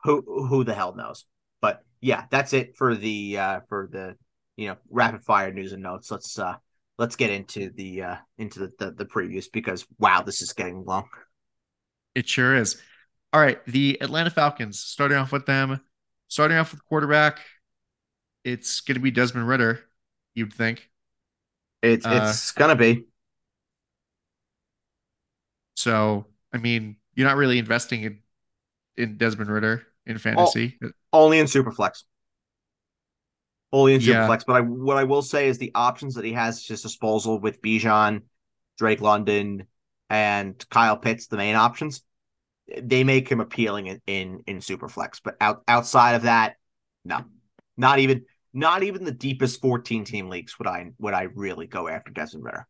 who 0.03 0.22
who 0.47 0.64
the 0.64 0.74
hell 0.74 0.95
knows? 0.95 1.26
But 1.62 1.84
yeah, 2.01 2.26
that's 2.30 2.53
it 2.53 2.76
for 2.78 2.95
the 2.95 3.38
uh 3.38 3.60
for 3.70 3.89
the 3.91 4.16
you 4.55 4.68
know 4.68 4.78
rapid 4.89 5.24
fire 5.24 5.51
news 5.51 5.74
and 5.74 5.84
notes. 5.84 6.12
Let's 6.12 6.38
uh 6.38 6.55
let's 6.97 7.16
get 7.16 7.32
into 7.32 7.72
the 7.72 8.03
uh 8.03 8.16
into 8.38 8.60
the 8.60 8.72
the, 8.80 8.91
the 8.91 9.05
previews 9.05 9.45
because 9.51 9.86
wow, 9.97 10.22
this 10.22 10.41
is 10.41 10.53
getting 10.53 10.86
long. 10.86 11.10
It 12.16 12.28
sure 12.28 12.55
is. 12.55 12.82
All 13.32 13.41
right, 13.41 13.64
the 13.66 13.97
Atlanta 14.01 14.32
Falcons. 14.32 14.80
Starting 14.80 15.18
off 15.18 15.32
with 15.32 15.45
them, 15.45 15.80
starting 16.30 16.58
off 16.58 16.72
with 16.72 16.86
quarterback, 16.86 17.42
it's 18.46 18.80
going 18.80 18.96
to 18.96 19.02
be 19.02 19.12
Desmond 19.12 19.48
Ridder, 19.48 19.84
You'd 20.36 20.54
think. 20.54 20.90
It's 21.82 22.06
uh, 22.06 22.22
it's 22.24 22.52
gonna 22.52 22.76
be. 22.76 23.06
So 25.76 26.26
I 26.54 26.58
mean, 26.58 26.96
you're 27.14 27.28
not 27.28 27.38
really 27.38 27.58
investing 27.58 28.04
in 28.04 28.20
in 28.96 29.18
Desmond 29.18 29.52
Ridder 29.52 29.86
in 30.06 30.18
fantasy. 30.18 30.78
only 31.12 31.40
in 31.40 31.46
Superflex. 31.46 32.04
Only 33.72 33.96
in 33.96 34.02
yeah. 34.02 34.28
Superflex. 34.28 34.44
But 34.46 34.54
I 34.54 34.62
what 34.62 34.98
I 34.98 35.04
will 35.04 35.22
say 35.22 35.48
is 35.48 35.58
the 35.58 35.72
options 35.76 36.16
that 36.16 36.26
he 36.26 36.34
has 36.34 36.60
at 36.60 36.68
his 36.68 36.82
disposal 36.82 37.40
with 37.40 37.62
Bijan, 37.62 38.22
Drake 38.78 39.02
London, 39.02 39.68
and 40.10 40.64
Kyle 40.70 40.98
Pitts, 40.98 41.28
the 41.28 41.38
main 41.38 41.56
options, 41.56 42.02
they 42.82 43.03
make 43.03 43.30
him 43.30 43.39
appealing 43.39 43.88
in 43.88 44.01
in, 44.07 44.43
in 44.47 44.57
Superflex. 44.57 45.22
But 45.24 45.38
out, 45.41 45.63
outside 45.67 46.13
of 46.13 46.24
that, 46.24 46.55
no, 47.05 47.24
not 47.78 47.99
even 47.99 48.26
not 48.53 48.84
even 48.84 49.03
the 49.03 49.11
deepest 49.11 49.61
14 49.61 50.03
team 50.03 50.30
leagues 50.30 50.57
would 50.59 50.67
I 50.67 50.91
would 50.99 51.13
I 51.13 51.24
really 51.24 51.67
go 51.67 51.88
after 51.88 52.11
Desmond 52.11 52.45
Ridder. 52.45 52.67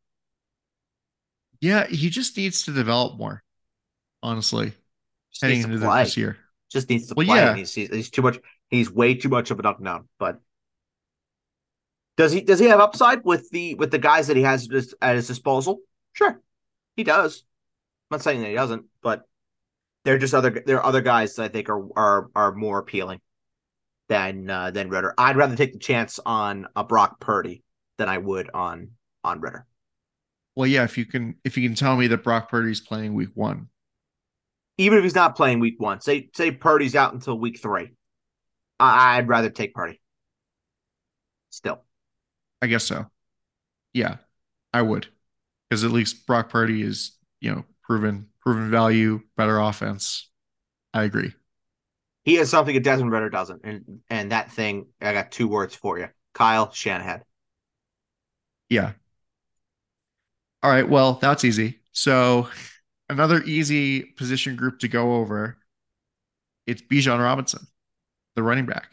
Yeah, 1.61 1.87
he 1.87 2.09
just 2.09 2.37
needs 2.37 2.63
to 2.63 2.71
develop 2.71 3.17
more 3.17 3.43
honestly, 4.21 4.73
Just 5.31 5.41
heading 5.41 5.63
into 5.63 5.77
this 5.77 6.17
year. 6.17 6.37
Just 6.71 6.89
needs 6.89 7.07
to 7.07 7.15
well, 7.15 7.25
play. 7.25 7.37
Yeah. 7.37 7.55
He's, 7.55 7.73
he's 7.73 8.09
too 8.09 8.21
much. 8.21 8.39
He's 8.69 8.91
way 8.91 9.15
too 9.15 9.29
much 9.29 9.49
of 9.51 9.59
an 9.59 9.65
unknown. 9.65 10.07
But 10.19 10.39
does 12.17 12.31
he 12.31 12.41
does 12.41 12.59
he 12.59 12.67
have 12.67 12.79
upside 12.79 13.23
with 13.23 13.49
the 13.49 13.75
with 13.75 13.91
the 13.91 13.97
guys 13.97 14.27
that 14.27 14.37
he 14.37 14.43
has 14.43 14.69
at 15.01 15.15
his 15.15 15.27
disposal? 15.27 15.79
Sure, 16.13 16.39
he 16.95 17.03
does. 17.03 17.43
I'm 18.09 18.17
not 18.17 18.23
saying 18.23 18.41
that 18.41 18.49
he 18.49 18.55
doesn't, 18.55 18.85
but 19.01 19.23
they're 20.05 20.17
just 20.17 20.33
other 20.33 20.63
there 20.65 20.77
are 20.77 20.85
other 20.85 21.01
guys 21.01 21.35
that 21.35 21.43
I 21.43 21.47
think 21.49 21.69
are 21.69 21.87
are 21.95 22.29
are 22.35 22.53
more 22.53 22.79
appealing 22.79 23.19
than 24.07 24.49
uh, 24.49 24.71
than 24.71 24.89
Ridder. 24.89 25.13
I'd 25.17 25.37
rather 25.37 25.55
take 25.55 25.73
the 25.73 25.79
chance 25.79 26.19
on 26.25 26.67
a 26.75 26.83
Brock 26.83 27.19
Purdy 27.19 27.63
than 27.97 28.09
I 28.09 28.17
would 28.17 28.49
on 28.53 28.91
on 29.23 29.39
Ridder. 29.39 29.65
Well, 30.55 30.67
yeah, 30.67 30.83
if 30.83 30.97
you 30.97 31.05
can 31.05 31.35
if 31.45 31.57
you 31.57 31.67
can 31.67 31.75
tell 31.75 31.95
me 31.95 32.07
that 32.07 32.23
Brock 32.23 32.49
Purdy's 32.49 32.81
playing 32.81 33.13
week 33.13 33.29
one, 33.33 33.69
even 34.77 34.97
if 34.97 35.03
he's 35.03 35.15
not 35.15 35.35
playing 35.35 35.59
week 35.59 35.75
one, 35.79 36.01
say 36.01 36.29
say 36.35 36.51
Purdy's 36.51 36.95
out 36.95 37.13
until 37.13 37.37
week 37.37 37.59
three, 37.61 37.93
I, 38.79 39.17
would 39.17 39.29
rather 39.29 39.49
take 39.49 39.73
Purdy. 39.73 40.01
Still, 41.49 41.83
I 42.61 42.67
guess 42.67 42.83
so. 42.83 43.05
Yeah, 43.93 44.17
I 44.73 44.81
would, 44.81 45.07
because 45.69 45.83
at 45.83 45.91
least 45.91 46.25
Brock 46.25 46.49
Purdy 46.49 46.81
is 46.81 47.17
you 47.39 47.53
know 47.53 47.63
proven 47.83 48.27
proven 48.49 48.71
value, 48.71 49.21
better 49.37 49.59
offense. 49.59 50.27
I 50.91 51.03
agree. 51.03 51.33
He 52.23 52.35
has 52.35 52.49
something 52.49 52.73
that 52.73 52.83
Desmond 52.83 53.11
Ridder 53.11 53.29
doesn't, 53.29 53.61
and 53.63 53.99
and 54.09 54.31
that 54.31 54.51
thing 54.51 54.87
I 54.99 55.13
got 55.13 55.31
two 55.31 55.47
words 55.47 55.75
for 55.75 55.99
you: 55.99 56.07
Kyle 56.33 56.71
Shanahan. 56.71 57.21
Yeah. 58.67 58.93
All 60.63 60.71
right. 60.71 60.87
Well, 60.87 61.13
that's 61.21 61.45
easy. 61.45 61.79
So 61.91 62.49
another 63.07 63.43
easy 63.43 64.01
position 64.01 64.55
group 64.55 64.79
to 64.79 64.87
go 64.87 65.17
over. 65.17 65.57
It's 66.65 66.81
Bijan 66.81 67.19
Robinson, 67.23 67.67
the 68.35 68.41
running 68.41 68.65
back. 68.65 68.89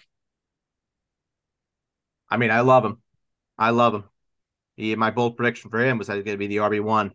I 2.28 2.36
mean, 2.36 2.50
I 2.50 2.60
love 2.60 2.84
him. 2.84 2.98
I 3.58 3.70
love 3.70 3.94
him. 3.94 4.04
He, 4.76 4.94
my 4.96 5.10
bold 5.10 5.38
prediction 5.38 5.70
for 5.70 5.82
him 5.82 5.96
was 5.96 6.08
that 6.08 6.16
he's 6.16 6.24
going 6.24 6.34
to 6.34 6.38
be 6.38 6.46
the 6.46 6.58
RB 6.58 6.82
one. 6.82 7.12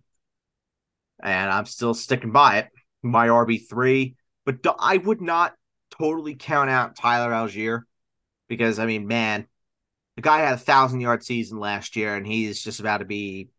And 1.23 1.51
I'm 1.51 1.65
still 1.65 1.93
sticking 1.93 2.31
by 2.31 2.59
it. 2.59 2.69
My 3.03 3.27
RB 3.27 3.67
three, 3.67 4.15
but 4.45 4.59
I 4.79 4.97
would 4.97 5.21
not 5.21 5.53
totally 5.91 6.35
count 6.35 6.69
out 6.69 6.95
Tyler 6.95 7.31
Allgeier 7.31 7.81
because 8.47 8.79
I 8.79 8.85
mean, 8.85 9.07
man, 9.07 9.47
the 10.15 10.21
guy 10.21 10.39
had 10.39 10.53
a 10.53 10.57
thousand 10.57 11.01
yard 11.01 11.23
season 11.23 11.59
last 11.59 11.95
year, 11.95 12.15
and 12.15 12.27
he's 12.27 12.61
just 12.61 12.79
about 12.79 12.97
to 12.97 13.05
be 13.05 13.49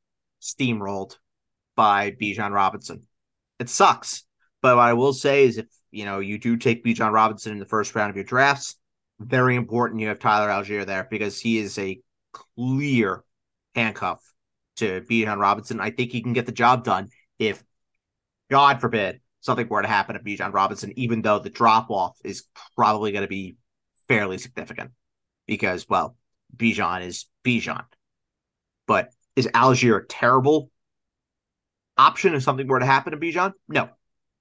steamrolled 0.40 1.16
by 1.76 2.12
Bijan 2.12 2.52
Robinson. 2.52 3.06
It 3.58 3.68
sucks, 3.68 4.24
but 4.60 4.76
what 4.76 4.82
I 4.82 4.92
will 4.92 5.12
say 5.12 5.44
is 5.44 5.58
if 5.58 5.66
you 5.90 6.04
know 6.04 6.20
you 6.20 6.38
do 6.38 6.56
take 6.56 6.84
Bijan 6.84 7.12
Robinson 7.12 7.52
in 7.52 7.58
the 7.58 7.66
first 7.66 7.94
round 7.94 8.10
of 8.10 8.16
your 8.16 8.24
drafts, 8.24 8.76
very 9.18 9.56
important 9.56 10.00
you 10.00 10.08
have 10.08 10.18
Tyler 10.18 10.50
Allgeier 10.50 10.86
there 10.86 11.06
because 11.10 11.40
he 11.40 11.58
is 11.58 11.78
a 11.78 12.00
clear 12.32 13.24
handcuff 13.74 14.20
to 14.76 15.00
Bijan 15.02 15.38
Robinson. 15.38 15.80
I 15.80 15.90
think 15.90 16.12
he 16.12 16.22
can 16.22 16.32
get 16.32 16.46
the 16.46 16.52
job 16.52 16.84
done 16.84 17.08
if, 17.42 17.62
God 18.50 18.80
forbid, 18.80 19.20
something 19.40 19.68
were 19.68 19.82
to 19.82 19.88
happen 19.88 20.14
to 20.14 20.20
Bijan 20.22 20.52
Robinson, 20.52 20.92
even 20.96 21.22
though 21.22 21.40
the 21.40 21.50
drop 21.50 21.90
off 21.90 22.16
is 22.24 22.44
probably 22.76 23.12
going 23.12 23.22
to 23.22 23.28
be 23.28 23.56
fairly 24.08 24.38
significant 24.38 24.92
because, 25.46 25.88
well, 25.88 26.16
Bijan 26.56 27.04
is 27.04 27.26
Bijan. 27.44 27.84
But 28.86 29.10
is 29.34 29.48
Allgeier 29.48 30.02
a 30.02 30.06
terrible 30.06 30.70
option 31.96 32.34
if 32.34 32.42
something 32.42 32.66
were 32.66 32.78
to 32.78 32.86
happen 32.86 33.12
to 33.12 33.18
Bijan? 33.18 33.52
No, 33.68 33.88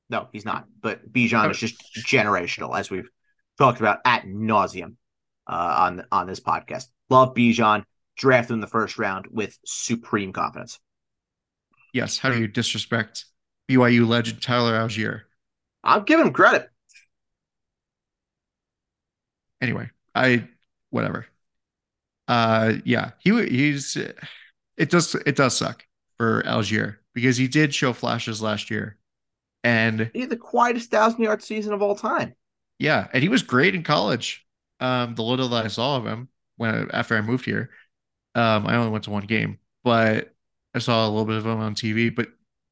no, 0.10 0.28
he's 0.32 0.46
not. 0.46 0.66
But 0.80 1.12
Bijan 1.12 1.50
is 1.50 1.58
just 1.58 1.82
generational, 1.96 2.78
as 2.78 2.92
we've 2.92 3.10
talked 3.58 3.80
about 3.80 4.00
at 4.06 4.26
nauseum 4.26 4.96
uh, 5.48 5.76
on 5.78 6.06
on 6.12 6.28
this 6.28 6.40
podcast. 6.40 6.86
Love 7.10 7.34
Bijan, 7.34 7.84
drafted 8.18 8.54
in 8.54 8.60
the 8.60 8.68
first 8.68 9.00
round 9.00 9.28
with 9.32 9.58
supreme 9.66 10.34
confidence. 10.34 10.80
Yes, 11.94 12.18
how 12.18 12.30
do 12.30 12.40
you 12.40 12.48
disrespect 12.48 13.26
BYU 13.70 14.08
legend 14.08 14.42
Tyler 14.42 14.74
Allgeier? 14.74 15.22
I'm 15.84 16.04
giving 16.04 16.28
him 16.28 16.34
credit. 16.34 16.70
Anyway, 19.62 19.90
I 20.16 20.48
whatever. 20.90 21.28
Uh, 22.28 22.74
yeah, 22.86 23.12
he 23.20 23.32
he's 23.48 23.96
it 23.96 24.90
does 24.90 25.16
it 25.16 25.36
does 25.36 25.58
suck 25.58 25.86
for 26.18 26.44
Allgeier 26.44 26.98
because 27.14 27.38
he 27.38 27.48
did 27.48 27.74
show 27.74 27.94
flashes 27.94 28.42
last 28.42 28.72
year, 28.72 28.98
and 29.64 30.10
he 30.14 30.22
had 30.22 30.30
the 30.30 30.38
quietest 30.38 30.90
thousand 30.90 31.22
yard 31.22 31.44
season 31.44 31.74
of 31.74 31.82
all 31.82 31.96
time. 31.96 32.36
Yeah, 32.80 33.08
and 33.14 33.22
he 33.22 33.30
was 33.30 33.44
great 33.44 33.76
in 33.76 33.84
college. 33.84 34.46
Um, 34.80 35.14
the 35.14 35.24
little 35.24 35.50
that 35.50 35.66
I 35.66 35.68
saw 35.68 35.98
of 35.98 36.06
him 36.06 36.30
when 36.58 36.90
after 36.92 37.16
I 37.16 37.22
moved 37.22 37.46
here, 37.46 37.70
um, 38.34 38.66
I 38.66 38.76
only 38.78 38.92
went 38.92 39.04
to 39.06 39.12
one 39.12 39.26
game, 39.26 39.60
but 39.84 40.31
I 40.74 40.80
saw 40.80 41.06
a 41.06 41.10
little 41.10 41.26
bit 41.26 41.38
of 41.38 41.46
him 41.46 41.60
on 41.60 41.76
TV. 41.76 42.10
But 42.10 42.30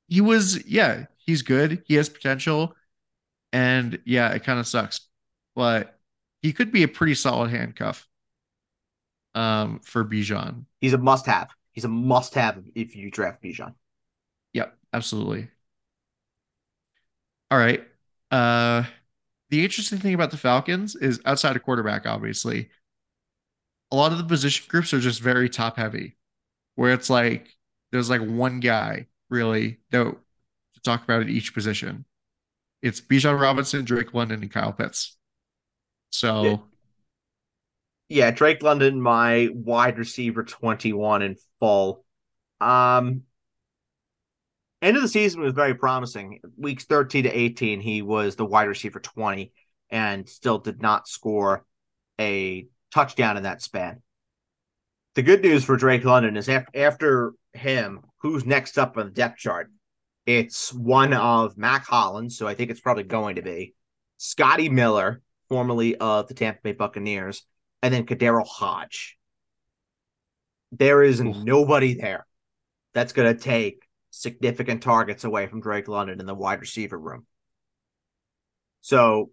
he 0.07 0.21
was, 0.21 0.65
yeah, 0.65 1.05
he's 1.17 1.41
good. 1.41 1.83
He 1.85 1.95
has 1.95 2.09
potential, 2.09 2.75
and 3.53 3.99
yeah, 4.05 4.31
it 4.31 4.43
kind 4.43 4.59
of 4.59 4.67
sucks, 4.67 5.01
but 5.55 5.99
he 6.41 6.53
could 6.53 6.71
be 6.71 6.83
a 6.83 6.87
pretty 6.87 7.15
solid 7.15 7.51
handcuff. 7.51 8.07
Um, 9.35 9.79
for 9.79 10.03
Bijan, 10.03 10.65
he's 10.81 10.93
a 10.93 10.97
must-have. 10.97 11.49
He's 11.71 11.85
a 11.85 11.89
must-have 11.89 12.63
if 12.75 12.95
you 12.95 13.11
draft 13.11 13.43
Bijan. 13.43 13.75
Yep, 14.53 14.75
absolutely. 14.93 15.49
All 17.51 17.57
right. 17.57 17.85
Uh 18.31 18.83
the 19.49 19.63
interesting 19.63 19.99
thing 19.99 20.13
about 20.13 20.31
the 20.31 20.37
Falcons 20.37 20.95
is 20.95 21.21
outside 21.25 21.55
of 21.55 21.63
quarterback, 21.63 22.05
obviously, 22.05 22.69
a 23.91 23.95
lot 23.95 24.11
of 24.11 24.17
the 24.17 24.23
position 24.23 24.65
groups 24.69 24.93
are 24.93 24.99
just 24.99 25.21
very 25.21 25.49
top 25.49 25.77
heavy, 25.77 26.17
where 26.75 26.93
it's 26.93 27.09
like 27.09 27.57
there's 27.91 28.09
like 28.09 28.21
one 28.21 28.59
guy 28.59 29.07
really 29.29 29.79
that 29.91 30.03
to 30.03 30.81
talk 30.81 31.03
about 31.03 31.21
at 31.21 31.29
each 31.29 31.53
position. 31.53 32.05
It's 32.81 33.01
Bijan 33.01 33.39
Robinson, 33.39 33.83
Drake 33.83 34.13
London, 34.13 34.41
and 34.41 34.51
Kyle 34.51 34.71
Pitts. 34.71 35.17
So 36.11 36.63
yeah. 38.07 38.31
Drake 38.31 38.63
London, 38.63 39.01
my 39.01 39.49
wide 39.53 39.97
receiver 39.97 40.43
21 40.43 41.21
in 41.21 41.35
full. 41.59 42.05
Um 42.61 43.23
end 44.81 44.95
of 44.95 45.03
the 45.03 45.09
season 45.09 45.41
was 45.41 45.53
very 45.53 45.75
promising. 45.75 46.39
Weeks 46.57 46.85
13 46.85 47.23
to 47.23 47.29
18, 47.29 47.81
he 47.81 48.01
was 48.01 48.35
the 48.35 48.45
wide 48.45 48.67
receiver 48.67 48.99
20 48.99 49.51
and 49.89 50.27
still 50.27 50.59
did 50.59 50.81
not 50.81 51.07
score 51.07 51.65
a 52.19 52.67
touchdown 52.91 53.37
in 53.37 53.43
that 53.43 53.61
span. 53.61 54.01
The 55.19 55.23
good 55.23 55.41
news 55.41 55.65
for 55.65 55.75
Drake 55.75 56.05
London 56.05 56.37
is 56.37 56.47
after, 56.47 56.79
after 56.79 57.33
him, 57.51 57.99
who's 58.19 58.45
next 58.45 58.77
up 58.77 58.95
on 58.95 59.07
the 59.07 59.11
depth 59.11 59.37
chart? 59.37 59.69
It's 60.25 60.73
one 60.73 61.11
of 61.11 61.57
Mack 61.57 61.85
Hollins, 61.85 62.37
so 62.37 62.47
I 62.47 62.53
think 62.53 62.71
it's 62.71 62.79
probably 62.79 63.03
going 63.03 63.35
to 63.35 63.41
be 63.41 63.75
Scotty 64.15 64.69
Miller, 64.69 65.21
formerly 65.49 65.97
of 65.97 66.29
the 66.29 66.35
Tampa 66.35 66.61
Bay 66.63 66.71
Buccaneers, 66.71 67.43
and 67.83 67.93
then 67.93 68.05
KhaDarel 68.05 68.47
Hodge. 68.47 69.17
There 70.71 71.03
is 71.03 71.19
Oof. 71.19 71.35
nobody 71.35 71.95
there 71.95 72.25
that's 72.93 73.11
going 73.11 73.35
to 73.35 73.37
take 73.37 73.81
significant 74.11 74.81
targets 74.81 75.25
away 75.25 75.47
from 75.47 75.59
Drake 75.59 75.89
London 75.89 76.21
in 76.21 76.27
the 76.27 76.33
wide 76.33 76.61
receiver 76.61 76.97
room. 76.97 77.25
So 78.79 79.31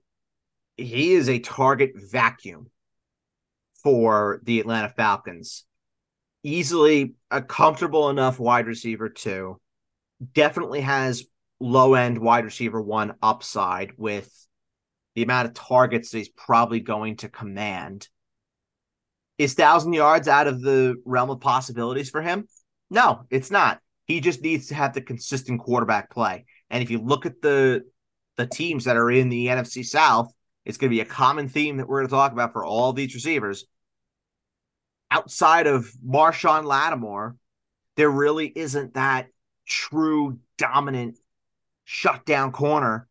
he 0.77 1.13
is 1.13 1.29
a 1.29 1.39
target 1.39 1.93
vacuum 1.95 2.73
for 3.85 4.41
the 4.43 4.59
Atlanta 4.59 4.89
Falcons. 4.89 5.63
Easily 6.47 7.15
a 7.29 7.43
comfortable 7.43 8.09
enough 8.09 8.39
wide 8.39 8.69
receiver, 8.69 9.09
too. 9.09 9.61
Definitely 10.33 10.83
has 10.83 11.25
low 11.59 11.95
end 11.95 12.19
wide 12.19 12.45
receiver 12.45 12.81
one 12.81 13.15
upside 13.21 13.93
with 13.97 14.31
the 15.17 15.25
amount 15.25 15.49
of 15.49 15.55
targets 15.55 16.11
that 16.11 16.19
he's 16.19 16.29
probably 16.29 16.79
going 16.79 17.17
to 17.17 17.29
command. 17.29 18.09
Is 19.39 19.55
thousand 19.55 19.95
yards 19.95 20.29
out 20.29 20.47
of 20.47 20.63
the 20.63 20.95
realm 21.05 21.31
of 21.31 21.41
possibilities 21.41 22.11
for 22.11 22.23
him? 22.23 22.47
No, 22.91 23.27
it's 23.29 23.51
not. 23.51 23.81
He 24.05 24.21
just 24.21 24.41
needs 24.41 24.69
to 24.69 24.77
have 24.77 24.95
the 24.95 25.01
consistent 25.01 25.61
quarterback 25.61 26.11
play. 26.11 26.45
And 26.71 26.81
if 26.81 26.91
you 26.91 27.01
look 27.01 27.27
at 27.27 27.43
the 27.43 27.83
the 28.37 28.47
teams 28.47 28.85
that 28.85 28.97
are 28.97 29.11
in 29.11 29.31
the 29.31 29.47
NFC 29.49 29.85
South, 29.85 30.33
it's 30.65 30.79
going 30.79 30.91
to 30.91 30.95
be 30.95 31.01
a 31.01 31.07
common 31.07 31.49
theme 31.49 31.79
that 31.79 31.89
we're 31.89 32.03
going 32.03 32.09
to 32.09 32.15
talk 32.15 32.31
about 32.33 32.53
for 32.53 32.65
all 32.65 32.93
these 32.93 33.15
receivers. 33.15 33.65
Outside 35.11 35.67
of 35.67 35.91
Marshon 36.07 36.65
Lattimore, 36.65 37.37
there 37.97 38.11
really 38.11 38.47
isn't 38.47 38.95
that 38.95 39.29
true 39.67 40.39
dominant 40.59 41.19
shutdown 41.85 42.53
corner 42.53 43.09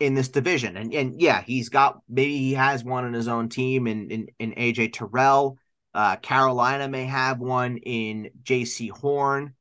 in 0.00 0.14
this 0.14 0.28
division. 0.28 0.76
And 0.76 0.92
and 0.92 1.20
yeah, 1.20 1.42
he's 1.42 1.68
got 1.68 2.00
maybe 2.08 2.36
he 2.38 2.54
has 2.54 2.84
one 2.84 3.06
in 3.06 3.12
his 3.12 3.28
own 3.28 3.48
team 3.48 3.86
in 3.86 4.10
in, 4.10 4.26
in 4.38 4.52
AJ 4.52 4.92
Terrell. 4.92 5.58
Uh, 5.94 6.16
Carolina 6.16 6.88
may 6.88 7.04
have 7.04 7.38
one 7.38 7.78
in 7.78 8.30
Jaycee 8.44 8.90
Horn 8.90 9.54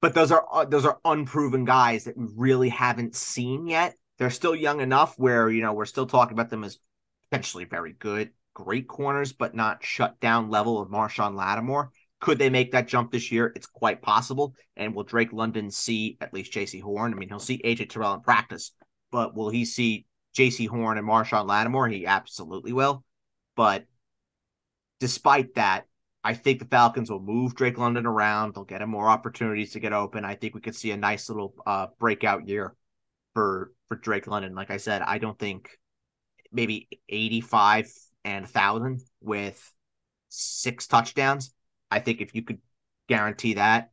but 0.00 0.14
those 0.14 0.30
are 0.30 0.46
uh, 0.50 0.64
those 0.64 0.84
are 0.84 0.98
unproven 1.04 1.64
guys 1.64 2.04
that 2.04 2.16
we 2.16 2.26
really 2.36 2.68
haven't 2.68 3.16
seen 3.16 3.66
yet. 3.66 3.96
They're 4.18 4.30
still 4.30 4.54
young 4.54 4.80
enough 4.80 5.18
where 5.18 5.50
you 5.50 5.62
know 5.62 5.72
we're 5.72 5.86
still 5.86 6.06
talking 6.06 6.34
about 6.34 6.50
them 6.50 6.64
as 6.64 6.78
potentially 7.30 7.64
very 7.64 7.92
good, 7.92 8.30
great 8.58 8.88
corners, 8.88 9.32
but 9.32 9.54
not 9.54 9.84
shut 9.84 10.18
down 10.18 10.50
level 10.50 10.80
of 10.82 10.88
Marshon 10.88 11.36
Lattimore. 11.36 11.92
Could 12.20 12.40
they 12.40 12.50
make 12.50 12.72
that 12.72 12.88
jump 12.88 13.12
this 13.12 13.30
year? 13.30 13.52
It's 13.54 13.68
quite 13.68 14.02
possible. 14.02 14.54
And 14.76 14.96
will 14.96 15.04
Drake 15.04 15.32
London 15.32 15.70
see 15.70 16.18
at 16.20 16.34
least 16.34 16.52
Jaycee 16.52 16.82
Horn? 16.82 17.12
I 17.12 17.16
mean, 17.16 17.28
he'll 17.28 17.38
see 17.38 17.62
AJ 17.64 17.88
Terrell 17.88 18.14
in 18.14 18.20
practice, 18.20 18.72
but 19.12 19.36
will 19.36 19.48
he 19.48 19.64
see 19.64 20.06
Jaycee 20.36 20.68
Horn 20.68 20.98
and 20.98 21.06
Marshon 21.06 21.46
Lattimore? 21.46 21.88
He 21.88 22.04
absolutely 22.04 22.72
will. 22.72 23.04
But 23.54 23.86
despite 24.98 25.54
that, 25.54 25.84
I 26.24 26.34
think 26.34 26.58
the 26.58 26.64
Falcons 26.64 27.12
will 27.12 27.22
move 27.22 27.54
Drake 27.54 27.78
London 27.78 28.06
around. 28.06 28.54
They'll 28.54 28.64
get 28.64 28.82
him 28.82 28.90
more 28.90 29.08
opportunities 29.08 29.70
to 29.72 29.80
get 29.80 29.92
open. 29.92 30.24
I 30.24 30.34
think 30.34 30.56
we 30.56 30.60
could 30.60 30.74
see 30.74 30.90
a 30.90 30.96
nice 30.96 31.28
little 31.28 31.54
uh, 31.64 31.86
breakout 32.00 32.48
year 32.48 32.74
for 33.34 33.72
for 33.86 33.96
Drake 33.96 34.26
London. 34.26 34.56
Like 34.56 34.72
I 34.72 34.78
said, 34.78 35.02
I 35.02 35.18
don't 35.18 35.38
think 35.38 35.70
maybe 36.50 36.88
85 37.08 37.92
and 38.28 38.44
1000 38.44 39.00
with 39.20 39.74
six 40.28 40.86
touchdowns. 40.86 41.54
I 41.90 42.00
think 42.00 42.20
if 42.20 42.34
you 42.34 42.42
could 42.42 42.58
guarantee 43.08 43.54
that 43.54 43.90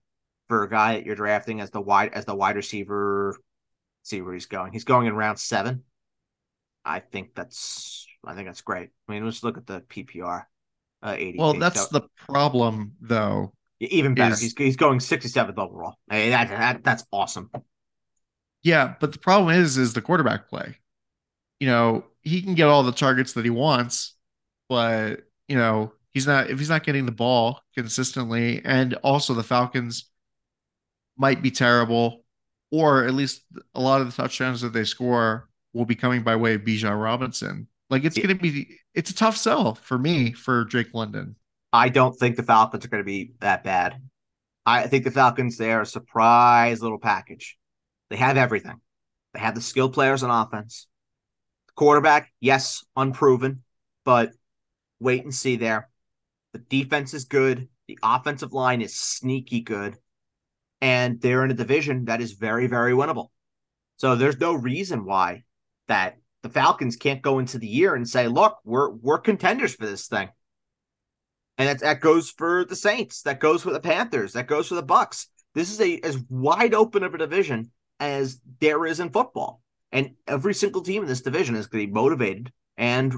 for 0.48 0.64
a 0.64 0.70
guy 0.70 0.96
that 0.96 1.06
you're 1.06 1.16
drafting 1.16 1.62
as 1.62 1.72
the 1.72 1.82
wide 1.82 2.14
as 2.14 2.26
the 2.26 2.36
wide 2.36 2.58
receiver, 2.58 3.38
see 4.04 4.22
where 4.22 4.34
he's 4.34 4.46
going. 4.46 4.74
He's 4.74 4.84
going 4.84 5.08
in 5.08 5.16
round 5.16 5.40
7. 5.40 5.84
I 6.84 7.00
think 7.00 7.34
that's 7.34 8.06
I 8.26 8.36
think 8.36 8.48
that's 8.48 8.62
great. 8.62 8.90
I 9.08 9.12
mean, 9.12 9.24
let's 9.24 9.44
look 9.44 9.58
at 9.58 9.66
the 9.66 9.82
PPR 9.82 10.44
uh, 11.02 11.18
Well, 11.38 11.54
that's 11.54 11.90
so, 11.90 12.00
the 12.00 12.08
problem, 12.28 12.94
though. 13.00 13.54
Even 13.80 14.16
better, 14.16 14.34
is, 14.34 14.42
he's 14.42 14.54
he's 14.58 14.78
going 14.78 15.00
67th 15.00 15.58
overall. 15.58 15.96
Hey, 16.10 16.30
that, 16.30 16.50
that 16.50 16.84
that's 16.84 17.06
awesome. 17.12 17.52
Yeah, 18.64 18.96
but 19.00 19.12
the 19.12 19.20
problem 19.20 19.56
is, 19.56 19.78
is 19.78 19.94
the 19.94 20.02
quarterback 20.02 20.50
play. 20.50 20.78
You 21.60 21.68
know, 21.68 22.06
he 22.24 22.42
can 22.42 22.56
get 22.56 22.68
all 22.68 22.84
the 22.84 22.92
targets 22.92 23.34
that 23.34 23.46
he 23.46 23.52
wants, 23.52 24.14
but 24.70 25.22
you 25.47 25.55
know, 25.55 25.93
he's 26.11 26.28
not 26.28 26.49
if 26.49 26.59
he's 26.59 26.70
not 26.70 26.84
getting 26.84 27.05
the 27.05 27.11
ball 27.11 27.61
consistently, 27.76 28.61
and 28.63 28.95
also 28.95 29.34
the 29.34 29.43
Falcons 29.43 30.09
might 31.18 31.41
be 31.41 31.51
terrible, 31.51 32.24
or 32.72 33.05
at 33.05 33.13
least 33.13 33.43
a 33.74 33.82
lot 33.82 34.01
of 34.01 34.07
the 34.07 34.22
touchdowns 34.22 34.61
that 34.61 34.74
they 34.74 34.84
score 34.84 35.49
will 35.74 35.86
be 35.86 35.95
coming 35.95 36.24
by 36.24 36.36
way 36.36 36.55
of 36.55 36.61
Bijan 36.61 37.01
Robinson. 37.01 37.68
Like 37.89 38.03
it's 38.03 38.18
going 38.18 38.30
to 38.30 38.36
be, 38.36 38.78
it's 38.93 39.11
a 39.11 39.16
tough 39.16 39.38
sell 39.38 39.76
for 39.76 39.97
me 39.97 40.32
for 40.32 40.63
Drake 40.63 40.93
London. 40.93 41.36
I 41.72 41.89
don't 41.89 42.13
think 42.13 42.36
the 42.36 42.43
Falcons 42.43 42.86
are 42.86 42.88
going 42.88 43.03
to 43.03 43.05
be 43.05 43.34
that 43.41 43.63
bad. 43.63 44.01
I 44.66 44.88
think 44.88 45.03
the 45.03 45.11
Falcons, 45.11 45.57
they're 45.57 45.82
a 45.82 45.86
surprise 45.86 46.82
little 46.82 46.97
package. 46.97 47.57
They 48.09 48.16
have 48.16 48.38
everything. 48.38 48.82
They 49.34 49.39
have 49.39 49.53
the 49.53 49.61
skilled 49.61 49.93
players 49.93 50.24
on 50.24 50.32
offense. 50.32 50.88
Quarterback, 51.76 52.32
yes, 52.39 52.84
unproven, 52.95 53.63
but 54.05 54.32
wait 55.00 55.24
and 55.24 55.34
see 55.34 55.56
there. 55.56 55.89
The 56.54 56.60
defense 56.60 57.14
is 57.14 57.26
good. 57.26 57.68
The 57.88 58.00
offensive 58.02 58.54
line 58.54 58.82
is 58.82 58.96
sneaky 58.98 59.62
good. 59.62 59.98
And 60.82 61.20
they're 61.22 61.43
in 61.43 61.52
a 61.52 61.56
division 61.56 62.06
that 62.06 62.22
is 62.22 62.34
very, 62.34 62.68
very 62.68 62.93
winnable. 62.93 63.30
So 63.98 64.16
there's 64.16 64.39
no 64.39 64.54
reason 64.54 65.06
why 65.06 65.43
that 65.88 66.18
the 66.43 66.50
Falcons 66.50 66.96
can't 66.96 67.22
go 67.22 67.39
into 67.39 67.58
the 67.58 67.68
year 67.68 67.96
and 67.96 68.08
say, 68.08 68.28
look, 68.28 68.58
we're 68.64 68.89
we're 68.89 69.20
contenders 69.20 69.74
for 69.74 69.86
this 69.86 70.08
thing. 70.08 70.30
And 71.58 71.70
that, 71.70 71.80
that 71.80 72.02
goes 72.02 72.30
for 72.30 72.66
the 72.66 72.76
Saints. 72.76 73.22
That 73.22 73.39
goes 73.39 73.64
for 73.64 73.72
the 73.72 73.80
Panthers. 73.80 74.34
That 74.34 74.48
goes 74.48 74.68
for 74.68 74.76
the 74.76 74.84
Bucs. 74.84 75.28
This 75.54 75.72
is 75.72 75.80
a 75.80 76.00
as 76.02 76.18
wide 76.30 76.74
open 76.74 77.04
of 77.04 77.14
a 77.14 77.18
division 77.18 77.72
as 78.00 78.39
there 78.60 78.86
is 78.86 79.00
in 79.00 79.10
football. 79.10 79.62
And 79.91 80.16
every 80.28 80.54
single 80.54 80.82
team 80.82 81.02
in 81.02 81.08
this 81.08 81.22
division 81.22 81.56
is 81.56 81.68
going 81.68 81.84
to 81.84 81.88
be 81.88 81.93
motivated 81.93 82.52
and 82.78 83.16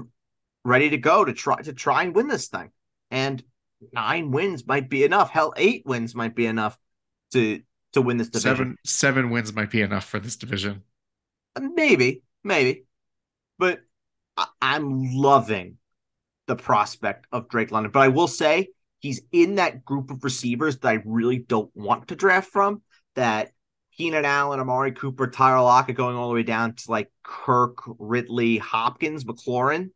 ready 0.68 0.90
to 0.90 0.98
go 0.98 1.24
to 1.24 1.32
try 1.32 1.60
to 1.62 1.72
try 1.72 2.02
and 2.04 2.14
win 2.14 2.28
this 2.28 2.48
thing. 2.48 2.70
And 3.10 3.42
nine 3.92 4.30
wins 4.30 4.66
might 4.66 4.88
be 4.88 5.04
enough. 5.04 5.30
Hell, 5.30 5.52
eight 5.56 5.82
wins 5.86 6.14
might 6.14 6.34
be 6.34 6.46
enough 6.46 6.78
to 7.32 7.62
to 7.92 8.02
win 8.02 8.18
this 8.18 8.28
division. 8.28 8.56
Seven 8.56 8.76
seven 8.84 9.30
wins 9.30 9.52
might 9.52 9.70
be 9.70 9.80
enough 9.80 10.04
for 10.04 10.20
this 10.20 10.36
division. 10.36 10.82
Uh, 11.56 11.62
maybe, 11.74 12.22
maybe. 12.44 12.84
But 13.58 13.80
I- 14.36 14.46
I'm 14.60 15.14
loving 15.14 15.78
the 16.46 16.56
prospect 16.56 17.26
of 17.32 17.48
Drake 17.48 17.70
London. 17.70 17.92
But 17.92 18.00
I 18.00 18.08
will 18.08 18.28
say 18.28 18.68
he's 19.00 19.22
in 19.32 19.56
that 19.56 19.84
group 19.84 20.10
of 20.10 20.24
receivers 20.24 20.78
that 20.78 20.88
I 20.88 21.02
really 21.04 21.38
don't 21.38 21.70
want 21.74 22.08
to 22.08 22.16
draft 22.16 22.50
from. 22.50 22.82
That 23.14 23.52
Keenan 23.96 24.24
Allen, 24.24 24.60
Amari 24.60 24.92
Cooper, 24.92 25.26
Tyler 25.26 25.60
Lockett 25.60 25.96
going 25.96 26.16
all 26.16 26.28
the 26.28 26.34
way 26.34 26.44
down 26.44 26.74
to 26.74 26.90
like 26.90 27.10
Kirk, 27.24 27.78
Ridley, 27.98 28.58
Hopkins, 28.58 29.24
McLaurin 29.24 29.90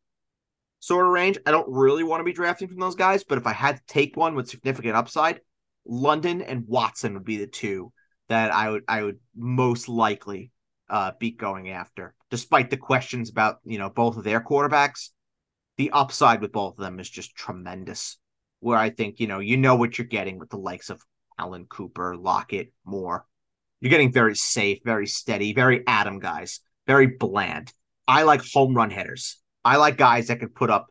sort 0.82 1.06
of 1.06 1.12
range. 1.12 1.38
I 1.46 1.52
don't 1.52 1.72
really 1.72 2.02
want 2.02 2.20
to 2.20 2.24
be 2.24 2.32
drafting 2.32 2.66
from 2.66 2.80
those 2.80 2.96
guys, 2.96 3.22
but 3.22 3.38
if 3.38 3.46
I 3.46 3.52
had 3.52 3.76
to 3.76 3.82
take 3.86 4.16
one 4.16 4.34
with 4.34 4.50
significant 4.50 4.96
upside, 4.96 5.40
London 5.86 6.42
and 6.42 6.66
Watson 6.66 7.14
would 7.14 7.24
be 7.24 7.36
the 7.36 7.46
two 7.46 7.92
that 8.28 8.52
I 8.52 8.68
would 8.68 8.82
I 8.88 9.04
would 9.04 9.18
most 9.36 9.88
likely 9.88 10.50
uh, 10.90 11.12
be 11.18 11.30
going 11.30 11.70
after. 11.70 12.14
Despite 12.30 12.68
the 12.68 12.76
questions 12.76 13.30
about 13.30 13.58
you 13.64 13.78
know 13.78 13.90
both 13.90 14.16
of 14.16 14.24
their 14.24 14.40
quarterbacks, 14.40 15.10
the 15.76 15.92
upside 15.92 16.40
with 16.40 16.50
both 16.50 16.74
of 16.78 16.84
them 16.84 16.98
is 16.98 17.08
just 17.08 17.36
tremendous. 17.36 18.18
Where 18.58 18.78
I 18.78 18.90
think 18.90 19.20
you 19.20 19.28
know 19.28 19.38
you 19.38 19.56
know 19.56 19.76
what 19.76 19.96
you're 19.98 20.06
getting 20.06 20.38
with 20.38 20.50
the 20.50 20.58
likes 20.58 20.90
of 20.90 21.00
Allen 21.38 21.66
Cooper, 21.68 22.16
Lockett, 22.16 22.72
Moore. 22.84 23.24
You're 23.80 23.90
getting 23.90 24.12
very 24.12 24.34
safe, 24.34 24.80
very 24.84 25.06
steady, 25.06 25.52
very 25.52 25.84
Adam 25.86 26.18
guys, 26.18 26.60
very 26.88 27.06
bland. 27.06 27.72
I 28.08 28.24
like 28.24 28.42
home 28.52 28.74
run 28.74 28.90
hitters. 28.90 29.41
I 29.64 29.76
like 29.76 29.96
guys 29.96 30.28
that 30.28 30.40
can 30.40 30.48
put 30.48 30.70
up 30.70 30.86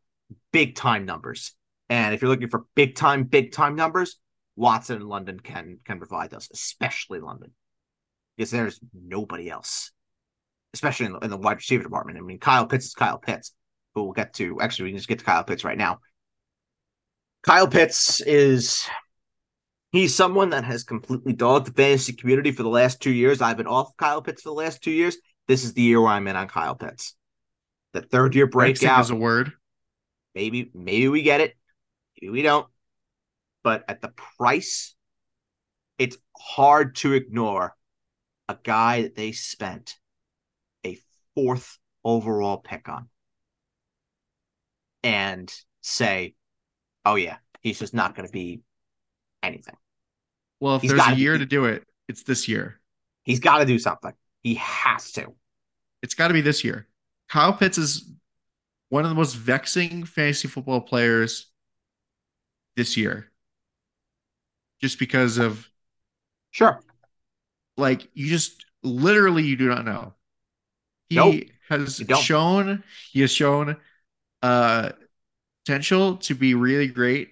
big 0.52 0.76
time 0.76 1.06
numbers. 1.06 1.54
And 1.90 2.14
if 2.14 2.22
you're 2.22 2.30
looking 2.30 2.50
for 2.50 2.66
big 2.76 2.96
time, 2.96 3.24
big 3.24 3.52
time 3.52 3.76
numbers, 3.76 4.18
Watson 4.56 4.98
and 4.98 5.10
London 5.10 5.40
can 5.40 5.80
can 5.86 5.98
provide 5.98 6.30
those, 6.30 6.50
especially 6.54 7.20
London, 7.20 7.52
because 8.38 8.52
there's 8.52 8.80
nobody 8.94 9.50
else, 9.50 9.92
especially 10.74 11.08
in 11.08 11.14
the, 11.14 11.20
in 11.20 11.30
the 11.30 11.38
wide 11.38 11.58
receiver 11.58 11.84
department. 11.84 12.18
I 12.18 12.22
mean, 12.22 12.40
Kyle 12.40 12.66
Pitts 12.66 12.86
is 12.86 12.94
Kyle 12.94 13.18
Pitts, 13.18 13.54
who 13.94 14.04
we'll 14.04 14.14
get 14.14 14.34
to. 14.36 14.62
Actually, 14.62 14.86
we 14.86 14.90
can 14.92 14.98
just 14.98 15.10
get 15.10 15.20
to 15.20 15.26
Kyle 15.26 15.44
Pitts 15.44 15.64
right 15.64 15.78
now. 15.78 16.00
Kyle 17.44 17.68
Pitts 17.68 18.22
is 18.22 18.88
he's 19.92 20.16
someone 20.16 20.52
that 20.52 20.64
has 20.64 20.84
completely 20.84 21.34
dogged 21.34 21.68
the 21.68 21.74
fantasy 21.74 22.14
community 22.14 22.52
for 22.52 22.64
the 22.64 22.70
last 22.70 23.02
two 23.02 23.12
years. 23.12 23.42
I've 23.42 23.58
been 23.58 23.68
off 23.68 23.98
Kyle 23.98 24.22
Pitts 24.22 24.44
for 24.44 24.50
the 24.50 24.56
last 24.56 24.82
two 24.82 24.92
years. 24.92 25.18
This 25.48 25.64
is 25.64 25.74
the 25.74 25.82
year 25.82 26.00
where 26.00 26.12
I'm 26.12 26.28
in 26.28 26.36
on 26.36 26.48
Kyle 26.48 26.76
Pitts. 26.76 27.16
The 27.94 28.02
third 28.02 28.36
year 28.36 28.48
breakout 28.48 29.02
is 29.02 29.10
a 29.10 29.16
word. 29.16 29.52
Maybe 30.34 30.72
maybe 30.74 31.08
we 31.10 31.24
get 31.24 31.42
it. 31.42 31.56
Maybe 32.22 32.32
we 32.32 32.42
don't. 32.42 32.68
But 33.64 33.84
at 33.88 34.02
the 34.02 34.14
price, 34.38 34.96
it's 36.00 36.18
hard 36.38 36.96
to 36.98 37.14
ignore 37.14 37.76
a 38.48 38.58
guy 38.64 39.04
that 39.04 39.16
they 39.16 39.34
spent 39.34 39.98
a 40.86 40.98
fourth 41.36 41.78
overall 42.04 42.58
pick 42.58 42.90
on 42.90 43.08
and 45.04 45.54
say, 45.82 46.36
oh, 47.06 47.16
yeah, 47.16 47.38
he's 47.62 47.80
just 47.80 47.94
not 47.94 48.16
going 48.16 48.28
to 48.28 48.32
be 48.32 48.62
anything. 49.44 49.76
Well, 50.60 50.76
if 50.76 50.82
he's 50.82 50.92
there's 50.92 51.08
a 51.08 51.16
year 51.16 51.34
be, 51.34 51.40
to 51.40 51.46
do 51.46 51.66
it, 51.66 51.84
it's 52.08 52.24
this 52.24 52.48
year. 52.48 52.80
He's 53.24 53.40
got 53.40 53.60
to 53.60 53.66
do 53.66 53.80
something. 53.80 54.14
He 54.42 54.56
has 54.56 55.12
to. 55.14 55.34
It's 56.02 56.16
got 56.16 56.30
to 56.30 56.34
be 56.34 56.42
this 56.42 56.64
year. 56.64 56.88
Kyle 57.32 57.54
Pitts 57.54 57.78
is 57.78 58.12
one 58.90 59.06
of 59.06 59.10
the 59.10 59.16
most 59.16 59.38
vexing 59.38 60.04
fantasy 60.04 60.50
football 60.50 60.82
players 60.82 61.48
this 62.76 62.98
year. 62.98 63.32
Just 64.82 65.00
because 65.00 65.38
of 65.38 65.68
Sure. 66.52 66.82
Like 67.78 68.10
you 68.14 68.28
just 68.28 68.66
literally 68.84 69.44
you 69.44 69.56
do 69.56 69.70
not 69.70 69.86
know. 69.86 70.14
He 71.08 71.16
nope, 71.16 71.44
has 71.70 72.04
shown 72.20 72.84
he 73.14 73.22
has 73.22 73.32
shown 73.32 73.78
uh 74.42 74.90
potential 75.64 76.18
to 76.18 76.36
be 76.36 76.54
really 76.54 76.88
great. 76.88 77.30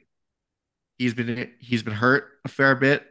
He's 0.97 1.13
been 1.13 1.51
he's 1.59 1.83
been 1.83 1.93
hurt 1.93 2.29
a 2.45 2.47
fair 2.47 2.73
bit. 2.75 3.05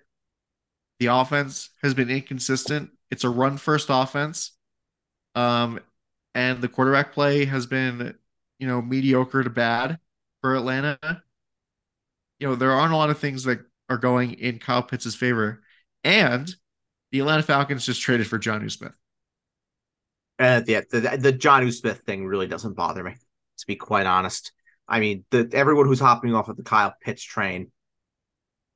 The 1.00 1.06
offense 1.06 1.68
has 1.82 1.92
been 1.92 2.08
inconsistent. 2.08 2.92
It's 3.10 3.24
a 3.24 3.28
run 3.28 3.58
first 3.58 3.88
offense. 3.90 4.52
Um 5.34 5.80
and 6.34 6.60
the 6.60 6.68
quarterback 6.68 7.12
play 7.12 7.44
has 7.44 7.66
been, 7.66 8.14
you 8.58 8.66
know, 8.66 8.80
mediocre 8.82 9.42
to 9.42 9.50
bad 9.50 9.98
for 10.40 10.54
Atlanta. 10.56 11.22
You 12.38 12.48
know, 12.48 12.54
there 12.54 12.72
aren't 12.72 12.92
a 12.92 12.96
lot 12.96 13.10
of 13.10 13.18
things 13.18 13.44
that 13.44 13.60
are 13.88 13.98
going 13.98 14.34
in 14.34 14.58
Kyle 14.58 14.82
Pitts' 14.82 15.14
favor. 15.14 15.62
And 16.04 16.48
the 17.10 17.20
Atlanta 17.20 17.42
Falcons 17.42 17.86
just 17.86 18.00
traded 18.00 18.26
for 18.26 18.38
Jonnu 18.38 18.70
Smith. 18.70 18.92
Uh, 20.38 20.62
yeah, 20.66 20.82
the, 20.90 21.00
the 21.18 21.32
Jonnu 21.32 21.72
Smith 21.72 22.02
thing 22.06 22.26
really 22.26 22.46
doesn't 22.46 22.76
bother 22.76 23.02
me, 23.02 23.12
to 23.12 23.66
be 23.66 23.74
quite 23.74 24.06
honest. 24.06 24.52
I 24.86 25.00
mean, 25.00 25.24
the, 25.30 25.50
everyone 25.52 25.86
who's 25.86 26.00
hopping 26.00 26.34
off 26.34 26.48
of 26.48 26.56
the 26.56 26.62
Kyle 26.62 26.94
Pitts 27.00 27.22
train 27.22 27.72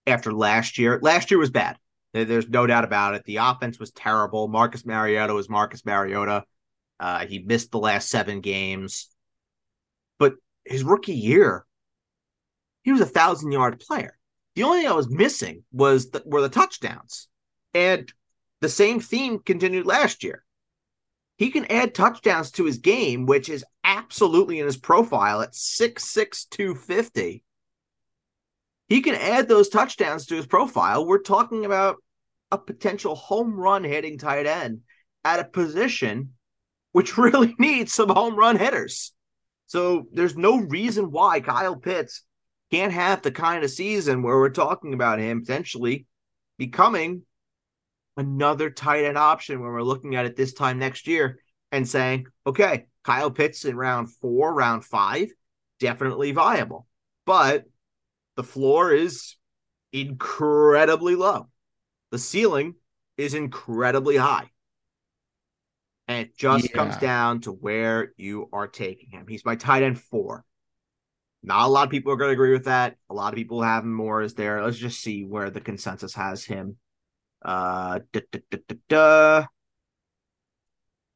after 0.07 0.33
last 0.33 0.79
year, 0.79 0.99
last 1.01 1.31
year 1.31 1.39
was 1.39 1.51
bad. 1.51 1.79
There's 2.13 2.49
no 2.49 2.67
doubt 2.67 2.85
about 2.85 3.15
it. 3.15 3.25
The 3.25 3.37
offense 3.37 3.79
was 3.79 3.91
terrible. 3.93 4.49
Marcus 4.49 4.85
Mariota 4.85 5.33
was 5.33 5.49
Marcus 5.49 5.87
Mariota. 5.87 6.45
Uh, 7.03 7.27
he 7.27 7.41
missed 7.41 7.73
the 7.73 7.81
last 7.81 8.09
seven 8.09 8.41
games. 8.41 9.09
But 10.21 10.35
his 10.65 10.85
rookie 10.85 11.15
year, 11.15 11.67
he 12.85 12.93
was 12.93 13.01
a 13.01 13.07
thousand 13.07 13.51
yard 13.51 13.81
player. 13.81 14.17
The 14.55 14.63
only 14.63 14.83
thing 14.83 14.89
I 14.89 14.95
was 14.95 15.11
missing 15.11 15.65
was 15.73 16.11
the, 16.11 16.23
were 16.25 16.43
the 16.43 16.49
touchdowns. 16.49 17.27
And 17.75 18.11
the 18.61 18.69
same 18.69 19.01
theme 19.01 19.41
continued 19.41 19.85
last 19.85 20.23
year. 20.23 20.45
He 21.39 21.51
can 21.51 21.65
add 21.73 21.93
touchdowns 21.93 22.53
to 22.53 22.67
his 22.67 22.79
game, 22.79 23.27
which 23.27 23.49
is 23.49 23.65
absolutely 23.83 24.61
in 24.61 24.67
his 24.67 24.77
profile 24.77 25.43
at 25.43 25.55
6'6, 25.55 26.49
250. 26.51 27.43
He 28.89 29.01
can 29.01 29.17
add 29.17 29.49
those 29.49 29.69
touchdowns 29.69 30.27
to 30.27 30.37
his 30.37 30.47
profile. 30.47 31.05
We're 31.05 31.19
talking 31.19 31.65
about 31.65 31.97
a 32.53 32.59
potential 32.59 33.17
home 33.17 33.59
run 33.59 33.83
hitting 33.83 34.19
tight 34.19 34.47
end 34.47 34.83
at 35.25 35.41
a 35.41 35.45
position 35.45 36.35
which 36.93 37.19
really 37.19 37.55
needs 37.59 37.93
some 37.93 38.09
home 38.09 38.37
run 38.37 38.57
hitters. 38.57 39.13
So 39.67 40.07
there's 40.13 40.37
no 40.37 40.59
reason 40.59 41.11
why 41.11 41.41
Kyle 41.41 41.77
Pitts 41.77 42.23
can't 42.71 42.93
have 42.93 43.23
the 43.23 43.33
kind 43.33 43.65
of 43.65 43.71
season 43.71 44.23
where 44.23 44.37
we're 44.37 44.51
talking 44.51 44.95
about 44.95 45.19
him 45.19 45.41
potentially 45.41 46.07
becoming 46.59 47.23
another 48.17 48.71
tight 48.71 49.05
end 49.05 49.19
option 49.19 49.61
when 49.61 49.71
we're 49.71 49.83
looking 49.83 50.15
at 50.17 50.27
it 50.27 50.37
this 50.37 50.53
time 50.53 50.79
next 50.79 51.07
year 51.07 51.39
and 51.71 51.89
saying, 51.89 52.27
okay, 52.47 52.87
Kyle 53.05 53.31
Pitts 53.31 53.65
in 53.65 53.77
round 53.77 54.11
four, 54.11 54.53
round 54.53 54.85
five, 54.85 55.29
definitely 55.81 56.33
viable. 56.33 56.87
But 57.27 57.65
the 58.37 58.45
floor 58.45 58.93
is 58.93 59.37
incredibly 59.93 61.15
low. 61.15 61.49
The 62.11 62.19
ceiling 62.19 62.75
is 63.17 63.35
incredibly 63.35 64.17
high. 64.17 64.52
And 66.13 66.27
it 66.27 66.37
just 66.37 66.69
yeah. 66.69 66.77
comes 66.77 66.97
down 66.99 67.41
to 67.43 67.53
where 67.53 68.13
you 68.19 68.51
are 68.53 68.69
taking 68.69 69.11
him. 69.11 69.27
He's 69.27 69.47
my 69.47 69.57
tight 69.57 69.83
end 69.83 69.99
four. 69.99 70.45
Not 71.43 71.67
a 71.67 71.69
lot 71.69 71.85
of 71.85 71.91
people 71.91 72.13
are 72.13 72.17
going 72.17 72.29
to 72.29 72.35
agree 72.35 72.53
with 72.53 72.67
that. 72.67 72.97
A 73.09 73.15
lot 73.15 73.33
of 73.33 73.37
people 73.37 73.63
have 73.63 73.83
him 73.83 73.95
more 73.95 74.21
as 74.21 74.35
there. 74.35 74.63
Let's 74.63 74.77
just 74.77 75.01
see 75.01 75.25
where 75.25 75.49
the 75.49 75.63
consensus 75.63 76.15
has 76.15 76.45
him. 76.45 76.77
Uh, 77.43 78.01
da, 78.13 78.21
da, 78.31 78.75
da. 78.89 79.47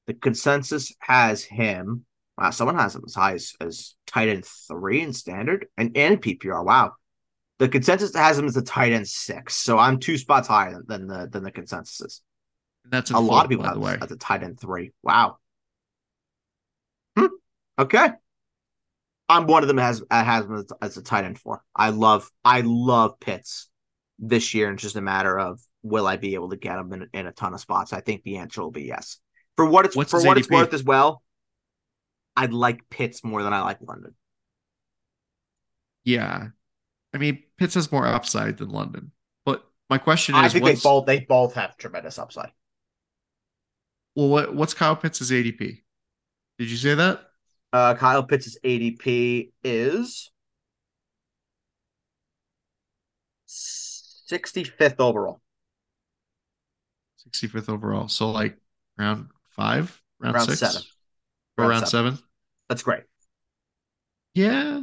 The 0.06 0.14
consensus 0.14 0.94
has 1.00 1.44
him. 1.44 2.06
Wow, 2.38 2.50
someone 2.50 2.76
has 2.76 2.94
him 2.94 3.02
as 3.06 3.14
high 3.14 3.34
as, 3.34 3.52
as 3.60 3.96
tight 4.06 4.30
end 4.30 4.46
three 4.46 5.02
in 5.02 5.12
standard 5.12 5.66
and, 5.76 5.94
and 5.94 6.22
PPR. 6.22 6.64
Wow. 6.64 6.94
The 7.58 7.68
consensus 7.68 8.14
has 8.14 8.38
him 8.38 8.46
as 8.46 8.56
a 8.56 8.62
tight 8.62 8.92
end 8.92 9.08
six. 9.08 9.56
So 9.56 9.78
I'm 9.78 9.98
two 9.98 10.16
spots 10.16 10.48
higher 10.48 10.82
than, 10.86 11.06
than 11.06 11.06
the 11.06 11.28
than 11.28 11.44
the 11.44 11.50
consensus 11.50 12.00
is. 12.00 12.22
That's 12.90 13.10
a 13.10 13.18
lot 13.18 13.44
of 13.44 13.50
people 13.50 13.64
have 13.64 13.78
way. 13.78 13.98
at 14.00 14.08
the 14.08 14.16
tight 14.16 14.42
end 14.42 14.60
three. 14.60 14.92
Wow. 15.02 15.38
Hmm. 17.16 17.26
Okay. 17.78 18.08
I'm 19.28 19.46
one 19.46 19.62
of 19.62 19.68
them 19.68 19.78
has 19.78 20.02
has 20.10 20.44
him 20.44 20.54
as, 20.56 20.66
as 20.80 20.96
a 20.96 21.02
tight 21.02 21.24
end 21.24 21.38
four. 21.38 21.62
I 21.74 21.90
love 21.90 22.30
I 22.44 22.62
love 22.64 23.18
Pitts 23.18 23.68
this 24.18 24.54
year, 24.54 24.68
and 24.68 24.74
it's 24.74 24.82
just 24.82 24.96
a 24.96 25.00
matter 25.00 25.38
of 25.38 25.60
will 25.82 26.06
I 26.06 26.16
be 26.16 26.34
able 26.34 26.50
to 26.50 26.56
get 26.56 26.78
him 26.78 26.92
in, 26.92 27.08
in 27.12 27.26
a 27.26 27.32
ton 27.32 27.54
of 27.54 27.60
spots. 27.60 27.92
I 27.92 28.00
think 28.00 28.22
the 28.22 28.38
answer 28.38 28.62
will 28.62 28.70
be 28.70 28.84
yes. 28.84 29.18
For 29.56 29.66
what 29.66 29.86
it's 29.86 29.96
What's 29.96 30.10
for 30.10 30.22
what 30.22 30.38
it's 30.38 30.50
worth 30.50 30.74
as 30.74 30.84
well. 30.84 31.22
I'd 32.36 32.52
like 32.52 32.88
Pitts 32.90 33.24
more 33.24 33.42
than 33.42 33.52
I 33.52 33.62
like 33.62 33.78
London. 33.80 34.14
Yeah. 36.04 36.48
I 37.14 37.18
mean, 37.18 37.42
Pitts 37.56 37.74
has 37.74 37.90
more 37.90 38.06
upside 38.06 38.58
than 38.58 38.68
London. 38.68 39.10
But 39.44 39.64
my 39.88 39.98
question 39.98 40.34
is, 40.34 40.42
I 40.42 40.48
think 40.48 40.64
they 40.66 40.74
both 40.74 41.06
they 41.06 41.20
both 41.20 41.54
have 41.54 41.76
tremendous 41.78 42.18
upside. 42.18 42.50
Well, 44.16 44.28
what, 44.28 44.54
what's 44.54 44.74
Kyle 44.74 44.96
Pitts' 44.96 45.30
ADP? 45.30 45.82
Did 46.58 46.70
you 46.70 46.76
say 46.76 46.94
that? 46.94 47.20
Uh, 47.72 47.94
Kyle 47.94 48.24
Pitts' 48.24 48.58
ADP 48.64 49.52
is 49.62 50.30
65th 53.46 54.98
overall. 54.98 55.40
65th 57.34 57.68
overall. 57.68 58.08
So 58.08 58.30
like 58.30 58.56
round 58.96 59.28
five, 59.50 60.00
round, 60.18 60.34
Round 60.36 60.46
six, 60.46 60.60
seven. 60.60 60.82
or 61.58 61.64
Round 61.64 61.72
round 61.72 61.88
seven. 61.88 62.18
That's 62.68 62.82
great. 62.82 63.02
Yeah, 64.34 64.82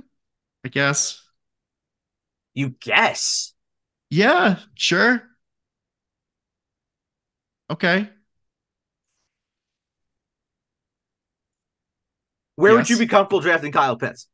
I 0.64 0.70
guess. 0.70 1.22
You 2.54 2.70
guess. 2.70 3.54
Yeah, 4.10 4.60
sure. 4.76 5.24
Okay. 7.70 8.10
Where 12.56 12.74
would 12.76 12.90
you 12.90 12.98
be 12.98 13.08
comfortable 13.08 13.40
drafting 13.40 13.72
Kyle 13.72 13.96
Pitts? 13.96 14.28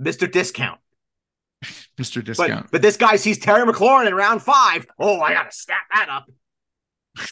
Mr. 0.00 0.30
Discount. 0.30 0.80
Mr. 1.98 2.16
But, 2.16 2.24
Discount. 2.24 2.70
but 2.70 2.82
this 2.82 2.96
guy 2.96 3.16
sees 3.16 3.38
Terry 3.38 3.64
McLaurin 3.70 4.06
in 4.06 4.14
round 4.14 4.42
five. 4.42 4.86
Oh, 4.98 5.20
I 5.20 5.32
gotta 5.32 5.52
stack 5.52 5.86
that 5.92 6.08
up. 6.08 6.26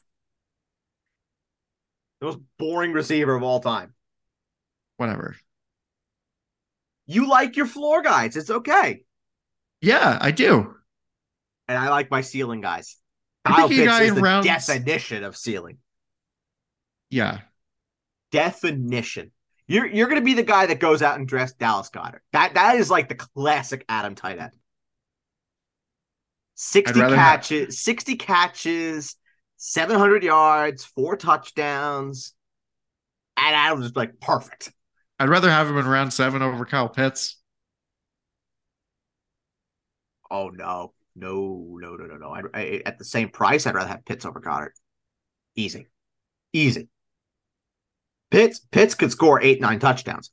the 2.21 2.27
most 2.27 2.39
boring 2.59 2.93
receiver 2.93 3.35
of 3.35 3.43
all 3.43 3.61
time. 3.61 3.95
Whatever. 4.97 5.37
You 7.07 7.29
like 7.29 7.57
your 7.57 7.67
floor 7.67 8.03
guys. 8.03 8.37
It's 8.37 8.51
okay. 8.51 9.05
Yeah, 9.81 10.19
I 10.21 10.31
do. 10.31 10.75
And 11.69 11.77
I 11.77 11.91
like 11.91 12.11
my 12.11 12.21
ceiling 12.21 12.61
guys. 12.61 12.97
You're 13.47 13.57
Kyle 13.57 13.69
picking 13.69 13.89
a 13.89 13.91
Pitts 13.91 14.11
is 14.11 14.15
the 14.15 14.21
rounds- 14.21 14.47
definition 14.47 15.25
of 15.25 15.37
ceiling. 15.37 15.79
Yeah. 17.13 17.41
Definition. 18.31 19.31
You're 19.69 19.87
you're 19.87 20.09
gonna 20.09 20.23
be 20.23 20.35
the 20.35 20.43
guy 20.43 20.67
that 20.67 20.81
goes 20.81 21.03
out 21.03 21.19
and 21.19 21.29
drafts 21.29 21.55
Dallas 21.55 21.91
Goedert. 21.91 22.21
That 22.33 22.55
that 22.55 22.77
is 22.77 22.91
like 22.91 23.09
the 23.09 23.15
classic 23.15 23.85
Adam 23.89 24.15
tight 24.15 24.39
end. 24.39 24.53
60 26.55 27.01
I'd 27.01 27.11
have- 27.11 27.19
catches, 27.19 27.81
60 27.81 28.17
catches, 28.17 29.17
700 29.59 30.23
yards, 30.23 30.85
four 30.85 31.17
touchdowns. 31.17 32.35
And 33.37 33.55
Adam's 33.55 33.85
just 33.87 33.97
like 33.97 34.21
perfect. 34.21 34.73
I'd 35.19 35.29
rather 35.29 35.51
have 35.51 35.69
him 35.69 35.77
in 35.79 35.87
round 35.87 36.13
seven 36.13 36.43
over 36.43 36.65
Kyle 36.65 36.89
Pitts. 36.89 37.37
Oh 40.31 40.49
no, 40.49 40.95
no, 41.15 41.77
no, 41.79 41.97
no, 41.97 42.07
no, 42.07 42.17
no. 42.17 42.29
I, 42.31 42.41
I, 42.55 42.83
at 42.87 42.99
the 42.99 43.05
same 43.05 43.29
price, 43.29 43.67
I'd 43.67 43.75
rather 43.75 43.89
have 43.91 44.05
Pitts 44.05 44.25
over 44.25 44.41
Goedert. 44.41 44.73
Easy, 45.57 45.87
easy. 46.53 46.89
Pitts 48.33 48.61
Pitts 48.71 48.95
could 48.95 49.13
score 49.13 49.41
eight, 49.43 49.61
nine 49.61 49.79
touchdowns. 49.79 50.31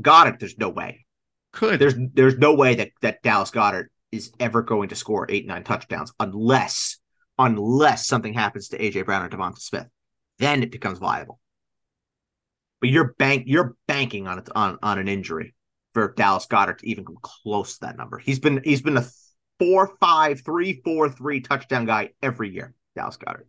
Goedert, 0.00 0.40
there's 0.40 0.56
no 0.56 0.70
way. 0.70 1.04
Could. 1.52 1.78
There's 1.78 1.94
there's 2.14 2.38
no 2.38 2.54
way 2.54 2.74
that 2.76 2.90
that 3.02 3.22
Dallas 3.22 3.50
Goedert 3.50 3.88
is 4.10 4.32
ever 4.40 4.62
going 4.62 4.88
to 4.88 4.96
score 4.96 5.26
eight, 5.28 5.46
nine 5.46 5.62
touchdowns 5.62 6.12
unless 6.18 6.98
unless 7.38 8.06
something 8.06 8.32
happens 8.32 8.68
to 8.68 8.78
AJ 8.78 9.04
Brown 9.04 9.22
or 9.22 9.28
Devonta 9.28 9.58
Smith. 9.58 9.86
Then 10.38 10.62
it 10.62 10.72
becomes 10.72 10.98
viable. 10.98 11.40
But 12.80 12.88
you're 12.88 13.14
bank 13.18 13.44
you're 13.46 13.76
banking 13.86 14.26
on 14.26 14.38
it 14.38 14.48
on 14.54 14.78
on 14.82 14.98
an 14.98 15.08
injury 15.08 15.54
for 15.92 16.14
Dallas 16.16 16.46
Goedert 16.46 16.78
to 16.78 16.88
even 16.88 17.04
come 17.04 17.18
close 17.20 17.74
to 17.74 17.80
that 17.82 17.98
number. 17.98 18.18
He's 18.18 18.40
been 18.40 18.62
he's 18.64 18.80
been 18.80 18.96
a 18.96 19.04
four 19.58 19.94
five 20.00 20.40
three 20.40 20.80
four 20.82 21.10
three 21.10 21.42
touchdown 21.42 21.84
guy 21.84 22.12
every 22.22 22.48
year. 22.48 22.74
Dallas 22.96 23.18
Goedert. 23.18 23.46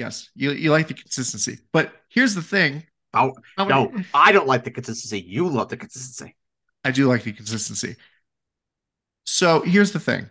Yes. 0.00 0.30
You 0.34 0.52
you 0.52 0.70
like 0.70 0.88
the 0.88 0.94
consistency. 0.94 1.58
But 1.74 1.92
here's 2.08 2.34
the 2.34 2.40
thing. 2.40 2.84
Oh 3.12 3.34
no, 3.58 3.92
I 4.14 4.32
don't 4.32 4.46
like 4.46 4.64
the 4.64 4.70
consistency. 4.70 5.20
You 5.20 5.46
love 5.46 5.68
the 5.68 5.76
consistency. 5.76 6.34
I 6.82 6.90
do 6.90 7.06
like 7.06 7.22
the 7.22 7.32
consistency. 7.32 7.96
So 9.26 9.60
here's 9.60 9.92
the 9.92 10.00
thing. 10.00 10.30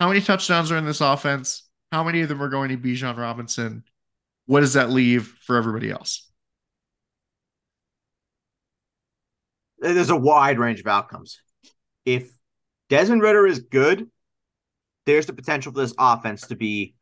How 0.00 0.08
many 0.08 0.20
touchdowns 0.20 0.72
are 0.72 0.78
in 0.78 0.84
this 0.84 1.00
offense? 1.00 1.62
How 1.92 2.02
many 2.02 2.22
of 2.22 2.28
them 2.28 2.42
are 2.42 2.48
going 2.48 2.70
to 2.70 2.76
Bijan 2.76 3.16
Robinson? 3.16 3.84
What 4.46 4.60
does 4.60 4.72
that 4.72 4.90
leave 4.90 5.28
for 5.42 5.56
everybody 5.56 5.92
else? 5.92 6.28
There's 9.78 10.10
a 10.10 10.16
wide 10.16 10.58
range 10.58 10.80
of 10.80 10.88
outcomes. 10.88 11.40
If 12.04 12.32
Desmond 12.88 13.22
Ridder 13.22 13.46
is 13.46 13.60
good, 13.60 14.10
there's 15.06 15.26
the 15.26 15.34
potential 15.34 15.70
for 15.70 15.82
this 15.82 15.94
offense 15.96 16.48
to 16.48 16.56
be 16.56 16.96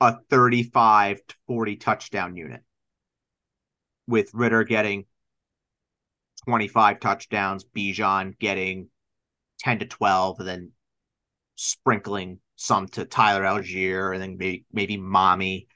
a 0.00 0.16
35 0.30 1.20
to 1.26 1.34
40 1.46 1.76
touchdown 1.76 2.36
unit. 2.36 2.62
With 4.06 4.32
Ridder 4.32 4.64
getting 4.64 5.04
25 6.44 7.00
touchdowns, 7.00 7.64
Bijan 7.64 8.38
getting 8.38 8.88
10 9.60 9.80
to 9.80 9.86
12, 9.86 10.40
and 10.40 10.48
then 10.48 10.72
sprinkling 11.56 12.38
some 12.56 12.86
to 12.88 13.04
Tyler 13.04 13.42
Allgeier, 13.42 14.12
and 14.12 14.22
then 14.22 14.36
maybe 14.38 14.64
maybe 14.72 14.96
Mommy 14.96 15.68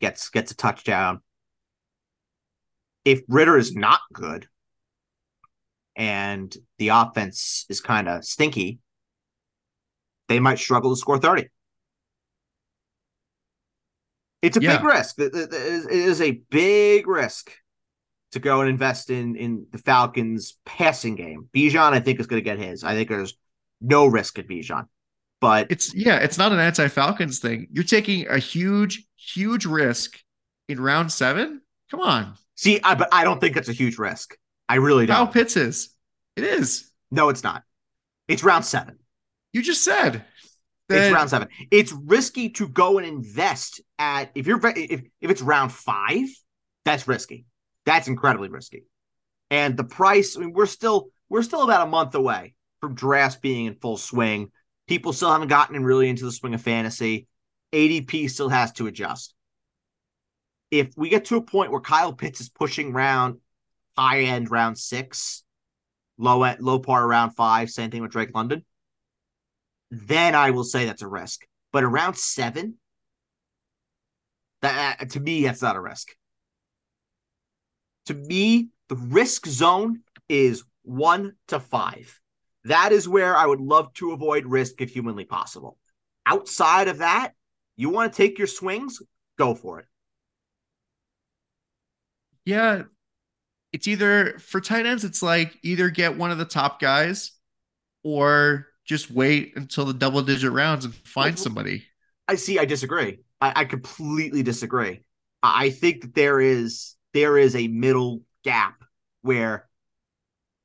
gets 0.00 0.28
gets 0.28 0.50
a 0.50 0.56
touchdown. 0.56 1.20
If 3.04 3.22
Ridder 3.28 3.56
is 3.56 3.74
not 3.74 4.00
good, 4.12 4.48
and 5.96 6.54
the 6.78 6.88
offense 6.88 7.64
is 7.68 7.80
kind 7.80 8.08
of 8.08 8.24
stinky, 8.24 8.80
they 10.28 10.40
might 10.40 10.58
struggle 10.58 10.90
to 10.90 10.96
score 10.96 11.18
30. 11.18 11.48
It's 14.42 14.56
a 14.56 14.60
Yeah. 14.60 14.76
big 14.78 14.84
risk. 14.86 15.18
It 15.18 15.34
is 15.34 16.20
a 16.20 16.32
big 16.50 17.06
risk 17.06 17.52
to 18.32 18.38
go 18.38 18.60
and 18.60 18.70
invest 18.70 19.10
in 19.10 19.36
in 19.36 19.66
the 19.72 19.78
Falcons 19.78 20.58
passing 20.64 21.14
game. 21.14 21.48
Bijan, 21.54 21.92
I 21.92 22.00
think, 22.00 22.20
is 22.20 22.26
going 22.26 22.42
to 22.42 22.44
get 22.44 22.58
his. 22.58 22.84
I 22.84 22.94
think 22.94 23.08
there's 23.08 23.36
no 23.80 24.06
risk 24.06 24.38
at 24.38 24.46
Bijan. 24.48 24.86
But 25.40 25.68
It's 25.70 25.94
yeah, 25.94 26.16
it's 26.18 26.36
not 26.38 26.52
an 26.52 26.58
anti-Falcons 26.58 27.38
thing. 27.38 27.68
You're 27.72 27.84
taking 27.84 28.26
a 28.28 28.38
huge, 28.38 29.04
huge 29.16 29.66
risk 29.66 30.18
in 30.68 30.80
round 30.80 31.12
seven. 31.12 31.62
Come 31.90 32.00
on. 32.00 32.34
see, 32.56 32.80
I, 32.82 32.94
but 32.96 33.08
I 33.12 33.24
don't 33.24 33.40
think 33.40 33.56
it's 33.56 33.68
a 33.68 33.72
huge 33.72 33.98
risk. 33.98 34.36
I 34.68 34.74
really 34.76 35.06
don't. 35.06 35.16
How 35.16 35.26
Pitts 35.26 35.56
is. 35.56 35.90
It 36.36 36.44
is. 36.44 36.90
No, 37.10 37.28
it's 37.30 37.42
not. 37.42 37.62
It's 38.26 38.42
round 38.44 38.64
seven. 38.64 38.98
You 39.52 39.62
just 39.62 39.82
said 39.82 40.24
It's 40.88 41.14
round 41.14 41.30
seven. 41.30 41.48
It's 41.70 41.92
risky 41.92 42.50
to 42.50 42.68
go 42.68 42.98
and 42.98 43.06
invest 43.06 43.80
at 43.98 44.30
if 44.34 44.46
you're 44.46 44.60
if 44.64 45.02
if 45.20 45.30
it's 45.30 45.42
round 45.42 45.72
five, 45.72 46.26
that's 46.84 47.06
risky. 47.06 47.44
That's 47.84 48.08
incredibly 48.08 48.48
risky. 48.48 48.84
And 49.50 49.76
the 49.76 49.84
price, 49.84 50.36
I 50.36 50.40
mean, 50.40 50.52
we're 50.52 50.66
still 50.66 51.10
we're 51.28 51.42
still 51.42 51.62
about 51.62 51.86
a 51.86 51.90
month 51.90 52.14
away 52.14 52.54
from 52.80 52.94
drafts 52.94 53.36
being 53.36 53.66
in 53.66 53.74
full 53.74 53.98
swing. 53.98 54.50
People 54.86 55.12
still 55.12 55.30
haven't 55.30 55.48
gotten 55.48 55.84
really 55.84 56.08
into 56.08 56.24
the 56.24 56.32
swing 56.32 56.54
of 56.54 56.62
fantasy. 56.62 57.26
ADP 57.72 58.30
still 58.30 58.48
has 58.48 58.72
to 58.72 58.86
adjust. 58.86 59.34
If 60.70 60.90
we 60.96 61.10
get 61.10 61.26
to 61.26 61.36
a 61.36 61.42
point 61.42 61.70
where 61.70 61.80
Kyle 61.80 62.14
Pitts 62.14 62.40
is 62.40 62.48
pushing 62.48 62.92
round 62.92 63.38
high 63.96 64.22
end 64.22 64.50
round 64.50 64.78
six, 64.78 65.42
low 66.16 66.42
end 66.44 66.62
low 66.62 66.78
part 66.78 67.04
of 67.04 67.10
round 67.10 67.36
five, 67.36 67.68
same 67.68 67.90
thing 67.90 68.00
with 68.00 68.12
Drake 68.12 68.34
London 68.34 68.64
then 69.90 70.34
I 70.34 70.50
will 70.50 70.64
say 70.64 70.84
that's 70.84 71.02
a 71.02 71.08
risk. 71.08 71.46
But 71.72 71.84
around 71.84 72.16
seven, 72.16 72.74
that 74.62 75.00
uh, 75.00 75.04
to 75.06 75.20
me, 75.20 75.44
that's 75.44 75.62
not 75.62 75.76
a 75.76 75.80
risk. 75.80 76.08
To 78.06 78.14
me, 78.14 78.68
the 78.88 78.96
risk 78.96 79.46
zone 79.46 80.00
is 80.28 80.64
one 80.82 81.34
to 81.48 81.60
five. 81.60 82.18
That 82.64 82.92
is 82.92 83.08
where 83.08 83.36
I 83.36 83.46
would 83.46 83.60
love 83.60 83.92
to 83.94 84.12
avoid 84.12 84.46
risk 84.46 84.80
if 84.80 84.90
humanly 84.90 85.24
possible. 85.24 85.78
Outside 86.26 86.88
of 86.88 86.98
that, 86.98 87.32
you 87.76 87.90
want 87.90 88.12
to 88.12 88.16
take 88.16 88.38
your 88.38 88.46
swings, 88.46 89.00
go 89.38 89.54
for 89.54 89.80
it. 89.80 89.86
Yeah. 92.44 92.84
It's 93.72 93.86
either 93.86 94.38
for 94.38 94.60
tight 94.60 94.86
ends, 94.86 95.04
it's 95.04 95.22
like 95.22 95.54
either 95.62 95.90
get 95.90 96.16
one 96.16 96.30
of 96.30 96.38
the 96.38 96.44
top 96.44 96.80
guys 96.80 97.32
or 98.02 98.66
just 98.88 99.10
wait 99.10 99.52
until 99.54 99.84
the 99.84 99.92
double 99.94 100.22
digit 100.22 100.50
rounds 100.50 100.84
and 100.86 100.94
find 100.94 101.38
somebody. 101.38 101.84
I 102.26 102.34
see. 102.34 102.58
I 102.58 102.64
disagree. 102.64 103.20
I, 103.40 103.52
I 103.56 103.64
completely 103.66 104.42
disagree. 104.42 105.02
I 105.42 105.70
think 105.70 106.00
that 106.02 106.14
there 106.14 106.40
is 106.40 106.96
there 107.14 107.38
is 107.38 107.54
a 107.54 107.68
middle 107.68 108.22
gap 108.42 108.82
where 109.22 109.68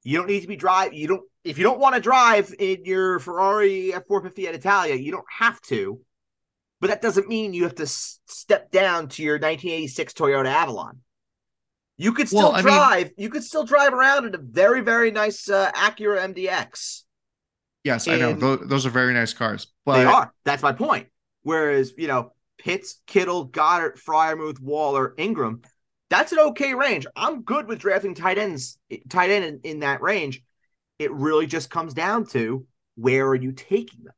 you 0.04 0.18
don't 0.18 0.28
need 0.28 0.42
to 0.42 0.48
be 0.48 0.56
drive. 0.56 0.94
You 0.94 1.08
don't 1.08 1.22
if 1.44 1.58
you 1.58 1.64
don't 1.66 1.80
want 1.80 1.96
to 1.96 2.02
drive 2.02 2.54
in 2.58 2.86
your 2.86 3.20
Ferrari 3.20 3.92
F450 3.94 4.48
at 4.48 4.56
Italia, 4.56 4.96
you 4.96 5.12
don't 5.12 5.26
have 5.30 5.62
to. 5.64 6.00
But 6.80 6.90
that 6.90 7.02
doesn't 7.02 7.28
mean 7.28 7.54
you 7.54 7.64
have 7.64 7.76
to 7.76 7.84
s- 7.84 8.20
step 8.26 8.72
down 8.72 9.10
to 9.10 9.24
your 9.24 9.36
1986 9.36 10.14
Toyota 10.14 10.48
Avalon. 10.48 11.00
You 11.98 12.14
could 12.14 12.28
still 12.28 12.40
Well, 12.40 12.52
I 12.54 12.56
mean- 12.58 12.64
drive. 12.64 13.12
you 13.18 13.30
could 13.30 13.44
still 13.44 13.64
drive 13.66 13.94
around 13.94 14.26
in 14.26 14.34
a 14.36 14.40
very 14.40 14.82
very 14.82 15.12
nice 15.12 15.50
uh, 15.50 15.72
Acura 15.74 16.34
MDX. 16.34 17.04
Yes, 17.84 18.08
I 18.08 18.18
know. 18.18 18.34
Those, 18.34 18.60
those 18.68 18.86
are 18.86 18.90
very 18.90 19.14
nice 19.14 19.34
cars. 19.34 19.68
But 19.86 19.98
they 19.98 20.06
are. 20.06 20.34
That's 20.46 20.64
my 20.64 20.72
point. 20.72 21.08
Whereas, 21.42 21.94
you 21.98 22.08
know, 22.08 22.32
Pitts, 22.58 23.02
Kittle, 23.08 23.50
Goedert, 23.50 24.00
Freiermuth, 24.00 24.60
Waller, 24.60 25.14
Ingram, 25.18 25.62
that's 26.10 26.32
an 26.32 26.40
okay 26.40 26.74
range. 26.74 27.06
I'm 27.16 27.42
good 27.42 27.68
with 27.68 27.80
drafting 27.80 28.16
tight 28.16 28.38
ends, 28.38 28.78
tight 29.10 29.32
end 29.32 29.44
in, 29.46 29.60
in 29.64 29.80
that 29.80 30.02
range. 30.02 30.42
It 31.00 31.12
really 31.12 31.48
just 31.48 31.70
comes 31.70 31.94
down 31.94 32.26
to 32.28 32.66
where 32.96 33.28
are 33.28 33.36
you 33.36 33.52
taking 33.52 34.04
them? 34.04 34.14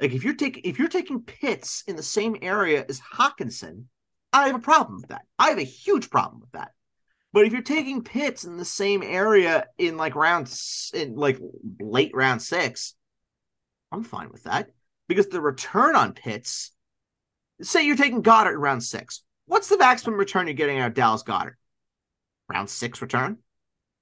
Like 0.00 0.12
if 0.12 0.24
you're 0.24 0.34
taking 0.34 0.64
if 0.64 0.78
you're 0.78 0.88
taking 0.88 1.22
Pitts 1.22 1.82
in 1.86 1.96
the 1.96 2.02
same 2.02 2.36
area 2.42 2.84
as 2.88 3.00
Hockenson, 3.00 3.84
I 4.32 4.46
have 4.46 4.56
a 4.56 4.60
problem 4.60 4.96
with 4.96 5.08
that. 5.08 5.22
I 5.38 5.48
have 5.48 5.58
a 5.58 5.62
huge 5.62 6.10
problem 6.10 6.40
with 6.40 6.52
that. 6.52 6.72
But 7.32 7.46
if 7.46 7.52
you're 7.52 7.62
taking 7.62 8.02
Pitts 8.02 8.44
in 8.44 8.56
the 8.56 8.64
same 8.64 9.02
area 9.02 9.66
in 9.76 9.96
like 9.96 10.14
round 10.14 10.52
in 10.94 11.14
like 11.14 11.38
late 11.80 12.12
round 12.14 12.42
six, 12.42 12.94
I'm 13.90 14.04
fine 14.04 14.30
with 14.30 14.44
that 14.44 14.70
because 15.08 15.28
the 15.28 15.40
return 15.40 15.96
on 15.96 16.12
Pitts, 16.12 16.72
say 17.62 17.86
you're 17.86 17.96
taking 17.96 18.22
Goedert 18.22 18.54
in 18.54 18.60
round 18.60 18.82
six. 18.82 19.22
What's 19.46 19.68
the 19.68 19.78
maximum 19.78 20.18
return 20.18 20.46
you're 20.46 20.54
getting 20.54 20.78
out 20.78 20.88
of 20.88 20.94
Dallas 20.94 21.22
Goedert? 21.22 21.54
Round 22.50 22.68
six 22.68 23.00
return? 23.00 23.38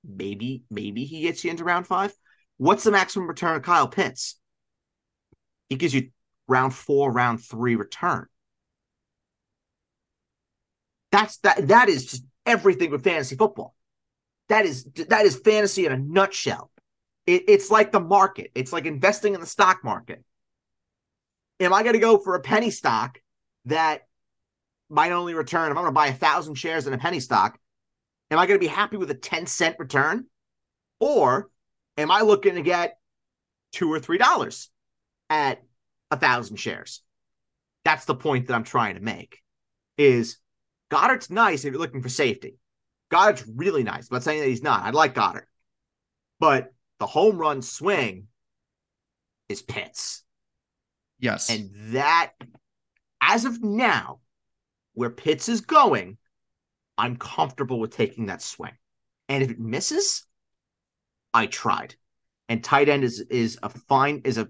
Maybe, 0.04 0.64
maybe 0.70 1.04
he 1.04 1.22
gets 1.22 1.44
you 1.44 1.50
into 1.50 1.64
round 1.64 1.86
five. 1.86 2.14
What's 2.58 2.84
the 2.84 2.90
maximum 2.90 3.28
return 3.28 3.56
of 3.56 3.62
Kyle 3.62 3.88
Pitts? 3.88 4.38
He 5.68 5.76
gives 5.76 5.94
you 5.94 6.10
round 6.48 6.74
four, 6.74 7.12
round 7.12 7.42
three 7.42 7.76
return. 7.76 8.26
That's 11.12 11.38
that 11.38 11.68
that 11.68 11.88
is 11.88 12.06
just 12.06 12.24
everything 12.44 12.90
with 12.90 13.04
fantasy 13.04 13.36
football. 13.36 13.74
That 14.48 14.66
is 14.66 14.84
that 15.08 15.24
is 15.24 15.36
fantasy 15.36 15.86
in 15.86 15.92
a 15.92 15.96
nutshell. 15.96 16.70
It, 17.26 17.44
it's 17.48 17.70
like 17.70 17.92
the 17.92 18.00
market. 18.00 18.50
It's 18.54 18.72
like 18.72 18.86
investing 18.86 19.34
in 19.34 19.40
the 19.40 19.46
stock 19.46 19.82
market. 19.82 20.22
Am 21.60 21.72
I 21.72 21.82
going 21.82 21.94
to 21.94 22.00
go 22.00 22.18
for 22.18 22.34
a 22.34 22.40
penny 22.40 22.70
stock 22.70 23.18
that 23.64 24.06
might 24.88 25.12
only 25.12 25.34
return? 25.34 25.70
If 25.70 25.76
I'm 25.76 25.84
going 25.84 25.86
to 25.86 25.92
buy 25.92 26.08
a 26.08 26.14
thousand 26.14 26.54
shares 26.54 26.86
in 26.86 26.92
a 26.92 26.98
penny 26.98 27.20
stock, 27.20 27.58
am 28.30 28.38
I 28.38 28.46
going 28.46 28.60
to 28.60 28.64
be 28.64 28.72
happy 28.72 28.96
with 28.96 29.10
a 29.10 29.14
10 29.14 29.46
cent 29.46 29.76
return? 29.78 30.26
Or 31.00 31.50
am 31.96 32.10
I 32.10 32.22
looking 32.22 32.54
to 32.54 32.62
get 32.62 32.98
two 33.72 33.92
or 33.92 34.00
three 34.00 34.18
dollars 34.18 34.70
at 35.28 35.62
a 36.10 36.16
thousand 36.16 36.56
shares? 36.56 37.02
That's 37.84 38.04
the 38.04 38.14
point 38.14 38.46
that 38.46 38.54
I'm 38.54 38.64
trying 38.64 38.94
to 38.94 39.00
make. 39.00 39.40
Is 39.96 40.38
Goedert's 40.90 41.30
nice 41.30 41.64
if 41.64 41.72
you're 41.72 41.80
looking 41.80 42.02
for 42.02 42.08
safety. 42.08 42.56
Goedert's 43.10 43.44
really 43.54 43.82
nice. 43.82 44.08
I'm 44.10 44.16
not 44.16 44.22
saying 44.22 44.40
that 44.40 44.48
he's 44.48 44.62
not. 44.62 44.84
I 44.84 44.90
like 44.90 45.14
Goddard. 45.14 45.46
But 46.38 46.72
the 46.98 47.06
home 47.06 47.38
run 47.38 47.62
swing 47.62 48.28
is 49.48 49.62
Pitts. 49.62 50.22
yes. 51.18 51.50
And 51.50 51.70
that, 51.94 52.32
as 53.20 53.44
of 53.44 53.62
now, 53.62 54.20
where 54.94 55.10
Pitts 55.10 55.48
is 55.48 55.60
going, 55.60 56.18
I'm 56.98 57.16
comfortable 57.16 57.78
with 57.78 57.94
taking 57.94 58.26
that 58.26 58.42
swing. 58.42 58.72
And 59.28 59.42
if 59.42 59.50
it 59.50 59.60
misses, 59.60 60.24
I 61.34 61.46
tried. 61.46 61.94
And 62.48 62.62
tight 62.62 62.88
end 62.88 63.04
is 63.04 63.20
is 63.20 63.58
a 63.62 63.68
fine 63.68 64.22
is 64.24 64.38
a 64.38 64.48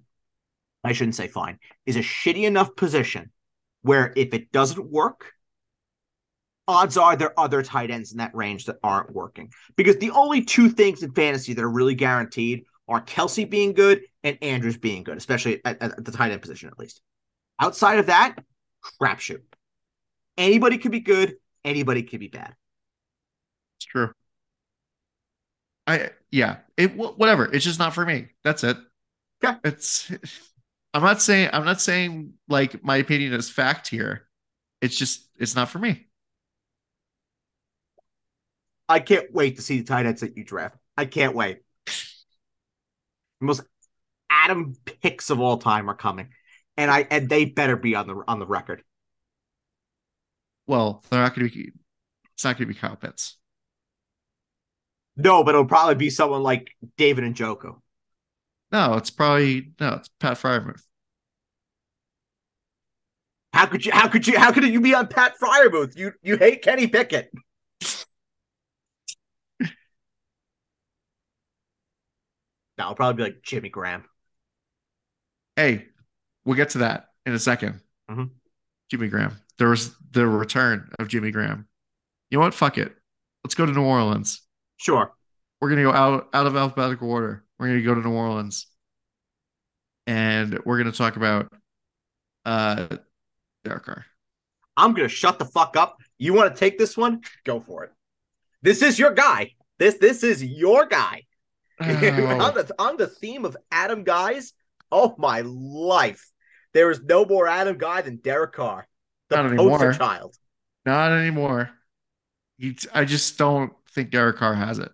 I 0.85 0.93
shouldn't 0.93 1.17
say 1.17 1.29
fine 1.29 1.59
is 1.87 1.97
a 1.97 2.01
shitty 2.01 2.45
enough 2.45 2.77
position 2.77 3.33
where 3.83 4.13
if 4.17 4.35
it 4.35 4.53
doesn't 4.53 4.91
work, 4.91 5.33
odds 6.69 6.97
are 6.97 7.17
there 7.17 7.39
are 7.39 7.45
other 7.45 7.63
tight 7.63 7.91
ends 7.91 8.13
in 8.13 8.19
that 8.19 8.35
range 8.35 8.67
that 8.67 8.79
aren't 8.83 9.13
working. 9.13 9.53
Because 9.77 9.97
the 9.99 10.11
only 10.11 10.45
two 10.45 10.69
things 10.69 11.03
in 11.03 11.13
fantasy 11.13 11.55
that 11.55 11.63
are 11.63 11.71
really 11.71 11.95
guaranteed 11.95 12.65
are 12.89 13.01
Kelce 13.01 13.49
being 13.49 13.73
good 13.73 14.03
and 14.23 14.39
Andrews 14.43 14.77
being 14.77 15.03
good, 15.03 15.17
especially 15.17 15.65
at, 15.65 15.81
at 15.81 16.05
the 16.05 16.13
tight 16.13 16.33
end 16.33 16.43
position 16.43 16.69
at 16.69 16.79
least. 16.79 17.01
Outside 17.61 17.99
of 17.99 18.07
that, 18.07 18.37
crapshoot. 19.01 19.43
Anybody 20.37 20.79
could 20.79 20.93
be 20.93 21.01
good, 21.01 21.37
anybody 21.65 22.03
could 22.03 22.21
be 22.21 22.29
bad. 22.29 22.55
It's 23.79 23.87
true. 23.87 24.13
I 25.87 26.11
yeah, 26.31 26.59
it 26.77 26.93
wh- 26.93 27.19
whatever. 27.19 27.45
It's 27.53 27.65
just 27.65 27.79
not 27.79 27.95
for 27.95 28.05
me. 28.05 28.29
That's 28.45 28.65
it. 28.65 28.77
Okay. 29.43 29.57
It's 29.65 30.11
I'm 30.95 31.03
not 31.03 31.23
saying 31.23 31.51
I'm 31.53 31.65
not 31.65 31.81
saying 31.81 32.35
like 32.49 32.83
my 32.83 32.97
opinion 32.97 33.33
is 33.33 33.49
fact 33.49 33.89
here. 33.89 34.27
It's 34.81 34.97
just 34.97 35.29
it's 35.39 35.55
not 35.55 35.69
for 35.69 35.79
me. 35.79 36.07
I 38.89 39.01
can't 39.01 39.33
wait 39.33 39.57
to 39.57 39.63
see 39.63 39.79
the 39.79 39.85
tight 39.85 40.07
ends 40.07 40.21
that 40.21 40.37
you 40.37 40.45
draft. 40.45 40.77
I 40.97 41.07
can't 41.07 41.35
wait. 41.35 41.59
The 41.87 43.47
most 43.47 43.63
Adam 44.31 44.75
picks 45.03 45.31
of 45.31 45.41
all 45.41 45.59
time 45.59 45.91
are 45.91 45.95
coming, 45.95 46.29
and 46.77 46.91
I 46.91 47.07
and 47.11 47.29
they 47.29 47.45
better 47.45 47.77
be 47.77 47.95
on 47.95 48.07
the 48.07 48.23
on 48.27 48.39
the 48.39 48.47
record. 48.47 48.83
Well, 50.67 51.05
they're 51.11 51.21
not 51.21 51.35
going 51.35 51.49
to 51.49 51.55
be. 51.55 51.73
It's 52.35 52.45
not 52.45 52.57
going 52.57 52.69
to 52.69 52.75
be 52.75 52.79
Kyle 52.79 52.97
Pitts. 52.97 53.37
No, 55.17 55.43
but 55.43 55.55
it'll 55.55 55.67
probably 55.67 55.95
be 55.95 56.11
someone 56.11 56.43
like 56.43 56.71
David 56.97 57.25
Njoku. 57.25 57.77
No, 58.73 58.95
it's 58.95 59.11
probably 59.11 59.73
no. 59.81 59.95
It's 59.95 60.11
Pat 60.21 60.37
Freiermuth. 60.37 60.83
How 63.53 63.67
could 63.67 63.87
you? 63.87 63.93
How 63.93 64.09
could 64.09 64.27
you? 64.27 64.39
How 64.39 64.53
could 64.53 64.65
you 64.65 64.81
be 64.81 64.95
on 64.95 65.07
Pat 65.07 65.35
Freiermuth? 65.41 65.97
You 65.97 66.13
you 66.23 66.37
hate 66.37 66.63
Kenny 66.63 66.87
Pickett. 66.87 67.31
No, 72.79 72.85
it'll 72.85 72.95
probably 72.95 73.17
be 73.25 73.31
like 73.31 73.43
Jimmy 73.43 73.69
Graham. 73.69 74.05
Hey, 75.57 75.87
we'll 76.45 76.57
get 76.57 76.71
to 76.71 76.79
that 76.79 77.09
in 77.25 77.33
a 77.33 77.39
2nd 77.39 77.81
Mhm. 78.11 78.31
Jimmy 78.91 79.09
Graham. 79.09 79.37
There 79.59 79.69
was 79.69 79.97
the 80.11 80.27
return 80.27 80.91
of 80.99 81.09
Jimmy 81.09 81.31
Graham. 81.31 81.69
You 82.31 82.39
know 82.39 82.45
what? 82.45 82.55
Fuck 82.55 82.79
it. 82.79 82.95
Let's 83.43 83.55
go 83.55 83.65
to 83.67 83.73
New 83.73 83.85
Orleans. 83.85 84.43
Sure. 84.77 85.13
We're 85.61 85.71
gonna 85.71 85.83
go 85.83 85.93
out 85.93 86.29
out 86.35 86.47
of 86.47 86.57
alphabetical 86.57 87.11
order. 87.11 87.45
We're 87.59 87.69
gonna 87.69 87.83
go 87.83 87.95
to 87.95 88.01
New 88.01 88.13
Orleans, 88.13 88.67
and 90.07 90.59
we're 90.65 90.79
gonna 90.79 90.93
talk 90.93 91.17
about 91.17 91.51
uh 92.45 92.89
Derek 93.65 93.85
Carr. 93.85 94.05
I'm 94.77 94.93
gonna 94.93 95.09
shut 95.09 95.39
the 95.39 95.47
fuck 95.47 95.77
up. 95.77 95.97
You 96.19 96.35
want 96.35 96.55
to 96.55 96.59
take 96.59 96.79
this 96.79 96.97
one? 96.97 97.23
Go 97.45 97.61
for 97.61 97.85
it. 97.85 97.93
This 98.63 98.83
is 98.83 98.99
your 98.99 99.13
guy. 99.13 99.55
This 99.79 99.95
this 99.99 100.23
is 100.23 100.45
your 100.45 100.87
guy. 100.87 101.23
Oh. 101.81 101.85
on, 102.41 102.41
Oh, 102.41 102.51
the, 102.63 102.75
on 102.79 102.97
the 102.97 103.07
theme 103.07 103.45
of 103.45 103.57
Adam 103.71 104.05
guys, 104.05 104.53
oh 104.91 105.15
my 105.19 105.43
life. 105.43 106.31
There 106.75 106.91
is 106.91 107.03
no 107.03 107.25
more 107.25 107.47
Adam 107.49 107.79
guy 107.79 108.03
than 108.03 108.17
Derek 108.17 108.53
Carr, 108.53 108.87
the 109.31 109.37
Not 109.37 109.57
poster 109.57 109.91
anymore. 109.91 109.93
child. 109.93 110.37
not 110.85 111.13
anymore. 111.13 111.71
I 112.93 113.05
just 113.05 113.39
don't 113.39 113.73
think 113.91 114.11
Derek 114.11 114.37
Carr 114.37 114.55
has 114.55 114.79
it 114.79 114.91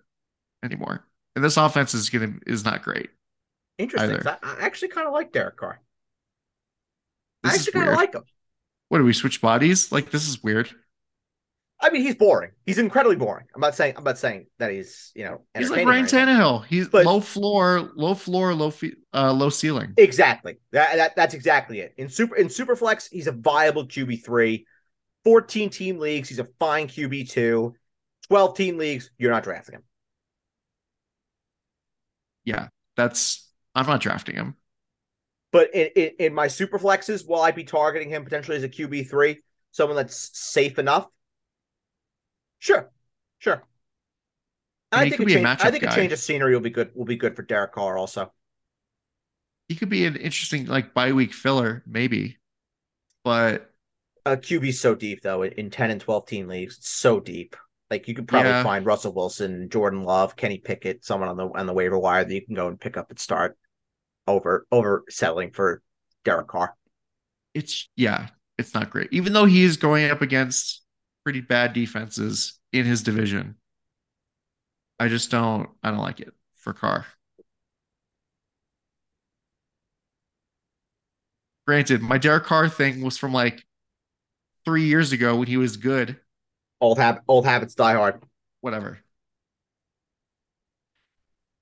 anymore. 0.64 1.04
And 1.34 1.44
this 1.44 1.56
offense 1.56 1.94
is 1.94 2.10
gonna 2.10 2.34
is 2.46 2.64
not 2.64 2.82
great. 2.82 3.10
Interesting. 3.78 4.20
I, 4.26 4.36
I 4.42 4.56
actually 4.60 4.88
kind 4.88 5.06
of 5.06 5.12
like 5.12 5.32
Derek 5.32 5.56
Carr. 5.56 5.80
I 7.44 7.48
This 7.48 7.54
is 7.54 7.68
actually 7.68 7.80
kind 7.80 7.90
of 7.90 7.96
like 7.96 8.14
him. 8.14 8.22
What 8.88 8.98
do 8.98 9.04
we 9.04 9.12
switch 9.12 9.40
bodies? 9.40 9.90
Like 9.90 10.10
this 10.10 10.28
is 10.28 10.42
weird. 10.42 10.70
I 11.84 11.90
mean, 11.90 12.02
he's 12.02 12.14
boring. 12.14 12.52
He's 12.64 12.78
incredibly 12.78 13.16
boring. 13.16 13.46
I'm 13.54 13.60
not 13.60 13.74
saying 13.74 13.94
I'm 13.96 14.04
not 14.04 14.16
saying 14.16 14.46
that 14.58 14.70
he's 14.70 15.10
you 15.16 15.24
know 15.24 15.42
He's 15.58 15.68
like 15.68 15.84
Ryan. 15.84 16.04
Tannehill. 16.06 16.64
He's 16.66 16.88
But- 16.88 17.04
low 17.04 17.20
floor, 17.20 17.90
low 17.96 18.14
floor, 18.14 18.54
low 18.54 18.70
fe- 18.70 18.94
uh, 19.12 19.32
low 19.32 19.48
ceiling. 19.50 19.92
Exactly. 19.96 20.58
That, 20.70 20.96
that 20.96 21.16
that's 21.16 21.34
exactly 21.34 21.80
it. 21.80 21.92
In 21.96 22.08
super 22.08 22.36
in 22.36 22.46
Superflex, 22.46 23.08
he's 23.10 23.26
a 23.26 23.32
viable 23.32 23.86
QB 23.86 24.24
three. 24.24 24.66
14 25.24 25.70
team 25.70 25.98
leagues, 25.98 26.28
he's 26.28 26.38
a 26.40 26.48
fine 26.58 26.88
QB 26.88 27.30
two. 27.30 27.74
12 28.28 28.56
team 28.56 28.78
leagues, 28.78 29.10
you're 29.18 29.30
not 29.30 29.42
drafting 29.44 29.74
him. 29.76 29.82
Yeah, 32.44 32.68
that's 32.96 33.48
I'm 33.74 33.86
not 33.86 34.00
drafting 34.00 34.36
him. 34.36 34.56
But 35.52 35.74
in, 35.74 35.88
in, 35.96 36.10
in 36.18 36.34
my 36.34 36.48
super 36.48 36.78
flexes, 36.78 37.28
will 37.28 37.40
I 37.40 37.50
be 37.50 37.64
targeting 37.64 38.08
him 38.08 38.24
potentially 38.24 38.56
as 38.56 38.62
a 38.62 38.68
QB 38.68 39.08
three, 39.10 39.40
someone 39.70 39.96
that's 39.96 40.30
safe 40.32 40.78
enough? 40.78 41.06
Sure, 42.62 42.90
sure. 43.40 43.66
I, 44.92 45.00
mean, 45.00 45.06
he 45.06 45.10
think, 45.10 45.20
a 45.20 45.24
a 45.24 45.26
change, 45.26 45.56
I 45.60 45.70
think 45.70 45.82
a 45.82 45.86
guy. 45.86 45.94
change 45.96 46.12
of 46.12 46.18
scenery 46.18 46.54
will 46.54 46.60
be 46.62 46.70
good. 46.70 46.94
Will 46.94 47.04
be 47.04 47.16
good 47.16 47.34
for 47.36 47.42
Derek 47.42 47.72
Carr 47.72 47.98
also. 47.98 48.32
He 49.68 49.74
could 49.74 49.88
be 49.88 50.04
an 50.06 50.14
interesting 50.16 50.66
like 50.66 50.94
bye 50.94 51.12
week 51.12 51.32
filler, 51.32 51.82
maybe. 51.86 52.38
But 53.24 53.72
Uh, 54.24 54.36
QB's 54.36 54.80
so 54.80 54.94
deep 54.94 55.22
though 55.22 55.42
in, 55.42 55.52
in 55.52 55.70
ten 55.70 55.90
and 55.90 56.00
twelve 56.00 56.26
team 56.26 56.48
leagues. 56.48 56.78
So 56.86 57.20
deep. 57.20 57.56
Like 57.90 58.08
you 58.08 58.14
could 58.14 58.28
probably 58.28 58.52
Yeah. 58.52 58.62
find 58.62 58.86
Russell 58.86 59.12
Wilson, 59.14 59.68
Jordan 59.68 60.02
Love, 60.04 60.36
Kenny 60.36 60.58
Pickett, 60.58 61.04
someone 61.04 61.28
on 61.28 61.36
the 61.36 61.46
on 61.48 61.66
the 61.66 61.72
waiver 61.74 61.98
wire 61.98 62.24
that 62.24 62.32
you 62.34 62.44
can 62.44 62.54
go 62.54 62.68
and 62.68 62.80
pick 62.80 62.96
up 62.96 63.10
and 63.10 63.18
start 63.18 63.58
over 64.26 64.66
over 64.72 65.04
settling 65.08 65.50
for 65.52 65.82
Derek 66.24 66.48
Carr. 66.48 66.76
it's 67.54 67.88
yeah, 67.96 68.28
it's 68.58 68.74
not 68.74 68.90
great. 68.90 69.08
Even 69.12 69.32
though 69.32 69.44
he 69.46 69.62
is 69.62 69.76
going 69.76 70.10
up 70.10 70.22
against 70.22 70.82
pretty 71.24 71.40
bad 71.40 71.72
defenses 71.72 72.58
in 72.72 72.84
his 72.84 73.02
division. 73.02 73.56
I 74.98 75.08
just 75.08 75.30
don't 75.30 75.68
I 75.82 75.90
don't 75.90 76.00
like 76.00 76.20
it 76.20 76.32
for 76.54 76.72
Carr. 76.72 77.06
Granted, 81.66 82.02
my 82.02 82.18
Derek 82.18 82.44
Carr 82.44 82.68
thing 82.68 83.02
was 83.02 83.16
from 83.16 83.32
like 83.32 83.64
three 84.64 84.84
years 84.84 85.12
ago 85.12 85.36
when 85.36 85.48
he 85.48 85.56
was 85.56 85.76
good. 85.76 86.18
Old 86.80 86.98
hab- 86.98 87.22
old 87.28 87.46
habits 87.46 87.74
die 87.74 87.94
hard. 87.94 88.22
Whatever. 88.60 88.98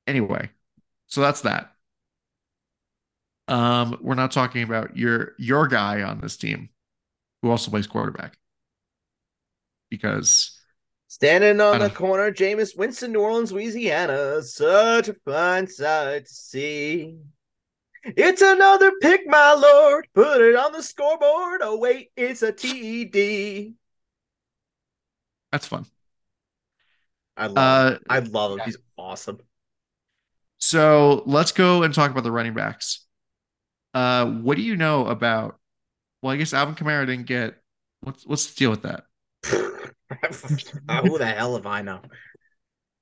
Anyway, 0.06 0.50
so 1.06 1.20
that's 1.20 1.42
that. 1.42 1.74
Um, 3.48 3.98
we're 4.00 4.14
not 4.14 4.30
talking 4.32 4.62
about 4.62 4.96
your 4.96 5.34
your 5.38 5.66
guy 5.66 6.02
on 6.02 6.20
this 6.20 6.36
team 6.36 6.70
who 7.42 7.50
also 7.50 7.70
plays 7.70 7.86
quarterback. 7.86 8.39
Because 9.90 10.60
Standing 11.10 11.60
on 11.60 11.80
the 11.80 11.90
corner, 11.90 12.30
Jameis 12.30 12.78
Winston, 12.78 13.10
New 13.10 13.20
Orleans, 13.20 13.50
Louisiana. 13.50 14.40
Such 14.44 15.08
a 15.08 15.14
fine 15.24 15.66
sight 15.66 16.26
to 16.26 16.32
see. 16.32 17.16
It's 18.04 18.40
another 18.40 18.92
pick, 19.02 19.22
my 19.26 19.54
lord. 19.54 20.06
Put 20.14 20.40
it 20.40 20.54
on 20.54 20.70
the 20.70 20.84
scoreboard. 20.84 21.62
Oh, 21.64 21.78
wait, 21.78 22.12
it's 22.16 22.42
a 22.44 22.52
TD. 22.52 23.74
that's 25.50 25.66
fun. 25.66 25.84
I 27.36 27.48
love 27.48 27.56
him. 27.56 27.56
Uh 27.56 27.98
I 28.08 28.18
love 28.20 28.52
him. 28.52 28.60
He's 28.64 28.76
awesome. 28.96 29.40
so 30.58 31.24
let's 31.26 31.50
go 31.50 31.82
and 31.82 31.92
talk 31.92 32.12
about 32.12 32.22
the 32.22 32.30
running 32.30 32.54
backs. 32.54 33.04
Uh 33.94 34.26
what 34.26 34.56
do 34.56 34.62
you 34.62 34.76
know 34.76 35.06
about 35.06 35.58
well, 36.22 36.32
I 36.32 36.36
guess 36.36 36.54
Alvin 36.54 36.76
Kamara 36.76 37.04
didn't 37.04 37.26
get 37.26 37.56
what's 38.02 38.24
what's 38.24 38.46
the 38.46 38.56
deal 38.56 38.70
with 38.70 38.82
that? 38.82 39.02
Who 41.04 41.18
the 41.18 41.26
hell 41.26 41.54
have 41.54 41.66
I 41.66 41.82
know? 41.82 42.00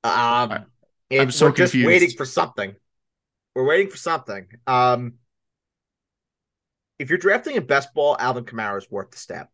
Um, 0.05 0.67
I'm 1.11 1.31
so 1.31 1.47
we're 1.47 1.53
just 1.53 1.75
waiting 1.75 2.11
for 2.11 2.25
something. 2.25 2.75
We're 3.55 3.67
waiting 3.67 3.89
for 3.89 3.97
something. 3.97 4.47
Um, 4.67 5.15
if 6.99 7.09
you're 7.09 7.19
drafting 7.19 7.57
a 7.57 7.61
best 7.61 7.95
ball, 7.95 8.17
Alvin 8.19 8.45
Kamara 8.45 8.79
is 8.79 8.91
worth 8.91 9.11
the 9.11 9.19
step. 9.19 9.51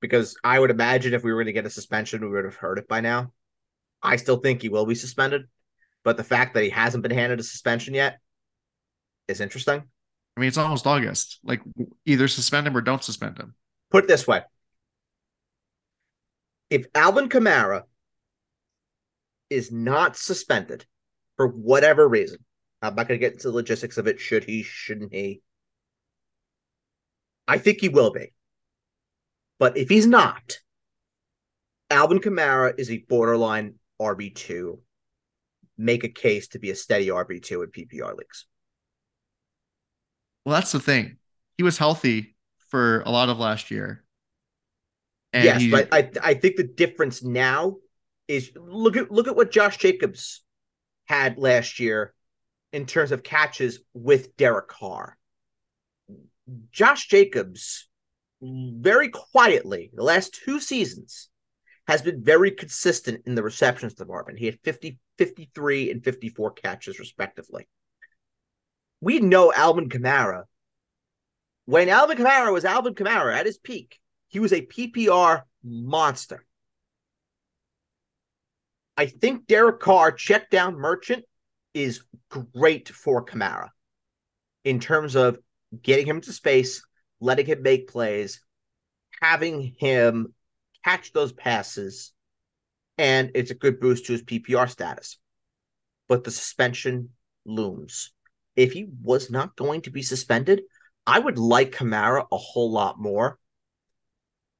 Because 0.00 0.36
I 0.44 0.58
would 0.58 0.70
imagine 0.70 1.14
if 1.14 1.24
we 1.24 1.32
were 1.32 1.38
going 1.38 1.46
to 1.46 1.52
get 1.52 1.66
a 1.66 1.70
suspension, 1.70 2.20
we 2.20 2.28
would 2.28 2.44
have 2.44 2.54
heard 2.54 2.78
it 2.78 2.86
by 2.86 3.00
now. 3.00 3.32
I 4.02 4.16
still 4.16 4.36
think 4.36 4.62
he 4.62 4.68
will 4.68 4.86
be 4.86 4.94
suspended, 4.94 5.46
but 6.04 6.16
the 6.16 6.24
fact 6.24 6.54
that 6.54 6.62
he 6.62 6.70
hasn't 6.70 7.02
been 7.02 7.12
handed 7.12 7.40
a 7.40 7.42
suspension 7.42 7.94
yet 7.94 8.18
is 9.26 9.40
interesting. 9.40 9.82
I 10.36 10.40
mean, 10.40 10.48
it's 10.48 10.58
almost 10.58 10.86
August. 10.86 11.40
Like 11.42 11.62
either 12.04 12.28
suspend 12.28 12.66
him 12.66 12.76
or 12.76 12.82
don't 12.82 13.02
suspend 13.02 13.38
him. 13.38 13.54
Put 13.90 14.04
it 14.04 14.08
this 14.08 14.26
way 14.26 14.42
if 16.70 16.86
Alvin 16.94 17.28
Kamara 17.28 17.82
is 19.50 19.70
not 19.70 20.16
suspended 20.16 20.86
for 21.36 21.46
whatever 21.46 22.08
reason, 22.08 22.38
I'm 22.82 22.94
not 22.94 23.08
going 23.08 23.18
to 23.18 23.24
get 23.24 23.34
into 23.34 23.48
the 23.48 23.54
logistics 23.54 23.98
of 23.98 24.06
it. 24.06 24.20
Should 24.20 24.44
he, 24.44 24.62
shouldn't 24.62 25.12
he? 25.12 25.42
I 27.48 27.58
think 27.58 27.80
he 27.80 27.88
will 27.88 28.12
be. 28.12 28.32
But 29.58 29.76
if 29.76 29.88
he's 29.88 30.06
not, 30.06 30.58
Alvin 31.90 32.18
Kamara 32.18 32.78
is 32.78 32.90
a 32.90 32.98
borderline 33.08 33.74
RB2. 34.00 34.78
Make 35.78 36.04
a 36.04 36.08
case 36.08 36.48
to 36.48 36.58
be 36.58 36.70
a 36.70 36.74
steady 36.74 37.08
RB2 37.08 37.64
in 37.64 37.70
PPR 37.70 38.16
leagues. 38.16 38.46
Well, 40.44 40.54
that's 40.54 40.72
the 40.72 40.80
thing. 40.80 41.18
He 41.56 41.62
was 41.62 41.78
healthy 41.78 42.36
for 42.68 43.00
a 43.02 43.10
lot 43.10 43.28
of 43.28 43.38
last 43.38 43.70
year. 43.70 44.04
And 45.36 45.44
yes, 45.44 45.60
he, 45.60 45.70
but 45.70 45.88
I 45.92 46.10
I 46.22 46.34
think 46.34 46.56
the 46.56 46.64
difference 46.64 47.22
now 47.22 47.76
is 48.26 48.50
look 48.56 48.96
at 48.96 49.10
look 49.10 49.28
at 49.28 49.36
what 49.36 49.50
Josh 49.50 49.76
Jacobs 49.76 50.42
had 51.06 51.36
last 51.36 51.78
year 51.78 52.14
in 52.72 52.86
terms 52.86 53.12
of 53.12 53.22
catches 53.22 53.80
with 53.92 54.36
Derek 54.36 54.68
Carr. 54.68 55.18
Josh 56.72 57.08
Jacobs 57.08 57.88
very 58.40 59.08
quietly 59.08 59.90
the 59.92 60.02
last 60.02 60.38
two 60.44 60.60
seasons 60.60 61.28
has 61.86 62.02
been 62.02 62.22
very 62.22 62.50
consistent 62.50 63.22
in 63.26 63.34
the 63.34 63.42
receptions 63.42 63.94
department. 63.94 64.38
He 64.38 64.46
had 64.46 64.58
50 64.64 64.98
53 65.18 65.90
and 65.90 66.02
54 66.02 66.52
catches 66.52 66.98
respectively. 66.98 67.68
We 69.00 69.20
know 69.20 69.52
Alvin 69.52 69.88
Kamara 69.88 70.44
when 71.66 71.88
Alvin 71.88 72.16
Kamara 72.16 72.52
was 72.52 72.64
Alvin 72.64 72.94
Kamara 72.94 73.34
at 73.34 73.46
his 73.46 73.58
peak, 73.58 73.98
he 74.28 74.40
was 74.40 74.52
a 74.52 74.62
PPR 74.62 75.42
monster. 75.62 76.44
I 78.96 79.06
think 79.06 79.46
Derek 79.46 79.80
Carr, 79.80 80.12
check 80.12 80.50
down 80.50 80.76
merchant, 80.76 81.24
is 81.74 82.02
great 82.30 82.88
for 82.88 83.24
Kamara 83.24 83.68
in 84.64 84.80
terms 84.80 85.14
of 85.14 85.38
getting 85.82 86.06
him 86.06 86.20
to 86.22 86.32
space, 86.32 86.82
letting 87.20 87.46
him 87.46 87.62
make 87.62 87.88
plays, 87.88 88.40
having 89.20 89.74
him 89.78 90.34
catch 90.84 91.12
those 91.12 91.32
passes, 91.32 92.12
and 92.96 93.30
it's 93.34 93.50
a 93.50 93.54
good 93.54 93.80
boost 93.80 94.06
to 94.06 94.12
his 94.12 94.22
PPR 94.22 94.68
status. 94.68 95.18
But 96.08 96.24
the 96.24 96.30
suspension 96.30 97.10
looms. 97.44 98.12
If 98.54 98.72
he 98.72 98.88
was 99.02 99.30
not 99.30 99.56
going 99.56 99.82
to 99.82 99.90
be 99.90 100.02
suspended, 100.02 100.62
I 101.06 101.18
would 101.18 101.38
like 101.38 101.72
Kamara 101.72 102.26
a 102.32 102.36
whole 102.36 102.72
lot 102.72 102.98
more. 102.98 103.38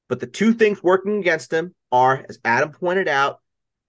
But 0.09 0.19
the 0.19 0.27
two 0.27 0.53
things 0.53 0.81
working 0.81 1.19
against 1.19 1.51
him 1.51 1.73
are, 1.91 2.25
as 2.29 2.39
Adam 2.45 2.71
pointed 2.71 3.07
out, 3.07 3.41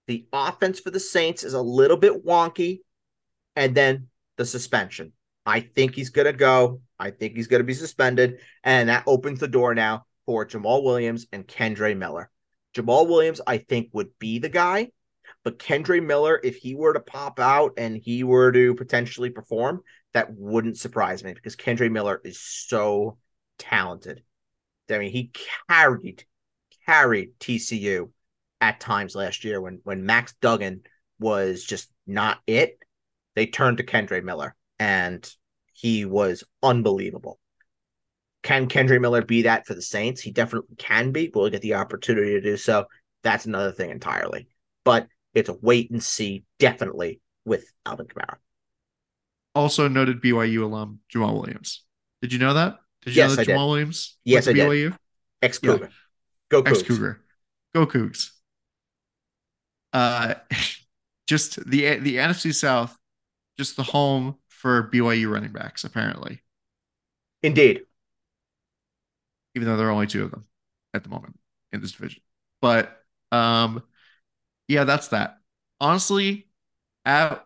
the 0.07 0.27
offense 0.33 0.81
for 0.81 0.91
the 0.91 1.01
Saints 1.01 1.45
is 1.45 1.55
a 1.55 1.61
little 1.61 1.97
bit 1.97 2.25
wonky, 2.25 2.81
and 3.55 3.75
then 3.75 4.09
the 4.37 4.47
suspension. 4.47 5.13
I 5.45 5.61
think 5.61 5.95
he's 5.95 6.11
going 6.11 6.27
to 6.27 6.33
go. 6.33 6.81
I 6.99 7.11
think 7.11 7.37
he's 7.37 7.47
going 7.47 7.61
to 7.61 7.65
be 7.65 7.75
suspended, 7.75 8.41
and 8.65 8.89
that 8.89 9.05
opens 9.07 9.41
the 9.41 9.49
door 9.49 9.75
now 9.75 10.07
for 10.27 10.45
Jamaal 10.45 10.83
Williams 10.83 11.27
and 11.33 11.47
Kendre 11.47 11.97
Miller. 11.97 12.31
Jamaal 12.75 13.09
Williams, 13.09 13.41
I 13.47 13.59
think, 13.59 13.91
would 13.93 14.11
be 14.19 14.39
the 14.39 14.49
guy, 14.49 14.91
but 15.45 15.59
Kendre 15.59 16.05
Miller, 16.05 16.41
if 16.43 16.57
he 16.57 16.75
were 16.75 16.93
to 16.93 17.01
pop 17.01 17.41
out 17.41 17.75
and 17.79 17.97
he 17.97 18.25
were 18.25 18.53
to 18.53 18.75
potentially 18.75 19.31
perform, 19.31 19.83
that 20.13 20.33
wouldn't 20.35 20.79
surprise 20.79 21.23
me 21.23 21.33
because 21.33 21.57
Kendre 21.57 21.91
Miller 21.91 22.21
is 22.25 22.41
so 22.41 23.19
talented. 23.59 24.23
I 24.91 24.99
mean, 24.99 25.13
he 25.13 25.31
carried 25.69 26.25
carried 26.87 27.39
TCU 27.39 28.11
at 28.61 28.81
times 28.81 29.15
last 29.15 29.45
year 29.45 29.61
when 29.61 29.81
when 29.85 30.07
Max 30.07 30.35
Duggan 30.41 30.83
was 31.19 31.65
just 31.65 31.91
not 32.07 32.39
it. 32.47 32.79
They 33.35 33.47
turned 33.47 33.79
to 33.79 33.85
Kendre 33.85 34.23
Miller, 34.23 34.57
and 34.79 35.29
he 35.73 36.05
was 36.05 36.45
unbelievable. 36.63 37.39
Can 38.43 38.69
Kendre 38.69 39.01
Miller 39.01 39.23
be 39.23 39.43
that 39.43 39.67
for 39.67 39.75
the 39.75 39.83
Saints? 39.83 40.21
He 40.21 40.31
definitely 40.31 40.77
can 40.77 41.13
be. 41.13 41.31
Will 41.33 41.45
he 41.45 41.51
get 41.51 41.63
the 41.63 41.75
opportunity 41.75 42.33
to 42.33 42.41
do 42.41 42.57
so? 42.57 42.87
That's 43.23 43.47
another 43.47 43.73
thing 43.73 43.91
entirely. 43.91 44.49
But 44.85 45.09
it's 45.35 45.49
a 45.49 45.55
wait 45.61 45.91
and 45.91 46.03
see, 46.03 46.45
definitely 46.59 47.21
with 47.45 47.71
Alvin 47.85 48.07
Kamara. 48.07 48.37
also 49.55 49.89
noted 49.89 50.23
BYU 50.23 50.63
alum 50.63 51.01
Jamaal 51.13 51.41
Williams. 51.41 51.85
Did 52.23 52.33
you 52.33 52.39
know 52.39 52.55
that? 52.55 52.79
Did 53.05 53.15
you 53.15 53.17
Yes, 53.17 53.31
know 53.31 53.37
that 53.37 53.43
I 53.43 53.45
did. 53.45 53.57
Williams? 53.57 54.17
Yes, 54.25 54.49
I 54.49 54.53
did. 54.53 54.59
BYU? 54.59 54.97
Ex 55.43 55.59
Cougar. 55.59 55.85
Yeah. 55.85 55.91
Go 56.51 56.63
Cougs. 56.63 56.69
Ex 56.71 56.83
Cougar. 56.83 57.21
Go 57.75 57.87
Cougs. 57.87 58.31
Uh, 59.93 60.35
just 61.27 61.57
the 61.69 61.97
the 61.99 62.17
NFC 62.17 62.53
South, 62.53 62.97
just 63.59 63.77
the 63.77 63.83
home 63.83 64.37
for 64.49 64.91
BYU 64.91 65.31
running 65.31 65.53
backs, 65.53 65.85
apparently, 65.85 66.43
Indeed. 67.43 67.87
even 69.55 69.67
though 69.69 69.77
there 69.77 69.89
are 69.89 69.93
only 69.93 70.07
two 70.07 70.25
of 70.25 70.31
them 70.31 70.47
at 70.95 71.03
the 71.03 71.09
moment 71.11 71.39
in 71.73 71.81
this 71.81 71.93
division. 71.93 72.23
But 72.61 73.03
um, 73.33 73.83
yeah, 74.69 74.85
that's 74.85 75.09
that. 75.09 75.39
Honestly, 75.81 76.49
at 77.05 77.45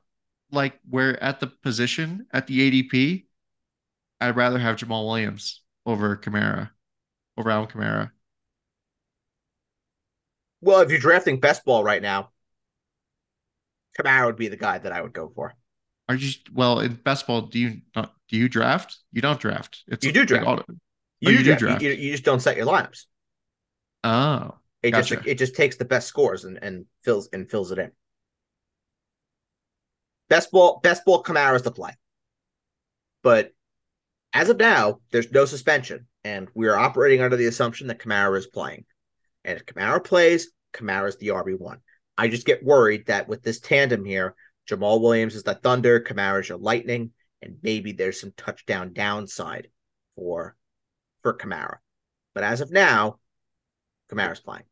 like 0.50 0.78
we're 0.88 1.14
at 1.14 1.40
the 1.40 1.46
position 1.48 2.26
at 2.32 2.46
the 2.46 2.60
ADP, 2.60 3.26
I'd 4.22 4.36
rather 4.36 4.58
have 4.58 4.76
Jamaal 4.76 5.06
Williams 5.06 5.62
over 5.84 6.16
Kamara, 6.16 6.70
over 7.36 7.50
Alvin 7.50 7.70
Kamara. 7.70 8.10
Well, 10.60 10.80
if 10.80 10.90
you're 10.90 11.00
drafting 11.00 11.40
best 11.40 11.64
ball 11.64 11.82
right 11.82 12.00
now, 12.00 12.30
Kamara 13.98 14.26
would 14.26 14.36
be 14.36 14.48
the 14.48 14.56
guy 14.56 14.78
that 14.78 14.92
I 14.92 15.02
would 15.02 15.12
go 15.12 15.30
for. 15.34 15.54
Are 16.08 16.14
you 16.14 16.30
well 16.52 16.80
in 16.80 16.94
best 16.94 17.26
ball? 17.26 17.42
Do 17.42 17.58
you 17.58 17.80
not? 17.96 18.14
Do 18.28 18.36
you 18.36 18.48
draft? 18.48 18.96
You 19.12 19.22
don't 19.22 19.40
draft. 19.40 19.82
It's 19.88 20.04
you 20.04 20.12
do 20.12 20.24
draft. 20.24 20.46
Oh, 20.46 20.74
you, 21.20 21.32
you, 21.32 21.38
do 21.38 21.44
draft. 21.44 21.60
draft. 21.60 21.82
You, 21.82 21.90
you, 21.90 22.12
just 22.12 22.24
don't 22.24 22.40
set 22.40 22.56
your 22.56 22.66
lineups. 22.66 23.06
Oh, 24.04 24.54
it 24.82 24.92
gotcha. 24.92 25.16
just 25.16 25.26
it 25.26 25.38
just 25.38 25.54
takes 25.56 25.76
the 25.76 25.84
best 25.84 26.06
scores 26.06 26.44
and, 26.44 26.58
and 26.62 26.86
fills 27.02 27.28
and 27.32 27.50
fills 27.50 27.72
it 27.72 27.78
in. 27.78 27.92
Best 30.28 30.50
ball, 30.50 30.80
best 30.82 31.04
ball 31.04 31.22
Kamara 31.22 31.56
is 31.56 31.62
the 31.62 31.70
play. 31.70 31.92
But 33.22 33.52
as 34.32 34.48
of 34.48 34.58
now, 34.58 35.00
there's 35.10 35.30
no 35.30 35.44
suspension, 35.44 36.06
and 36.24 36.48
we 36.54 36.68
are 36.68 36.78
operating 36.78 37.20
under 37.20 37.36
the 37.36 37.46
assumption 37.46 37.88
that 37.88 37.98
Kamara 37.98 38.38
is 38.38 38.46
playing. 38.46 38.84
And 39.44 39.58
if 39.58 39.66
Kamara 39.66 40.02
plays, 40.02 40.50
Kamara 40.72 41.08
is 41.08 41.16
the 41.16 41.28
RB 41.28 41.58
one. 41.58 41.80
I 42.16 42.28
just 42.28 42.46
get 42.46 42.64
worried 42.64 43.06
that 43.06 43.28
with 43.28 43.42
this 43.42 43.60
tandem 43.60 44.04
here, 44.04 44.34
Jamaal 44.68 45.00
Williams 45.00 45.34
is 45.34 45.42
the 45.42 45.54
Thunder, 45.54 46.00
Kamara 46.00 46.40
is 46.40 46.48
your 46.48 46.58
Lightning, 46.58 47.10
and 47.42 47.56
maybe 47.62 47.92
there's 47.92 48.20
some 48.20 48.32
touchdown 48.36 48.92
downside 48.92 49.68
for 50.14 50.56
for 51.22 51.36
Kamara. 51.36 51.76
But 52.34 52.44
as 52.44 52.60
of 52.60 52.70
now, 52.70 53.18
Kamara's 54.10 54.40
playing. 54.40 54.64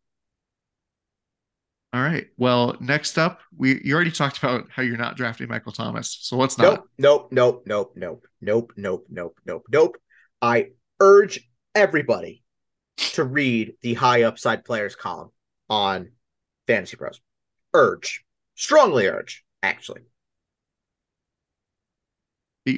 All 1.93 2.01
right. 2.01 2.29
Well, 2.37 2.77
next 2.79 3.19
up, 3.19 3.41
we 3.57 3.81
you 3.83 3.95
already 3.95 4.13
talked 4.13 4.39
about 4.39 4.69
how 4.71 4.83
you're 4.83 4.97
not 4.97 5.17
drafting 5.17 5.49
Michael 5.49 5.73
Thomas. 5.73 6.17
So 6.21 6.37
what's 6.37 6.57
not? 6.57 6.85
Nope, 6.99 7.31
nope, 7.33 7.63
nope, 7.67 7.93
nope, 7.97 7.97
nope, 7.97 8.27
nope, 8.41 8.73
nope, 8.77 9.07
nope, 9.11 9.39
nope. 9.45 9.67
Nope. 9.69 9.97
I 10.41 10.69
urge 11.01 11.41
everybody 11.75 12.45
to 12.97 13.25
read 13.25 13.75
the 13.83 13.95
high 13.95 14.23
upside 14.23 14.65
players 14.65 14.95
column 14.95 15.31
on 15.69 16.13
Fantasy 16.67 16.97
Pros. 16.97 17.21
Urge, 17.75 18.25
strongly 18.55 19.07
urge, 19.07 19.45
actually. 19.63 20.03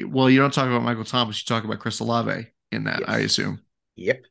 Well, 0.07 0.31
you 0.31 0.39
don't 0.39 0.55
talk 0.55 0.69
about 0.69 0.83
Michael 0.83 1.05
Thomas. 1.05 1.39
You 1.41 1.45
talk 1.45 1.65
about 1.65 1.81
Chris 1.81 2.01
Olave 2.01 2.47
in 2.71 2.85
that, 2.85 3.01
yes. 3.01 3.09
I 3.09 3.19
assume. 3.19 3.61
Yep. 3.97 4.23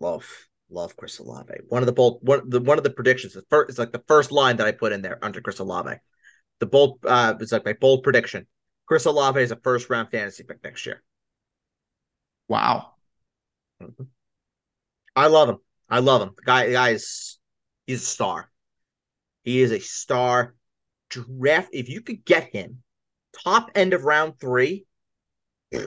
Love, 0.00 0.28
love 0.74 0.96
Chris 0.96 1.18
Olave. 1.18 1.54
One 1.68 1.82
of 1.82 1.86
the 1.86 1.92
bold, 1.92 2.18
one 2.22 2.48
the 2.48 2.60
one 2.60 2.78
of 2.78 2.84
the 2.84 2.90
predictions. 2.90 3.32
The 3.32 3.44
first, 3.48 3.70
it's 3.70 3.78
like 3.78 3.92
the 3.92 4.04
first 4.06 4.32
line 4.32 4.56
that 4.56 4.66
I 4.66 4.72
put 4.72 4.92
in 4.92 5.02
there 5.02 5.18
under 5.22 5.40
Chris 5.40 5.60
Olave. 5.60 5.96
The 6.60 6.66
bold, 6.66 6.98
uh, 7.06 7.34
it's 7.40 7.52
like 7.52 7.64
my 7.64 7.72
bold 7.74 8.02
prediction. 8.02 8.46
Chris 8.86 9.06
Olave 9.06 9.40
is 9.40 9.50
a 9.50 9.56
first 9.56 9.88
round 9.88 10.10
fantasy 10.10 10.42
pick 10.44 10.62
next 10.62 10.84
year. 10.84 11.02
Wow. 12.48 12.92
Mm-hmm. 13.82 14.04
I 15.16 15.28
love 15.28 15.48
him. 15.48 15.58
I 15.88 16.00
love 16.00 16.22
him. 16.22 16.30
The 16.36 16.42
guy, 16.42 16.66
the 16.66 16.72
guy 16.72 16.90
is 16.90 17.38
he's 17.86 18.02
a 18.02 18.06
star. 18.06 18.50
He 19.42 19.62
is 19.62 19.72
a 19.72 19.80
star. 19.80 20.54
Draft 21.10 21.68
if 21.72 21.88
you 21.88 22.00
could 22.00 22.24
get 22.24 22.52
him 22.52 22.82
top 23.44 23.70
end 23.74 23.92
of 23.92 24.04
round 24.04 24.38
three. 24.40 24.86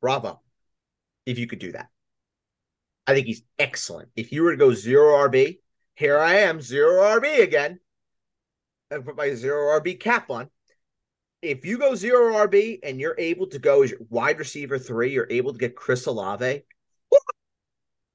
Bravo. 0.00 0.40
If 1.24 1.38
you 1.38 1.46
could 1.46 1.58
do 1.58 1.72
that. 1.72 1.88
I 3.06 3.14
think 3.14 3.26
he's 3.26 3.42
excellent. 3.58 4.08
If 4.16 4.32
you 4.32 4.42
were 4.42 4.50
to 4.52 4.56
go 4.56 4.72
zero 4.72 5.28
RB, 5.28 5.58
here 5.94 6.18
I 6.18 6.40
am, 6.40 6.60
zero 6.60 7.02
RB 7.20 7.42
again. 7.42 7.78
I 8.90 8.98
put 8.98 9.16
my 9.16 9.34
zero 9.34 9.78
RB 9.80 9.98
cap 9.98 10.30
on. 10.30 10.50
If 11.42 11.64
you 11.64 11.78
go 11.78 11.94
zero 11.94 12.34
RB 12.46 12.80
and 12.82 13.00
you're 13.00 13.14
able 13.18 13.46
to 13.48 13.58
go 13.58 13.82
as 13.82 13.94
wide 14.08 14.38
receiver 14.38 14.78
three, 14.78 15.12
you're 15.12 15.26
able 15.30 15.52
to 15.52 15.58
get 15.58 15.76
Chris 15.76 16.06
Olave. 16.06 16.62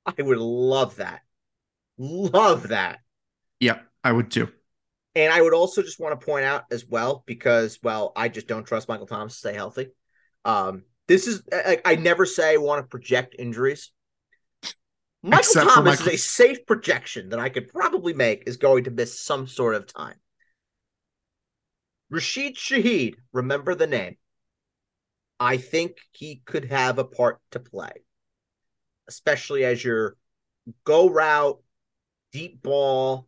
I 0.06 0.22
would 0.22 0.38
love 0.38 0.98
that. 0.98 1.22
Love 1.98 2.70
that. 2.70 3.00
Yeah, 3.60 3.80
I 4.04 4.12
would 4.12 4.32
too. 4.32 4.50
And 5.14 5.32
I 5.32 5.42
would 5.42 5.54
also 5.54 5.82
just 5.82 6.00
want 6.00 6.20
to 6.20 6.26
point 6.26 6.46
out 6.46 6.64
as 6.72 6.86
well, 6.86 7.24
because 7.26 7.80
well, 7.84 8.12
I 8.16 8.30
just 8.30 8.48
don't 8.48 8.66
trust 8.66 8.88
Michael 8.88 9.08
Thomas 9.08 9.34
to 9.34 9.40
stay 9.40 9.54
healthy. 9.54 9.90
Um, 10.46 10.84
this 11.08 11.28
is 11.28 11.44
I, 11.54 11.80
I 11.84 11.96
never 11.96 12.26
say 12.26 12.54
I 12.54 12.58
want 12.58 12.84
to 12.84 12.88
project 12.88 13.36
injuries. 13.38 13.92
Michael 15.24 15.40
Except 15.40 15.70
Thomas 15.70 16.00
Michael... 16.00 16.14
is 16.14 16.14
a 16.16 16.18
safe 16.18 16.66
projection 16.66 17.30
that 17.30 17.40
I 17.40 17.50
could 17.50 17.68
probably 17.68 18.14
make 18.14 18.44
is 18.48 18.58
going 18.58 18.86
to 18.86 18.92
miss 18.92 19.20
some 19.20 19.48
sort 19.48 19.76
of 19.76 19.86
time. 19.86 20.16
Rashid 22.10 22.56
Shaheed, 22.56 23.16
remember 23.32 23.76
the 23.76 23.88
name. 23.88 24.18
I 25.40 25.58
think 25.58 25.98
he 26.12 26.42
could 26.46 26.66
have 26.66 27.00
a 27.00 27.04
part 27.04 27.40
to 27.52 27.60
play 27.60 27.92
especially 29.12 29.66
as 29.66 29.84
your 29.84 30.16
go 30.86 31.10
route, 31.10 31.62
deep 32.32 32.64
ball, 32.64 33.28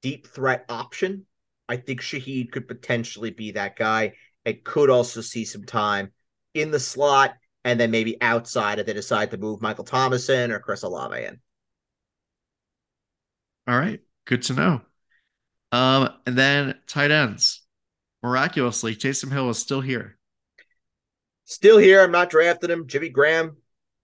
deep 0.00 0.28
threat 0.28 0.64
option. 0.68 1.26
I 1.68 1.76
think 1.76 2.00
Shaheed 2.00 2.52
could 2.52 2.68
potentially 2.68 3.30
be 3.30 3.52
that 3.52 3.74
guy. 3.74 4.12
It 4.44 4.64
could 4.64 4.90
also 4.90 5.22
see 5.22 5.44
some 5.44 5.64
time 5.64 6.12
in 6.54 6.70
the 6.70 6.78
slot 6.78 7.34
and 7.64 7.80
then 7.80 7.90
maybe 7.90 8.20
outside 8.20 8.78
if 8.78 8.86
they 8.86 8.92
decide 8.92 9.30
to 9.30 9.38
move 9.38 9.62
Michael 9.62 9.84
Thomas 9.84 10.28
in 10.28 10.52
or 10.52 10.58
Chris 10.58 10.82
Olave 10.82 11.24
in. 11.24 11.40
All 13.66 13.78
right. 13.78 14.00
Good 14.26 14.42
to 14.42 14.52
know. 14.52 14.80
Um, 15.72 16.10
and 16.26 16.36
then 16.36 16.78
tight 16.86 17.10
ends. 17.10 17.62
Miraculously, 18.22 18.94
Taysom 18.94 19.32
Hill 19.32 19.50
is 19.50 19.58
still 19.58 19.80
here. 19.80 20.16
Still 21.46 21.78
here. 21.78 22.02
I'm 22.02 22.12
not 22.12 22.30
drafting 22.30 22.70
him. 22.70 22.86
Jimmy 22.86 23.08
Graham 23.08 23.56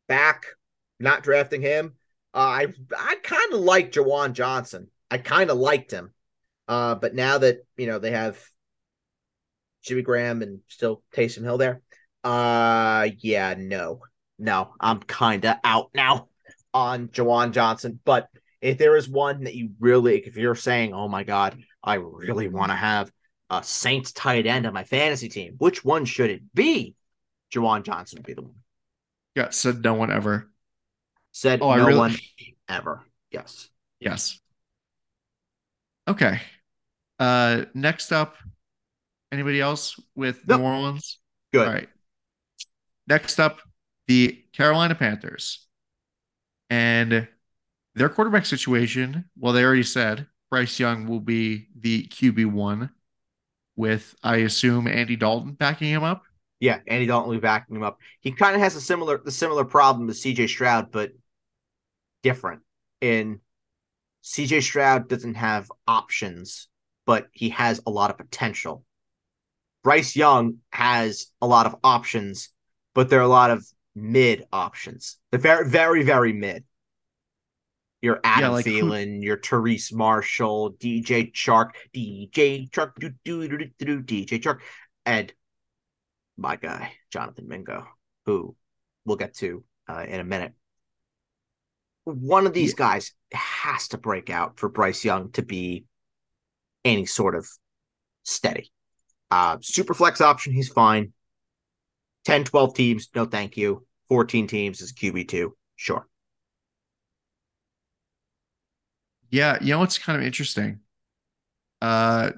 back 0.09 0.47
not 0.99 1.23
drafting 1.23 1.63
him. 1.63 1.95
Uh, 2.35 2.39
I 2.39 2.67
I 2.97 3.17
kind 3.23 3.55
of 3.55 3.61
like 3.61 3.93
Juwan 3.93 4.35
Johnson. 4.35 4.89
I 5.11 5.19
kind 5.19 5.51
of 5.51 5.59
liked 5.59 5.91
him, 5.91 6.13
uh, 6.69 6.95
but 6.95 7.15
now 7.15 7.39
that 7.39 7.67
you 7.77 7.87
know 7.87 7.99
they 7.99 8.13
have 8.13 8.39
Jimmy 9.83 10.03
Graham 10.03 10.43
and 10.43 10.61
still 10.69 11.03
Taysom 11.15 11.43
Hill 11.43 11.59
there, 11.59 11.83
uh, 12.25 13.09
yeah, 13.19 13.55
no, 13.57 14.01
no, 14.39 14.75
I'm 14.81 15.01
kind 15.01 15.45
of 15.45 15.57
out 15.65 15.91
now 15.95 16.29
on 16.75 17.09
Juwan 17.09 17.53
Johnson. 17.53 18.01
But 18.05 18.29
if 18.61 18.79
there 18.79 18.97
is 18.97 19.09
one 19.09 19.45
that 19.45 19.55
you 19.55 19.71
really, 19.81 20.19
if 20.19 20.37
you're 20.37 20.55
saying, 20.55 20.93
oh 20.95 21.09
my 21.09 21.25
god, 21.25 21.63
I 21.83 21.95
really 21.95 22.49
want 22.49 22.71
to 22.71 22.77
have 22.77 23.11
a 23.49 23.63
Saints 23.63 24.13
tight 24.13 24.47
end 24.47 24.67
on 24.67 24.73
my 24.73 24.85
fantasy 24.85 25.29
team, 25.29 25.55
which 25.59 25.85
one 25.85 26.05
should 26.05 26.31
it 26.31 26.43
be? 26.55 26.95
Juwan 27.53 27.83
Johnson 27.83 28.19
would 28.19 28.27
be 28.27 28.35
the 28.35 28.43
one. 28.43 28.55
Yeah, 29.35 29.51
said 29.51 29.83
no 29.83 29.95
one 29.95 30.13
ever. 30.13 30.51
Said 31.33 31.61
oh, 31.63 31.75
no 31.75 31.87
really... 31.87 31.99
one 31.99 32.17
ever. 32.69 33.03
Yes. 33.31 33.69
Yes. 34.01 34.41
Okay. 36.09 36.41
Uh 37.19 37.65
next 37.75 38.13
up, 38.13 38.37
anybody 39.31 39.61
else 39.61 40.01
with 40.15 40.41
nope. 40.47 40.61
New 40.61 40.67
Orleans? 40.67 41.19
Good. 41.53 41.67
All 41.67 41.75
right. 41.75 41.89
Next 43.11 43.41
up, 43.41 43.59
the 44.07 44.41
Carolina 44.53 44.95
Panthers. 44.95 45.67
And 46.71 47.27
their 47.97 48.09
quarterback 48.09 48.47
situation, 48.47 49.25
well, 49.37 49.53
they 49.53 49.65
already 49.65 49.83
said 49.83 50.29
Bryce 50.49 50.79
Young 50.79 51.09
will 51.09 51.19
be 51.19 51.67
the 51.77 52.07
QB1 52.07 52.89
with, 53.75 54.15
I 54.23 54.37
assume, 54.37 54.87
Andy 54.87 55.17
Dalton 55.17 55.55
backing 55.55 55.89
him 55.91 56.05
up. 56.05 56.23
Yeah, 56.61 56.79
Andy 56.87 57.07
Dalton 57.07 57.31
will 57.31 57.37
be 57.39 57.41
backing 57.41 57.75
him 57.75 57.83
up. 57.83 57.99
He 58.21 58.31
kind 58.31 58.55
of 58.55 58.63
has 58.63 58.77
a 58.77 58.81
similar 58.81 59.19
the 59.19 59.33
similar 59.33 59.65
problem 59.65 60.09
as 60.09 60.21
CJ 60.21 60.49
Stroud, 60.49 60.93
but 60.93 61.11
different 62.23 62.61
in 63.01 63.41
CJ 64.23 64.63
Stroud 64.63 65.09
doesn't 65.09 65.35
have 65.35 65.73
options, 65.89 66.69
but 67.07 67.27
he 67.33 67.49
has 67.49 67.81
a 67.87 67.91
lot 67.91 68.11
of 68.11 68.19
potential. 68.19 68.85
Bryce 69.83 70.15
Young 70.15 70.59
has 70.71 71.33
a 71.43 71.47
lot 71.49 71.67
of 71.67 71.75
options, 71.83 72.51
but 72.95 73.09
there 73.09 73.21
are 73.21 73.25
a 73.25 73.29
lot 73.29 73.51
of 73.51 73.67
mid 73.95 74.47
options. 74.53 75.19
They're 75.31 75.41
very, 75.41 75.69
very, 75.69 76.03
very 76.03 76.33
mid. 76.33 76.65
Your 78.03 78.21
Adam 78.25 78.45
yeah, 78.45 78.49
like 78.49 78.65
Thielen, 78.65 79.17
who... 79.19 79.25
your 79.25 79.37
Terrace 79.37 79.93
Marshall, 79.93 80.73
DJ 80.73 81.33
Chark, 81.33 81.71
DJ 81.95 82.71
Chark, 82.71 82.95
do, 82.99 83.11
do, 83.25 83.47
do, 83.47 83.59
do, 83.79 84.03
do, 84.03 84.03
DJ 84.03 84.41
Chark, 84.41 84.61
and 85.05 85.33
my 86.39 86.57
guy, 86.57 86.93
Jonathan 87.13 87.47
Mingo, 87.47 87.87
who 88.25 88.57
we'll 89.05 89.17
get 89.17 89.35
to 89.37 89.65
uh, 89.87 90.05
in 90.09 90.21
a 90.21 90.25
minute 90.25 90.55
one 92.15 92.47
of 92.47 92.53
these 92.53 92.71
yeah. 92.73 92.87
guys 92.87 93.13
has 93.33 93.89
to 93.89 93.99
break 93.99 94.31
out 94.31 94.59
for 94.59 94.69
Bryce 94.69 95.05
Young 95.05 95.31
to 95.33 95.43
be 95.43 95.85
any 96.85 97.07
sort 97.07 97.35
of 97.35 97.49
steady. 98.25 98.73
Uh, 99.31 99.59
super 99.61 99.95
flex 99.95 100.21
option, 100.21 100.53
he's 100.53 100.69
fine. 100.69 101.13
10, 102.25 102.45
12 102.45 102.75
teams, 102.75 103.09
no 103.15 103.25
thank 103.25 103.57
you. 103.57 103.87
14 104.09 104.47
teams 104.47 104.81
is 104.81 104.93
QB2, 104.93 105.53
sure. 105.77 106.07
Yeah, 109.31 109.59
you 109.61 109.71
know 109.71 109.79
what's 109.79 109.99
kind 109.99 110.19
of 110.19 110.27
interesting? 110.27 110.81
Uh, 111.81 112.33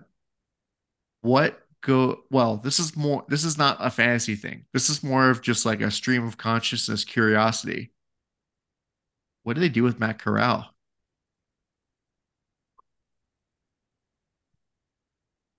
what 1.23 1.59
go 1.81 2.21
well, 2.31 2.59
this 2.59 2.79
is 2.79 2.97
more 2.97 3.25
this 3.29 3.45
is 3.45 3.59
not 3.59 3.77
a 3.81 3.91
fantasy 3.91 4.35
thing. 4.37 4.67
This 4.73 4.91
is 4.91 5.03
more 5.03 5.31
of 5.31 5.43
just 5.43 5.67
like 5.67 5.81
a 5.81 5.91
stream 5.91 6.27
of 6.27 6.37
consciousness 6.37 7.05
curiosity. 7.05 7.93
What 9.43 9.55
do 9.55 9.61
they 9.61 9.69
do 9.69 9.83
with 9.83 9.99
Matt 9.99 10.19
Corral? 10.19 10.69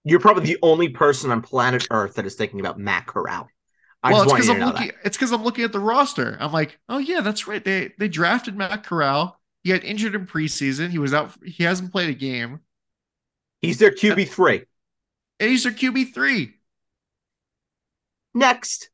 You're 0.05 0.19
probably 0.19 0.45
the 0.45 0.59
only 0.61 0.89
person 0.89 1.31
on 1.31 1.41
planet 1.41 1.87
Earth 1.89 2.15
that 2.15 2.25
is 2.25 2.35
thinking 2.35 2.59
about 2.59 2.77
Matt 2.77 3.07
Corral. 3.07 3.49
I 4.03 4.11
well, 4.11 4.23
it's 4.23 4.33
because 4.33 4.49
I'm 4.49 4.59
looking. 4.59 4.87
That. 4.87 4.95
It's 5.05 5.17
because 5.17 5.31
I'm 5.31 5.43
looking 5.43 5.63
at 5.63 5.71
the 5.71 5.79
roster. 5.79 6.37
I'm 6.39 6.51
like, 6.51 6.77
oh 6.89 6.97
yeah, 6.97 7.21
that's 7.21 7.47
right. 7.47 7.63
They 7.63 7.93
they 7.97 8.09
drafted 8.09 8.57
Matt 8.57 8.83
Corral. 8.83 9.39
He 9.63 9.71
got 9.71 9.85
injured 9.85 10.13
in 10.13 10.27
preseason. 10.27 10.89
He 10.89 10.99
was 10.99 11.13
out. 11.13 11.31
He 11.45 11.63
hasn't 11.63 11.93
played 11.93 12.09
a 12.09 12.13
game. 12.13 12.59
He's 13.61 13.79
their 13.79 13.91
QB 13.91 14.27
three. 14.27 14.65
And 15.39 15.49
he's 15.49 15.63
their 15.63 15.71
QB 15.71 16.13
three. 16.13 16.55
Next, 18.33 18.89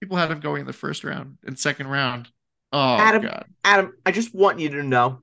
people 0.00 0.16
had 0.16 0.30
him 0.30 0.38
going 0.38 0.60
in 0.60 0.66
the 0.66 0.72
first 0.72 1.02
round 1.02 1.38
and 1.44 1.58
second 1.58 1.88
round. 1.88 2.28
Oh 2.72 2.96
Adam, 2.98 3.22
God. 3.22 3.46
Adam, 3.64 3.94
I 4.06 4.12
just 4.12 4.32
want 4.32 4.60
you 4.60 4.68
to 4.68 4.82
know, 4.84 5.22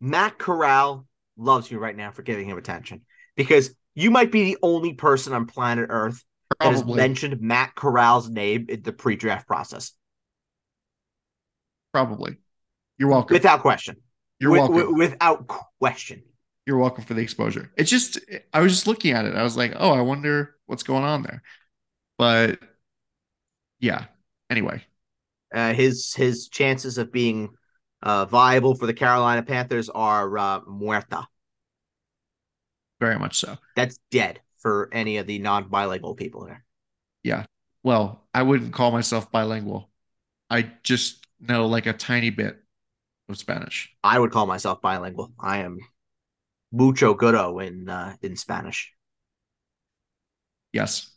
Matt 0.00 0.36
Corral 0.36 1.06
loves 1.36 1.70
you 1.70 1.78
right 1.78 1.96
now 1.96 2.10
for 2.10 2.22
giving 2.22 2.48
him 2.48 2.58
attention 2.58 3.02
because 3.36 3.72
you 3.94 4.10
might 4.10 4.32
be 4.32 4.42
the 4.44 4.58
only 4.62 4.94
person 4.94 5.32
on 5.32 5.46
planet 5.46 5.86
Earth 5.90 6.24
Probably. 6.24 6.27
That 6.60 6.72
has 6.72 6.84
mentioned 6.84 7.40
Matt 7.40 7.74
Corral's 7.74 8.28
name 8.28 8.66
in 8.68 8.82
the 8.82 8.92
pre-draft 8.92 9.46
process. 9.46 9.92
Probably. 11.92 12.36
You're 12.98 13.10
welcome. 13.10 13.34
Without 13.34 13.60
question. 13.60 13.96
You're 14.40 14.52
welcome. 14.52 14.96
without 14.96 15.46
question. 15.80 16.22
You're 16.66 16.78
welcome 16.78 17.04
for 17.04 17.14
the 17.14 17.22
exposure. 17.22 17.70
It's 17.76 17.90
just 17.90 18.18
I 18.52 18.60
was 18.60 18.72
just 18.72 18.86
looking 18.86 19.12
at 19.12 19.24
it. 19.24 19.34
I 19.34 19.42
was 19.42 19.56
like, 19.56 19.72
oh, 19.76 19.92
I 19.92 20.00
wonder 20.00 20.56
what's 20.66 20.82
going 20.82 21.04
on 21.04 21.22
there. 21.22 21.42
But 22.18 22.58
yeah. 23.78 24.04
Anyway. 24.50 24.84
Uh, 25.54 25.72
his 25.72 26.12
his 26.14 26.48
chances 26.48 26.98
of 26.98 27.10
being 27.10 27.50
uh, 28.02 28.26
viable 28.26 28.74
for 28.74 28.86
the 28.86 28.92
Carolina 28.92 29.42
Panthers 29.42 29.88
are 29.88 30.36
uh, 30.36 30.60
muerta. 30.62 31.24
Very 33.00 33.18
much 33.18 33.38
so. 33.38 33.56
That's 33.76 33.98
dead 34.10 34.40
for 34.58 34.88
any 34.92 35.18
of 35.18 35.26
the 35.26 35.38
non-bilingual 35.38 36.14
people 36.14 36.44
there. 36.44 36.64
Yeah. 37.22 37.46
Well, 37.82 38.24
I 38.34 38.42
wouldn't 38.42 38.72
call 38.72 38.90
myself 38.90 39.30
bilingual. 39.30 39.90
I 40.50 40.70
just 40.82 41.24
know 41.40 41.66
like 41.66 41.86
a 41.86 41.92
tiny 41.92 42.30
bit 42.30 42.58
of 43.28 43.38
Spanish. 43.38 43.92
I 44.02 44.18
would 44.18 44.30
call 44.30 44.46
myself 44.46 44.80
bilingual. 44.80 45.32
I 45.38 45.58
am 45.58 45.78
mucho 46.72 47.14
gudo 47.14 47.64
in 47.64 47.88
uh, 47.88 48.16
in 48.22 48.36
Spanish. 48.36 48.92
Yes, 50.72 51.10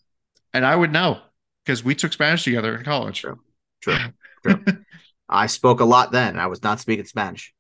and 0.53 0.65
I 0.65 0.76
would 0.76 0.91
know 0.91 1.19
because 1.65 1.84
we 1.84 1.95
took 1.95 2.13
Spanish 2.13 2.43
together 2.43 2.76
in 2.76 2.84
college. 2.84 3.22
True, 3.22 3.39
true, 3.81 3.97
true. 4.43 4.63
I 5.30 5.47
spoke 5.47 5.80
a 5.80 5.85
lot 5.85 6.11
then. 6.11 6.38
I 6.38 6.47
was 6.47 6.61
not 6.61 6.80
speaking 6.80 7.05
Spanish. 7.05 7.53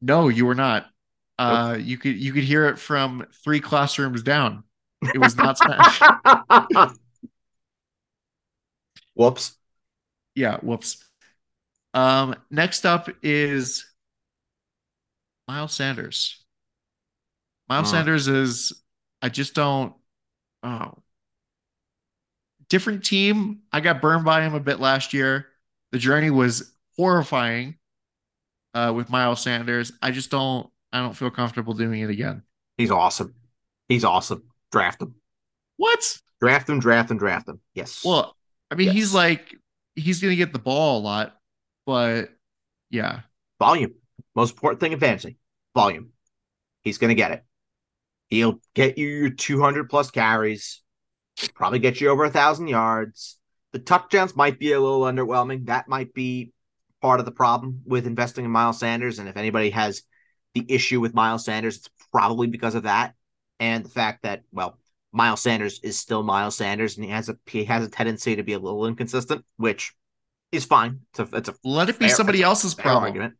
No, 0.00 0.28
you 0.28 0.46
were 0.46 0.54
not. 0.54 0.86
Uh, 1.38 1.74
nope. 1.76 1.86
You 1.86 1.98
could 1.98 2.16
you 2.16 2.32
could 2.32 2.44
hear 2.44 2.68
it 2.68 2.78
from 2.78 3.26
three 3.44 3.60
classrooms 3.60 4.22
down. 4.22 4.64
It 5.14 5.18
was 5.18 5.36
not 5.36 5.58
Spanish. 5.58 6.00
whoops. 9.14 9.56
Yeah, 10.34 10.58
whoops. 10.58 11.02
Um, 11.94 12.34
next 12.50 12.84
up 12.84 13.08
is 13.22 13.86
Miles 15.48 15.72
Sanders. 15.72 16.44
Miles. 17.68 17.90
Sanders 17.90 18.28
is 18.28 18.82
I 19.22 19.28
just 19.28 19.54
don't 19.54 19.94
oh 20.62 20.98
different 22.68 23.04
team. 23.04 23.60
I 23.72 23.80
got 23.80 24.00
burned 24.00 24.24
by 24.24 24.42
him 24.42 24.54
a 24.54 24.60
bit 24.60 24.80
last 24.80 25.12
year. 25.12 25.46
The 25.92 25.98
journey 25.98 26.30
was 26.30 26.72
horrifying 26.96 27.76
uh, 28.74 28.92
with 28.94 29.10
Miles 29.10 29.40
Sanders. 29.40 29.92
I 30.02 30.10
just 30.10 30.30
don't 30.30 30.68
I 30.92 31.00
don't 31.00 31.14
feel 31.14 31.30
comfortable 31.30 31.74
doing 31.74 32.00
it 32.00 32.10
again. 32.10 32.42
He's 32.76 32.90
awesome. 32.90 33.34
He's 33.88 34.04
awesome. 34.04 34.42
Draft 34.72 35.02
him. 35.02 35.14
What? 35.76 36.18
Draft 36.40 36.68
him, 36.68 36.80
draft 36.80 37.10
him, 37.10 37.18
draft 37.18 37.48
him. 37.48 37.60
Yes. 37.74 38.04
Well, 38.04 38.36
I 38.70 38.74
mean, 38.74 38.88
yes. 38.88 38.94
he's 38.94 39.14
like 39.14 39.56
he's 39.94 40.20
gonna 40.20 40.36
get 40.36 40.52
the 40.52 40.58
ball 40.58 41.00
a 41.00 41.02
lot, 41.02 41.36
but 41.84 42.30
yeah. 42.90 43.20
Volume. 43.58 43.94
Most 44.34 44.52
important 44.52 44.80
thing 44.80 44.92
in 44.92 45.00
fantasy. 45.00 45.38
Volume. 45.74 46.10
He's 46.82 46.98
gonna 46.98 47.14
get 47.14 47.32
it. 47.32 47.44
He'll 48.28 48.60
get 48.74 48.98
you 48.98 49.06
your 49.08 49.30
200 49.30 49.88
plus 49.88 50.10
carries, 50.10 50.82
probably 51.54 51.78
get 51.78 52.00
you 52.00 52.08
over 52.08 52.24
a 52.24 52.30
thousand 52.30 52.68
yards. 52.68 53.38
The 53.72 53.78
touchdowns 53.78 54.34
might 54.34 54.58
be 54.58 54.72
a 54.72 54.80
little 54.80 55.02
underwhelming. 55.02 55.66
That 55.66 55.88
might 55.88 56.12
be 56.12 56.52
part 57.02 57.20
of 57.20 57.26
the 57.26 57.32
problem 57.32 57.82
with 57.84 58.06
investing 58.06 58.44
in 58.44 58.50
Miles 58.50 58.78
Sanders. 58.78 59.18
And 59.18 59.28
if 59.28 59.36
anybody 59.36 59.70
has 59.70 60.02
the 60.54 60.64
issue 60.68 61.00
with 61.00 61.14
Miles 61.14 61.44
Sanders, 61.44 61.76
it's 61.76 61.90
probably 62.10 62.46
because 62.46 62.74
of 62.74 62.84
that 62.84 63.14
and 63.60 63.84
the 63.84 63.88
fact 63.90 64.22
that 64.22 64.42
well, 64.52 64.78
Miles 65.12 65.40
Sanders 65.40 65.80
is 65.82 65.98
still 65.98 66.22
Miles 66.22 66.56
Sanders, 66.56 66.96
and 66.96 67.04
he 67.04 67.10
has 67.10 67.28
a 67.28 67.38
he 67.46 67.64
has 67.64 67.84
a 67.84 67.88
tendency 67.88 68.36
to 68.36 68.42
be 68.42 68.52
a 68.52 68.58
little 68.58 68.86
inconsistent, 68.86 69.44
which 69.56 69.94
is 70.52 70.64
fine. 70.64 71.00
It's 71.10 71.32
a, 71.32 71.36
it's 71.36 71.48
a 71.48 71.54
let 71.64 71.88
it 71.88 71.98
be 71.98 72.06
fair, 72.06 72.14
somebody 72.14 72.42
else's 72.42 72.74
problem. 72.74 73.04
Argument. 73.04 73.34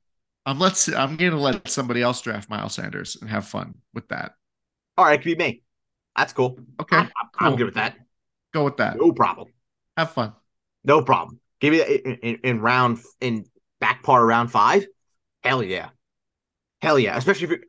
I'm 0.47 0.59
let's 0.59 0.88
I'm 0.88 1.16
going 1.16 1.32
to 1.32 1.38
let 1.38 1.68
somebody 1.68 2.02
else 2.02 2.20
draft 2.20 2.48
Miles 2.48 2.74
Sanders 2.74 3.16
and 3.20 3.28
have 3.28 3.47
fun 3.47 3.74
with 3.93 4.09
that. 4.09 4.32
All 4.97 5.05
right, 5.05 5.14
it 5.14 5.22
could 5.22 5.36
be 5.36 5.44
me. 5.44 5.62
That's 6.16 6.32
cool. 6.32 6.59
Okay, 6.80 6.97
I'm, 6.97 7.10
cool. 7.32 7.48
I'm 7.48 7.56
good 7.56 7.66
with 7.66 7.74
that. 7.74 7.97
Go 8.55 8.64
with 8.64 8.78
that. 8.78 8.97
No 8.97 9.12
problem. 9.12 9.48
Have 9.97 10.12
fun. 10.12 10.32
No 10.84 11.02
problem. 11.02 11.40
Give 11.60 11.72
me 11.72 11.82
in, 11.82 12.14
in, 12.22 12.38
in 12.43 12.60
round 12.60 13.01
in 13.20 13.44
back 13.80 14.02
part 14.02 14.22
of 14.22 14.28
round 14.28 14.51
five. 14.51 14.86
Hell 15.43 15.62
yeah, 15.62 15.90
hell 16.80 16.98
yeah. 16.98 17.16
Especially 17.16 17.48
if 17.52 17.60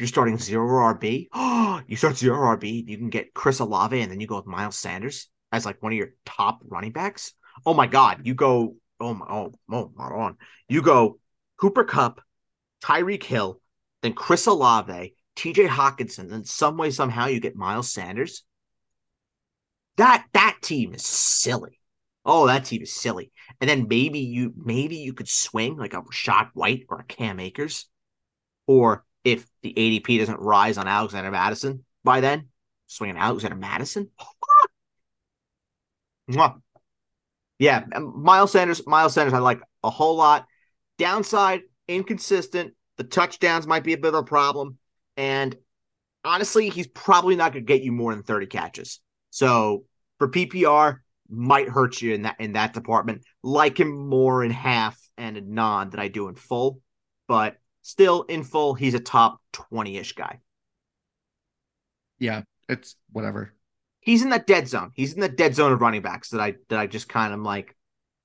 you're, 0.00 0.08
starting 0.08 0.38
zero 0.38 0.94
RB. 0.94 1.28
You 1.86 1.96
start 1.96 2.18
zero 2.18 2.36
RB. 2.56 2.86
You 2.86 2.98
can 2.98 3.08
get 3.08 3.32
Chris 3.32 3.58
Olave, 3.58 3.98
and 3.98 4.12
then 4.12 4.20
you 4.20 4.26
go 4.26 4.36
with 4.36 4.46
Miles 4.46 4.76
Sanders 4.76 5.28
as 5.50 5.64
like 5.64 5.82
one 5.82 5.92
of 5.92 5.98
your 5.98 6.10
top 6.26 6.60
running 6.66 6.92
backs. 6.92 7.32
Oh 7.64 7.74
my 7.74 7.86
God, 7.86 8.20
you 8.24 8.34
go. 8.34 8.76
Oh 9.00 9.14
my. 9.14 9.26
Oh 9.28 9.52
oh 9.70 9.90
my 9.96 10.04
on. 10.04 10.36
You 10.68 10.82
go 10.82 11.18
Cooper 11.56 11.84
Kupp, 11.84 12.20
Tyreek 12.82 13.22
Hill, 13.22 13.60
then 14.02 14.12
Chris 14.12 14.46
Olave, 14.46 15.14
TJ 15.36 15.68
Hockenson, 15.68 16.28
then 16.28 16.44
some 16.44 16.76
way, 16.76 16.90
somehow 16.90 17.26
you 17.26 17.40
get 17.40 17.56
Miles 17.56 17.92
Sanders. 17.92 18.44
That 19.96 20.26
that 20.32 20.58
team 20.62 20.94
is 20.94 21.04
silly. 21.04 21.78
Oh, 22.24 22.46
that 22.46 22.66
team 22.66 22.82
is 22.82 22.94
silly. 22.94 23.32
And 23.60 23.68
then 23.68 23.86
maybe 23.88 24.20
you 24.20 24.52
maybe 24.56 24.96
you 24.96 25.12
could 25.12 25.28
swing 25.28 25.76
like 25.76 25.94
a 25.94 26.02
Rachaad 26.02 26.50
White 26.54 26.84
or 26.88 27.00
a 27.00 27.04
Cam 27.04 27.40
Akers. 27.40 27.86
Or 28.66 29.04
if 29.24 29.46
the 29.62 29.74
ADP 29.74 30.18
doesn't 30.18 30.40
rise 30.40 30.78
on 30.78 30.88
Alexander 30.88 31.30
Mattison 31.30 31.84
by 32.04 32.20
then, 32.20 32.48
swinging 32.86 33.16
an 33.16 33.22
Alexander 33.22 33.56
Mattison. 33.56 34.10
yeah, 37.58 37.84
um, 37.94 38.22
Miles 38.22 38.52
Sanders, 38.52 38.86
Miles 38.86 39.14
Sanders, 39.14 39.34
I 39.34 39.38
like 39.38 39.60
a 39.82 39.90
whole 39.90 40.16
lot. 40.16 40.46
Downside, 40.98 41.62
inconsistent. 41.88 42.74
The 42.96 43.04
touchdowns 43.04 43.66
might 43.66 43.84
be 43.84 43.92
a 43.92 43.98
bit 43.98 44.14
of 44.14 44.14
a 44.14 44.22
problem. 44.22 44.78
And 45.16 45.56
honestly, 46.24 46.68
he's 46.68 46.86
probably 46.86 47.36
not 47.36 47.52
going 47.52 47.64
to 47.64 47.72
get 47.72 47.82
you 47.82 47.92
more 47.92 48.14
than 48.14 48.22
30 48.22 48.46
catches. 48.46 49.00
So 49.30 49.84
for 50.18 50.28
PPR, 50.28 50.98
might 51.30 51.68
hurt 51.68 52.02
you 52.02 52.14
in 52.14 52.22
that 52.22 52.36
in 52.40 52.54
that 52.54 52.74
department. 52.74 53.22
Like 53.42 53.78
him 53.78 54.08
more 54.08 54.42
in 54.42 54.50
half 54.50 54.98
and 55.16 55.36
a 55.36 55.40
non 55.40 55.90
than 55.90 56.00
I 56.00 56.08
do 56.08 56.28
in 56.28 56.34
full, 56.34 56.80
but 57.28 57.56
still 57.82 58.22
in 58.22 58.44
full, 58.44 58.74
he's 58.74 58.94
a 58.94 59.00
top 59.00 59.40
20-ish 59.52 60.14
guy. 60.14 60.40
Yeah, 62.18 62.42
it's 62.68 62.96
whatever. 63.12 63.54
He's 64.00 64.22
in 64.22 64.30
that 64.30 64.46
dead 64.46 64.68
zone. 64.68 64.92
He's 64.94 65.14
in 65.14 65.20
the 65.20 65.28
dead 65.28 65.54
zone 65.54 65.72
of 65.72 65.80
running 65.80 66.02
backs 66.02 66.30
that 66.30 66.40
I 66.40 66.54
that 66.68 66.78
I 66.78 66.86
just 66.86 67.08
kind 67.08 67.34
of 67.34 67.40
like, 67.40 67.76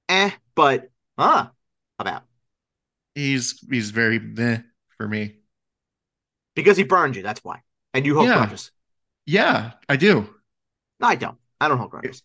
eh, 0.09 0.31
but 0.53 0.89
uh 1.17 1.47
about 1.99 2.23
he's 3.15 3.63
he's 3.69 3.91
very 3.91 4.19
meh 4.19 4.59
for 4.97 5.07
me. 5.07 5.37
Because 6.55 6.77
he 6.77 6.83
burned 6.83 7.15
you, 7.15 7.23
that's 7.23 7.43
why. 7.43 7.61
And 7.93 8.05
you 8.05 8.15
hold 8.15 8.27
yeah. 8.27 8.35
grudges. 8.35 8.71
Yeah, 9.25 9.71
I 9.89 9.95
do. 9.95 10.29
No, 10.99 11.07
I 11.07 11.15
don't. 11.15 11.37
I 11.59 11.67
don't 11.67 11.77
hold 11.77 11.91
grudges. 11.91 12.21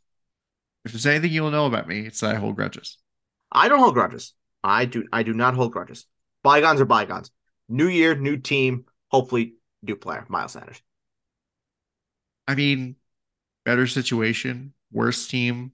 If 0.85 0.93
there's 0.93 1.07
anything 1.07 1.33
you'll 1.33 1.51
know 1.51 1.67
about 1.67 1.89
me, 1.89 2.01
it's 2.01 2.21
that 2.21 2.35
I 2.35 2.39
hold 2.39 2.57
grudges. 2.57 2.99
I 3.51 3.69
don't 3.69 3.79
hold 3.79 3.95
grudges. 3.95 4.35
I 4.63 4.85
do 4.85 5.07
I 5.13 5.23
do 5.23 5.33
not 5.33 5.55
hold 5.55 5.73
grudges. 5.73 6.07
Bygones 6.43 6.81
are 6.81 6.87
bygones. 6.87 7.31
New 7.69 7.89
year, 7.89 8.15
new 8.15 8.37
team, 8.37 8.87
hopefully 9.09 9.55
new 9.83 9.97
player, 9.97 10.25
Miles 10.29 10.53
Sanders. 10.53 10.81
I 12.49 12.55
mean, 12.55 12.97
better 13.65 13.87
situation, 13.87 14.73
worse 14.93 15.29
team, 15.29 15.73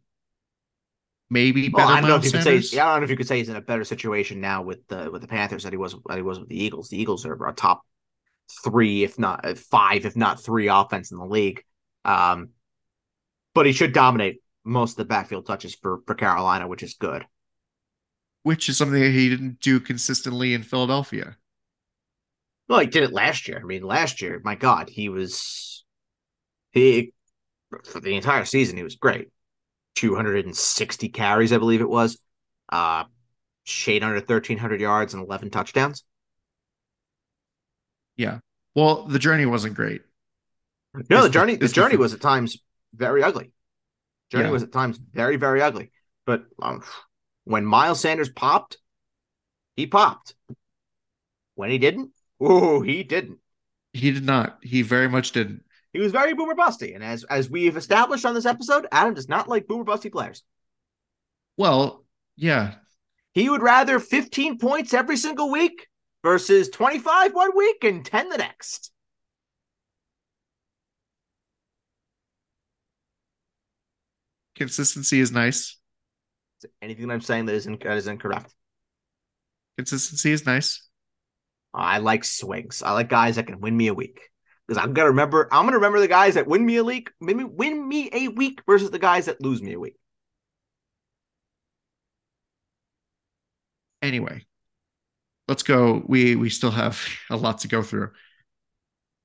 maybe 1.30 1.68
well, 1.70 1.88
I 1.88 2.00
don't 2.00 2.10
know 2.10 2.16
if 2.16 2.24
you 2.24 2.32
could 2.32 2.42
say. 2.42 2.76
Yeah, 2.76 2.86
I 2.86 2.92
don't 2.92 3.00
know 3.00 3.04
if 3.04 3.10
you 3.10 3.16
could 3.16 3.28
say 3.28 3.38
he's 3.38 3.48
in 3.48 3.56
a 3.56 3.60
better 3.60 3.84
situation 3.84 4.40
now 4.40 4.62
with 4.62 4.86
the 4.88 5.10
with 5.10 5.22
the 5.22 5.28
Panthers 5.28 5.62
that 5.62 5.72
he 5.72 5.78
was 5.78 5.96
that 6.06 6.16
he 6.16 6.22
was 6.22 6.38
with 6.38 6.48
the 6.48 6.62
Eagles. 6.62 6.88
The 6.88 7.00
Eagles 7.00 7.24
are 7.24 7.46
a 7.46 7.52
top 7.52 7.82
three, 8.64 9.04
if 9.04 9.18
not 9.18 9.44
uh, 9.44 9.54
five, 9.54 10.04
if 10.04 10.16
not 10.16 10.42
three 10.42 10.68
offense 10.68 11.10
in 11.10 11.18
the 11.18 11.24
league. 11.24 11.62
Um, 12.04 12.50
but 13.54 13.66
he 13.66 13.72
should 13.72 13.92
dominate 13.92 14.42
most 14.64 14.92
of 14.92 14.96
the 14.98 15.04
backfield 15.06 15.46
touches 15.46 15.74
for, 15.74 16.00
for 16.06 16.14
Carolina, 16.14 16.68
which 16.68 16.82
is 16.82 16.94
good. 16.94 17.24
Which 18.46 18.68
is 18.68 18.76
something 18.76 19.02
that 19.02 19.10
he 19.10 19.28
didn't 19.28 19.58
do 19.58 19.80
consistently 19.80 20.54
in 20.54 20.62
Philadelphia. 20.62 21.36
Well, 22.68 22.78
he 22.78 22.86
did 22.86 23.02
it 23.02 23.12
last 23.12 23.48
year. 23.48 23.58
I 23.60 23.64
mean, 23.64 23.82
last 23.82 24.22
year, 24.22 24.40
my 24.44 24.54
God, 24.54 24.88
he 24.88 25.08
was 25.08 25.84
he 26.70 27.12
for 27.82 27.98
the 27.98 28.14
entire 28.14 28.44
season, 28.44 28.76
he 28.76 28.84
was 28.84 28.94
great. 28.94 29.30
260 29.96 31.08
carries, 31.08 31.52
I 31.52 31.58
believe 31.58 31.80
it 31.80 31.88
was. 31.88 32.18
Uh 32.68 33.06
shade 33.64 34.04
under 34.04 34.20
1300 34.20 34.80
yards 34.80 35.12
and 35.12 35.24
11 35.24 35.50
touchdowns. 35.50 36.04
Yeah. 38.16 38.38
Well, 38.76 39.08
the 39.08 39.18
journey 39.18 39.46
wasn't 39.46 39.74
great. 39.74 40.02
No, 41.10 41.24
the 41.24 41.30
journey 41.30 41.56
the 41.56 41.66
journey 41.66 41.96
was 41.96 42.14
at 42.14 42.20
times 42.20 42.58
very 42.94 43.24
ugly. 43.24 43.50
Journey 44.30 44.44
Yeah. 44.44 44.50
was 44.52 44.62
at 44.62 44.70
times 44.70 44.98
very 44.98 45.34
very 45.34 45.62
ugly. 45.62 45.90
But 46.26 46.44
um, 46.62 46.84
when 47.46 47.64
Miles 47.64 48.00
Sanders 48.00 48.28
popped, 48.28 48.76
he 49.76 49.86
popped. 49.86 50.34
When 51.54 51.70
he 51.70 51.78
didn't, 51.78 52.10
oh, 52.40 52.82
he 52.82 53.02
didn't. 53.04 53.38
He 53.92 54.10
did 54.10 54.24
not. 54.24 54.58
He 54.62 54.82
very 54.82 55.08
much 55.08 55.32
didn't. 55.32 55.62
He 55.92 56.00
was 56.00 56.12
very 56.12 56.34
boomer 56.34 56.54
busty, 56.54 56.94
and 56.94 57.02
as 57.02 57.24
as 57.24 57.48
we've 57.48 57.76
established 57.76 58.26
on 58.26 58.34
this 58.34 58.44
episode, 58.44 58.86
Adam 58.92 59.14
does 59.14 59.28
not 59.28 59.48
like 59.48 59.68
boomer 59.68 59.84
busty 59.84 60.12
players. 60.12 60.42
Well, 61.56 62.04
yeah. 62.36 62.74
He 63.32 63.48
would 63.48 63.62
rather 63.62 64.00
15 64.00 64.58
points 64.58 64.92
every 64.92 65.16
single 65.16 65.50
week 65.50 65.88
versus 66.22 66.68
25 66.68 67.32
one 67.32 67.56
week 67.56 67.84
and 67.84 68.04
10 68.04 68.28
the 68.28 68.38
next. 68.38 68.90
Consistency 74.56 75.20
is 75.20 75.30
nice. 75.30 75.78
Anything 76.80 77.08
that 77.08 77.14
I'm 77.14 77.20
saying 77.20 77.46
that 77.46 77.54
is, 77.54 77.66
in, 77.66 77.78
that 77.82 77.96
is 77.96 78.06
incorrect. 78.06 78.54
Consistency 79.76 80.32
is 80.32 80.46
nice. 80.46 80.88
I 81.74 81.98
like 81.98 82.24
swings. 82.24 82.82
I 82.82 82.92
like 82.92 83.08
guys 83.08 83.36
that 83.36 83.46
can 83.46 83.60
win 83.60 83.76
me 83.76 83.88
a 83.88 83.94
week. 83.94 84.20
Because 84.66 84.82
I'm 84.82 84.94
gonna 84.94 85.10
remember, 85.10 85.48
I'm 85.52 85.64
gonna 85.64 85.76
remember 85.76 86.00
the 86.00 86.08
guys 86.08 86.34
that 86.34 86.46
win 86.46 86.64
me 86.64 86.76
a 86.76 86.84
week, 86.84 87.10
me, 87.20 87.44
win 87.44 87.86
me 87.86 88.08
a 88.12 88.28
week 88.28 88.62
versus 88.66 88.90
the 88.90 88.98
guys 88.98 89.26
that 89.26 89.40
lose 89.40 89.62
me 89.62 89.74
a 89.74 89.78
week. 89.78 89.96
Anyway, 94.02 94.44
let's 95.48 95.62
go. 95.62 96.02
We 96.06 96.36
we 96.36 96.50
still 96.50 96.70
have 96.70 97.00
a 97.30 97.36
lot 97.36 97.58
to 97.60 97.68
go 97.68 97.82
through. 97.82 98.10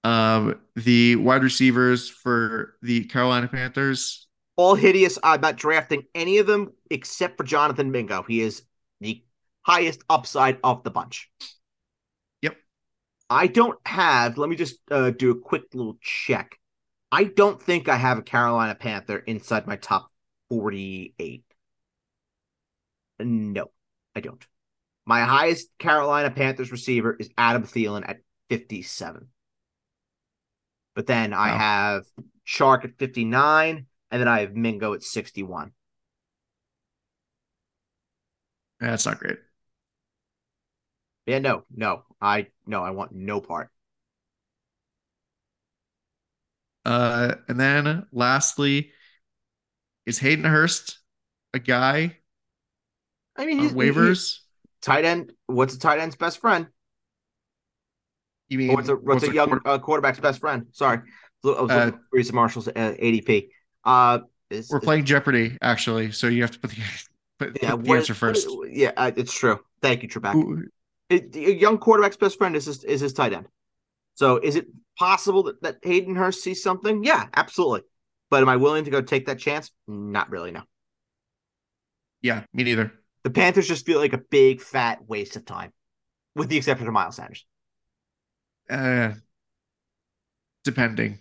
Um, 0.04 0.60
the 0.76 1.16
wide 1.16 1.44
receivers 1.44 2.10
for 2.10 2.76
the 2.82 3.06
Carolina 3.06 3.48
Panthers. 3.48 4.28
All 4.56 4.76
hideous. 4.76 5.18
I'm 5.24 5.42
not 5.42 5.58
drafting 5.58 6.04
any 6.14 6.38
of 6.38 6.48
them 6.48 6.74
except 6.90 7.38
for 7.38 7.44
Jonathan 7.44 7.92
Mingo. 7.92 8.24
He 8.24 8.42
is 8.42 8.64
the 9.00 9.24
highest 9.62 10.04
upside 10.10 10.60
of 10.64 10.84
the 10.84 10.92
bunch. 10.92 11.30
Yep. 12.42 12.58
I 13.30 13.48
don't 13.48 13.80
have, 13.86 14.38
let 14.38 14.50
me 14.50 14.56
just 14.56 14.78
uh, 14.90 15.12
do 15.12 15.32
a 15.32 15.40
quick 15.40 15.64
little 15.74 15.98
check. 16.02 16.58
I 17.12 17.26
don't 17.26 17.62
think 17.62 17.90
I 17.90 17.98
have 17.98 18.18
a 18.18 18.24
Carolina 18.24 18.76
Panther 18.76 19.18
inside 19.18 19.68
my 19.68 19.76
top 19.76 20.12
48. 20.50 21.44
No, 23.20 23.72
I 24.16 24.20
don't. 24.22 24.46
My 25.06 25.22
highest 25.22 25.70
Carolina 25.78 26.32
Panthers 26.32 26.72
receiver 26.72 27.16
is 27.20 27.30
Adam 27.38 27.64
Thielen 27.64 28.08
at 28.08 28.20
57. 28.50 29.28
But 30.96 31.08
then 31.08 31.34
I 31.34 31.50
have 31.50 32.04
Chark 32.46 32.84
at 32.86 32.98
59, 32.98 33.88
and 34.12 34.20
then 34.22 34.28
I 34.28 34.42
have 34.42 34.56
Mingo 34.56 34.94
at 34.94 35.04
61. 35.04 35.72
That's 38.80 39.06
not 39.06 39.20
great. 39.20 39.38
Yeah, 41.26 41.40
no, 41.40 41.64
no. 41.76 42.04
I 42.20 42.48
no, 42.66 42.84
I 42.84 42.92
want 42.92 43.12
no 43.14 43.42
part. 43.42 43.70
Uh, 46.84 47.36
and 47.48 47.60
then 47.60 48.08
lastly, 48.12 48.92
is 50.06 50.18
Hayden 50.20 50.46
Hurst 50.46 51.00
a 51.54 51.60
guy 51.60 52.18
I 53.36 53.46
mean, 53.46 53.60
he's, 53.60 53.72
he- 53.72 53.78
waivers? 53.78 54.40
tight 54.82 55.06
end. 55.06 55.32
What's 55.46 55.76
a 55.76 55.80
tight 55.80 56.00
end's 56.00 56.16
best 56.16 56.40
friend? 56.40 56.68
You 58.50 58.58
mean 58.58 58.74
what's 58.74 58.90
a 58.90 58.96
what's, 58.96 59.24
a 59.24 59.34
young 59.34 59.50
quarter- 59.50 59.68
uh, 59.68 59.80
quarterback's 59.80 60.20
best 60.20 60.40
friend? 60.40 60.68
Sorry, 60.72 60.98
I 60.98 61.02
was 61.48 61.72
looking 61.72 61.78
Uh, 61.78 62.20
at 62.20 62.34
Marshall's 62.34 62.68
uh, 62.68 62.72
ADP. 62.74 63.50
Uh, 63.84 64.20
is, 64.50 64.70
We're 64.70 64.80
playing 64.80 65.06
Jeopardy, 65.06 65.58
actually, 65.62 66.12
so 66.12 66.28
you 66.28 66.42
have 66.42 66.52
to 66.52 66.60
put 66.60 66.72
the 66.72 66.82
put, 67.40 67.64
yeah, 67.64 67.72
put 67.72 67.84
the 67.84 67.92
answer 67.94 68.14
first. 68.14 68.48
Yeah, 68.70 68.92
uh, 68.98 69.12
it's 69.16 69.34
true. 69.34 69.60
Thank 69.82 70.04
you, 70.04 70.10
Trebek. 70.10 70.64
It, 71.10 71.36
a 71.36 71.54
young 71.54 71.78
quarterback's 71.78 72.18
best 72.18 72.38
friend 72.38 72.56
is 72.56 72.66
his, 72.66 72.84
is 72.84 73.02
his 73.02 73.14
tight 73.14 73.34
end. 73.34 73.48
So, 74.16 74.38
is 74.38 74.56
it 74.56 74.68
possible 74.98 75.44
that, 75.44 75.62
that 75.62 75.78
Hayden 75.84 76.16
Hurst 76.16 76.44
sees 76.44 76.62
something? 76.62 77.04
Yeah, 77.04 77.28
absolutely. 77.34 77.82
But 78.30 78.42
am 78.42 78.50
I 78.50 78.56
willing 78.58 78.86
to 78.86 78.92
go 78.92 79.02
take 79.02 79.26
that 79.26 79.40
chance? 79.40 79.72
Not 79.88 80.30
really. 80.30 80.52
No. 80.52 80.62
Yeah, 82.22 82.44
me 82.54 82.64
neither. 82.64 82.94
The 83.24 83.30
Panthers 83.30 83.68
just 83.68 83.86
feel 83.86 84.00
like 84.00 84.14
a 84.14 84.18
big 84.18 84.62
fat 84.62 85.06
waste 85.08 85.36
of 85.36 85.46
time, 85.46 85.74
with 86.36 86.50
the 86.50 86.58
exception 86.58 86.88
of 86.88 86.94
Miles 86.94 87.16
Sanders. 87.16 87.46
Uh, 88.70 89.14
depending, 90.64 91.20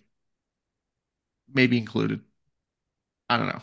maybe 1.52 1.78
included. 1.78 2.20
I 3.30 3.36
don't 3.36 3.46
know. 3.46 3.62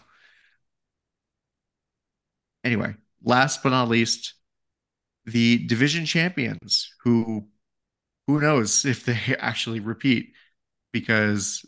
Anyway, 2.63 2.95
last 3.21 3.61
but 3.61 3.69
not 3.69 3.89
least, 3.89 4.33
the 5.25 5.67
division 5.67 6.05
champions, 6.05 6.89
who 7.03 7.49
who 8.27 8.39
knows 8.39 8.85
if 8.85 9.05
they 9.05 9.35
actually 9.39 9.81
repeat, 9.81 10.31
because 10.93 11.65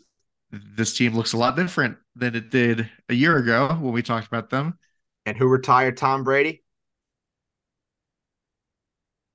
this 0.50 0.96
team 0.96 1.14
looks 1.14 1.34
a 1.34 1.36
lot 1.36 1.56
different 1.56 1.98
than 2.16 2.34
it 2.34 2.50
did 2.50 2.88
a 3.10 3.14
year 3.14 3.36
ago 3.36 3.68
when 3.80 3.92
we 3.92 4.02
talked 4.02 4.26
about 4.26 4.48
them. 4.48 4.78
And 5.26 5.36
who 5.36 5.46
retired 5.46 5.98
Tom 5.98 6.24
Brady? 6.24 6.62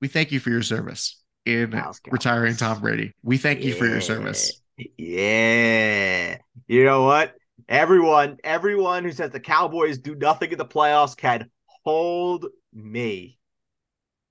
We 0.00 0.08
thank 0.08 0.32
you 0.32 0.40
for 0.40 0.50
your 0.50 0.62
service 0.62 1.22
in 1.46 1.72
oh, 1.72 1.78
Cowboys. 1.78 2.00
retiring 2.10 2.56
Tom 2.56 2.80
Brady. 2.80 3.14
We 3.22 3.38
thank 3.38 3.62
you 3.62 3.74
for 3.74 3.86
your 3.86 4.00
service. 4.00 4.60
Yeah. 4.98 6.38
You 6.66 6.84
know 6.84 7.04
what? 7.04 7.34
Everyone, 7.68 8.38
everyone 8.44 9.04
who 9.04 9.12
says 9.12 9.30
the 9.30 9.40
Cowboys 9.40 9.98
do 9.98 10.14
nothing 10.14 10.52
in 10.52 10.58
the 10.58 10.64
playoffs 10.64 11.16
can 11.16 11.50
hold 11.84 12.46
me. 12.72 13.38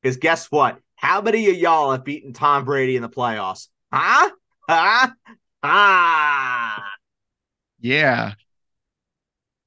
Because 0.02 0.18
guess 0.18 0.52
what? 0.52 0.80
How 0.96 1.22
many 1.22 1.50
of 1.50 1.58
y'all 1.58 1.92
have 1.92 2.06
beaten 2.06 2.32
Tom 2.34 2.64
Brady 2.64 2.96
in 2.96 3.02
the 3.02 3.10
playoffs? 3.10 3.68
Huh? 3.92 4.30
Huh? 4.70 5.10
Ah. 5.64 6.92
Yeah. 7.80 8.34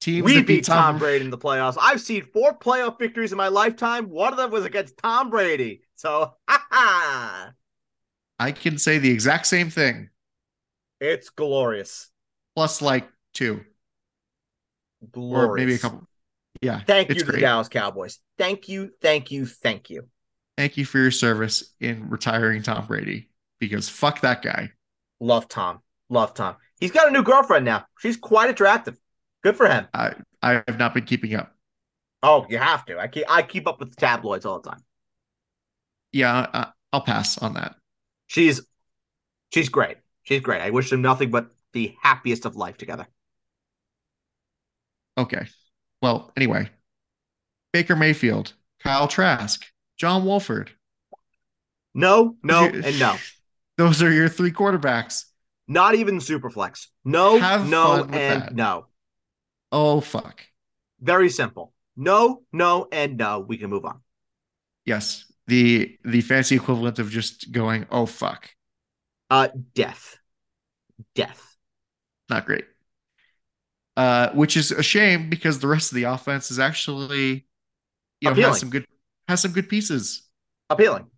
Teams 0.01 0.23
We 0.25 0.35
that 0.35 0.47
beat 0.47 0.63
Tom 0.63 0.97
Brady 0.97 1.25
in 1.25 1.29
the 1.29 1.37
playoffs. 1.37 1.77
I've 1.79 1.99
seen 2.01 2.23
four 2.23 2.57
playoff 2.57 2.97
victories 2.97 3.31
in 3.33 3.37
my 3.37 3.49
lifetime. 3.49 4.09
One 4.09 4.31
of 4.31 4.37
them 4.37 4.49
was 4.49 4.65
against 4.65 4.97
Tom 4.97 5.29
Brady. 5.29 5.81
So, 5.95 6.33
ha 6.47 6.65
ha. 6.71 7.51
I 8.39 8.51
can 8.53 8.77
say 8.77 8.97
the 8.97 9.11
exact 9.11 9.45
same 9.47 9.69
thing, 9.69 10.09
It's 11.01 11.29
glorious. 11.29 12.09
plus 12.55 12.81
like 12.81 13.09
two 13.39 13.61
Glorious. 15.11 15.49
or 15.49 15.55
maybe 15.55 15.75
a 15.75 15.77
couple. 15.77 16.03
Yeah. 16.61 16.81
Thank 16.85 17.09
you 17.09 17.23
great. 17.23 17.39
Dallas 17.39 17.69
Cowboys. 17.69 18.19
Thank 18.37 18.67
you, 18.67 18.91
thank 19.01 19.31
you, 19.31 19.45
thank 19.45 19.89
you. 19.89 20.07
Thank 20.57 20.75
you 20.75 20.83
for 20.83 20.97
your 20.97 21.11
service 21.11 21.73
in 21.79 22.09
retiring 22.09 22.61
Tom 22.63 22.85
Brady 22.85 23.29
because 23.59 23.87
fuck 23.87 24.19
that 24.21 24.41
guy. 24.41 24.71
Love 25.21 25.47
Tom. 25.47 25.79
Love 26.09 26.33
Tom. 26.33 26.57
He's 26.81 26.91
got 26.91 27.07
a 27.07 27.11
new 27.11 27.23
girlfriend 27.23 27.63
now. 27.63 27.85
She's 27.99 28.17
quite 28.17 28.49
attractive. 28.49 28.97
Good 29.41 29.55
for 29.55 29.67
him. 29.67 29.87
I 29.93 30.15
I 30.41 30.63
have 30.67 30.77
not 30.77 30.93
been 30.93 31.05
keeping 31.05 31.33
up. 31.33 31.55
Oh, 32.21 32.45
you 32.49 32.57
have 32.57 32.85
to. 32.87 32.99
I 32.99 33.07
keep 33.07 33.23
I 33.29 33.41
keep 33.41 33.67
up 33.67 33.79
with 33.79 33.91
the 33.91 33.95
tabloids 33.95 34.45
all 34.45 34.59
the 34.59 34.69
time. 34.69 34.83
Yeah, 36.11 36.47
I, 36.53 36.67
I'll 36.91 37.01
pass 37.01 37.37
on 37.37 37.53
that. 37.53 37.75
She's 38.27 38.61
she's 39.53 39.69
great. 39.69 39.97
She's 40.23 40.41
great. 40.41 40.61
I 40.61 40.71
wish 40.71 40.89
them 40.89 41.01
nothing 41.01 41.31
but 41.31 41.51
the 41.71 41.95
happiest 42.01 42.45
of 42.45 42.57
life 42.57 42.77
together. 42.77 43.07
Okay. 45.19 45.47
Well, 46.01 46.31
anyway, 46.37 46.69
Baker 47.73 47.95
Mayfield, 47.95 48.53
Kyle 48.81 49.07
Trask, 49.07 49.65
John 49.97 50.25
Wolford. 50.25 50.71
No, 51.93 52.37
no, 52.41 52.65
and 52.65 52.99
no. 52.99 53.15
Those 53.77 54.01
are 54.01 54.11
your 54.11 54.29
three 54.29 54.51
quarterbacks. 54.51 55.25
Not 55.67 55.95
even 55.95 56.19
Superflex. 56.19 56.87
No, 57.05 57.37
Have 57.37 57.69
no, 57.69 58.03
and 58.03 58.11
that. 58.11 58.55
no. 58.55 58.87
Oh 59.71 60.01
fuck. 60.01 60.41
Very 61.01 61.29
simple. 61.29 61.73
No, 61.95 62.43
no, 62.53 62.87
and 62.91 63.17
no. 63.17 63.39
We 63.39 63.57
can 63.57 63.69
move 63.69 63.85
on. 63.85 63.99
Yes. 64.85 65.25
The 65.47 65.97
the 66.05 66.21
fancy 66.21 66.55
equivalent 66.55 66.99
of 66.99 67.09
just 67.09 67.51
going, 67.51 67.85
oh 67.91 68.05
fuck. 68.05 68.49
Uh 69.29 69.49
death. 69.75 70.17
Death. 71.15 71.57
Not 72.29 72.45
great. 72.45 72.65
Uh, 73.99 74.31
which 74.31 74.55
is 74.55 74.71
a 74.71 74.81
shame 74.81 75.29
because 75.29 75.59
the 75.59 75.67
rest 75.67 75.91
of 75.91 75.95
the 75.95 76.03
offense 76.03 76.51
is 76.51 76.57
actually, 76.57 77.45
you 78.21 78.29
know, 78.29 78.31
Appealing. 78.31 78.49
has 78.51 78.59
some 78.61 78.69
good 78.69 78.85
has 79.27 79.41
some 79.41 79.51
good 79.51 79.67
pieces, 79.67 80.23
Appealing. 80.69 81.11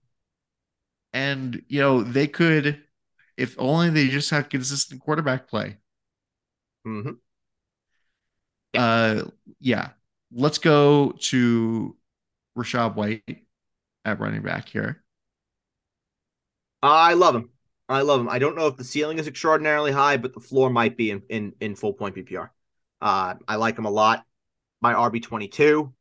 and 1.14 1.62
you 1.68 1.80
know 1.80 2.02
they 2.02 2.28
could, 2.28 2.82
if 3.38 3.56
only 3.60 3.90
they 3.92 4.08
just 4.08 4.32
had 4.32 4.50
consistent 4.50 5.00
quarterback 5.02 5.48
play. 5.48 5.78
hmm 6.86 7.22
Uh, 8.74 9.26
yeah, 9.60 9.90
let's 10.32 10.58
go 10.58 11.12
to 11.20 11.96
Rachaad 12.58 12.96
White 12.96 13.46
at 14.06 14.20
running 14.20 14.42
back 14.42 14.70
here. 14.70 15.04
I 16.82 17.14
love 17.14 17.36
him. 17.36 17.50
I 17.90 18.02
love 18.02 18.22
him. 18.22 18.30
I 18.30 18.40
don't 18.40 18.56
know 18.56 18.68
if 18.68 18.78
the 18.78 18.84
ceiling 18.84 19.20
is 19.20 19.28
extraordinarily 19.28 19.92
high, 19.92 20.18
but 20.18 20.34
the 20.34 20.40
floor 20.40 20.70
might 20.70 20.98
be 20.98 21.12
in 21.12 21.22
in, 21.30 21.54
in 21.60 21.76
full 21.76 21.94
point 21.94 22.16
PPR. 22.16 22.50
Uh, 23.02 23.36
I 23.48 23.56
like 23.56 23.78
him 23.78 23.86
a 23.86 23.90
lot. 23.92 24.26
My 24.82 24.94
RB 24.94 25.22
twenty 25.22 25.48
two, 25.48 25.94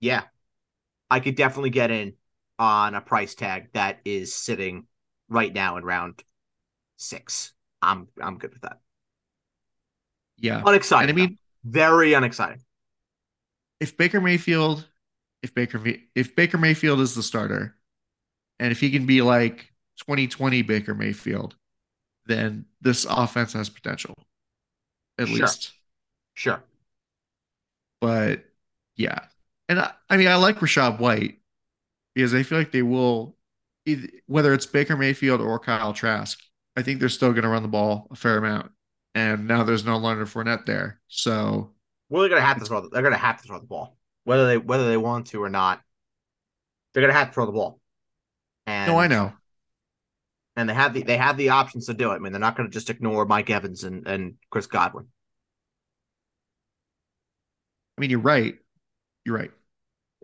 yeah, 0.00 0.24
I 1.10 1.20
could 1.20 1.34
definitely 1.36 1.70
get 1.70 1.90
in 1.90 2.14
on 2.58 2.94
a 2.94 3.00
price 3.00 3.34
tag 3.34 3.68
that 3.72 4.00
is 4.04 4.34
sitting 4.34 4.86
right 5.28 5.52
now 5.52 5.76
in 5.78 5.84
round 5.84 6.22
six. 6.96 7.52
I'm 7.82 8.08
I'm 8.20 8.38
good 8.38 8.52
with 8.52 8.62
that. 8.62 8.80
Yeah, 10.38 10.62
Unexciting. 10.64 11.10
and 11.10 11.10
I 11.10 11.12
mean, 11.12 11.38
though. 11.64 11.70
very 11.80 12.14
unexciting. 12.14 12.62
if 13.80 13.96
Baker 13.96 14.20
Mayfield, 14.20 14.86
if 15.42 15.54
Baker 15.54 15.82
if 16.14 16.34
Baker 16.36 16.58
Mayfield 16.58 17.00
is 17.00 17.14
the 17.14 17.22
starter, 17.22 17.76
and 18.58 18.72
if 18.72 18.80
he 18.80 18.90
can 18.90 19.06
be 19.06 19.22
like 19.22 19.72
2020 19.98 20.62
Baker 20.62 20.94
Mayfield, 20.94 21.56
then 22.26 22.66
this 22.80 23.06
offense 23.08 23.52
has 23.54 23.70
potential, 23.70 24.14
at 25.18 25.28
Sure. 25.28 25.36
least. 25.38 25.72
Sure. 26.40 26.64
But 28.00 28.44
yeah, 28.96 29.26
and 29.68 29.80
I, 29.80 29.92
I 30.08 30.16
mean 30.16 30.28
I 30.28 30.36
like 30.36 30.58
Rachaad 30.58 30.98
White 31.00 31.38
because 32.14 32.34
I 32.34 32.42
feel 32.42 32.58
like 32.58 32.72
they 32.72 32.82
will, 32.82 33.36
either, 33.86 34.08
whether 34.26 34.54
it's 34.54 34.66
Baker 34.66 34.96
Mayfield 34.96 35.40
or 35.40 35.58
Kyle 35.58 35.92
Trask, 35.92 36.38
I 36.76 36.82
think 36.82 37.00
they're 37.00 37.08
still 37.08 37.32
going 37.32 37.44
to 37.44 37.48
run 37.50 37.62
the 37.62 37.68
ball 37.68 38.08
a 38.10 38.16
fair 38.16 38.38
amount. 38.38 38.72
And 39.14 39.48
now 39.48 39.64
there's 39.64 39.84
no 39.84 39.98
Leonard 39.98 40.28
Fournette 40.28 40.66
there, 40.66 41.00
so 41.08 41.74
Well, 42.08 42.20
they're 42.22 42.28
gonna 42.30 42.42
have 42.42 42.58
to 42.58 42.64
throw. 42.64 42.82
The, 42.82 42.88
they're 42.90 43.02
gonna 43.02 43.16
have 43.16 43.40
to 43.40 43.46
throw 43.46 43.58
the 43.58 43.66
ball, 43.66 43.96
whether 44.24 44.46
they 44.46 44.58
whether 44.58 44.86
they 44.88 44.96
want 44.96 45.28
to 45.28 45.42
or 45.42 45.48
not. 45.48 45.82
They're 46.92 47.02
gonna 47.02 47.12
have 47.18 47.28
to 47.28 47.34
throw 47.34 47.46
the 47.46 47.52
ball. 47.52 47.80
And 48.66 48.92
no, 48.92 48.98
I 48.98 49.06
know. 49.08 49.32
and 50.56 50.68
they 50.68 50.74
have 50.74 50.94
the 50.94 51.02
they 51.02 51.16
have 51.16 51.36
the 51.36 51.50
options 51.50 51.86
to 51.86 51.94
do 51.94 52.10
it. 52.10 52.16
I 52.16 52.18
mean, 52.18 52.32
they're 52.32 52.40
not 52.40 52.56
going 52.56 52.68
to 52.68 52.72
just 52.72 52.90
ignore 52.90 53.24
Mike 53.24 53.50
Evans 53.50 53.84
and, 53.84 54.06
and 54.06 54.34
Chris 54.50 54.66
Godwin. 54.66 55.08
I 58.00 58.02
mean, 58.02 58.08
you're 58.08 58.18
right. 58.20 58.56
You're 59.26 59.36
right. 59.36 59.50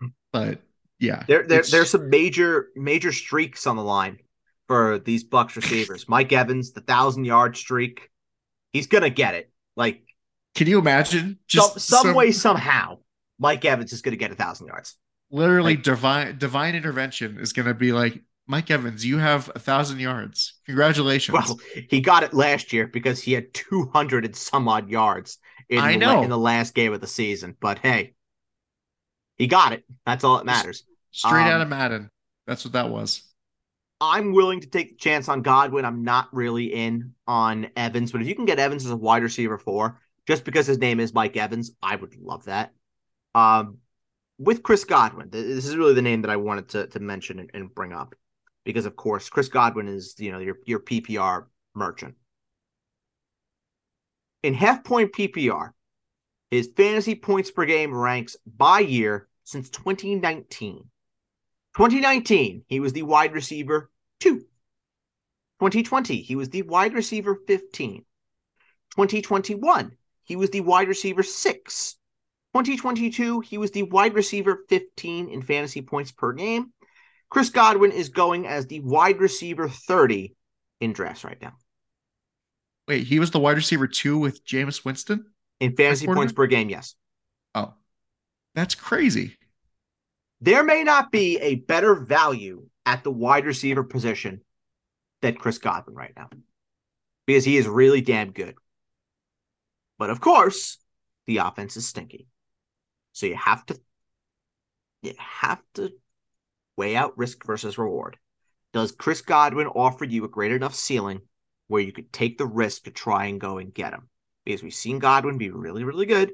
Hmm. 0.01 0.07
But 0.33 0.63
yeah, 0.99 1.25
There 1.29 1.47
there 1.47 1.63
there's 1.63 1.91
some 1.91 2.09
major 2.09 2.69
major 2.75 3.13
streaks 3.13 3.67
on 3.67 3.77
the 3.77 3.85
line 3.85 4.19
for 4.67 4.99
these 4.99 5.29
Bucs 5.29 5.57
receivers. 5.57 6.09
Mike 6.09 6.33
Evans, 6.33 6.73
the 6.73 6.81
thousand 6.81 7.27
yard 7.27 7.55
streak, 7.55 8.09
he's 8.73 8.87
gonna 8.87 9.11
get 9.11 9.35
it. 9.35 9.51
Like 9.77 10.01
Can 10.55 10.69
you 10.69 10.79
imagine 10.79 11.21
some, 11.21 11.39
just 11.49 11.81
some 11.81 12.15
way 12.15 12.33
somehow, 12.33 13.01
Mike 13.39 13.67
Evans 13.67 13.93
is 13.93 14.01
gonna 14.01 14.17
get 14.17 14.31
a 14.33 14.35
thousand 14.35 14.69
yards. 14.69 14.97
literally 15.31 15.75
like- 15.75 15.83
divine 15.83 16.39
divine 16.39 16.75
intervention 16.75 17.39
is 17.39 17.53
going 17.53 17.69
to 17.69 17.75
be 17.75 17.93
like 17.93 18.23
Mike 18.47 18.71
Evans, 18.71 19.05
you 19.05 19.19
have 19.19 19.51
a 19.55 19.59
thousand 19.59 19.99
yards. 20.01 20.61
Congratulations. 20.65 21.35
Well, 21.35 21.61
he 21.91 22.01
got 22.01 22.23
it 22.23 22.33
last 22.33 22.73
year 22.73 22.87
because 22.87 23.21
he 23.21 23.35
had 23.35 23.53
two 23.53 23.91
hundred 23.93 24.25
and 24.25 24.35
some 24.35 24.67
odd 24.67 24.89
yards 24.89 25.37
in 25.69 25.79
I 25.79 25.93
the, 25.93 25.99
know. 25.99 26.23
in 26.23 26.31
the 26.31 26.39
last 26.39 26.75
game 26.75 26.93
of 26.93 27.01
the 27.01 27.07
season. 27.07 27.57
But 27.61 27.79
hey, 27.79 28.15
he 29.37 29.47
got 29.47 29.73
it. 29.73 29.85
That's 30.05 30.25
all 30.25 30.37
that 30.37 30.47
matters. 30.47 30.85
Straight 31.11 31.43
um, 31.43 31.49
out 31.49 31.61
of 31.61 31.69
Madden. 31.69 32.11
That's 32.47 32.65
what 32.65 32.73
that 32.73 32.91
was. 32.91 33.23
I'm 34.01 34.33
willing 34.33 34.61
to 34.61 34.69
take 34.69 34.91
the 34.91 34.97
chance 34.97 35.29
on 35.29 35.43
Godwin. 35.43 35.85
I'm 35.85 36.05
not 36.05 36.29
really 36.33 36.67
in 36.67 37.15
on 37.27 37.69
Evans, 37.77 38.13
but 38.13 38.21
if 38.21 38.29
you 38.29 38.35
can 38.35 38.45
get 38.45 38.59
Evans 38.59 38.85
as 38.85 38.91
a 38.91 38.97
wide 38.97 39.23
receiver 39.23 39.59
four, 39.59 40.01
just 40.27 40.45
because 40.45 40.67
his 40.67 40.79
name 40.79 41.01
is 41.01 41.15
Mike 41.15 41.37
Evans, 41.37 41.73
I 41.83 41.97
would 41.97 42.15
love 42.17 42.45
that. 42.45 42.73
Um, 43.35 43.79
with 44.39 44.63
Chris 44.63 44.85
Godwin, 44.85 45.31
this 45.31 45.65
is 45.65 45.77
really 45.77 45.95
the 45.95 46.03
name 46.03 46.23
that 46.23 46.31
I 46.31 46.37
wanted 46.37 46.69
to 46.71 46.87
to 46.89 47.01
mention 47.01 47.39
and, 47.39 47.51
and 47.55 47.75
bring 47.75 47.93
up, 47.93 48.15
because 48.65 48.85
of 48.85 48.97
course 48.97 49.31
Chris 49.31 49.49
Godwin 49.49 49.89
is 49.89 50.15
you 50.19 50.31
know 50.31 50.41
your 50.41 50.59
your 50.67 50.81
PPR 50.81 51.47
merchant. 51.75 52.15
In 54.47 54.55
half 54.55 54.85
point 54.85 55.13
PPR, 55.13 55.73
his 56.53 56.71
fantasy 56.77 57.17
points 57.17 57.51
per 57.51 57.65
game 57.65 57.93
ranks 57.93 58.37
by 58.47 58.79
year 58.79 59.27
since 59.43 59.69
2019. 59.71 60.89
2019, 61.77 62.63
he 62.69 62.79
was 62.79 62.93
the 62.93 63.03
wide 63.03 63.35
receiver 63.35 63.91
two. 64.21 64.39
2020, 65.59 66.19
he 66.19 66.37
was 66.37 66.49
the 66.51 66.63
wide 66.63 66.95
receiver 66.95 67.37
15. 67.49 68.05
2021, 68.93 69.97
he 70.23 70.37
was 70.37 70.51
the 70.51 70.61
wide 70.61 70.87
receiver 70.87 71.25
six. 71.25 71.97
2022, 72.55 73.41
he 73.41 73.59
was 73.59 73.73
the 73.73 73.83
wide 73.83 74.15
receiver 74.15 74.61
15 74.69 75.29
in 75.29 75.43
fantasy 75.43 75.83
points 75.83 76.13
per 76.13 76.33
game. 76.33 76.73
Chris 77.31 77.51
Godwin 77.51 77.91
is 77.91 78.11
going 78.11 78.47
as 78.47 78.69
the 78.69 78.79
wide 78.79 79.19
receiver 79.19 79.69
30 79.69 80.37
in 80.81 80.93
drafts 80.93 81.25
right 81.25 81.43
now. 81.43 81.55
Wait, 82.89 83.07
he 83.07 83.19
was 83.19 83.31
the 83.31 83.41
wide 83.41 83.57
receiver 83.57 83.87
two 83.87 84.19
with 84.19 84.45
Jameis 84.45 84.85
Winston? 84.85 85.27
In 85.59 85.75
fantasy 85.75 86.07
points 86.07 86.33
per 86.33 86.47
game, 86.47 86.69
yes. 86.69 86.95
Oh, 87.55 87.75
that's 88.55 88.75
crazy. 88.75 89.37
There 90.41 90.63
may 90.63 90.85
not 90.85 91.11
be 91.11 91.39
a 91.39 91.57
better 91.57 91.95
value 91.95 92.69
at 92.85 93.03
the 93.03 93.11
wide 93.11 93.47
receiver 93.47 93.83
position 93.83 94.43
than 95.23 95.35
Chris 95.35 95.59
Godwin 95.59 95.97
right 95.97 96.13
now 96.17 96.29
because 97.27 97.45
he 97.45 97.57
is 97.57 97.67
really 97.67 98.01
damn 98.01 98.33
good. 98.33 98.55
But 99.99 100.11
of 100.11 100.21
course, 100.21 100.79
the 101.27 101.39
offense 101.39 101.77
is 101.77 101.89
stinky. 101.89 102.29
So 103.13 103.27
you 103.27 103.37
have 103.37 103.65
to 103.67 103.81
you 105.03 105.15
have 105.19 105.63
to 105.75 105.93
weigh 106.77 106.97
out 106.97 107.17
risk 107.17 107.45
versus 107.45 107.79
reward. 107.79 108.19
Does 108.73 108.93
Chris 108.93 109.23
Godwin 109.23 109.69
offer 109.69 110.05
you 110.05 110.25
a 110.25 110.29
great 110.29 110.53
enough 110.53 110.75
ceiling 110.75 111.23
where 111.69 111.83
you 111.83 111.93
could 111.93 112.13
take 112.13 112.39
the 112.39 112.47
risk 112.47 112.85
to 112.85 112.91
try 112.91 113.27
and 113.27 113.41
go 113.41 113.59
and 113.59 113.75
get 113.75 113.93
him? 113.93 114.09
Because 114.45 114.63
we've 114.63 114.75
seen 114.75 114.99
Godwin 114.99 115.39
be 115.39 115.51
really, 115.51 115.85
really 115.85 116.07
good. 116.07 116.33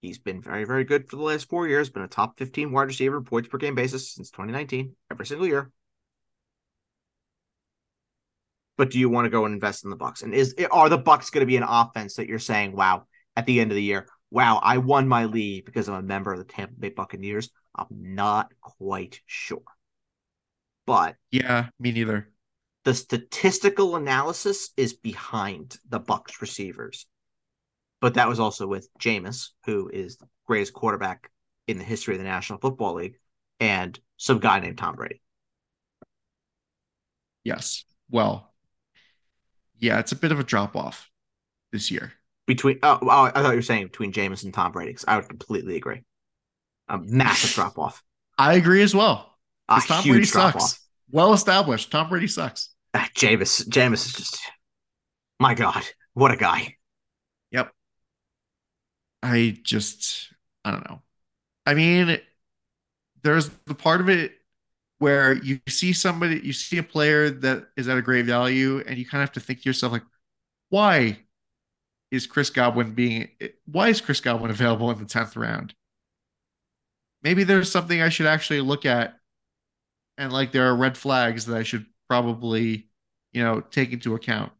He's 0.00 0.18
been 0.18 0.40
very, 0.40 0.64
very 0.64 0.84
good 0.84 1.08
for 1.08 1.16
the 1.16 1.22
last 1.22 1.48
four 1.48 1.68
years, 1.68 1.90
been 1.90 2.02
a 2.02 2.08
top 2.08 2.38
15 2.38 2.72
wide 2.72 2.88
receiver 2.88 3.20
points 3.20 3.48
per 3.48 3.58
game 3.58 3.74
basis 3.74 4.10
since 4.10 4.30
2019, 4.30 4.96
every 5.10 5.26
single 5.26 5.46
year. 5.46 5.70
But 8.78 8.90
do 8.90 8.98
you 8.98 9.10
want 9.10 9.26
to 9.26 9.30
go 9.30 9.44
and 9.44 9.52
invest 9.52 9.84
in 9.84 9.90
the 9.90 9.96
Bucs? 9.96 10.22
And 10.22 10.32
is 10.32 10.54
are 10.70 10.88
the 10.88 10.98
Bucs 10.98 11.30
going 11.30 11.42
to 11.42 11.46
be 11.46 11.58
an 11.58 11.62
offense 11.62 12.14
that 12.14 12.26
you're 12.26 12.38
saying, 12.38 12.72
wow, 12.72 13.04
at 13.36 13.44
the 13.44 13.60
end 13.60 13.70
of 13.70 13.74
the 13.74 13.82
year, 13.82 14.06
wow, 14.30 14.58
I 14.62 14.78
won 14.78 15.06
my 15.06 15.26
league 15.26 15.66
because 15.66 15.86
I'm 15.86 15.96
a 15.96 16.02
member 16.02 16.32
of 16.32 16.38
the 16.38 16.44
Tampa 16.44 16.74
Bay 16.78 16.88
Buccaneers? 16.88 17.50
I'm 17.74 17.88
not 17.90 18.50
quite 18.62 19.20
sure. 19.26 19.62
But 20.86 21.16
Yeah, 21.30 21.68
me 21.78 21.92
neither. 21.92 22.30
The 22.84 22.94
statistical 22.94 23.96
analysis 23.96 24.70
is 24.76 24.94
behind 24.94 25.76
the 25.88 26.00
Bucs 26.00 26.40
receivers. 26.40 27.06
But 28.00 28.14
that 28.14 28.28
was 28.28 28.40
also 28.40 28.66
with 28.66 28.88
Jameis, 28.98 29.48
who 29.66 29.90
is 29.92 30.16
the 30.16 30.28
greatest 30.46 30.72
quarterback 30.72 31.30
in 31.68 31.78
the 31.78 31.84
history 31.84 32.14
of 32.14 32.18
the 32.18 32.24
National 32.24 32.58
Football 32.58 32.94
League, 32.94 33.16
and 33.58 33.98
some 34.16 34.38
guy 34.38 34.60
named 34.60 34.78
Tom 34.78 34.96
Brady. 34.96 35.20
Yes. 37.44 37.84
Well, 38.10 38.52
yeah, 39.78 39.98
it's 39.98 40.12
a 40.12 40.16
bit 40.16 40.32
of 40.32 40.40
a 40.40 40.44
drop 40.44 40.76
off 40.76 41.10
this 41.72 41.90
year. 41.90 42.12
Between 42.46 42.78
oh, 42.82 42.98
oh, 43.02 43.08
I 43.08 43.30
thought 43.30 43.50
you 43.50 43.56
were 43.56 43.62
saying 43.62 43.86
between 43.86 44.12
Jameis 44.12 44.44
and 44.44 44.52
Tom 44.52 44.72
Brady, 44.72 44.96
I 45.06 45.16
would 45.16 45.28
completely 45.28 45.76
agree. 45.76 46.02
A 46.88 46.98
massive 46.98 47.50
drop 47.54 47.78
off. 47.78 48.02
I 48.36 48.54
agree 48.54 48.82
as 48.82 48.94
well. 48.94 49.38
A 49.68 49.80
Tom 49.86 50.02
Brady 50.02 50.18
huge 50.20 50.32
drop 50.32 50.54
sucks. 50.54 50.64
off. 50.64 50.80
Well 51.10 51.32
established. 51.32 51.90
Tom 51.90 52.08
Brady 52.08 52.26
sucks. 52.26 52.70
Ah, 52.94 53.08
Jameis, 53.14 53.68
Jameis 53.68 54.06
is 54.06 54.12
just 54.12 54.40
my 55.40 55.54
God, 55.54 55.82
what 56.12 56.30
a 56.30 56.36
guy. 56.36 56.76
Yep. 57.50 57.72
I 59.22 59.58
just, 59.62 60.32
I 60.64 60.70
don't 60.70 60.88
know. 60.88 61.02
I 61.66 61.74
mean, 61.74 62.18
there's 63.22 63.48
the 63.66 63.74
part 63.74 64.00
of 64.00 64.08
it 64.08 64.32
where 64.98 65.32
you 65.32 65.60
see 65.66 65.92
somebody, 65.94 66.40
you 66.44 66.52
see 66.52 66.78
a 66.78 66.82
player 66.82 67.30
that 67.30 67.68
is 67.76 67.88
at 67.88 67.96
a 67.96 68.02
great 68.02 68.26
value, 68.26 68.82
and 68.86 68.98
you 68.98 69.06
kind 69.06 69.22
of 69.22 69.28
have 69.28 69.34
to 69.34 69.40
think 69.40 69.62
to 69.62 69.68
yourself, 69.68 69.92
like, 69.92 70.04
why 70.68 71.18
is 72.10 72.26
Chris 72.26 72.50
Godwin 72.50 72.92
being, 72.92 73.28
why 73.64 73.88
is 73.88 74.00
Chris 74.00 74.20
Godwin 74.20 74.50
available 74.50 74.90
in 74.90 74.98
the 74.98 75.04
10th 75.04 75.36
round? 75.36 75.74
Maybe 77.22 77.44
there's 77.44 77.70
something 77.70 78.02
I 78.02 78.10
should 78.10 78.26
actually 78.26 78.60
look 78.60 78.84
at, 78.84 79.14
and 80.20 80.32
like 80.32 80.52
there 80.52 80.66
are 80.66 80.76
red 80.76 80.96
flags 80.98 81.46
that 81.46 81.56
I 81.56 81.64
should 81.64 81.86
probably, 82.06 82.88
you 83.32 83.42
know, 83.42 83.62
take 83.62 83.92
into 83.92 84.14
account. 84.14 84.52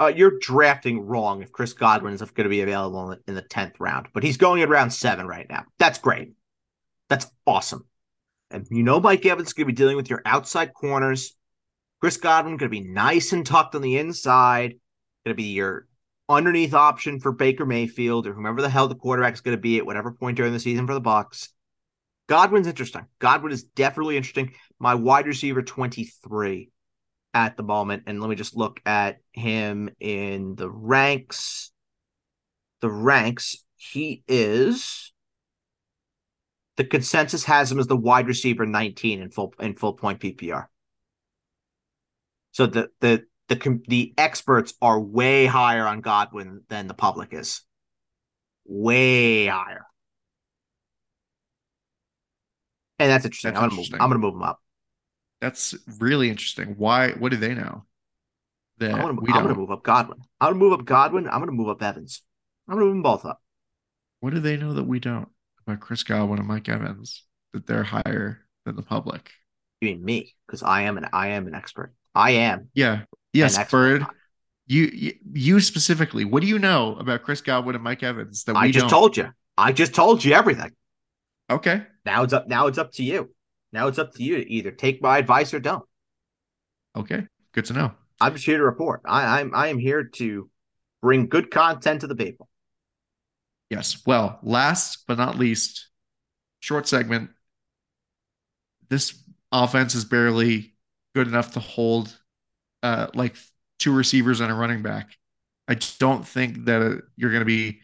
uh, 0.00 0.12
you're 0.14 0.38
drafting 0.40 1.06
wrong 1.06 1.42
if 1.42 1.52
Chris 1.52 1.74
Godwin 1.74 2.14
is 2.14 2.20
going 2.20 2.44
to 2.44 2.48
be 2.48 2.62
available 2.62 3.16
in 3.28 3.34
the 3.34 3.42
tenth 3.42 3.78
round, 3.78 4.08
but 4.14 4.22
he's 4.22 4.38
going 4.38 4.62
at 4.62 4.68
round 4.70 4.92
seven 4.92 5.26
right 5.26 5.46
now. 5.48 5.64
That's 5.78 5.98
great. 5.98 6.32
That's 7.10 7.26
awesome. 7.46 7.86
And 8.50 8.66
you 8.70 8.82
know 8.82 8.98
Mike 8.98 9.26
Evans 9.26 9.48
is 9.48 9.52
going 9.52 9.66
to 9.66 9.72
be 9.72 9.76
dealing 9.76 9.96
with 9.96 10.08
your 10.08 10.22
outside 10.24 10.72
corners. 10.74 11.36
Chris 12.00 12.16
Godwin 12.16 12.56
going 12.56 12.70
to 12.70 12.80
be 12.80 12.88
nice 12.88 13.32
and 13.32 13.44
tucked 13.44 13.74
on 13.74 13.82
the 13.82 13.98
inside. 13.98 14.70
Going 15.24 15.34
to 15.36 15.42
be 15.42 15.52
your 15.52 15.86
underneath 16.30 16.72
option 16.72 17.20
for 17.20 17.30
Baker 17.30 17.66
Mayfield 17.66 18.26
or 18.26 18.32
whomever 18.32 18.62
the 18.62 18.70
hell 18.70 18.88
the 18.88 18.94
quarterback 18.94 19.34
is 19.34 19.42
going 19.42 19.56
to 19.56 19.60
be 19.60 19.76
at 19.76 19.84
whatever 19.84 20.12
point 20.12 20.38
during 20.38 20.54
the 20.54 20.60
season 20.60 20.86
for 20.86 20.94
the 20.94 21.00
Bucs. 21.00 21.48
Godwin's 22.26 22.68
interesting. 22.68 23.06
Godwin 23.18 23.52
is 23.52 23.64
definitely 23.64 24.16
interesting. 24.16 24.54
My 24.80 24.94
wide 24.94 25.26
receiver 25.26 25.62
23 25.62 26.70
at 27.34 27.56
the 27.56 27.62
moment. 27.62 28.04
And 28.06 28.20
let 28.20 28.28
me 28.28 28.36
just 28.36 28.56
look 28.56 28.80
at 28.84 29.18
him 29.32 29.90
in 30.00 30.56
the 30.56 30.70
ranks. 30.70 31.70
The 32.80 32.90
ranks, 32.90 33.62
he 33.76 34.24
is 34.26 35.12
the 36.80 36.84
consensus 36.86 37.44
has 37.44 37.70
him 37.70 37.78
as 37.78 37.88
the 37.88 37.96
wide 37.96 38.26
receiver 38.26 38.64
19 38.64 39.20
in 39.20 39.30
full 39.30 39.52
in 39.60 39.74
full 39.74 39.92
point 39.92 40.18
PPR. 40.18 40.64
So 42.52 42.64
the 42.64 42.88
the 43.00 43.24
the 43.48 43.82
the 43.86 44.14
experts 44.16 44.72
are 44.80 44.98
way 44.98 45.44
higher 45.44 45.86
on 45.86 46.00
Godwin 46.00 46.62
than 46.70 46.86
the 46.86 46.94
public 46.94 47.34
is. 47.34 47.60
Way 48.64 49.44
higher. 49.44 49.84
And 52.98 53.10
that's 53.10 53.26
interesting. 53.26 53.50
That's 53.50 53.62
I'm 53.62 53.68
gonna 53.68 53.74
interesting. 53.74 53.98
move 53.98 54.02
I'm 54.02 54.08
gonna 54.08 54.20
move 54.20 54.34
them 54.34 54.42
up. 54.42 54.62
That's 55.40 55.74
really 55.98 56.28
interesting. 56.28 56.74
Why? 56.76 57.12
What 57.12 57.30
do 57.30 57.36
they 57.36 57.54
know? 57.54 57.84
That 58.78 58.94
I'm, 58.94 59.00
gonna, 59.00 59.20
I'm 59.32 59.42
gonna, 59.42 59.54
move 59.54 59.70
up 59.70 59.82
Godwin. 59.82 60.18
I'm 60.40 60.50
gonna 60.50 60.58
move 60.58 60.72
up 60.72 60.84
Godwin. 60.86 61.28
I'm 61.28 61.40
gonna 61.40 61.52
move 61.52 61.68
up 61.68 61.82
Evans. 61.82 62.22
I'm 62.66 62.74
gonna 62.74 62.86
move 62.86 62.94
them 62.94 63.02
both 63.02 63.24
up. 63.24 63.42
What 64.20 64.32
do 64.32 64.40
they 64.40 64.56
know 64.56 64.72
that 64.74 64.84
we 64.84 65.00
don't 65.00 65.28
about 65.66 65.80
Chris 65.80 66.02
Godwin 66.02 66.38
and 66.38 66.48
Mike 66.48 66.68
Evans? 66.68 67.24
That 67.52 67.66
they're 67.66 67.82
higher 67.82 68.40
than 68.64 68.76
the 68.76 68.82
public. 68.82 69.30
You 69.80 69.90
mean 69.90 70.04
me? 70.04 70.34
Because 70.46 70.62
I 70.62 70.82
am 70.82 70.96
an 70.96 71.06
I 71.12 71.28
am 71.28 71.46
an 71.46 71.54
expert. 71.54 71.92
I 72.14 72.32
am. 72.32 72.68
Yeah. 72.74 73.02
Yes, 73.32 73.70
Bird. 73.70 74.04
You, 74.66 75.14
you 75.32 75.60
specifically. 75.60 76.24
What 76.24 76.42
do 76.42 76.48
you 76.48 76.58
know 76.58 76.96
about 76.96 77.24
Chris 77.24 77.40
Godwin 77.40 77.74
and 77.74 77.82
Mike 77.82 78.02
Evans 78.02 78.44
that 78.44 78.56
I 78.56 78.70
just 78.70 78.84
don't? 78.84 78.90
told 78.90 79.16
you. 79.16 79.30
I 79.58 79.72
just 79.72 79.94
told 79.94 80.24
you 80.24 80.32
everything. 80.32 80.70
Okay. 81.50 81.82
Now 82.04 82.22
it's 82.22 82.32
up. 82.32 82.46
Now 82.48 82.68
it's 82.68 82.78
up 82.78 82.92
to 82.92 83.02
you. 83.02 83.30
Now 83.72 83.86
it's 83.86 83.98
up 83.98 84.14
to 84.14 84.22
you 84.22 84.36
to 84.36 84.50
either 84.50 84.70
take 84.70 85.02
my 85.02 85.18
advice 85.18 85.54
or 85.54 85.60
don't. 85.60 85.84
Okay, 86.96 87.26
good 87.52 87.64
to 87.66 87.72
know. 87.72 87.92
I'm 88.20 88.34
just 88.34 88.44
here 88.44 88.58
to 88.58 88.64
report. 88.64 89.02
I, 89.06 89.40
I'm 89.40 89.54
I 89.54 89.68
am 89.68 89.78
here 89.78 90.04
to 90.04 90.50
bring 91.00 91.28
good 91.28 91.50
content 91.50 92.02
to 92.02 92.06
the 92.06 92.16
people. 92.16 92.48
Yes. 93.70 94.02
Well, 94.04 94.38
last 94.42 95.04
but 95.06 95.16
not 95.16 95.38
least, 95.38 95.88
short 96.58 96.88
segment. 96.88 97.30
This 98.88 99.22
offense 99.52 99.94
is 99.94 100.04
barely 100.04 100.74
good 101.14 101.28
enough 101.28 101.52
to 101.52 101.60
hold 101.60 102.16
uh, 102.82 103.06
like 103.14 103.36
two 103.78 103.94
receivers 103.94 104.40
and 104.40 104.50
a 104.50 104.54
running 104.54 104.82
back. 104.82 105.16
I 105.68 105.76
don't 105.98 106.26
think 106.26 106.64
that 106.64 106.82
uh, 106.82 106.96
you're 107.16 107.30
going 107.30 107.42
to 107.42 107.46
be 107.46 107.80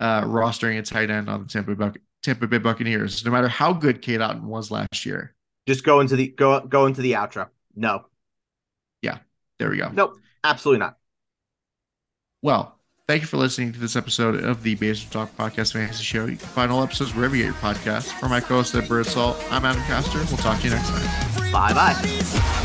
uh, 0.00 0.22
rostering 0.22 0.78
a 0.78 0.82
tight 0.82 1.10
end 1.10 1.30
on 1.30 1.42
the 1.42 1.48
Tampa 1.48 1.76
Bay 1.76 1.92
Tampa 2.22 2.46
Bay 2.46 2.58
Buccaneers, 2.58 3.24
no 3.24 3.30
matter 3.30 3.48
how 3.48 3.72
good 3.72 4.02
Cade 4.02 4.20
Otton 4.20 4.44
was 4.44 4.70
last 4.70 5.04
year. 5.04 5.34
Just 5.66 5.84
go 5.84 6.00
into 6.00 6.16
the 6.16 6.28
go 6.28 6.60
go 6.60 6.86
into 6.86 7.00
the 7.00 7.12
outro. 7.12 7.48
No. 7.74 8.06
Yeah, 9.02 9.18
there 9.58 9.70
we 9.70 9.78
go. 9.78 9.90
Nope, 9.92 10.18
absolutely 10.44 10.80
not. 10.80 10.96
Well, 12.42 12.78
thank 13.06 13.22
you 13.22 13.28
for 13.28 13.36
listening 13.36 13.72
to 13.72 13.78
this 13.78 13.94
episode 13.94 14.42
of 14.42 14.62
the 14.62 14.74
Basement 14.74 15.12
Talk 15.12 15.36
Podcast 15.36 15.72
Fantasy 15.72 16.02
Show. 16.02 16.26
You 16.26 16.36
can 16.36 16.48
find 16.48 16.72
all 16.72 16.82
episodes 16.82 17.14
wherever 17.14 17.36
you 17.36 17.44
get 17.44 17.52
your 17.52 17.60
podcasts. 17.60 18.10
For 18.18 18.28
my 18.28 18.40
co-host 18.40 18.74
at 18.74 18.88
Bird 18.88 19.06
Salt, 19.06 19.36
I'm 19.50 19.64
Adam 19.64 19.82
Castor. 19.84 20.18
We'll 20.18 20.38
talk 20.38 20.58
to 20.60 20.64
you 20.64 20.74
next 20.74 20.88
time. 20.88 21.52
Bye 21.52 21.72
bye. 21.72 22.61